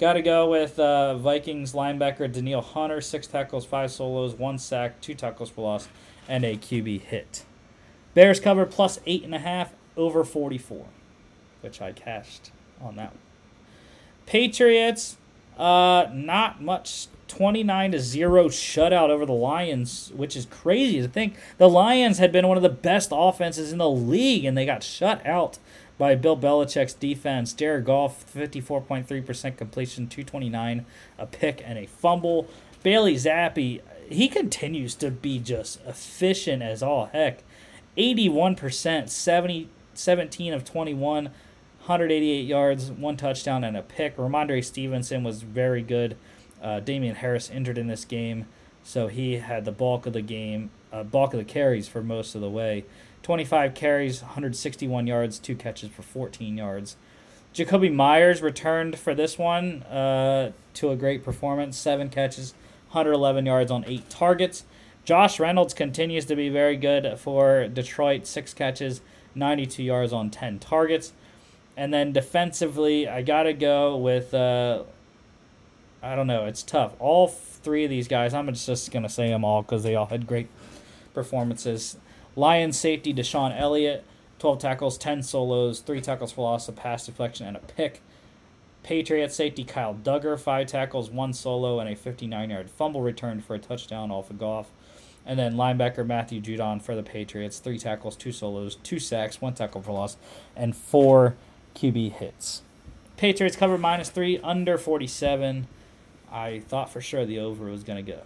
got 0.00 0.14
to 0.14 0.22
go 0.22 0.48
with 0.48 0.78
uh, 0.78 1.18
Vikings 1.18 1.74
linebacker 1.74 2.32
Danielle 2.32 2.62
Hunter, 2.62 3.02
six 3.02 3.26
tackles, 3.26 3.66
five 3.66 3.90
solos, 3.90 4.32
one 4.32 4.56
sack, 4.56 4.98
two 5.02 5.12
tackles 5.12 5.50
for 5.50 5.60
loss, 5.60 5.88
and 6.26 6.42
a 6.42 6.56
QB 6.56 7.02
hit. 7.02 7.44
Bears 8.14 8.40
cover 8.40 8.64
plus 8.64 8.98
eight 9.04 9.22
and 9.22 9.34
a 9.34 9.38
half 9.38 9.74
over 9.94 10.24
44, 10.24 10.86
which 11.60 11.82
I 11.82 11.92
cashed 11.92 12.50
on 12.80 12.96
that 12.96 13.10
one. 13.10 13.20
Patriots 14.24 15.18
uh, 15.58 16.06
not 16.14 16.62
much. 16.62 17.08
29 17.28 17.92
to 17.92 18.00
0 18.00 18.48
shutout 18.48 19.10
over 19.10 19.24
the 19.24 19.32
Lions, 19.32 20.12
which 20.16 20.34
is 20.34 20.46
crazy 20.46 21.00
to 21.00 21.08
think. 21.08 21.36
The 21.58 21.68
Lions 21.68 22.18
had 22.18 22.32
been 22.32 22.48
one 22.48 22.56
of 22.56 22.62
the 22.62 22.68
best 22.68 23.10
offenses 23.12 23.72
in 23.72 23.78
the 23.78 23.90
league, 23.90 24.44
and 24.44 24.56
they 24.56 24.66
got 24.66 24.82
shut 24.82 25.24
out 25.24 25.58
by 25.98 26.14
Bill 26.14 26.36
Belichick's 26.36 26.94
defense. 26.94 27.52
Jared 27.52 27.84
Goff, 27.84 28.24
54.3% 28.32 29.56
completion, 29.56 30.08
229, 30.08 30.86
a 31.18 31.26
pick, 31.26 31.62
and 31.64 31.78
a 31.78 31.86
fumble. 31.86 32.48
Bailey 32.82 33.16
Zappe, 33.16 33.80
he 34.08 34.28
continues 34.28 34.94
to 34.96 35.10
be 35.10 35.38
just 35.38 35.80
efficient 35.86 36.62
as 36.62 36.82
all 36.82 37.06
heck. 37.06 37.42
81%, 37.96 39.08
70, 39.08 39.68
17 39.94 40.52
of 40.54 40.64
21, 40.64 41.24
188 41.24 42.46
yards, 42.46 42.90
one 42.92 43.16
touchdown, 43.16 43.64
and 43.64 43.76
a 43.76 43.82
pick. 43.82 44.16
Rhamondre 44.16 44.64
Stevenson 44.64 45.24
was 45.24 45.42
very 45.42 45.82
good. 45.82 46.16
Uh, 46.62 46.80
Damien 46.80 47.16
Harris 47.16 47.50
injured 47.50 47.78
in 47.78 47.86
this 47.86 48.04
game, 48.04 48.46
so 48.82 49.08
he 49.08 49.34
had 49.34 49.64
the 49.64 49.72
bulk 49.72 50.06
of 50.06 50.12
the 50.12 50.22
game, 50.22 50.70
uh, 50.92 51.02
bulk 51.02 51.34
of 51.34 51.38
the 51.38 51.44
carries 51.44 51.88
for 51.88 52.02
most 52.02 52.34
of 52.34 52.40
the 52.40 52.50
way. 52.50 52.84
25 53.22 53.74
carries, 53.74 54.22
161 54.22 55.06
yards, 55.06 55.38
two 55.38 55.54
catches 55.54 55.90
for 55.90 56.02
14 56.02 56.56
yards. 56.56 56.96
Jakobi 57.54 57.92
Meyers 57.92 58.40
returned 58.42 58.98
for 58.98 59.14
this 59.14 59.38
one 59.38 59.82
uh, 59.84 60.52
to 60.74 60.90
a 60.90 60.96
great 60.96 61.24
performance. 61.24 61.76
Seven 61.76 62.08
catches, 62.08 62.52
111 62.90 63.46
yards 63.46 63.70
on 63.70 63.84
eight 63.86 64.08
targets. 64.08 64.64
Josh 65.04 65.40
Reynolds 65.40 65.74
continues 65.74 66.26
to 66.26 66.36
be 66.36 66.48
very 66.50 66.76
good 66.76 67.18
for 67.18 67.66
Detroit. 67.66 68.26
Six 68.26 68.52
catches, 68.54 69.00
92 69.34 69.82
yards 69.82 70.12
on 70.12 70.30
10 70.30 70.58
targets. 70.58 71.12
And 71.76 71.92
then 71.94 72.12
defensively, 72.12 73.08
I 73.08 73.22
got 73.22 73.44
to 73.44 73.54
go 73.54 73.96
with, 73.96 74.34
uh, 74.34 74.82
I 76.02 76.14
don't 76.14 76.26
know, 76.26 76.46
it's 76.46 76.62
tough. 76.62 76.94
All 76.98 77.28
three 77.28 77.84
of 77.84 77.90
these 77.90 78.08
guys, 78.08 78.32
I'm 78.34 78.52
just 78.52 78.92
going 78.92 79.02
to 79.02 79.08
say 79.08 79.28
them 79.28 79.44
all 79.44 79.62
because 79.62 79.82
they 79.82 79.94
all 79.94 80.06
had 80.06 80.26
great 80.26 80.48
performances. 81.12 81.96
Lions 82.36 82.78
safety 82.78 83.12
DeShon 83.12 83.58
Elliott, 83.58 84.04
12 84.38 84.58
tackles, 84.58 84.96
10 84.98 85.22
solos, 85.22 85.80
3 85.80 86.00
tackles 86.00 86.32
for 86.32 86.42
loss, 86.42 86.68
a 86.68 86.72
pass 86.72 87.06
deflection, 87.06 87.46
and 87.46 87.56
a 87.56 87.60
pick. 87.60 88.00
Patriot 88.84 89.32
safety 89.32 89.64
Kyle 89.64 89.94
Dugger, 89.94 90.38
5 90.38 90.66
tackles, 90.66 91.10
1 91.10 91.32
solo, 91.32 91.80
and 91.80 91.88
a 91.88 91.96
59 91.96 92.50
yard 92.50 92.70
fumble 92.70 93.00
return 93.00 93.40
for 93.40 93.54
a 93.54 93.58
touchdown 93.58 94.10
off 94.10 94.30
of 94.30 94.38
Goff. 94.38 94.70
And 95.26 95.38
then 95.38 95.56
linebacker 95.56 96.06
Matthew 96.06 96.40
Judon 96.40 96.80
for 96.80 96.94
the 96.94 97.02
Patriots, 97.02 97.58
3 97.58 97.78
tackles, 97.78 98.16
2 98.16 98.30
solos, 98.30 98.76
2 98.76 98.98
sacks, 98.98 99.40
1 99.40 99.54
tackle 99.54 99.82
for 99.82 99.92
loss, 99.92 100.16
and 100.56 100.76
4 100.76 101.36
QB 101.74 102.12
hits. 102.12 102.62
Patriots 103.16 103.56
cover 103.56 103.76
minus 103.76 104.10
three, 104.10 104.38
under 104.38 104.78
47. 104.78 105.66
I 106.30 106.60
thought 106.60 106.90
for 106.90 107.00
sure 107.00 107.24
the 107.24 107.38
over 107.38 107.64
was 107.66 107.82
going 107.82 108.04
to 108.04 108.12
go. 108.12 108.20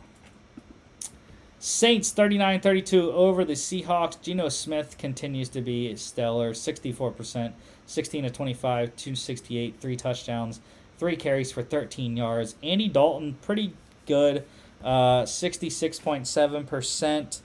Saints 1.59 2.11
39 2.11 2.61
32 2.61 3.13
over 3.13 3.45
the 3.45 3.53
Seahawks. 3.53 4.21
Geno 4.21 4.49
Smith 4.49 4.99
continues 4.99 5.49
to 5.51 5.61
be 5.61 5.95
stellar 5.95 6.53
64%, 6.53 7.53
16 7.87 8.25
to 8.25 8.31
25, 8.31 8.97
268, 8.97 9.81
three 9.81 9.97
touchdowns, 9.97 10.61
three 10.99 11.15
carries 11.15 11.53
for 11.53 11.63
13 11.63 12.17
yards. 12.17 12.57
Andy 12.63 12.89
Dalton, 12.89 13.37
pretty 13.43 13.75
good, 14.07 14.45
uh, 14.83 15.23
66.7%. 15.23 17.41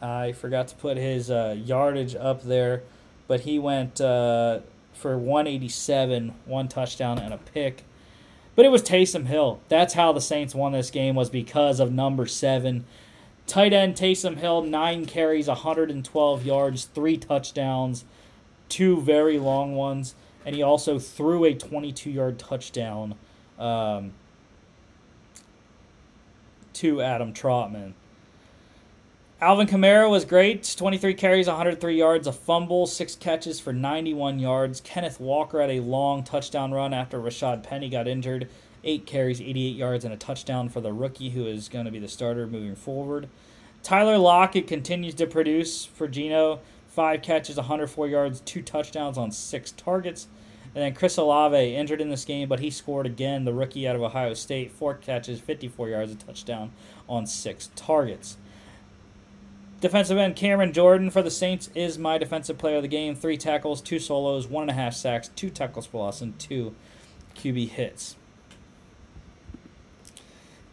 I 0.00 0.32
forgot 0.32 0.68
to 0.68 0.76
put 0.76 0.96
his 0.98 1.30
uh, 1.30 1.56
yardage 1.58 2.14
up 2.14 2.42
there, 2.42 2.82
but 3.26 3.40
he 3.40 3.58
went. 3.58 4.00
Uh, 4.00 4.60
for 4.98 5.16
187, 5.16 6.34
one 6.44 6.68
touchdown 6.68 7.18
and 7.18 7.32
a 7.32 7.38
pick. 7.38 7.84
But 8.58 8.66
it 8.66 8.72
was 8.72 8.82
Taysom 8.82 9.26
Hill. 9.26 9.60
That's 9.68 9.94
how 9.94 10.10
the 10.12 10.20
Saints 10.20 10.52
won 10.52 10.72
this 10.72 10.90
game 10.90 11.14
was 11.14 11.30
because 11.30 11.78
of 11.78 11.92
number 11.92 12.26
seven. 12.26 12.86
Tight 13.46 13.72
end 13.72 13.94
Taysom 13.94 14.38
Hill, 14.38 14.62
nine 14.62 15.06
carries, 15.06 15.46
112 15.46 16.44
yards, 16.44 16.86
three 16.86 17.16
touchdowns, 17.16 18.04
two 18.68 19.00
very 19.00 19.38
long 19.38 19.76
ones, 19.76 20.16
and 20.44 20.56
he 20.56 20.62
also 20.64 20.98
threw 20.98 21.44
a 21.44 21.54
22 21.54 22.10
yard 22.10 22.36
touchdown 22.40 23.14
um, 23.60 24.10
to 26.72 27.00
Adam 27.00 27.32
Trautman. 27.32 27.92
Alvin 29.40 29.68
Kamara 29.68 30.10
was 30.10 30.24
great. 30.24 30.74
23 30.76 31.14
carries, 31.14 31.46
103 31.46 31.96
yards, 31.96 32.26
a 32.26 32.32
fumble, 32.32 32.88
six 32.88 33.14
catches 33.14 33.60
for 33.60 33.72
91 33.72 34.40
yards. 34.40 34.80
Kenneth 34.80 35.20
Walker 35.20 35.60
had 35.60 35.70
a 35.70 35.78
long 35.78 36.24
touchdown 36.24 36.72
run 36.72 36.92
after 36.92 37.20
Rashad 37.20 37.62
Penny 37.62 37.88
got 37.88 38.08
injured. 38.08 38.48
Eight 38.82 39.06
carries, 39.06 39.40
88 39.40 39.76
yards, 39.76 40.04
and 40.04 40.12
a 40.12 40.16
touchdown 40.16 40.68
for 40.68 40.80
the 40.80 40.92
rookie 40.92 41.30
who 41.30 41.46
is 41.46 41.68
going 41.68 41.84
to 41.84 41.92
be 41.92 42.00
the 42.00 42.08
starter 42.08 42.48
moving 42.48 42.74
forward. 42.74 43.28
Tyler 43.84 44.18
Lockett 44.18 44.66
continues 44.66 45.14
to 45.14 45.26
produce 45.28 45.84
for 45.84 46.08
Geno. 46.08 46.58
Five 46.88 47.22
catches, 47.22 47.58
104 47.58 48.08
yards, 48.08 48.40
two 48.40 48.60
touchdowns 48.60 49.16
on 49.16 49.30
six 49.30 49.70
targets. 49.70 50.26
And 50.74 50.82
then 50.82 50.94
Chris 50.94 51.16
Olave 51.16 51.76
injured 51.76 52.00
in 52.00 52.10
this 52.10 52.24
game, 52.24 52.48
but 52.48 52.58
he 52.58 52.70
scored 52.70 53.06
again. 53.06 53.44
The 53.44 53.52
rookie 53.52 53.86
out 53.86 53.94
of 53.94 54.02
Ohio 54.02 54.34
State, 54.34 54.72
four 54.72 54.94
catches, 54.94 55.38
54 55.38 55.90
yards, 55.90 56.10
a 56.10 56.16
touchdown 56.16 56.72
on 57.08 57.24
six 57.24 57.70
targets. 57.76 58.36
Defensive 59.80 60.18
end 60.18 60.34
Cameron 60.34 60.72
Jordan 60.72 61.08
for 61.10 61.22
the 61.22 61.30
Saints 61.30 61.70
is 61.74 61.98
my 61.98 62.18
defensive 62.18 62.58
player 62.58 62.76
of 62.76 62.82
the 62.82 62.88
game. 62.88 63.14
Three 63.14 63.36
tackles, 63.36 63.80
two 63.80 64.00
solos, 64.00 64.48
one 64.48 64.62
and 64.62 64.70
a 64.70 64.74
half 64.74 64.94
sacks, 64.94 65.28
two 65.36 65.50
tackles 65.50 65.86
for 65.86 65.98
loss, 65.98 66.20
and 66.20 66.36
two 66.38 66.74
QB 67.36 67.68
hits. 67.68 68.16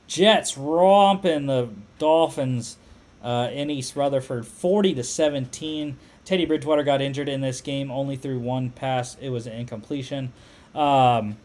Jets 0.07 0.57
romping 0.57 1.45
the 1.45 1.69
Dolphins 1.99 2.77
uh, 3.23 3.49
in 3.52 3.69
East 3.69 3.95
Rutherford, 3.95 4.48
forty 4.48 4.95
to 4.95 5.03
seventeen. 5.03 5.98
Teddy 6.23 6.45
Bridgewater 6.45 6.82
got 6.82 7.02
injured 7.02 7.30
in 7.30 7.41
this 7.41 7.61
game, 7.61 7.91
only 7.91 8.15
through 8.15 8.40
one 8.40 8.72
pass. 8.72 9.15
It 9.22 9.30
was 9.30 9.45
an 9.45 9.53
incompletion, 9.53 10.34
um, 10.73 11.38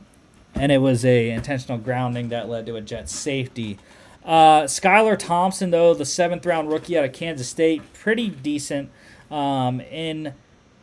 and 0.55 0.73
it 0.73 0.79
was 0.79 1.05
a 1.05 1.31
intentional 1.31 1.77
grounding 1.77 2.31
that 2.31 2.49
led 2.49 2.65
to 2.67 2.77
a 2.77 2.81
Jets 2.81 3.15
safety. 3.15 3.79
Uh, 4.25 4.63
Skylar 4.63 5.19
Thompson, 5.19 5.71
though, 5.71 5.95
the 5.95 6.05
seventh 6.05 6.45
round 6.45 6.71
rookie 6.71 6.99
out 6.99 7.05
of 7.05 7.13
Kansas 7.13 7.49
State, 7.49 7.93
pretty 7.95 8.29
decent 8.29 8.91
um, 9.31 9.81
in 9.81 10.35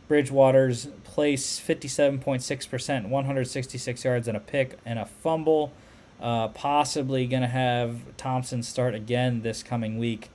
Bridgewater's 0.08 0.86
place 1.04 1.60
57.6%, 1.60 3.08
166 3.08 4.04
yards 4.04 4.28
and 4.28 4.36
a 4.36 4.40
pick 4.40 4.78
and 4.84 4.98
a 4.98 5.06
fumble. 5.06 5.72
Uh, 6.20 6.48
possibly 6.48 7.26
going 7.28 7.42
to 7.42 7.48
have 7.48 8.00
Thompson 8.16 8.62
start 8.62 8.94
again 8.94 9.42
this 9.42 9.62
coming 9.62 9.98
week. 9.98 10.30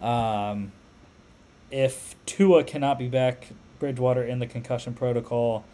Um, 0.00 0.72
if 1.70 2.14
Tua 2.24 2.64
cannot 2.64 2.98
be 2.98 3.08
back, 3.08 3.48
Bridgewater 3.78 4.22
in 4.22 4.38
the 4.38 4.46
concussion 4.46 4.94
protocol. 4.94 5.64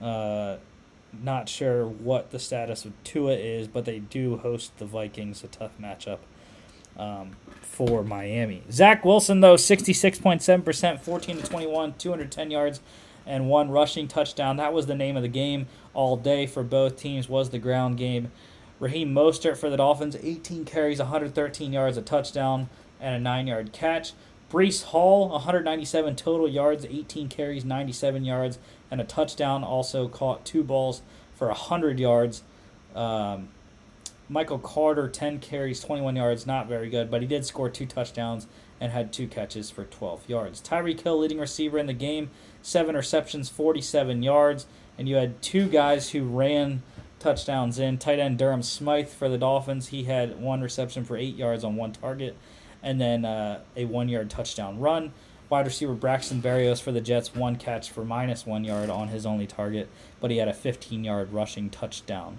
Uh, 0.00 0.56
not 1.22 1.48
sure 1.48 1.86
what 1.86 2.30
the 2.30 2.38
status 2.38 2.84
of 2.84 2.92
Tua 3.04 3.34
is, 3.34 3.68
but 3.68 3.84
they 3.84 3.98
do 3.98 4.38
host 4.38 4.76
the 4.78 4.84
Vikings, 4.84 5.44
a 5.44 5.48
tough 5.48 5.72
matchup 5.80 6.18
um, 6.96 7.36
for 7.60 8.02
Miami. 8.02 8.62
Zach 8.70 9.04
Wilson, 9.04 9.40
though, 9.40 9.56
66.7%, 9.56 11.00
14 11.00 11.36
to 11.36 11.42
21, 11.42 11.94
210 11.94 12.50
yards, 12.50 12.80
and 13.26 13.48
one 13.48 13.70
rushing 13.70 14.08
touchdown. 14.08 14.56
That 14.56 14.72
was 14.72 14.86
the 14.86 14.94
name 14.94 15.16
of 15.16 15.22
the 15.22 15.28
game 15.28 15.66
all 15.92 16.16
day 16.16 16.46
for 16.46 16.62
both 16.62 16.96
teams, 16.96 17.28
was 17.28 17.50
the 17.50 17.58
ground 17.58 17.96
game. 17.98 18.30
Raheem 18.80 19.14
Mostert 19.14 19.56
for 19.56 19.70
the 19.70 19.76
Dolphins, 19.76 20.16
18 20.20 20.64
carries, 20.64 20.98
113 20.98 21.72
yards, 21.72 21.96
a 21.96 22.02
touchdown, 22.02 22.68
and 23.00 23.14
a 23.14 23.18
nine 23.18 23.46
yard 23.46 23.72
catch. 23.72 24.12
Breece 24.50 24.84
Hall, 24.84 25.30
197 25.30 26.16
total 26.16 26.48
yards, 26.48 26.84
18 26.84 27.28
carries, 27.28 27.64
97 27.64 28.24
yards, 28.24 28.58
and 28.94 29.00
a 29.00 29.04
touchdown. 29.04 29.64
Also 29.64 30.06
caught 30.06 30.44
two 30.44 30.62
balls 30.62 31.02
for 31.34 31.48
100 31.48 31.98
yards. 31.98 32.44
Um, 32.94 33.48
Michael 34.28 34.60
Carter, 34.60 35.08
10 35.08 35.40
carries, 35.40 35.80
21 35.80 36.14
yards, 36.14 36.46
not 36.46 36.68
very 36.68 36.88
good, 36.88 37.10
but 37.10 37.20
he 37.20 37.26
did 37.26 37.44
score 37.44 37.68
two 37.68 37.86
touchdowns 37.86 38.46
and 38.80 38.92
had 38.92 39.12
two 39.12 39.26
catches 39.26 39.68
for 39.68 39.84
12 39.84 40.28
yards. 40.28 40.62
Tyreek 40.62 41.00
Hill, 41.00 41.18
leading 41.18 41.40
receiver 41.40 41.76
in 41.76 41.86
the 41.86 41.92
game, 41.92 42.30
seven 42.62 42.94
receptions, 42.94 43.48
47 43.48 44.22
yards, 44.22 44.66
and 44.96 45.08
you 45.08 45.16
had 45.16 45.42
two 45.42 45.68
guys 45.68 46.10
who 46.10 46.24
ran 46.24 46.82
touchdowns 47.18 47.80
in. 47.80 47.98
Tight 47.98 48.20
end 48.20 48.38
Durham 48.38 48.62
Smythe 48.62 49.08
for 49.08 49.28
the 49.28 49.38
Dolphins, 49.38 49.88
he 49.88 50.04
had 50.04 50.40
one 50.40 50.60
reception 50.60 51.04
for 51.04 51.16
eight 51.16 51.34
yards 51.34 51.64
on 51.64 51.74
one 51.74 51.92
target, 51.92 52.36
and 52.80 53.00
then 53.00 53.24
uh, 53.24 53.60
a 53.76 53.86
one 53.86 54.08
yard 54.08 54.30
touchdown 54.30 54.78
run. 54.78 55.12
Wide 55.54 55.66
receiver 55.66 55.94
Braxton 55.94 56.42
Berrios 56.42 56.82
for 56.82 56.90
the 56.90 57.00
Jets, 57.00 57.32
one 57.32 57.54
catch 57.54 57.88
for 57.88 58.04
minus 58.04 58.44
one 58.44 58.64
yard 58.64 58.90
on 58.90 59.06
his 59.06 59.24
only 59.24 59.46
target, 59.46 59.88
but 60.20 60.32
he 60.32 60.38
had 60.38 60.48
a 60.48 60.52
15 60.52 61.04
yard 61.04 61.32
rushing 61.32 61.70
touchdown. 61.70 62.38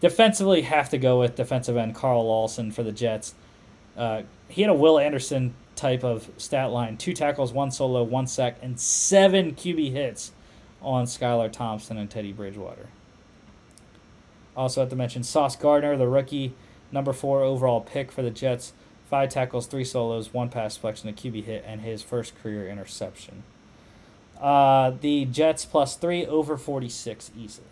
Defensively, 0.00 0.62
have 0.62 0.88
to 0.88 0.96
go 0.96 1.20
with 1.20 1.34
defensive 1.34 1.76
end 1.76 1.94
Carl 1.94 2.26
Lawson 2.26 2.72
for 2.72 2.82
the 2.82 2.92
Jets. 2.92 3.34
Uh, 3.94 4.22
he 4.48 4.62
had 4.62 4.70
a 4.70 4.74
Will 4.74 4.98
Anderson 4.98 5.52
type 5.76 6.02
of 6.02 6.30
stat 6.38 6.70
line 6.70 6.96
two 6.96 7.12
tackles, 7.12 7.52
one 7.52 7.70
solo, 7.70 8.02
one 8.02 8.26
sack, 8.26 8.56
and 8.62 8.80
seven 8.80 9.54
QB 9.54 9.92
hits 9.92 10.32
on 10.80 11.04
Skylar 11.04 11.52
Thompson 11.52 11.98
and 11.98 12.08
Teddy 12.08 12.32
Bridgewater. 12.32 12.88
Also, 14.56 14.80
have 14.80 14.88
to 14.88 14.96
mention 14.96 15.22
Sauce 15.24 15.56
Gardner, 15.56 15.98
the 15.98 16.08
rookie, 16.08 16.54
number 16.90 17.12
four 17.12 17.42
overall 17.42 17.82
pick 17.82 18.10
for 18.10 18.22
the 18.22 18.30
Jets. 18.30 18.72
Five 19.10 19.30
tackles, 19.30 19.66
three 19.66 19.82
solos, 19.82 20.32
one 20.32 20.50
pass 20.50 20.76
deflection, 20.76 21.08
a 21.08 21.12
QB 21.12 21.42
hit, 21.42 21.64
and 21.66 21.80
his 21.80 22.00
first 22.00 22.40
career 22.40 22.68
interception. 22.68 23.42
Uh, 24.40 24.92
the 25.00 25.24
Jets 25.24 25.64
plus 25.64 25.96
three 25.96 26.24
over 26.24 26.56
46 26.56 27.32
easily. 27.36 27.66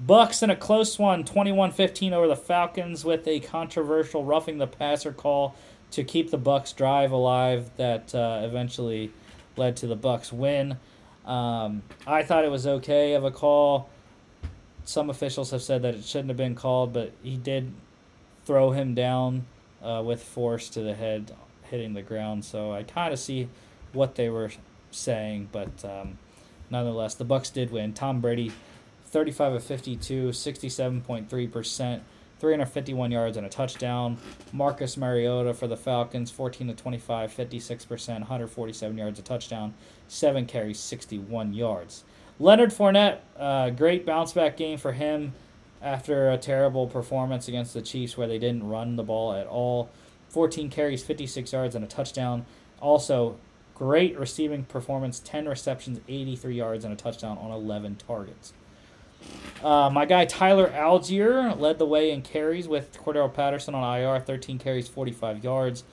Bucks 0.00 0.42
in 0.42 0.48
a 0.48 0.56
close 0.56 0.98
one, 0.98 1.22
21-15 1.22 2.12
over 2.12 2.26
the 2.26 2.34
Falcons 2.34 3.04
with 3.04 3.28
a 3.28 3.40
controversial 3.40 4.24
roughing 4.24 4.56
the 4.56 4.66
passer 4.66 5.12
call 5.12 5.54
to 5.90 6.02
keep 6.02 6.30
the 6.30 6.38
Bucks 6.38 6.72
drive 6.72 7.12
alive 7.12 7.70
that 7.76 8.14
uh, 8.14 8.40
eventually 8.44 9.12
led 9.58 9.76
to 9.76 9.86
the 9.86 9.96
Bucks 9.96 10.32
win. 10.32 10.78
Um, 11.26 11.82
I 12.06 12.22
thought 12.22 12.46
it 12.46 12.50
was 12.50 12.66
okay 12.66 13.12
of 13.12 13.22
a 13.22 13.30
call. 13.30 13.90
Some 14.84 15.10
officials 15.10 15.50
have 15.50 15.60
said 15.60 15.82
that 15.82 15.94
it 15.94 16.04
shouldn't 16.04 16.28
have 16.28 16.38
been 16.38 16.54
called, 16.54 16.94
but 16.94 17.12
he 17.22 17.36
did 17.36 17.70
throw 18.46 18.70
him 18.70 18.94
down 18.94 19.44
uh, 19.82 20.02
with 20.04 20.22
force 20.22 20.68
to 20.70 20.80
the 20.80 20.94
head, 20.94 21.34
hitting 21.64 21.94
the 21.94 22.02
ground. 22.02 22.44
So 22.44 22.72
I 22.72 22.82
kind 22.82 23.12
of 23.12 23.18
see 23.18 23.48
what 23.92 24.14
they 24.14 24.28
were 24.28 24.50
saying, 24.90 25.48
but 25.52 25.84
um, 25.84 26.18
nonetheless, 26.70 27.14
the 27.14 27.24
Bucks 27.24 27.50
did 27.50 27.70
win. 27.70 27.92
Tom 27.92 28.20
Brady 28.20 28.52
35 29.06 29.54
of 29.54 29.64
52, 29.64 30.28
67.3%, 30.28 32.00
351 32.38 33.10
yards 33.10 33.36
and 33.36 33.46
a 33.46 33.48
touchdown. 33.48 34.18
Marcus 34.52 34.96
Mariota 34.96 35.54
for 35.54 35.66
the 35.66 35.76
Falcons, 35.76 36.30
14 36.30 36.68
to 36.68 36.74
25, 36.74 37.32
56%, 37.32 38.08
147 38.08 38.98
yards, 38.98 39.18
a 39.18 39.22
touchdown, 39.22 39.74
7 40.08 40.46
carries, 40.46 40.78
61 40.78 41.54
yards. 41.54 42.04
Leonard 42.38 42.70
Fournette, 42.70 43.18
uh, 43.36 43.70
great 43.70 44.06
bounce 44.06 44.32
back 44.32 44.56
game 44.56 44.78
for 44.78 44.92
him 44.92 45.32
after 45.82 46.30
a 46.30 46.38
terrible 46.38 46.86
performance 46.86 47.48
against 47.48 47.74
the 47.74 47.82
Chiefs 47.82 48.16
where 48.16 48.26
they 48.26 48.38
didn't 48.38 48.68
run 48.68 48.96
the 48.96 49.02
ball 49.02 49.32
at 49.32 49.46
all. 49.46 49.90
14 50.28 50.70
carries, 50.70 51.02
56 51.02 51.52
yards, 51.52 51.74
and 51.74 51.84
a 51.84 51.88
touchdown. 51.88 52.44
Also, 52.80 53.36
great 53.74 54.18
receiving 54.18 54.64
performance 54.64 55.20
10 55.20 55.48
receptions, 55.48 56.00
83 56.08 56.54
yards, 56.54 56.84
and 56.84 56.92
a 56.92 56.96
touchdown 56.96 57.38
on 57.38 57.50
11 57.50 57.96
targets. 57.96 58.52
Uh, 59.62 59.90
my 59.90 60.04
guy 60.04 60.24
Tyler 60.24 60.68
Allgeier 60.68 61.58
led 61.58 61.78
the 61.78 61.86
way 61.86 62.10
in 62.10 62.22
carries 62.22 62.68
with 62.68 62.96
Cordarrelle 62.96 63.32
Patterson 63.32 63.74
on 63.74 63.98
IR, 63.98 64.20
13 64.20 64.58
carries, 64.58 64.88
45 64.88 65.42
yards. 65.42 65.84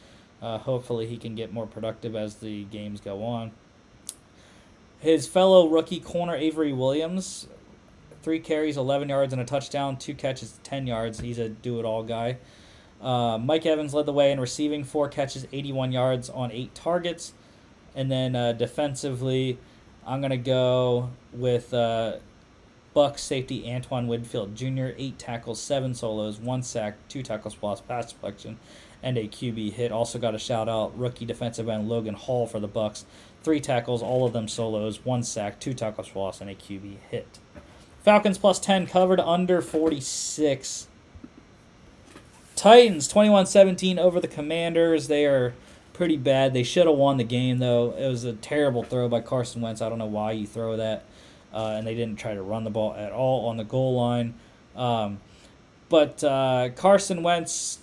Uh, 0.42 0.58
hopefully, 0.60 1.08
he 1.08 1.18
can 1.18 1.34
get 1.34 1.52
more 1.52 1.66
productive 1.66 2.16
as 2.16 2.36
the 2.36 2.66
games 2.66 3.02
go 3.02 3.24
on. 3.24 3.52
His 5.00 5.28
fellow 5.28 5.68
rookie 5.68 6.00
corner 6.00 6.36
Avery 6.36 6.74
Williams, 6.74 7.48
three 8.26 8.40
carries, 8.40 8.76
11 8.76 9.08
yards, 9.08 9.34
and 9.34 9.42
a 9.42 9.46
touchdown, 9.46 9.96
two 9.96 10.16
catches, 10.16 10.60
10 10.64 10.88
yards. 10.88 11.20
He's 11.20 11.38
a 11.38 11.48
do 11.48 11.80
it 11.80 11.86
all 11.86 12.02
guy. 12.02 12.38
Uh, 13.00 13.38
Mike 13.38 13.68
Evans 13.68 13.94
led 13.94 14.08
the 14.08 14.14
way 14.14 14.32
in 14.32 14.40
receiving, 14.40 14.84
four 14.84 15.08
catches, 15.08 15.46
81 15.54 15.92
yards 15.92 16.28
on 16.32 16.52
eight 16.52 16.74
targets. 16.74 17.34
And 17.94 18.12
then 18.12 18.36
uh, 18.36 18.54
defensively, 18.54 19.60
I'm 20.08 20.22
going 20.22 20.32
to 20.32 20.38
go 20.38 21.12
with 21.34 21.72
uh, 21.72 22.14
Bucks 22.96 23.22
safety 23.22 23.72
Antoine 23.72 24.08
Winfield 24.08 24.56
Jr. 24.56 24.88
eight 24.98 25.20
tackles, 25.20 25.62
seven 25.62 25.94
solos, 25.94 26.40
one 26.40 26.64
sack, 26.64 26.96
two 27.08 27.22
tackles 27.22 27.56
lost, 27.62 27.88
pass 27.88 28.12
deflection, 28.12 28.58
and 29.04 29.20
a 29.20 29.28
QB 29.28 29.74
hit. 29.74 29.92
Also 29.92 30.18
got 30.18 30.34
a 30.34 30.40
shout 30.40 30.68
out 30.68 30.98
rookie 30.98 31.26
defensive 31.26 31.70
end 31.70 31.88
Logan 31.88 32.16
Hall 32.16 32.48
for 32.48 32.60
the 32.60 32.68
Bucks, 32.68 33.06
three 33.44 33.60
tackles, 33.60 34.02
all 34.02 34.26
of 34.26 34.34
them 34.34 34.48
solos, 34.48 35.06
one 35.06 35.22
sack, 35.22 35.60
two 35.60 35.76
tackles 35.76 36.16
lost, 36.16 36.42
and 36.42 36.50
a 36.50 36.56
QB 36.56 36.96
hit. 37.12 37.38
Falcons 38.06 38.38
plus 38.38 38.60
ten 38.60 38.88
covered 38.88 39.20
under 39.20 39.62
forty 39.62 40.00
six. 40.00 40.88
Titans 42.56 43.12
21-17 43.12 43.98
over 43.98 44.22
the 44.22 44.30
Commanders. 44.30 45.10
They 45.10 45.26
are 45.26 45.54
pretty 45.92 46.16
bad. 46.16 46.54
They 46.54 46.64
should 46.64 46.88
have 46.88 46.96
won 46.96 47.18
the 47.18 47.26
game 47.26 47.60
though. 47.60 47.94
It 47.98 48.08
was 48.08 48.24
a 48.24 48.32
terrible 48.32 48.82
throw 48.82 49.10
by 49.10 49.20
Carson 49.20 49.62
Wentz. 49.62 49.82
I 49.82 49.90
don't 49.90 50.00
know 50.00 50.06
why 50.06 50.32
you 50.32 50.48
throw 50.48 50.78
that 50.78 51.04
uh, 51.56 51.76
and 51.78 51.88
they 51.88 51.96
didn't 51.96 52.20
try 52.20 52.34
to 52.36 52.42
run 52.42 52.66
the 52.66 52.70
ball 52.70 52.94
at 52.96 53.14
all 53.14 53.48
on 53.48 53.58
the 53.58 53.64
goal 53.64 53.96
line. 53.96 54.36
Um, 54.76 55.20
but 55.88 56.22
uh, 56.24 56.70
Carson 56.76 57.24
Wentz, 57.24 57.80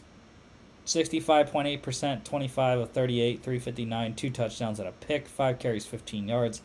65.8%, 0.84 2.23
25 2.23 2.78
of 2.78 2.91
38, 2.91 3.42
359, 3.42 4.15
two 4.15 4.31
touchdowns 4.31 4.78
and 4.78 4.89
a 4.89 4.92
pick, 4.92 5.26
five 5.26 5.59
carries, 5.59 5.86
15 5.86 6.28
yards. 6.28 6.60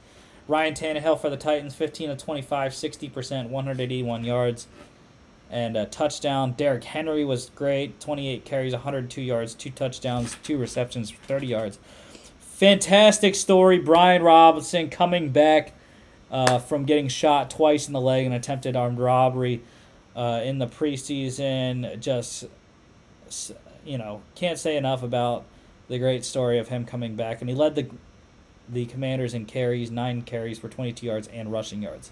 Ryan 0.47 0.73
Tannehill 0.73 1.19
for 1.19 1.29
the 1.29 1.37
Titans, 1.37 1.75
15 1.75 2.11
of 2.11 2.17
25, 2.17 2.71
60%, 2.71 3.49
181 3.49 4.23
yards, 4.23 4.67
and 5.49 5.75
a 5.75 5.85
touchdown. 5.85 6.53
Derrick 6.53 6.85
Henry 6.85 7.25
was 7.25 7.49
great, 7.55 7.99
28 7.99 8.45
carries, 8.45 8.73
102 8.73 9.21
yards, 9.21 9.53
two 9.53 9.69
touchdowns, 9.69 10.35
two 10.43 10.57
receptions, 10.57 11.11
30 11.11 11.47
yards. 11.47 11.79
Fantastic 12.39 13.35
story. 13.35 13.77
Brian 13.77 14.23
Robinson 14.23 14.89
coming 14.89 15.29
back 15.29 15.73
uh, 16.31 16.59
from 16.59 16.85
getting 16.85 17.07
shot 17.07 17.49
twice 17.49 17.87
in 17.87 17.93
the 17.93 18.01
leg 18.01 18.25
and 18.25 18.33
attempted 18.33 18.75
armed 18.75 18.99
robbery 18.99 19.61
uh, 20.15 20.41
in 20.43 20.57
the 20.57 20.67
preseason. 20.67 21.99
Just, 21.99 22.45
you 23.85 23.97
know, 23.97 24.21
can't 24.35 24.57
say 24.57 24.77
enough 24.77 25.03
about 25.03 25.45
the 25.87 25.99
great 25.99 26.25
story 26.25 26.57
of 26.57 26.69
him 26.69 26.85
coming 26.85 27.15
back, 27.15 27.41
and 27.41 27.49
he 27.49 27.55
led 27.55 27.75
the 27.75 27.87
the 28.69 28.85
Commanders 28.85 29.33
in 29.33 29.45
carries, 29.45 29.91
nine 29.91 30.21
carries 30.21 30.59
for 30.59 30.69
22 30.69 31.05
yards 31.05 31.27
and 31.29 31.51
rushing 31.51 31.81
yards. 31.81 32.11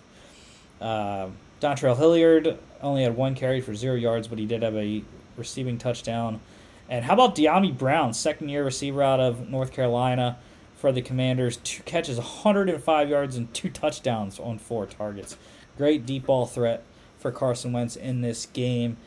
Uh, 0.80 1.28
Dontrell 1.62 1.98
Hilliard 1.98 2.58
only 2.82 3.04
had 3.04 3.16
one 3.16 3.36
carry 3.36 3.62
for 3.62 3.74
zero 3.74 3.96
yards, 3.96 4.28
but 4.28 4.38
he 4.38 4.46
did 4.46 4.62
have 4.62 4.76
a 4.76 5.04
receiving 5.38 5.78
touchdown. 5.78 6.42
And 6.90 7.06
how 7.06 7.14
about 7.14 7.36
Dyami 7.36 7.76
Brown, 7.76 8.14
second 8.14 8.50
year 8.50 8.64
receiver 8.64 9.02
out 9.02 9.20
of 9.20 9.50
North 9.50 9.72
Carolina 9.72 10.38
for 10.76 10.92
the 10.92 11.02
Commanders? 11.02 11.58
Two 11.58 11.84
catches, 11.84 12.18
105 12.18 13.10
yards, 13.10 13.36
and 13.36 13.52
two 13.54 13.70
touchdowns 13.70 14.40
on 14.40 14.60
four 14.60 14.86
targets. 14.86 15.38
Great 15.78 16.06
deep 16.06 16.28
ball 16.28 16.46
threat 16.46 16.84
for 17.18 17.32
Carson 17.32 17.74
Wentz 17.74 17.96
in 17.96 18.22
this 18.22 18.46
game. 18.46 18.98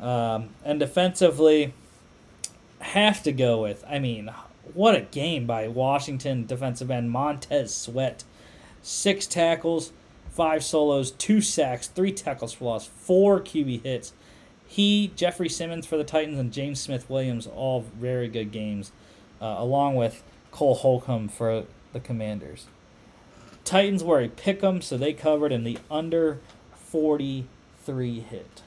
Um, 0.00 0.50
and 0.64 0.78
defensively, 0.78 1.72
have 2.80 3.22
to 3.22 3.32
go 3.32 3.62
with, 3.62 3.84
I 3.88 3.98
mean, 3.98 4.30
what 4.74 4.94
a 4.94 5.02
game 5.02 5.46
by 5.46 5.68
Washington 5.68 6.46
defensive 6.46 6.90
end 6.90 7.10
Montez 7.10 7.74
Sweat. 7.74 8.24
Six 8.82 9.26
tackles, 9.26 9.92
five 10.30 10.62
solos, 10.62 11.10
two 11.10 11.40
sacks, 11.40 11.88
three 11.88 12.12
tackles 12.12 12.52
for 12.52 12.66
loss, 12.66 12.86
four 12.86 13.40
QB 13.40 13.82
hits. 13.82 14.12
He, 14.66 15.12
Jeffrey 15.16 15.48
Simmons 15.48 15.86
for 15.86 15.96
the 15.96 16.04
Titans, 16.04 16.38
and 16.38 16.52
James 16.52 16.80
Smith 16.80 17.08
Williams, 17.08 17.46
all 17.46 17.84
very 17.98 18.28
good 18.28 18.52
games, 18.52 18.92
uh, 19.40 19.56
along 19.58 19.96
with 19.96 20.22
Cole 20.50 20.74
Holcomb 20.74 21.28
for 21.28 21.64
the 21.92 22.00
Commanders. 22.00 22.66
Titans 23.64 24.04
were 24.04 24.20
a 24.20 24.28
pick 24.28 24.62
'em, 24.62 24.80
so 24.80 24.96
they 24.96 25.12
covered 25.12 25.52
in 25.52 25.64
the 25.64 25.78
under 25.90 26.40
43 26.74 28.20
hit. 28.20 28.62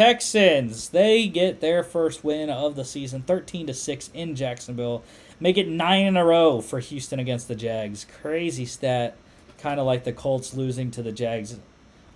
Texans, 0.00 0.88
they 0.88 1.28
get 1.28 1.60
their 1.60 1.84
first 1.84 2.24
win 2.24 2.48
of 2.48 2.74
the 2.74 2.86
season, 2.86 3.20
13 3.20 3.66
to 3.66 3.74
6 3.74 4.10
in 4.14 4.34
Jacksonville. 4.34 5.02
Make 5.38 5.58
it 5.58 5.68
9 5.68 6.06
in 6.06 6.16
a 6.16 6.24
row 6.24 6.62
for 6.62 6.78
Houston 6.78 7.20
against 7.20 7.48
the 7.48 7.54
Jags. 7.54 8.06
Crazy 8.22 8.64
stat, 8.64 9.14
kind 9.58 9.78
of 9.78 9.84
like 9.84 10.04
the 10.04 10.14
Colts 10.14 10.54
losing 10.54 10.90
to 10.92 11.02
the 11.02 11.12
Jags 11.12 11.60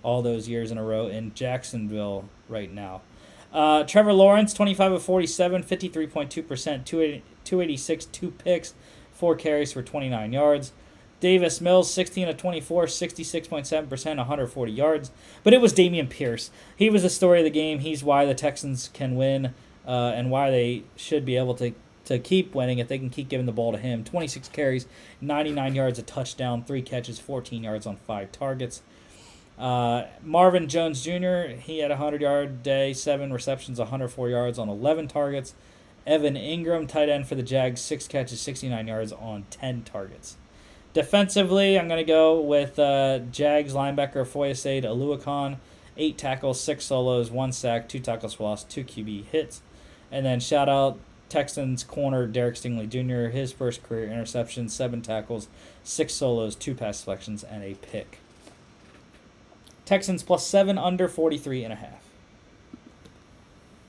all 0.01 0.23
those 0.23 0.49
years 0.49 0.71
in 0.71 0.79
a 0.79 0.83
row 0.83 1.05
in 1.05 1.31
Jacksonville 1.35 2.27
right 2.49 2.73
now. 2.73 3.01
Uh, 3.53 3.83
Trevor 3.83 4.13
Lawrence, 4.13 4.51
25 4.55 4.93
of 4.93 5.03
47, 5.03 5.61
53.2%, 5.61 6.85
286, 6.85 8.05
two 8.05 8.31
picks, 8.31 8.73
four 9.11 9.35
carries 9.35 9.71
for 9.71 9.83
29 9.83 10.33
yards. 10.33 10.71
Davis 11.19 11.61
Mills, 11.61 11.91
16 11.91 12.27
of 12.27 12.37
24, 12.37 12.85
66.7%, 12.85 14.17
140 14.17 14.71
yards. 14.71 15.11
But 15.43 15.53
it 15.53 15.61
was 15.61 15.73
Dameon 15.73 16.09
Pierce. 16.09 16.51
He 16.75 16.89
was 16.89 17.03
the 17.03 17.09
story 17.09 17.39
of 17.39 17.45
the 17.45 17.49
game. 17.49 17.79
He's 17.79 18.03
why 18.03 18.25
the 18.25 18.35
Texans 18.35 18.89
can 18.93 19.15
win 19.15 19.53
uh, 19.87 20.11
and 20.15 20.29
why 20.29 20.51
they 20.51 20.83
should 20.95 21.25
be 21.25 21.37
able 21.37 21.55
to, 21.55 21.73
to 22.05 22.19
keep 22.19 22.53
winning 22.53 22.79
if 22.79 22.87
they 22.87 22.97
can 22.97 23.09
keep 23.09 23.29
giving 23.29 23.45
the 23.45 23.51
ball 23.51 23.71
to 23.71 23.77
him. 23.77 24.03
26 24.03 24.49
carries, 24.49 24.87
99 25.21 25.75
yards, 25.75 25.99
a 25.99 26.03
touchdown, 26.03 26.63
three 26.63 26.81
catches, 26.81 27.19
14 27.19 27.63
yards 27.63 27.85
on 27.85 27.97
five 27.97 28.31
targets. 28.31 28.81
Uh, 29.57 30.03
Marvin 30.21 30.67
Jones 30.67 31.01
Jr., 31.01 31.55
he 31.57 31.79
had 31.79 31.91
a 31.91 31.95
100 31.95 32.21
yard 32.21 32.61
day, 32.61 32.93
seven 32.93 33.31
receptions, 33.31 33.79
104 33.79 34.29
yards 34.29 34.59
on 34.59 34.67
11 34.67 35.07
targets. 35.07 35.53
Evan 36.05 36.35
Engram, 36.35 36.87
tight 36.87 37.09
end 37.09 37.27
for 37.27 37.35
the 37.35 37.41
Jags, 37.41 37.81
six 37.81 38.07
catches, 38.07 38.39
69 38.39 38.87
yards 38.87 39.11
on 39.11 39.45
10 39.49 39.83
targets. 39.83 40.37
Defensively, 40.95 41.77
I'm 41.77 41.89
going 41.89 41.97
to 41.97 42.09
go 42.09 42.39
with 42.39 42.79
uh, 42.79 43.19
Jags 43.29 43.73
linebacker 43.73 44.25
Foyesade 44.25 44.85
Oluokun, 44.85 45.57
eight 45.97 46.17
tackles, 46.17 46.61
six 46.61 46.85
solos, 46.85 47.29
one 47.29 47.51
sack, 47.51 47.89
two 47.89 47.99
tackles 47.99 48.35
for 48.35 48.43
loss, 48.43 48.63
two 48.63 48.85
QB 48.85 49.25
hits. 49.25 49.61
And 50.09 50.25
then 50.25 50.39
shout 50.39 50.69
out 50.69 50.97
Texans 51.27 51.83
corner 51.83 52.25
Derek 52.25 52.55
Stingley 52.55 52.87
Jr., 52.87 53.29
his 53.29 53.51
first 53.51 53.83
career 53.83 54.05
interception, 54.05 54.69
seven 54.69 55.01
tackles, 55.01 55.49
six 55.83 56.13
solos, 56.13 56.55
two 56.55 56.73
pass 56.73 56.99
deflections, 56.99 57.43
and 57.43 57.61
a 57.61 57.73
pick. 57.73 58.19
Texans 59.83 60.23
plus 60.23 60.47
seven 60.47 60.77
under 60.77 61.09
43 61.09 61.65
and 61.65 61.73
a 61.73 61.75
half. 61.75 62.05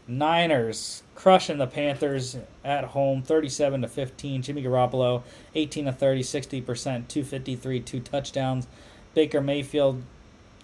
Niners 0.09 1.05
crushing 1.17 1.59
the 1.59 1.67
Panthers 1.67 2.37
at 2.65 2.85
home 2.85 3.23
37 3.23 3.83
to 3.83 3.89
15. 3.89 4.43
Jimmy 4.43 4.63
Garoppolo 4.63 5.23
18 5.57 5.87
to 5.87 5.93
30, 5.93 6.23
60%, 6.23 6.63
253, 6.63 7.81
two 7.81 8.01
touchdowns. 8.01 8.69
Baker 9.15 9.41
Mayfield 9.41 10.03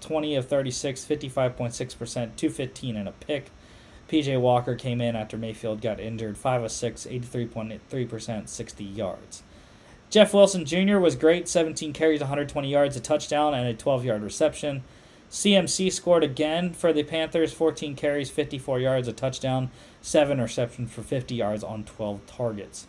20 0.00 0.36
of 0.36 0.46
36, 0.46 1.04
55.6%, 1.04 2.36
215 2.36 2.96
and 2.96 3.08
a 3.08 3.12
pick. 3.12 3.50
PJ 4.08 4.38
Walker 4.40 4.74
came 4.74 5.00
in 5.00 5.16
after 5.16 5.38
Mayfield 5.38 5.80
got 5.80 5.98
injured 5.98 6.36
5 6.36 6.64
of 6.64 6.70
6, 6.70 7.06
83.3%, 7.06 8.48
60 8.48 8.84
yards. 8.84 9.42
Jeff 10.10 10.34
Wilson 10.34 10.66
Jr. 10.66 10.98
was 10.98 11.16
great 11.16 11.48
17 11.48 11.94
carries, 11.94 12.20
120 12.20 12.68
yards, 12.68 12.94
a 12.96 13.00
touchdown, 13.00 13.54
and 13.54 13.66
a 13.66 13.72
12 13.72 14.04
yard 14.04 14.22
reception. 14.22 14.84
CMC 15.30 15.90
scored 15.90 16.22
again 16.22 16.74
for 16.74 16.92
the 16.92 17.02
Panthers 17.02 17.54
14 17.54 17.96
carries, 17.96 18.28
54 18.28 18.80
yards, 18.80 19.08
a 19.08 19.14
touchdown, 19.14 19.70
7 20.02 20.40
receptions 20.40 20.92
for 20.92 21.02
50 21.02 21.34
yards 21.34 21.64
on 21.64 21.84
12 21.84 22.26
targets. 22.26 22.86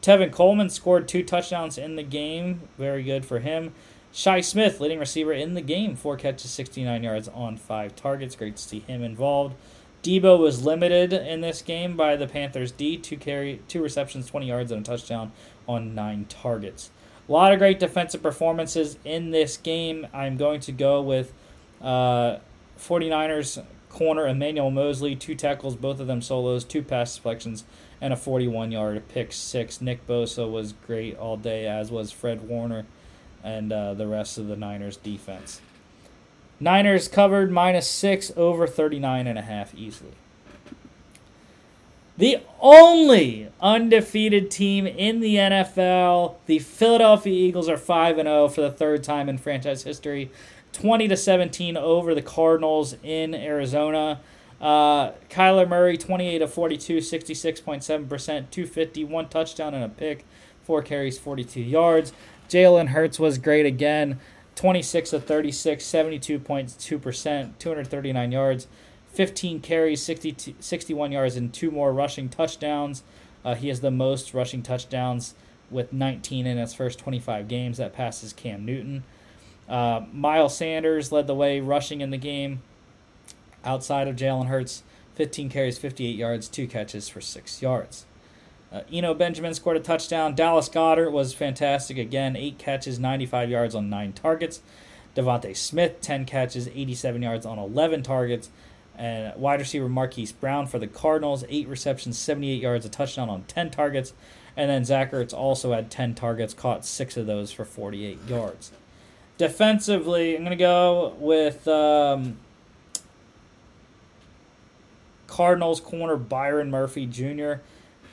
Tevin 0.00 0.32
Coleman 0.32 0.70
scored 0.70 1.08
two 1.08 1.22
touchdowns 1.22 1.76
in 1.76 1.96
the 1.96 2.02
game. 2.02 2.62
Very 2.78 3.02
good 3.02 3.24
for 3.24 3.40
him. 3.40 3.72
Shi 4.12 4.42
Smith, 4.42 4.78
leading 4.78 5.00
receiver 5.00 5.32
in 5.32 5.54
the 5.54 5.60
game, 5.60 5.96
four 5.96 6.16
catches, 6.16 6.50
69 6.52 7.02
yards 7.02 7.28
on 7.28 7.56
five 7.56 7.96
targets. 7.96 8.36
Great 8.36 8.56
to 8.56 8.62
see 8.62 8.78
him 8.80 9.02
involved. 9.02 9.56
Deebo 10.04 10.38
was 10.38 10.64
limited 10.64 11.12
in 11.12 11.40
this 11.40 11.62
game 11.62 11.96
by 11.96 12.14
the 12.14 12.28
Panthers 12.28 12.70
D, 12.70 12.96
two 12.96 13.16
carry, 13.16 13.62
two 13.66 13.82
receptions, 13.82 14.26
20 14.26 14.46
yards, 14.46 14.70
and 14.70 14.82
a 14.82 14.84
touchdown 14.84 15.32
on 15.66 15.94
nine 15.94 16.26
targets. 16.26 16.90
A 17.28 17.32
lot 17.32 17.52
of 17.52 17.58
great 17.58 17.80
defensive 17.80 18.22
performances 18.22 18.98
in 19.04 19.30
this 19.30 19.56
game. 19.56 20.06
I'm 20.12 20.36
going 20.36 20.60
to 20.60 20.72
go 20.72 21.00
with 21.00 21.32
uh, 21.80 22.36
49ers 22.78 23.64
corner 23.94 24.26
Emmanuel 24.26 24.70
Moseley, 24.70 25.14
two 25.14 25.34
tackles, 25.36 25.76
both 25.76 26.00
of 26.00 26.08
them 26.08 26.20
solos, 26.20 26.64
two 26.64 26.82
pass 26.82 27.14
deflections, 27.14 27.64
and 28.00 28.12
a 28.12 28.16
41 28.16 28.72
yard 28.72 29.02
pick 29.08 29.32
six. 29.32 29.80
Nick 29.80 30.06
Bosa 30.06 30.50
was 30.50 30.74
great 30.86 31.16
all 31.16 31.36
day, 31.36 31.66
as 31.66 31.90
was 31.90 32.10
Fred 32.10 32.46
Warner 32.48 32.84
and 33.44 33.72
uh, 33.72 33.94
the 33.94 34.06
rest 34.06 34.36
of 34.36 34.48
the 34.48 34.56
Niners 34.56 34.96
defense. 34.96 35.60
Niners 36.58 37.08
covered 37.08 37.52
minus 37.52 37.88
six 37.88 38.32
over 38.36 38.66
39 38.66 39.26
and 39.26 39.38
a 39.38 39.42
half 39.42 39.74
easily. 39.74 40.12
The 42.16 42.38
only 42.60 43.48
undefeated 43.60 44.50
team 44.50 44.86
in 44.86 45.20
the 45.20 45.34
NFL, 45.34 46.36
the 46.46 46.60
Philadelphia 46.60 47.32
Eagles, 47.32 47.68
are 47.68 47.76
5 47.76 48.16
0 48.16 48.48
for 48.48 48.60
the 48.60 48.70
third 48.70 49.02
time 49.02 49.28
in 49.28 49.36
franchise 49.36 49.82
history. 49.82 50.30
20 50.74 51.08
to 51.08 51.16
17 51.16 51.76
over 51.76 52.14
the 52.14 52.22
Cardinals 52.22 52.96
in 53.02 53.34
Arizona. 53.34 54.20
Uh, 54.60 55.12
Kyler 55.30 55.68
Murray, 55.68 55.96
28 55.96 56.42
of 56.42 56.52
42, 56.52 56.98
66.7%, 56.98 58.06
250, 58.08 59.04
one 59.04 59.28
touchdown 59.28 59.72
and 59.72 59.84
a 59.84 59.88
pick, 59.88 60.24
four 60.62 60.82
carries, 60.82 61.18
42 61.18 61.60
yards. 61.60 62.12
Jalen 62.48 62.88
Hurts 62.88 63.18
was 63.18 63.38
great 63.38 63.66
again, 63.66 64.18
26 64.56 65.12
of 65.12 65.24
36, 65.24 65.84
72.2%, 65.84 67.58
239 67.58 68.32
yards, 68.32 68.66
15 69.12 69.60
carries, 69.60 70.02
60, 70.02 70.56
61 70.58 71.12
yards, 71.12 71.36
and 71.36 71.52
two 71.52 71.70
more 71.70 71.92
rushing 71.92 72.28
touchdowns. 72.28 73.04
Uh, 73.44 73.54
he 73.54 73.68
has 73.68 73.80
the 73.80 73.90
most 73.90 74.34
rushing 74.34 74.62
touchdowns 74.62 75.34
with 75.70 75.92
19 75.92 76.46
in 76.46 76.58
his 76.58 76.74
first 76.74 76.98
25 76.98 77.46
games. 77.46 77.78
That 77.78 77.92
passes 77.92 78.32
Cam 78.32 78.64
Newton. 78.64 79.04
Uh, 79.68 80.02
Miles 80.12 80.56
Sanders 80.56 81.10
led 81.10 81.26
the 81.26 81.34
way 81.34 81.60
rushing 81.60 82.00
in 82.00 82.10
the 82.10 82.18
game 82.18 82.62
outside 83.64 84.08
of 84.08 84.16
Jalen 84.16 84.46
Hurts. 84.46 84.82
15 85.14 85.48
carries, 85.48 85.78
58 85.78 86.16
yards, 86.16 86.48
two 86.48 86.66
catches 86.66 87.08
for 87.08 87.20
six 87.20 87.62
yards. 87.62 88.04
Uh, 88.72 88.80
Eno 88.92 89.14
Benjamin 89.14 89.54
scored 89.54 89.76
a 89.76 89.80
touchdown. 89.80 90.34
Dallas 90.34 90.68
Goedert 90.68 91.12
was 91.12 91.32
fantastic 91.32 91.96
again. 91.96 92.34
Eight 92.34 92.58
catches, 92.58 92.98
95 92.98 93.48
yards 93.48 93.74
on 93.74 93.88
nine 93.88 94.12
targets. 94.12 94.60
DeVonta 95.14 95.56
Smith, 95.56 96.00
10 96.00 96.24
catches, 96.24 96.66
87 96.66 97.22
yards 97.22 97.46
on 97.46 97.58
11 97.58 98.02
targets. 98.02 98.50
And 98.96 99.34
wide 99.36 99.60
receiver 99.60 99.88
Marquise 99.88 100.32
Brown 100.32 100.66
for 100.66 100.80
the 100.80 100.88
Cardinals, 100.88 101.44
eight 101.48 101.68
receptions, 101.68 102.18
78 102.18 102.60
yards, 102.60 102.84
a 102.84 102.88
touchdown 102.88 103.28
on 103.28 103.44
10 103.44 103.70
targets. 103.70 104.12
And 104.56 104.68
then 104.68 104.84
Zach 104.84 105.12
Ertz 105.12 105.32
also 105.32 105.72
had 105.72 105.90
10 105.90 106.14
targets, 106.14 106.54
caught 106.54 106.84
six 106.84 107.16
of 107.16 107.26
those 107.26 107.52
for 107.52 107.64
48 107.64 108.18
yards. 108.28 108.72
Defensively, 109.36 110.36
I'm 110.36 110.44
going 110.44 110.56
to 110.56 110.62
go 110.62 111.14
with 111.18 111.66
um, 111.66 112.36
Cardinals 115.26 115.80
corner 115.80 116.16
Byron 116.16 116.70
Murphy 116.70 117.06
Jr. 117.06 117.54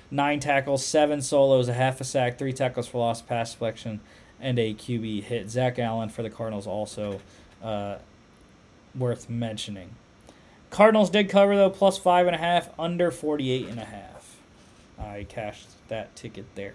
Nine 0.09 0.39
tackles, 0.39 0.83
seven 0.83 1.21
solos, 1.21 1.67
a 1.67 1.73
half 1.73 2.01
a 2.01 2.03
sack, 2.03 2.39
three 2.39 2.53
tackles 2.53 2.87
for 2.87 2.97
loss, 2.97 3.21
pass 3.21 3.51
deflection, 3.51 3.99
and 4.39 4.57
a 4.57 4.73
QB 4.73 5.23
hit. 5.23 5.49
Zach 5.49 5.77
Allen 5.77 6.09
for 6.09 6.23
the 6.23 6.29
Cardinals 6.29 6.65
also 6.65 7.21
uh, 7.63 7.97
worth 8.95 9.29
mentioning. 9.29 9.91
Cardinals 10.71 11.09
did 11.09 11.29
cover 11.29 11.55
though, 11.55 11.69
plus 11.69 11.97
five 11.97 12.25
and 12.25 12.35
a 12.35 12.39
half, 12.39 12.69
under 12.79 13.11
48 13.11 13.67
and 13.67 13.79
a 13.79 13.85
half. 13.85 14.37
I 14.99 15.25
cashed 15.29 15.67
that 15.87 16.15
ticket 16.15 16.45
there. 16.55 16.73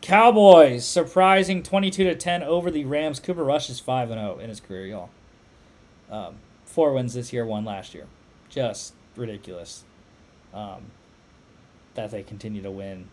Cowboys 0.00 0.84
surprising 0.84 1.62
22 1.62 2.04
to 2.04 2.14
10 2.14 2.42
over 2.42 2.70
the 2.70 2.84
Rams. 2.84 3.20
Cooper 3.20 3.44
Rush 3.44 3.68
is 3.68 3.80
5 3.80 4.10
and 4.10 4.20
0 4.20 4.38
in 4.38 4.48
his 4.48 4.60
career, 4.60 4.86
y'all. 4.86 5.10
Um, 6.10 6.36
four 6.64 6.92
wins 6.92 7.14
this 7.14 7.32
year, 7.32 7.44
one 7.44 7.64
last 7.64 7.94
year. 7.94 8.06
Just 8.48 8.94
ridiculous 9.16 9.84
um, 10.54 10.84
that 11.94 12.10
they 12.10 12.22
continue 12.22 12.62
to 12.62 12.70
win. 12.70 13.08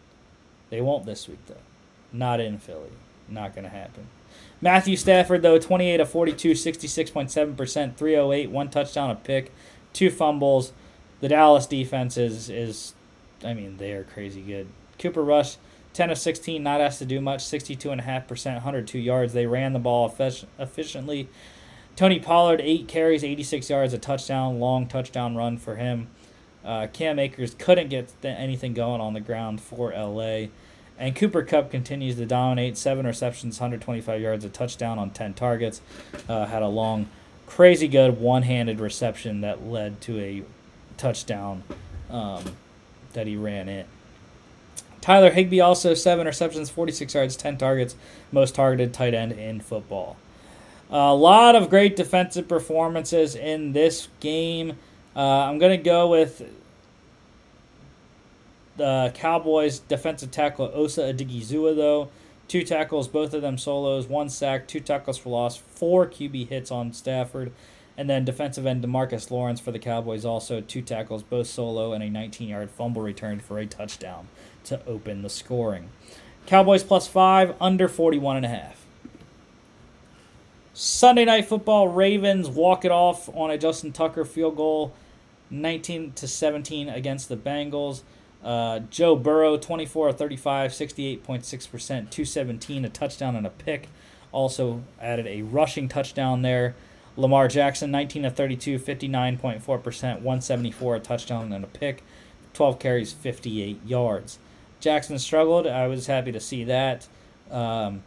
They 0.69 0.81
won't 0.81 1.05
this 1.05 1.27
week, 1.27 1.39
though. 1.47 1.55
Not 2.13 2.39
in 2.39 2.59
Philly. 2.59 2.91
Not 3.27 3.53
going 3.55 3.63
to 3.63 3.69
happen. 3.69 4.07
Matthew 4.61 4.95
Stafford, 4.95 5.41
though, 5.41 5.59
28 5.59 5.99
of 5.99 6.09
42, 6.09 6.51
66.7%, 6.51 7.95
308, 7.95 8.49
one 8.49 8.69
touchdown, 8.69 9.09
a 9.09 9.15
pick, 9.15 9.51
two 9.93 10.09
fumbles. 10.09 10.71
The 11.21 11.29
Dallas 11.29 11.65
defense 11.65 12.17
is, 12.17 12.49
is 12.49 12.93
I 13.43 13.53
mean, 13.53 13.77
they 13.77 13.93
are 13.93 14.03
crazy 14.03 14.41
good. 14.41 14.67
Cooper 14.99 15.23
Rush, 15.23 15.57
10 15.95 16.09
of 16.09 16.17
16, 16.17 16.61
not 16.61 16.81
asked 16.81 16.99
to 16.99 17.05
do 17.05 17.21
much, 17.21 17.39
62.5%, 17.39 18.53
102 18.53 18.99
yards. 18.99 19.31
They 19.31 19.47
ran 19.47 19.71
the 19.71 19.79
ball 19.79 20.13
efficiently. 20.59 21.29
Tony 21.95 22.19
Pollard, 22.19 22.59
8 22.59 22.85
carries, 22.89 23.23
86 23.23 23.69
yards, 23.69 23.93
a 23.93 23.97
touchdown, 23.97 24.59
long 24.59 24.87
touchdown 24.87 25.37
run 25.37 25.57
for 25.57 25.77
him. 25.77 26.09
Uh, 26.65 26.87
Cam 26.91 27.17
Akers 27.17 27.55
couldn't 27.57 27.87
get 27.87 28.11
th- 28.21 28.35
anything 28.37 28.73
going 28.73 28.99
on 28.99 29.13
the 29.13 29.21
ground 29.21 29.61
for 29.61 29.93
LA. 29.93 30.47
And 30.99 31.15
Cooper 31.15 31.43
Kupp 31.43 31.71
continues 31.71 32.17
to 32.17 32.25
dominate. 32.25 32.77
Seven 32.77 33.05
receptions, 33.05 33.57
125 33.57 34.19
yards, 34.19 34.43
a 34.43 34.49
touchdown 34.49 34.99
on 34.99 35.11
10 35.11 35.33
targets. 35.33 35.79
Uh, 36.27 36.45
had 36.45 36.61
a 36.61 36.67
long, 36.67 37.07
crazy 37.47 37.87
good 37.87 38.19
one 38.19 38.43
handed 38.43 38.81
reception 38.81 39.39
that 39.41 39.65
led 39.65 40.01
to 40.01 40.19
a 40.19 40.43
touchdown 40.97 41.63
um, 42.09 42.43
that 43.13 43.27
he 43.27 43.37
ran 43.37 43.69
in. 43.69 43.85
Tyler 45.05 45.29
Higbee 45.29 45.61
also 45.61 45.93
seven 45.93 46.25
receptions, 46.25 46.71
46 46.71 47.13
yards, 47.13 47.35
10 47.35 47.59
targets, 47.59 47.95
most 48.31 48.55
targeted 48.55 48.91
tight 48.91 49.13
end 49.13 49.33
in 49.33 49.61
football. 49.61 50.17
A 50.89 51.13
lot 51.13 51.55
of 51.55 51.69
great 51.69 51.95
defensive 51.95 52.47
performances 52.47 53.35
in 53.35 53.73
this 53.73 54.07
game. 54.19 54.79
Uh, 55.15 55.19
I'm 55.19 55.59
going 55.59 55.77
to 55.77 55.83
go 55.83 56.07
with 56.07 56.51
the 58.77 59.11
Cowboys 59.13 59.77
defensive 59.77 60.31
tackle 60.31 60.71
Osa 60.73 61.13
Odighizuwa, 61.13 61.75
though. 61.75 62.09
Two 62.47 62.63
tackles, 62.63 63.07
both 63.07 63.35
of 63.35 63.43
them 63.43 63.59
solos, 63.59 64.07
one 64.07 64.27
sack, 64.27 64.67
two 64.67 64.79
tackles 64.79 65.19
for 65.19 65.29
loss, 65.29 65.55
four 65.55 66.07
QB 66.07 66.49
hits 66.49 66.71
on 66.71 66.93
Stafford. 66.93 67.51
And 67.95 68.09
then 68.09 68.25
defensive 68.25 68.65
end 68.65 68.83
Demarcus 68.83 69.29
Lawrence 69.29 69.59
for 69.59 69.71
the 69.71 69.77
Cowboys 69.77 70.25
also 70.25 70.61
two 70.61 70.81
tackles, 70.81 71.21
both 71.21 71.45
solo, 71.45 71.93
and 71.93 72.03
a 72.03 72.09
19 72.09 72.49
yard 72.49 72.71
fumble 72.71 73.03
return 73.03 73.39
for 73.39 73.59
a 73.59 73.67
touchdown 73.67 74.29
to 74.65 74.85
open 74.85 75.21
the 75.21 75.29
scoring. 75.29 75.89
Cowboys 76.45 76.83
plus 76.83 77.07
five, 77.07 77.55
under 77.59 77.87
41 77.87 78.37
and 78.37 78.45
a 78.45 78.49
half. 78.49 78.85
Sunday 80.73 81.23
night 81.25 81.45
football, 81.45 81.87
Ravens 81.87 82.49
walk 82.49 82.83
it 82.83 82.91
off 82.91 83.29
on 83.33 83.49
a 83.49 83.57
Justin 83.57 83.93
Tucker 83.93 84.25
field 84.25 84.57
goal, 84.57 84.93
19 85.49 86.11
to 86.13 86.27
17 86.27 86.89
against 86.89 87.29
the 87.29 87.37
Bengals. 87.37 88.01
Uh, 88.43 88.79
Joe 88.91 89.15
Burrow, 89.15 89.57
24 89.57 90.11
35, 90.11 90.71
68.6%, 90.71 91.23
217, 91.87 92.85
a 92.85 92.89
touchdown 92.89 93.35
and 93.35 93.47
a 93.47 93.49
pick. 93.49 93.87
Also 94.31 94.83
added 95.01 95.25
a 95.25 95.43
rushing 95.43 95.87
touchdown 95.87 96.41
there. 96.41 96.75
Lamar 97.17 97.47
Jackson, 97.47 97.89
19 97.91 98.23
to 98.23 98.29
32, 98.29 98.77
59.4%, 98.77 99.61
174, 99.63 100.95
a 100.95 100.99
touchdown 100.99 101.53
and 101.53 101.63
a 101.63 101.67
pick. 101.67 102.03
12 102.53 102.79
carries, 102.79 103.13
58 103.13 103.85
yards. 103.85 104.39
Jackson 104.85 105.17
struggled. 105.17 105.65
I 105.65 105.87
was 105.87 106.05
happy 106.05 106.31
to 106.31 106.39
see 106.39 106.63
that. 106.65 107.07
Um, 107.49 108.03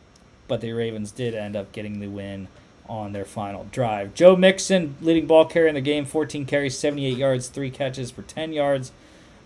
but 0.46 0.60
the 0.60 0.72
Ravens 0.72 1.10
did 1.10 1.34
end 1.34 1.56
up 1.56 1.72
getting 1.72 1.98
the 1.98 2.06
win 2.06 2.46
on 2.88 3.12
their 3.12 3.24
final 3.24 3.66
drive. 3.72 4.14
Joe 4.14 4.36
Mixon, 4.36 4.94
leading 5.00 5.26
ball 5.26 5.44
carrier 5.44 5.66
in 5.66 5.74
the 5.74 5.80
game, 5.80 6.04
14 6.04 6.46
carries, 6.46 6.78
78 6.78 7.18
yards, 7.18 7.48
3 7.48 7.70
catches 7.70 8.12
for 8.12 8.22
10 8.22 8.52
yards. 8.52 8.92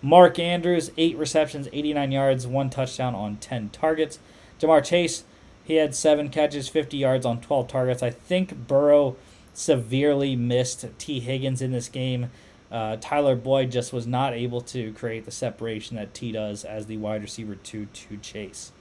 Mark 0.02 0.39
Andrews, 0.39 0.91
8 0.99 1.17
receptions, 1.17 1.69
89 1.73 2.12
yards, 2.12 2.47
1 2.47 2.69
touchdown 2.69 3.15
on 3.15 3.36
10 3.36 3.70
targets. 3.70 4.19
Ja'Marr 4.61 4.85
Chase, 4.85 5.25
he 5.65 5.77
had 5.77 5.94
7 5.94 6.28
catches, 6.28 6.69
50 6.69 6.99
yards 6.99 7.25
on 7.25 7.41
12 7.41 7.67
targets. 7.67 8.02
I 8.02 8.11
think 8.11 8.69
Burrow 8.69 9.17
severely 9.55 10.36
missed 10.36 10.85
Tee 10.99 11.20
Higgins 11.20 11.62
in 11.62 11.73
this 11.73 11.89
game. 11.89 12.31
Uh, 12.73 12.97
Tyler 13.01 13.36
Boyd 13.36 13.70
just 13.70 13.92
was 13.92 14.07
not 14.07 14.33
able 14.33 14.62
to 14.62 14.92
create 14.94 15.26
the 15.26 15.31
separation 15.31 15.97
that 15.97 16.15
Tee 16.15 16.33
does 16.33 16.65
as 16.65 16.86
the 16.86 16.97
wide 16.97 17.20
receiver 17.20 17.55
two 17.55 17.86
to 17.92 18.17
Chase. 18.17 18.73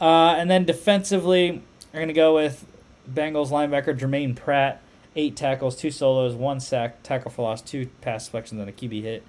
Uh, 0.00 0.34
and 0.36 0.50
then 0.50 0.64
defensively, 0.64 1.62
we're 1.92 2.00
going 2.00 2.08
to 2.08 2.14
go 2.14 2.34
with 2.34 2.66
Bengals 3.08 3.50
linebacker 3.50 3.96
Jermaine 3.96 4.34
Pratt. 4.34 4.82
Eight 5.14 5.36
tackles, 5.36 5.76
two 5.76 5.90
solos, 5.90 6.34
one 6.34 6.58
sack, 6.58 7.02
tackle 7.02 7.30
for 7.30 7.42
loss, 7.42 7.60
two 7.60 7.90
pass 8.00 8.24
deflections, 8.24 8.58
and 8.58 8.68
a 8.68 8.72
QB 8.72 9.02
hit. 9.02 9.22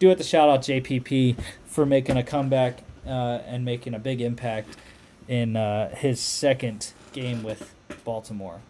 Do 0.00 0.10
it 0.10 0.18
to 0.18 0.24
shout 0.24 0.48
out 0.48 0.62
JPP 0.62 1.40
for 1.64 1.86
making 1.86 2.16
a 2.16 2.24
comeback 2.24 2.82
uh, 3.06 3.38
and 3.46 3.64
making 3.64 3.94
a 3.94 4.00
big 4.00 4.20
impact 4.20 4.76
in 5.28 5.56
uh, 5.56 5.94
his 5.94 6.18
second 6.18 6.92
game 7.12 7.44
with 7.44 7.72
Baltimore. 8.04 8.60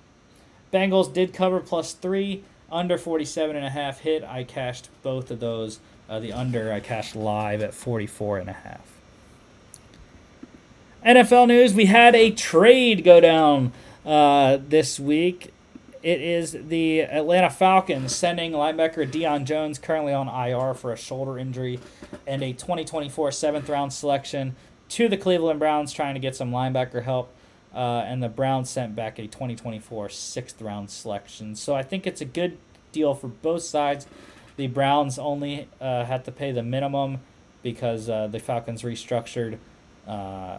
Bengals 0.73 1.13
did 1.13 1.33
cover 1.33 1.61
plus 1.61 1.95
three 1.95 2.45
under 2.71 2.99
47 2.99 3.57
and 3.57 3.65
a 3.65 3.71
half 3.71 4.01
hit. 4.01 4.25
I 4.25 4.45
cashed 4.45 4.89
both 5.03 5.31
of 5.31 5.41
those. 5.41 5.81
Uh, 6.09 6.21
the 6.21 6.33
under 6.33 6.73
I 6.73 6.81
cashed 6.81 7.15
live 7.15 7.63
at 7.63 7.75
44 7.75 8.39
and 8.39 8.49
a 8.49 8.55
half. 8.55 8.99
NFL 11.05 11.49
news: 11.49 11.75
We 11.75 11.87
had 11.87 12.15
a 12.15 12.31
trade 12.31 13.05
go 13.05 13.21
down 13.21 13.73
uh, 14.05 14.59
this 14.69 14.99
week. 14.99 15.53
It 16.03 16.21
is 16.21 16.53
the 16.53 17.01
Atlanta 17.01 17.51
Falcons 17.51 18.15
sending 18.15 18.53
linebacker 18.53 19.11
Deion 19.11 19.45
Jones, 19.45 19.79
currently 19.79 20.13
on 20.13 20.29
IR 20.29 20.75
for 20.75 20.93
a 20.93 20.97
shoulder 20.97 21.39
injury, 21.39 21.81
and 22.27 22.43
a 22.43 22.53
2024 22.53 23.33
seventh 23.33 23.69
round 23.69 23.93
selection 23.93 24.57
to 24.91 25.09
the 25.09 25.17
Cleveland 25.17 25.59
Browns, 25.59 25.93
trying 25.93 26.15
to 26.15 26.21
get 26.21 26.35
some 26.35 26.51
linebacker 26.51 27.03
help. 27.03 27.33
Uh, 27.79 28.03
and 28.09 28.21
the 28.21 28.29
Browns 28.29 28.69
sent 28.69 28.97
back 28.97 29.21
a 29.21 29.29
2024 29.29 30.09
sixth 30.09 30.61
round 30.61 30.91
selection. 30.91 31.55
So 31.55 31.77
I 31.77 31.85
think 31.85 32.09
it's 32.09 32.21
a 32.21 32.25
good 32.25 32.59
deal 32.91 33.15
for 33.15 33.29
both 33.29 33.63
sides. 33.63 34.09
The 34.57 34.67
Browns 34.67 35.17
only 35.17 35.69
uh, 35.81 36.05
had 36.05 36.25
to 36.25 36.33
pay 36.33 36.51
the 36.51 36.65
minimum 36.65 37.21
because 37.63 38.11
uh, 38.11 38.27
the 38.27 38.41
Falcons 38.41 38.83
restructured 38.83 39.59
uh, 40.09 40.59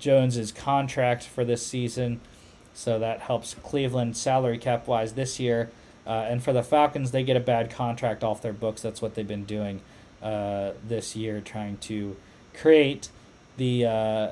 Jones's 0.00 0.50
contract 0.50 1.22
for 1.22 1.44
this 1.44 1.64
season. 1.64 2.20
So 2.74 2.98
that 2.98 3.20
helps 3.20 3.54
Cleveland 3.54 4.16
salary 4.16 4.58
cap 4.58 4.88
wise 4.88 5.12
this 5.12 5.38
year. 5.38 5.70
Uh, 6.04 6.26
and 6.28 6.42
for 6.42 6.52
the 6.52 6.64
Falcons, 6.64 7.12
they 7.12 7.22
get 7.22 7.36
a 7.36 7.40
bad 7.40 7.70
contract 7.70 8.24
off 8.24 8.42
their 8.42 8.52
books. 8.52 8.82
That's 8.82 9.00
what 9.00 9.14
they've 9.14 9.28
been 9.28 9.44
doing 9.44 9.80
uh, 10.20 10.72
this 10.84 11.14
year, 11.14 11.40
trying 11.40 11.76
to 11.76 12.16
create 12.52 13.10
the 13.58 13.86
uh, 13.86 14.30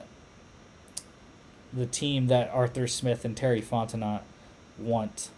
the 1.77 1.87
team 1.87 2.27
that 2.29 2.51
Arthur 2.53 2.87
Smith 2.87 3.25
and 3.25 3.37
Terry 3.37 3.61
Fontenot 3.61 4.23
want. 4.79 5.31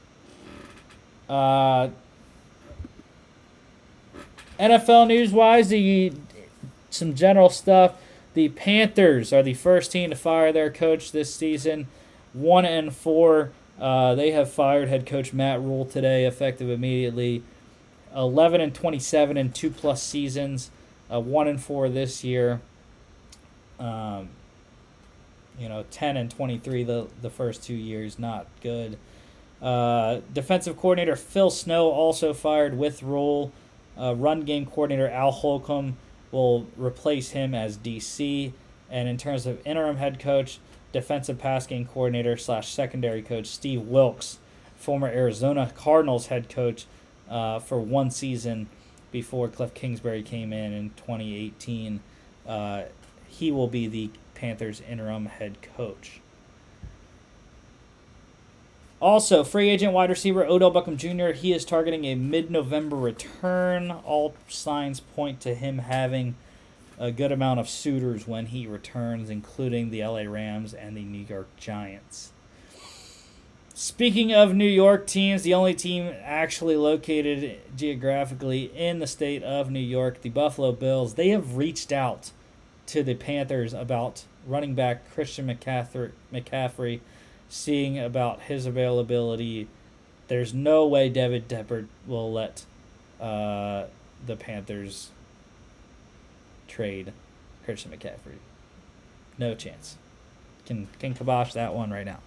Uh, 1.28 1.88
NFL 4.58 5.08
news 5.08 5.32
wise, 5.32 5.68
the 5.68 6.12
some 6.90 7.14
general 7.14 7.50
stuff. 7.50 7.94
The 8.34 8.48
Panthers 8.50 9.32
are 9.32 9.42
the 9.42 9.54
first 9.54 9.92
team 9.92 10.10
to 10.10 10.16
fire 10.16 10.52
their 10.52 10.70
coach 10.70 11.12
this 11.12 11.34
season. 11.34 11.88
One 12.32 12.64
and 12.64 12.94
four. 12.94 13.50
Uh, 13.80 14.14
they 14.14 14.32
have 14.32 14.50
fired 14.50 14.88
head 14.88 15.06
coach 15.06 15.32
Matt 15.32 15.60
Rhule 15.60 15.84
today, 15.84 16.24
effective 16.24 16.70
immediately. 16.70 17.42
Eleven 18.14 18.60
and 18.60 18.74
twenty-seven 18.74 19.36
in 19.36 19.52
two 19.52 19.70
plus 19.70 20.02
seasons. 20.02 20.70
Uh, 21.12 21.20
one 21.20 21.46
and 21.46 21.62
four 21.62 21.88
this 21.88 22.24
year. 22.24 22.60
Um, 23.78 24.30
you 25.58 25.68
know, 25.68 25.84
10 25.90 26.16
and 26.16 26.30
23 26.30 26.84
the, 26.84 27.08
the 27.20 27.30
first 27.30 27.62
two 27.62 27.74
years, 27.74 28.18
not 28.18 28.46
good. 28.62 28.98
Uh, 29.60 30.20
defensive 30.32 30.76
coordinator 30.76 31.16
Phil 31.16 31.50
Snow 31.50 31.90
also 31.90 32.32
fired 32.32 32.78
with 32.78 33.02
Rhule. 33.02 33.52
Uh, 33.98 34.14
run 34.14 34.42
game 34.42 34.64
coordinator 34.64 35.08
Al 35.08 35.32
Holcomb 35.32 35.96
will 36.30 36.66
replace 36.76 37.30
him 37.30 37.54
as 37.54 37.76
DC. 37.76 38.52
And 38.90 39.08
in 39.08 39.16
terms 39.16 39.46
of 39.46 39.60
interim 39.66 39.96
head 39.96 40.18
coach, 40.18 40.60
defensive 40.92 41.38
pass 41.38 41.66
game 41.66 41.86
coordinator 41.86 42.36
slash 42.36 42.72
secondary 42.72 43.22
coach 43.22 43.46
Steve 43.46 43.82
Wilks, 43.82 44.38
former 44.76 45.08
Arizona 45.08 45.72
Cardinals 45.74 46.28
head 46.28 46.48
coach 46.48 46.86
uh, 47.28 47.58
for 47.58 47.80
one 47.80 48.10
season 48.10 48.68
before 49.10 49.48
Cliff 49.48 49.74
Kingsbury 49.74 50.22
came 50.22 50.52
in 50.52 50.72
in 50.72 50.90
2018. 50.90 52.00
Uh, 52.46 52.82
he 53.26 53.50
will 53.50 53.68
be 53.68 53.86
the 53.86 54.10
Panthers 54.38 54.80
interim 54.88 55.26
head 55.26 55.58
coach. 55.76 56.20
Also, 59.00 59.44
free 59.44 59.68
agent 59.68 59.92
wide 59.92 60.10
receiver 60.10 60.44
Odell 60.44 60.72
Beckham 60.72 60.96
Jr. 60.96 61.32
He 61.32 61.52
is 61.52 61.64
targeting 61.64 62.04
a 62.04 62.14
mid-November 62.14 62.96
return. 62.96 63.90
All 63.90 64.34
signs 64.48 65.00
point 65.00 65.40
to 65.40 65.54
him 65.54 65.78
having 65.78 66.34
a 66.98 67.12
good 67.12 67.30
amount 67.30 67.60
of 67.60 67.68
suitors 67.68 68.26
when 68.26 68.46
he 68.46 68.66
returns, 68.66 69.30
including 69.30 69.90
the 69.90 70.02
LA 70.02 70.22
Rams 70.22 70.74
and 70.74 70.96
the 70.96 71.04
New 71.04 71.24
York 71.24 71.48
Giants. 71.56 72.32
Speaking 73.72 74.32
of 74.34 74.52
New 74.52 74.66
York 74.66 75.06
teams, 75.06 75.42
the 75.42 75.54
only 75.54 75.74
team 75.74 76.12
actually 76.24 76.74
located 76.74 77.60
geographically 77.76 78.72
in 78.76 78.98
the 78.98 79.06
state 79.06 79.44
of 79.44 79.70
New 79.70 79.78
York, 79.78 80.22
the 80.22 80.30
Buffalo 80.30 80.72
Bills, 80.72 81.14
they 81.14 81.28
have 81.28 81.56
reached 81.56 81.92
out 81.92 82.32
to 82.88 83.02
the 83.02 83.14
Panthers 83.14 83.72
about 83.72 84.24
running 84.46 84.74
back 84.74 85.12
Christian 85.12 85.46
McCaffrey, 85.46 87.00
seeing 87.48 87.98
about 87.98 88.42
his 88.42 88.66
availability. 88.66 89.68
There's 90.28 90.52
no 90.52 90.86
way 90.86 91.08
David 91.08 91.48
Tepper 91.48 91.86
will 92.06 92.32
let 92.32 92.64
uh, 93.20 93.84
the 94.26 94.36
Panthers 94.36 95.10
trade 96.66 97.12
Christian 97.64 97.92
McCaffrey. 97.92 98.38
No 99.36 99.54
chance. 99.54 99.96
Can 100.66 100.88
can 100.98 101.14
kibosh 101.14 101.52
that 101.52 101.74
one 101.74 101.90
right 101.90 102.06
now. 102.06 102.20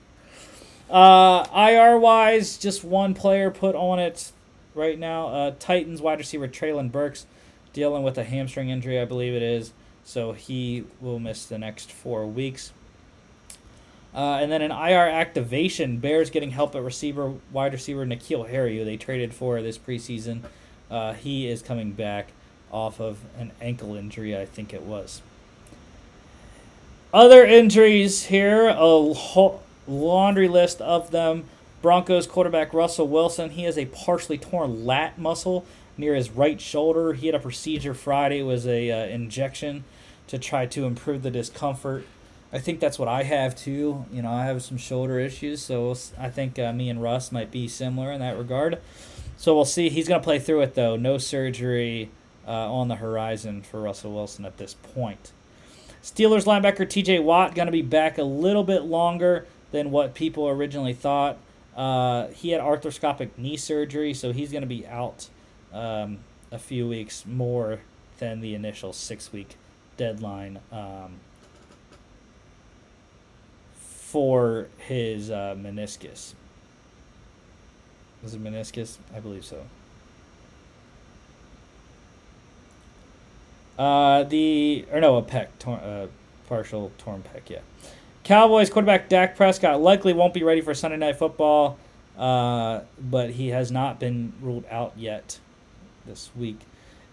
Uh, 0.90 1.45
IR 1.56 1.98
wise, 1.98 2.57
just 2.57 2.83
one 2.83 3.14
player 3.14 3.49
put 3.49 3.75
on 3.75 3.99
it 3.99 4.31
right 4.75 4.99
now. 4.99 5.27
Uh, 5.27 5.53
Titans 5.57 6.01
wide 6.01 6.19
receiver 6.19 6.48
Treylon 6.48 6.91
Burks 6.91 7.25
dealing 7.73 8.03
with 8.03 8.17
a 8.17 8.23
hamstring 8.23 8.69
injury, 8.69 8.99
I 8.99 9.06
believe 9.06 9.33
it 9.33 9.43
is. 9.43 9.73
So 10.03 10.33
he 10.33 10.85
will 10.99 11.19
miss 11.19 11.45
the 11.45 11.57
next 11.57 11.91
four 11.91 12.25
weeks. 12.25 12.73
Uh, 14.13 14.39
and 14.41 14.51
then 14.51 14.61
an 14.61 14.71
IR 14.71 15.07
activation, 15.07 15.97
Bears 15.97 16.30
getting 16.30 16.51
help 16.51 16.75
at 16.75 16.83
receiver, 16.83 17.33
wide 17.51 17.71
receiver 17.71 18.05
N'Keal 18.05 18.49
Harry, 18.49 18.77
who 18.77 18.83
they 18.83 18.97
traded 18.97 19.33
for 19.33 19.61
this 19.61 19.77
preseason. 19.77 20.41
Uh, 20.89 21.13
he 21.13 21.47
is 21.47 21.61
coming 21.61 21.93
back 21.93 22.33
off 22.71 22.99
of 22.99 23.19
an 23.38 23.51
ankle 23.61 23.95
injury, 23.95 24.38
I 24.38 24.45
think 24.45 24.73
it 24.73 24.81
was. 24.81 25.21
Other 27.13 27.45
injuries 27.45 28.25
here, 28.25 28.69
a 28.69 29.57
laundry 29.88 30.47
list 30.47 30.81
of 30.81 31.11
them. 31.11 31.45
Broncos 31.81 32.27
quarterback 32.27 32.73
Russell 32.73 33.07
Wilson, 33.07 33.51
he 33.51 33.63
has 33.63 33.77
a 33.77 33.85
partially 33.85 34.38
torn 34.38 34.85
lat 34.85 35.17
muscle 35.17 35.65
near 35.97 36.15
his 36.15 36.31
right 36.31 36.59
shoulder. 36.59 37.13
He 37.13 37.27
had 37.27 37.35
a 37.35 37.39
procedure 37.39 37.93
Friday, 37.93 38.39
it 38.39 38.43
was 38.43 38.65
a 38.67 38.91
uh, 38.91 39.05
injection 39.07 39.83
to 40.27 40.37
try 40.37 40.65
to 40.65 40.85
improve 40.85 41.23
the 41.23 41.31
discomfort. 41.31 42.05
I 42.53 42.59
think 42.59 42.79
that's 42.79 42.99
what 42.99 43.07
I 43.07 43.23
have 43.23 43.55
too. 43.55 44.05
You 44.11 44.21
know, 44.21 44.31
I 44.31 44.45
have 44.45 44.61
some 44.61 44.77
shoulder 44.77 45.19
issues, 45.19 45.61
so 45.61 45.95
I 46.19 46.29
think 46.29 46.59
uh, 46.59 46.73
me 46.73 46.89
and 46.89 47.01
Russ 47.01 47.31
might 47.31 47.51
be 47.51 47.67
similar 47.67 48.11
in 48.11 48.19
that 48.19 48.37
regard. 48.37 48.79
So 49.37 49.55
we'll 49.55 49.65
see. 49.65 49.89
He's 49.89 50.07
going 50.07 50.19
to 50.19 50.23
play 50.23 50.39
through 50.39 50.61
it 50.61 50.75
though. 50.75 50.95
No 50.95 51.17
surgery 51.17 52.09
uh, 52.47 52.71
on 52.71 52.89
the 52.89 52.97
horizon 52.97 53.61
for 53.61 53.81
Russell 53.81 54.13
Wilson 54.13 54.45
at 54.45 54.57
this 54.57 54.73
point. 54.73 55.31
Steelers 56.03 56.45
linebacker 56.45 56.89
T.J. 56.89 57.19
Watt 57.19 57.55
going 57.55 57.67
to 57.67 57.71
be 57.71 57.81
back 57.81 58.17
a 58.17 58.23
little 58.23 58.63
bit 58.63 58.83
longer 58.83 59.45
than 59.71 59.91
what 59.91 60.13
people 60.13 60.47
originally 60.47 60.93
thought. 60.93 61.37
Uh, 61.75 62.27
he 62.27 62.49
had 62.49 62.59
arthroscopic 62.59 63.29
knee 63.37 63.55
surgery, 63.55 64.13
so 64.13 64.33
he's 64.33 64.51
going 64.51 64.63
to 64.63 64.67
be 64.67 64.85
out 64.87 65.29
um, 65.74 66.19
a 66.51 66.59
few 66.59 66.88
weeks 66.88 67.25
more 67.25 67.80
than 68.19 68.41
the 68.41 68.56
initial 68.56 68.93
six 68.93 69.32
week 69.32 69.56
deadline. 69.98 70.59
Um, 70.72 71.19
for 74.11 74.67
his 74.77 75.32
uh, 75.32 75.56
meniscus. 75.58 76.33
Was 78.22 78.33
it 78.33 78.43
meniscus? 78.43 78.98
I 79.16 79.22
believe 79.22 79.45
so. 79.45 79.64
Uh, 83.80 84.24
the 84.24 84.85
or 84.91 85.00
no, 85.00 85.16
a 85.16 85.24
pec, 85.24 85.48
tor- 85.59 85.80
uh, 85.82 86.08
partial 86.50 86.91
torn 86.98 87.24
pec. 87.24 87.50
Yeah. 87.50 87.59
Cowboys 88.25 88.69
quarterback 88.69 89.08
Dak 89.08 89.38
Prescott 89.38 89.82
likely 89.82 90.11
won't 90.11 90.33
be 90.33 90.43
ready 90.43 90.59
for 90.59 90.74
Sunday 90.74 90.98
Night 90.98 91.16
Football, 91.16 91.80
uh, 92.17 92.82
but 93.00 93.30
he 93.32 93.48
has 93.48 93.72
not 93.72 93.98
been 93.98 94.33
ruled 94.41 94.66
out 94.69 94.91
yet 94.98 95.40
this 96.05 96.31
week. 96.35 96.59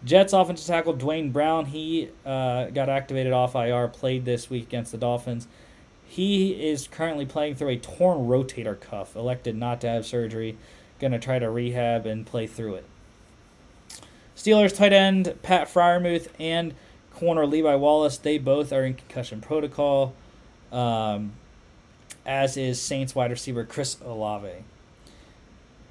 Jets 0.05 0.33
offensive 0.33 0.67
tackle 0.67 0.93
Duane 0.93 1.31
Brown 1.31 1.67
he 1.67 2.11
uh, 2.25 2.67
got 2.67 2.89
activated 2.89 3.33
off 3.33 3.55
IR, 3.55 3.89
played 3.89 4.25
this 4.25 4.49
week 4.49 4.65
against 4.65 4.93
the 4.93 4.99
Dolphins. 4.99 5.49
He 6.07 6.69
is 6.69 6.89
currently 6.89 7.27
playing 7.27 7.57
through 7.57 7.69
a 7.69 7.77
torn 7.77 8.29
rotator 8.29 8.79
cuff, 8.79 9.17
elected 9.17 9.57
not 9.57 9.81
to 9.83 9.89
have 9.89 10.07
surgery, 10.07 10.57
going 11.01 11.13
to 11.13 11.19
try 11.19 11.39
to 11.39 11.51
rehab 11.51 12.07
and 12.07 12.25
play 12.25 12.47
through 12.47 12.77
it. 12.77 12.85
Steelers 14.37 14.75
tight 14.75 14.93
end 14.93 15.35
Pat 15.43 15.69
Freiermuth 15.69 16.29
and 16.39 16.75
corner 17.13 17.45
Levi 17.45 17.75
Wallace, 17.75 18.17
they 18.17 18.39
both 18.39 18.73
are 18.73 18.85
in 18.85 18.95
concussion 18.95 19.41
protocol, 19.41 20.15
um, 20.71 21.33
as 22.25 22.57
is 22.57 22.81
Saints 22.81 23.15
wide 23.17 23.33
receiver 23.33 23.65
Chris 23.65 23.97
Olave. 24.01 24.65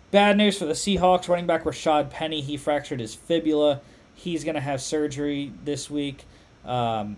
Bad 0.09 0.37
news 0.37 0.57
for 0.57 0.65
the 0.65 0.73
Seahawks 0.73 1.27
running 1.27 1.47
back 1.47 1.65
Rashad 1.65 2.09
Penny. 2.09 2.39
He 2.39 2.55
fractured 2.55 3.01
his 3.01 3.13
fibula. 3.13 3.81
He's 4.15 4.45
going 4.45 4.55
to 4.55 4.61
have 4.61 4.81
surgery 4.81 5.51
this 5.65 5.89
week. 5.89 6.23
Um, 6.63 7.17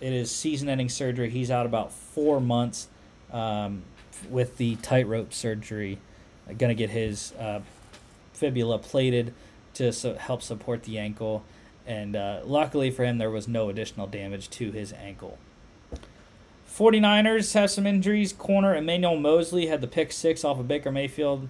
it 0.00 0.12
is 0.12 0.30
season-ending 0.30 0.88
surgery. 0.88 1.30
He's 1.30 1.48
out 1.48 1.64
about 1.64 1.92
four 1.92 2.40
months 2.40 2.88
um, 3.32 3.82
with 4.28 4.56
the 4.56 4.74
tightrope 4.76 5.32
surgery. 5.32 5.98
Uh, 6.48 6.54
Going 6.54 6.70
to 6.70 6.74
get 6.74 6.90
his 6.90 7.32
uh, 7.38 7.60
fibula 8.32 8.78
plated 8.80 9.32
to 9.74 9.92
help 10.18 10.42
support 10.42 10.82
the 10.82 10.98
ankle. 10.98 11.44
And 11.86 12.16
uh, 12.16 12.40
luckily 12.44 12.90
for 12.90 13.04
him, 13.04 13.18
there 13.18 13.30
was 13.30 13.46
no 13.46 13.68
additional 13.68 14.08
damage 14.08 14.50
to 14.50 14.72
his 14.72 14.92
ankle. 14.92 15.38
49ers 16.68 17.54
have 17.54 17.70
some 17.70 17.86
injuries. 17.86 18.32
Corner 18.32 18.74
Emmanuel 18.74 19.16
Moseley 19.16 19.66
had 19.66 19.80
the 19.80 19.86
pick 19.86 20.10
six 20.10 20.44
off 20.44 20.58
of 20.58 20.66
Baker 20.66 20.90
Mayfield 20.90 21.48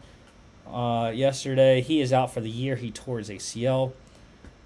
uh, 0.73 1.11
yesterday. 1.11 1.81
He 1.81 2.01
is 2.01 2.13
out 2.13 2.33
for 2.33 2.41
the 2.41 2.51
year. 2.51 2.77
He 2.77 2.91
tore 2.91 3.19
his 3.19 3.31
ACL. 3.31 3.93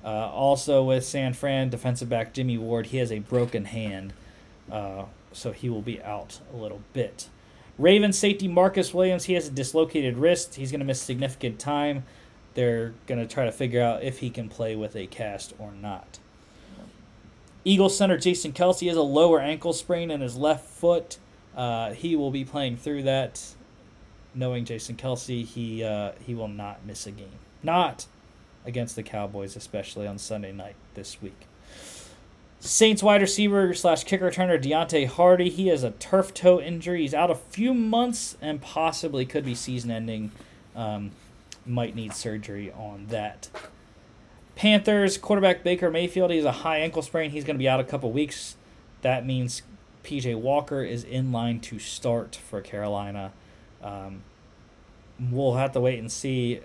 Uh, 0.04 0.08
also 0.08 0.82
with 0.82 1.04
San 1.04 1.32
Fran, 1.32 1.68
defensive 1.68 2.08
back 2.08 2.34
Jimmy 2.34 2.58
Ward, 2.58 2.86
he 2.86 2.96
has 2.96 3.12
a 3.12 3.20
broken 3.20 3.66
hand, 3.66 4.12
uh, 4.70 5.04
so 5.32 5.52
he 5.52 5.70
will 5.70 5.82
be 5.82 6.02
out 6.02 6.40
a 6.52 6.56
little 6.56 6.80
bit. 6.92 7.28
Ravens 7.78 8.18
safety 8.18 8.48
Marcus 8.48 8.92
Williams, 8.92 9.24
he 9.24 9.34
has 9.34 9.46
a 9.46 9.50
dislocated 9.50 10.16
wrist. 10.18 10.56
He's 10.56 10.72
going 10.72 10.80
to 10.80 10.86
miss 10.86 11.00
significant 11.00 11.58
time. 11.58 12.04
They're 12.54 12.94
going 13.06 13.20
to 13.20 13.32
try 13.32 13.44
to 13.44 13.52
figure 13.52 13.80
out 13.80 14.02
if 14.02 14.18
he 14.18 14.28
can 14.28 14.48
play 14.48 14.74
with 14.76 14.96
a 14.96 15.06
cast 15.06 15.54
or 15.58 15.72
not. 15.72 16.18
Eagles 17.64 17.96
center 17.96 18.18
Jason 18.18 18.52
Kelce 18.52 18.88
has 18.88 18.96
a 18.96 19.02
lower 19.02 19.40
ankle 19.40 19.72
sprain 19.72 20.10
in 20.10 20.20
his 20.20 20.36
left 20.36 20.66
foot. 20.66 21.18
Uh, 21.56 21.92
he 21.92 22.16
will 22.16 22.30
be 22.30 22.44
playing 22.44 22.76
through 22.76 23.04
that. 23.04 23.54
Knowing 24.34 24.64
Jason 24.64 24.96
Kelce, 24.96 25.44
he 25.44 25.84
uh, 25.84 26.12
he 26.24 26.34
will 26.34 26.48
not 26.48 26.84
miss 26.86 27.06
a 27.06 27.10
game. 27.10 27.38
Not 27.62 28.06
against 28.64 28.96
the 28.96 29.02
Cowboys, 29.02 29.56
especially 29.56 30.06
on 30.06 30.18
Sunday 30.18 30.52
night 30.52 30.76
this 30.94 31.20
week. 31.20 31.46
Saints 32.60 33.02
wide 33.02 33.20
receiver 33.20 33.74
slash 33.74 34.04
kicker 34.04 34.30
returner 34.30 34.62
Deonte 34.62 35.06
Harty. 35.08 35.48
He 35.48 35.66
has 35.66 35.82
a 35.82 35.90
turf 35.90 36.32
toe 36.32 36.60
injury. 36.60 37.02
He's 37.02 37.12
out 37.12 37.30
a 37.30 37.34
few 37.34 37.74
months 37.74 38.36
and 38.40 38.62
possibly 38.62 39.26
could 39.26 39.44
be 39.44 39.56
season 39.56 39.90
ending. 39.90 40.30
Um, 40.76 41.10
might 41.66 41.96
need 41.96 42.12
surgery 42.12 42.70
on 42.72 43.06
that. 43.08 43.48
Panthers 44.54 45.18
quarterback 45.18 45.64
Baker 45.64 45.90
Mayfield. 45.90 46.30
He 46.30 46.36
has 46.36 46.46
a 46.46 46.52
high 46.52 46.78
ankle 46.78 47.02
sprain. 47.02 47.30
He's 47.30 47.44
going 47.44 47.56
to 47.56 47.58
be 47.58 47.68
out 47.68 47.80
a 47.80 47.84
couple 47.84 48.12
weeks. 48.12 48.56
That 49.00 49.26
means 49.26 49.62
PJ 50.04 50.40
Walker 50.40 50.82
is 50.82 51.02
in 51.02 51.32
line 51.32 51.58
to 51.60 51.80
start 51.80 52.36
for 52.36 52.60
Carolina. 52.60 53.32
Um, 53.82 54.22
we'll 55.30 55.54
have 55.54 55.72
to 55.72 55.80
wait 55.80 55.98
and 55.98 56.10
see 56.10 56.60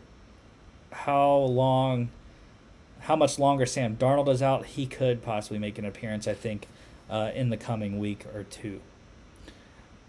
how 0.91 1.35
long, 1.37 2.09
how 3.01 3.15
much 3.15 3.39
longer 3.39 3.65
Sam 3.65 3.95
Darnold 3.95 4.29
is 4.29 4.41
out. 4.41 4.65
He 4.65 4.85
could 4.85 5.23
possibly 5.23 5.59
make 5.59 5.77
an 5.77 5.85
appearance, 5.85 6.27
I 6.27 6.33
think, 6.33 6.67
uh, 7.09 7.31
in 7.33 7.49
the 7.49 7.57
coming 7.57 7.99
week 7.99 8.25
or 8.33 8.43
two. 8.43 8.81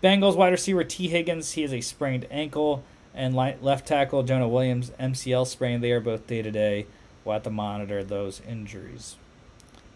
Bengals 0.02 0.36
wide 0.36 0.50
receiver 0.52 0.84
Tee 0.84 1.08
Higgins, 1.08 1.52
he 1.52 1.62
has 1.62 1.72
a 1.72 1.80
sprained 1.80 2.26
ankle, 2.30 2.84
and 3.14 3.34
left 3.34 3.88
tackle 3.88 4.22
Jonah 4.22 4.48
Williams, 4.48 4.90
MCL 5.00 5.46
sprain. 5.46 5.80
They 5.80 5.90
are 5.90 6.00
both 6.00 6.26
day 6.26 6.40
to 6.40 6.52
day. 6.52 6.86
We'll 7.24 7.32
have 7.32 7.42
to 7.42 7.50
monitor 7.50 8.04
those 8.04 8.40
injuries. 8.48 9.16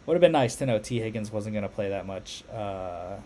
Would 0.07 0.15
have 0.15 0.21
been 0.21 0.33
nice 0.33 0.57
to 0.57 0.67
know 0.67 0.81
Tee 0.81 0.99
Higgins 0.99 1.31
wasn't 1.31 1.55
going 1.55 1.63
to 1.63 1.69
play 1.69 1.89
that 1.91 2.05
much 2.05 2.43
uh, 2.53 3.19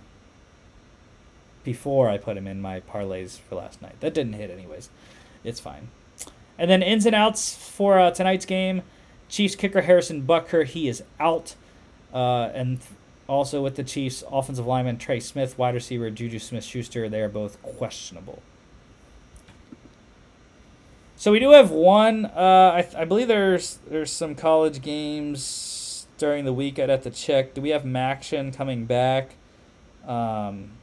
before 1.67 2.09
I 2.09 2.17
put 2.17 2.39
him 2.39 2.47
in 2.47 2.62
my 2.62 2.81
parlays 2.81 3.39
for 3.39 3.57
last 3.57 3.83
night. 3.83 4.01
That 4.01 4.15
didn't 4.15 4.35
hit, 4.35 4.51
anyways. 4.51 4.89
It's 5.45 5.61
fine. 5.61 5.89
And 6.57 6.70
then 6.70 6.83
ins 6.83 7.05
and 7.05 7.15
outs 7.15 7.55
for 7.55 7.99
uh, 7.99 8.12
tonight's 8.12 8.47
game. 8.47 8.83
Chiefs 9.28 9.57
kicker 9.57 9.83
Harrison 9.83 10.27
Butker, 10.27 10.65
he 10.65 10.89
is 10.89 11.03
out. 11.20 11.57
Uh, 12.15 12.51
and 12.55 12.78
also 13.27 13.62
with 13.62 13.77
the 13.77 13.85
Chiefs, 13.85 14.23
offensive 14.31 14.67
lineman 14.67 14.97
Trey 14.97 15.20
Smith, 15.20 15.59
wide 15.59 15.75
receiver 15.75 16.09
Juju 16.09 16.39
Smith 16.39 16.65
Schuster, 16.65 17.09
they 17.09 17.20
are 17.20 17.28
both 17.28 17.61
questionable. 17.62 18.41
So 21.17 21.33
we 21.33 21.41
do 21.41 21.51
have 21.51 21.70
one. 21.70 22.27
Uh, 22.27 22.85
I, 22.95 23.03
I 23.03 23.05
believe 23.05 23.27
there's 23.27 23.78
there's 23.89 24.12
some 24.12 24.35
college 24.35 24.83
games 24.83 26.07
during 26.19 26.45
the 26.45 26.53
week. 26.53 26.78
I'd 26.78 26.91
have 26.91 27.03
to 27.03 27.11
check. 27.11 27.55
Do 27.55 27.61
we 27.61 27.70
have 27.70 27.83
Maction 27.83 28.55
coming 28.55 28.85
back? 28.85 29.35
Um, 30.07 30.76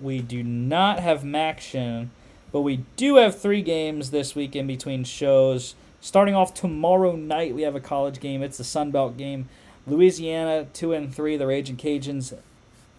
we 0.00 0.20
do 0.20 0.42
not 0.42 1.00
have 1.00 1.22
Maction, 1.22 2.08
but 2.52 2.62
we 2.62 2.84
do 2.96 3.16
have 3.16 3.38
three 3.38 3.62
games 3.62 4.10
this 4.10 4.34
week 4.34 4.54
in 4.54 4.66
between 4.66 5.04
shows. 5.04 5.74
Starting 6.00 6.34
off 6.34 6.52
tomorrow 6.52 7.16
night, 7.16 7.54
we 7.54 7.62
have 7.62 7.74
a 7.74 7.80
college 7.80 8.20
game. 8.20 8.42
It's 8.42 8.58
the 8.58 8.64
Sun 8.64 8.90
Belt 8.90 9.16
game. 9.16 9.48
Louisiana 9.86 10.66
two 10.72 10.92
and 10.92 11.14
three, 11.14 11.36
the 11.36 11.46
Raging 11.46 11.76
Cajuns 11.76 12.36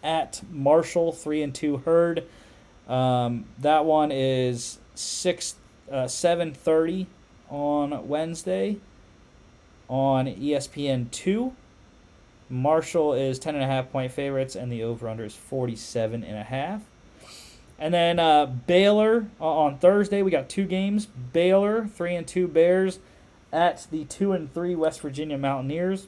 at 0.03 0.41
Marshall 0.51 1.11
three 1.11 1.41
and 1.41 1.53
two. 1.53 1.77
Herd. 1.77 2.23
Um, 2.87 3.45
that 3.59 3.85
one 3.85 4.11
is 4.11 4.79
six 4.93 5.55
uh, 5.91 6.07
seven 6.07 6.53
thirty 6.53 7.07
on 7.49 8.07
Wednesday 8.07 8.77
on 9.87 10.27
ESPN 10.27 11.09
two. 11.11 11.55
Marshall 12.49 13.13
is 13.13 13.39
ten 13.39 13.55
and 13.55 13.63
a 13.63 13.67
half 13.67 13.91
point 13.91 14.11
favorites, 14.11 14.55
and 14.55 14.71
the 14.71 14.83
over 14.83 15.07
under 15.07 15.25
is 15.25 15.35
forty 15.35 15.75
seven 15.75 16.23
and 16.23 16.37
a 16.37 16.43
half. 16.43 16.83
And 17.77 17.93
then 17.93 18.19
uh, 18.19 18.45
Baylor 18.45 19.27
uh, 19.39 19.45
on 19.45 19.77
Thursday, 19.77 20.21
we 20.21 20.31
got 20.31 20.47
two 20.47 20.65
games. 20.65 21.07
Baylor 21.33 21.87
three 21.87 22.15
and 22.15 22.27
two 22.27 22.47
Bears 22.47 22.99
at 23.51 23.87
the 23.91 24.05
two 24.05 24.31
and 24.31 24.53
three 24.53 24.75
West 24.75 25.01
Virginia 25.01 25.37
Mountaineers. 25.37 26.07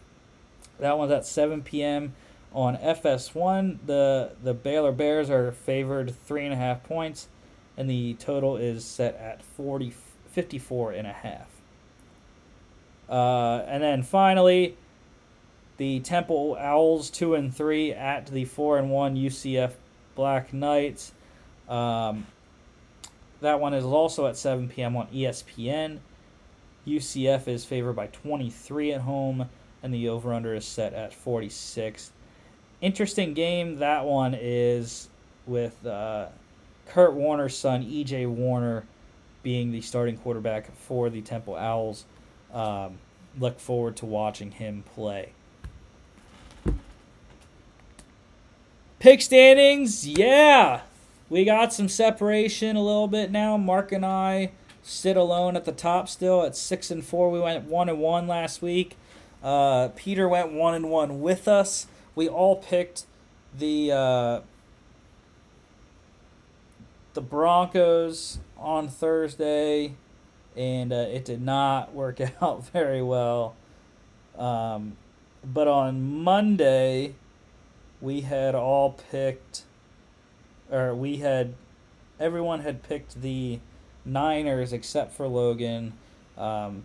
That 0.79 0.97
one's 0.97 1.11
at 1.11 1.25
seven 1.25 1.61
p.m. 1.63 2.13
on 2.53 2.77
FS1. 2.77 3.79
The 3.85 4.31
the 4.43 4.53
Baylor 4.53 4.91
Bears 4.91 5.29
are 5.29 5.51
favored 5.51 6.15
three 6.25 6.45
and 6.45 6.53
a 6.53 6.57
half 6.57 6.83
points, 6.83 7.27
and 7.75 7.89
the 7.89 8.13
total 8.15 8.57
is 8.57 8.85
set 8.85 9.15
at 9.15 9.41
40, 9.43 9.93
54 10.29 10.91
and 10.91 11.07
a 11.07 11.13
half. 11.13 11.47
Uh, 13.09 13.63
and 13.67 13.81
then 13.81 14.03
finally, 14.03 14.75
the 15.77 15.99
Temple 16.01 16.57
Owls 16.59 17.09
two 17.09 17.35
and 17.35 17.55
three 17.55 17.93
at 17.93 18.27
the 18.27 18.45
four 18.45 18.77
and 18.77 18.89
one 18.89 19.15
UCF 19.15 19.73
Black 20.15 20.53
Knights. 20.53 21.13
Um, 21.69 22.25
that 23.41 23.59
one 23.59 23.73
is 23.73 23.85
also 23.85 24.25
at 24.27 24.35
7 24.35 24.69
p.m. 24.69 24.95
on 24.95 25.07
ESPN. 25.07 25.99
UCF 26.87 27.47
is 27.47 27.65
favored 27.65 27.93
by 27.93 28.07
23 28.07 28.93
at 28.93 29.01
home, 29.01 29.49
and 29.83 29.93
the 29.93 30.09
over 30.09 30.33
under 30.33 30.55
is 30.55 30.65
set 30.65 30.93
at 30.93 31.13
46. 31.13 32.11
Interesting 32.81 33.33
game. 33.33 33.77
That 33.77 34.05
one 34.05 34.35
is 34.39 35.09
with 35.45 35.85
uh, 35.85 36.27
Kurt 36.87 37.13
Warner's 37.13 37.57
son, 37.57 37.83
EJ 37.83 38.27
Warner, 38.27 38.85
being 39.43 39.71
the 39.71 39.81
starting 39.81 40.17
quarterback 40.17 40.75
for 40.75 41.09
the 41.09 41.21
Temple 41.21 41.55
Owls. 41.55 42.05
Um, 42.53 42.97
look 43.37 43.59
forward 43.59 43.97
to 43.97 44.05
watching 44.05 44.51
him 44.51 44.83
play. 44.95 45.33
Pick 48.99 49.21
standings, 49.21 50.07
yeah. 50.07 50.81
We 51.29 51.45
got 51.45 51.71
some 51.71 51.87
separation 51.87 52.75
a 52.75 52.81
little 52.81 53.07
bit 53.07 53.29
now. 53.29 53.55
Mark 53.55 53.91
and 53.91 54.03
I 54.03 54.51
sit 54.81 55.15
alone 55.15 55.55
at 55.55 55.65
the 55.65 55.71
top 55.71 56.09
still 56.09 56.43
at 56.43 56.55
six 56.55 56.89
and 56.89 57.05
four. 57.05 57.29
We 57.29 57.39
went 57.39 57.65
one 57.65 57.89
and 57.89 57.99
one 57.99 58.27
last 58.27 58.63
week. 58.63 58.97
Uh, 59.43 59.89
Peter 59.89 60.27
went 60.27 60.51
one 60.51 60.73
and 60.73 60.89
one 60.89 61.21
with 61.21 61.47
us. 61.47 61.85
We 62.15 62.27
all 62.27 62.55
picked 62.55 63.05
the 63.55 63.91
uh, 63.91 64.41
the 67.13 67.21
Broncos 67.21 68.39
on 68.57 68.87
Thursday, 68.87 69.93
and 70.55 70.91
uh, 70.91 70.95
it 70.95 71.23
did 71.23 71.43
not 71.43 71.93
work 71.93 72.19
out 72.41 72.67
very 72.69 73.03
well. 73.03 73.55
Um, 74.35 74.97
but 75.43 75.67
on 75.67 76.23
Monday, 76.23 77.13
we 78.01 78.21
had 78.21 78.55
all 78.55 78.91
picked, 79.11 79.63
or 80.71 80.93
we 80.93 81.17
had, 81.17 81.53
everyone 82.19 82.61
had 82.61 82.83
picked 82.83 83.21
the 83.21 83.59
Niners 84.05 84.73
except 84.73 85.13
for 85.13 85.27
Logan. 85.27 85.93
Um, 86.37 86.83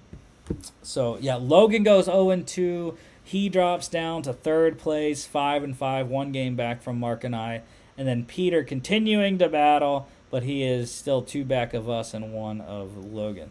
so 0.82 1.18
yeah, 1.20 1.36
Logan 1.36 1.82
goes 1.82 2.06
0 2.06 2.30
and 2.30 2.46
2. 2.46 2.96
He 3.24 3.48
drops 3.48 3.88
down 3.88 4.22
to 4.22 4.32
third 4.32 4.78
place, 4.78 5.24
5 5.26 5.62
and 5.62 5.76
5, 5.76 6.08
one 6.08 6.32
game 6.32 6.56
back 6.56 6.82
from 6.82 6.98
Mark 6.98 7.24
and 7.24 7.36
I. 7.36 7.62
And 7.96 8.08
then 8.08 8.24
Peter 8.24 8.64
continuing 8.64 9.38
to 9.38 9.48
battle, 9.48 10.08
but 10.30 10.42
he 10.42 10.64
is 10.64 10.92
still 10.92 11.22
two 11.22 11.44
back 11.44 11.74
of 11.74 11.88
us 11.88 12.14
and 12.14 12.32
one 12.32 12.60
of 12.60 12.96
Logan. 12.96 13.50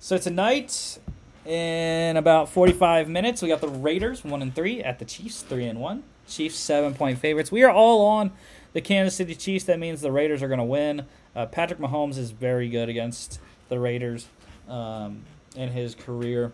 So 0.00 0.16
tonight, 0.16 0.98
in 1.46 2.16
about 2.16 2.48
45 2.48 3.08
minutes, 3.08 3.42
we 3.42 3.48
got 3.48 3.60
the 3.60 3.68
Raiders 3.68 4.24
1 4.24 4.42
and 4.42 4.54
3 4.54 4.82
at 4.82 4.98
the 4.98 5.04
Chiefs 5.04 5.42
3 5.42 5.66
and 5.66 5.80
1. 5.80 6.02
Chiefs 6.28 6.56
7 6.56 6.94
point 6.94 7.18
favorites. 7.18 7.50
We 7.50 7.62
are 7.62 7.70
all 7.70 8.04
on 8.06 8.32
the 8.72 8.80
Kansas 8.80 9.16
City 9.16 9.34
Chiefs. 9.34 9.64
That 9.64 9.78
means 9.78 10.00
the 10.00 10.12
Raiders 10.12 10.42
are 10.42 10.48
going 10.48 10.58
to 10.58 10.64
win. 10.64 11.06
Uh, 11.34 11.46
Patrick 11.46 11.78
Mahomes 11.78 12.18
is 12.18 12.30
very 12.30 12.68
good 12.68 12.88
against 12.88 13.40
the 13.68 13.78
Raiders 13.78 14.26
um, 14.68 15.24
in 15.56 15.70
his 15.70 15.94
career, 15.94 16.52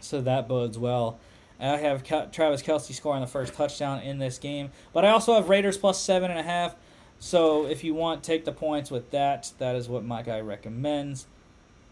so 0.00 0.20
that 0.20 0.48
bodes 0.48 0.78
well. 0.78 1.18
I 1.60 1.76
have 1.76 2.02
Travis 2.02 2.62
Kelce 2.62 2.94
scoring 2.94 3.20
the 3.20 3.26
first 3.26 3.52
touchdown 3.52 4.00
in 4.00 4.18
this 4.18 4.38
game, 4.38 4.70
but 4.94 5.04
I 5.04 5.10
also 5.10 5.34
have 5.34 5.50
Raiders 5.50 5.76
plus 5.76 6.00
seven 6.00 6.30
and 6.30 6.40
a 6.40 6.42
half. 6.42 6.74
So 7.18 7.66
if 7.66 7.84
you 7.84 7.92
want, 7.92 8.22
take 8.22 8.46
the 8.46 8.52
points 8.52 8.90
with 8.90 9.10
that. 9.10 9.52
That 9.58 9.76
is 9.76 9.88
what 9.88 10.02
my 10.02 10.22
guy 10.22 10.40
recommends. 10.40 11.26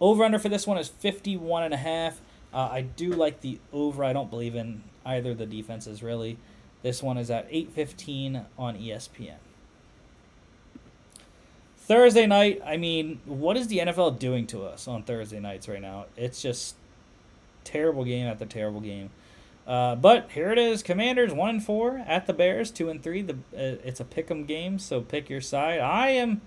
Over 0.00 0.24
under 0.24 0.38
for 0.38 0.48
this 0.48 0.66
one 0.66 0.78
is 0.78 0.88
51 0.88 1.64
and 1.64 1.74
a 1.74 1.78
half. 1.78 2.20
Uh, 2.52 2.68
I 2.70 2.82
do 2.82 3.10
like 3.10 3.40
the 3.40 3.58
over. 3.72 4.04
I 4.04 4.12
don't 4.12 4.30
believe 4.30 4.54
in 4.54 4.82
either 5.04 5.34
the 5.34 5.46
defenses 5.46 6.02
really. 6.02 6.38
This 6.82 7.02
one 7.02 7.18
is 7.18 7.30
at 7.30 7.50
8:15 7.50 8.46
on 8.56 8.76
ESPN. 8.76 9.38
Thursday 11.76 12.26
night, 12.26 12.60
I 12.64 12.76
mean, 12.76 13.20
what 13.24 13.56
is 13.56 13.68
the 13.68 13.78
NFL 13.78 14.18
doing 14.18 14.46
to 14.48 14.64
us 14.64 14.86
on 14.86 15.02
Thursday 15.02 15.40
nights 15.40 15.68
right 15.68 15.80
now? 15.80 16.06
It's 16.16 16.40
just 16.40 16.76
terrible 17.64 18.04
game 18.04 18.26
after 18.26 18.46
terrible 18.46 18.80
game. 18.80 19.10
Uh, 19.66 19.96
but 19.96 20.30
here 20.30 20.50
it 20.52 20.58
is: 20.58 20.82
Commanders 20.82 21.32
one 21.32 21.50
and 21.50 21.64
four 21.64 22.02
at 22.06 22.26
the 22.26 22.32
Bears, 22.32 22.70
two 22.70 22.88
and 22.88 23.02
three. 23.02 23.22
The 23.22 23.34
uh, 23.34 23.76
it's 23.84 24.00
a 24.00 24.04
pick'em 24.04 24.46
game, 24.46 24.78
so 24.78 25.00
pick 25.00 25.28
your 25.28 25.40
side. 25.40 25.80
I 25.80 26.10
am 26.10 26.40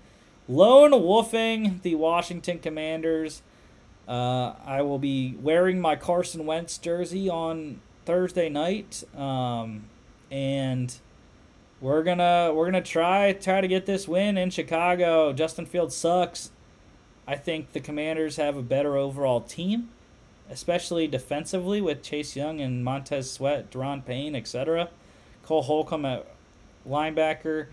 lone 0.52 0.90
wolfing 0.90 1.80
the 1.82 1.94
Washington 1.94 2.58
Commanders. 2.58 3.42
Uh, 4.06 4.54
I 4.64 4.82
will 4.82 4.98
be 4.98 5.34
wearing 5.40 5.80
my 5.80 5.96
Carson 5.96 6.44
Wentz 6.44 6.76
jersey 6.78 7.28
on 7.28 7.80
Thursday 8.04 8.48
night, 8.48 9.04
um, 9.16 9.84
and 10.30 10.94
we're 11.80 12.02
gonna 12.02 12.52
we're 12.54 12.66
gonna 12.66 12.82
try 12.82 13.32
try 13.32 13.60
to 13.60 13.68
get 13.68 13.86
this 13.86 14.06
win 14.06 14.36
in 14.36 14.50
Chicago. 14.50 15.32
Justin 15.32 15.66
Fields 15.66 15.96
sucks. 15.96 16.50
I 17.26 17.36
think 17.36 17.72
the 17.72 17.80
Commanders 17.80 18.36
have 18.36 18.56
a 18.56 18.62
better 18.62 18.96
overall 18.96 19.40
team, 19.40 19.90
especially 20.50 21.06
defensively 21.06 21.80
with 21.80 22.02
Chase 22.02 22.34
Young 22.34 22.60
and 22.60 22.84
Montez 22.84 23.30
Sweat, 23.30 23.70
Daron 23.70 24.04
Payne, 24.04 24.34
etc. 24.34 24.90
Cole 25.44 25.62
Holcomb 25.62 26.04
at 26.04 26.26
linebacker. 26.86 27.68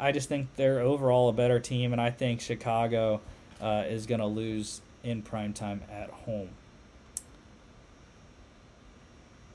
I 0.00 0.12
just 0.12 0.28
think 0.28 0.48
they're 0.56 0.80
overall 0.80 1.28
a 1.28 1.32
better 1.32 1.58
team, 1.58 1.92
and 1.92 2.00
I 2.00 2.10
think 2.10 2.40
Chicago 2.40 3.20
uh, 3.60 3.84
is 3.88 4.06
going 4.06 4.20
to 4.20 4.26
lose 4.26 4.80
in 5.02 5.22
prime 5.22 5.52
time 5.52 5.82
at 5.90 6.10
home. 6.10 6.50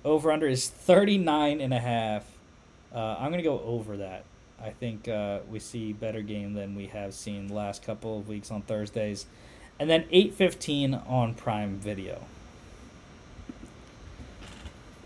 Over 0.04 0.32
under 0.32 0.48
is 0.48 0.68
39 0.68 1.62
and 1.62 1.74
a 1.74 1.80
half. 1.80 2.26
Uh, 2.94 3.16
I'm 3.18 3.32
going 3.32 3.44
to 3.44 3.50
go 3.50 3.62
over 3.62 3.98
that. 3.98 4.26
I 4.62 4.70
think 4.70 5.08
uh, 5.08 5.40
we 5.50 5.60
see 5.60 5.94
better 5.94 6.22
game 6.22 6.54
than 6.54 6.76
we 6.76 6.88
have 6.88 7.14
seen 7.14 7.48
the 7.48 7.54
last 7.54 7.84
couple 7.84 8.18
of 8.18 8.28
weeks 8.28 8.52
on 8.52 8.62
Thursdays. 8.62 9.26
And 9.80 9.90
then 9.90 10.04
8:15 10.12 11.10
on 11.10 11.34
Prime 11.34 11.78
Video. 11.78 12.22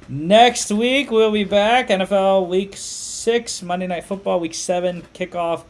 Next 0.09 0.71
week 0.71 1.11
we'll 1.11 1.33
be 1.33 1.43
back 1.43 1.89
NFL 1.89 2.47
Week 2.47 2.77
Six, 2.77 3.61
Monday 3.61 3.87
Night 3.87 4.05
Football 4.05 4.39
Week 4.39 4.53
Seven 4.53 5.03
kickoff. 5.13 5.65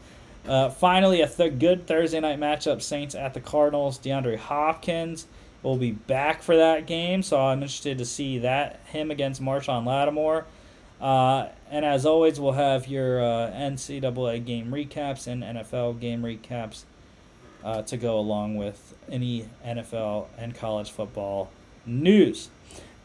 Uh, 0.46 0.70
finally, 0.70 1.20
a 1.22 1.28
th- 1.28 1.58
good 1.58 1.88
Thursday 1.88 2.20
night 2.20 2.38
matchup: 2.38 2.80
Saints 2.80 3.16
at 3.16 3.34
the 3.34 3.40
Cardinals. 3.40 3.98
DeAndre 3.98 4.36
Hopkins 4.36 5.26
will 5.64 5.76
be 5.76 5.90
back 5.90 6.40
for 6.40 6.56
that 6.56 6.86
game, 6.86 7.24
so 7.24 7.40
I'm 7.40 7.62
interested 7.62 7.98
to 7.98 8.04
see 8.04 8.38
that 8.38 8.78
him 8.86 9.10
against 9.10 9.42
Marshon 9.42 9.84
Lattimore. 9.84 10.46
Uh, 11.00 11.48
and 11.68 11.84
as 11.84 12.06
always, 12.06 12.38
we'll 12.38 12.52
have 12.52 12.86
your 12.86 13.20
uh, 13.20 13.50
NCAA 13.50 14.44
game 14.44 14.70
recaps 14.70 15.26
and 15.26 15.42
NFL 15.42 15.98
game 15.98 16.22
recaps 16.22 16.84
uh, 17.64 17.82
to 17.82 17.96
go 17.96 18.16
along 18.16 18.56
with 18.56 18.94
any 19.10 19.48
NFL 19.66 20.26
and 20.38 20.54
college 20.54 20.92
football 20.92 21.50
news. 21.84 22.50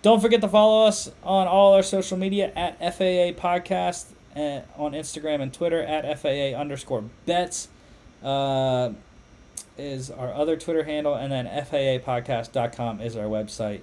Don't 0.04 0.20
forget 0.20 0.42
to 0.42 0.50
follow 0.50 0.86
us 0.86 1.10
on 1.24 1.48
all 1.48 1.74
our 1.74 1.82
social 1.82 2.18
media 2.18 2.52
at 2.58 2.78
FAA 2.78 3.32
Podcast 3.32 4.08
uh, 4.36 4.60
on 4.76 4.92
Instagram 4.92 5.42
and 5.42 5.54
Twitter 5.54 5.82
at 5.82 6.20
FAA 6.20 6.60
underscore 6.60 7.06
bets 7.26 7.70
uh, 8.22 8.92
is 9.78 10.12
our 10.12 10.34
other 10.34 10.58
Twitter 10.58 10.84
handle, 10.84 11.16
and 11.16 11.32
then 11.32 11.46
FAApodcast.com 11.46 13.00
is 13.00 13.16
our 13.16 13.28
website. 13.28 13.80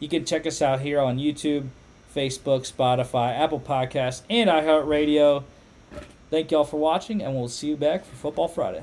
You 0.00 0.08
can 0.08 0.24
check 0.24 0.44
us 0.44 0.60
out 0.60 0.80
here 0.80 0.98
on 0.98 1.18
YouTube, 1.18 1.68
Facebook, 2.12 2.68
Spotify, 2.68 3.38
Apple 3.38 3.60
Podcasts, 3.60 4.22
and 4.28 4.50
iHeartRadio. 4.50 5.44
Thank 6.30 6.50
y'all 6.50 6.64
for 6.64 6.80
watching, 6.80 7.22
and 7.22 7.32
we'll 7.32 7.46
see 7.46 7.68
you 7.68 7.76
back 7.76 8.04
for 8.04 8.16
Football 8.16 8.48
Friday. 8.48 8.82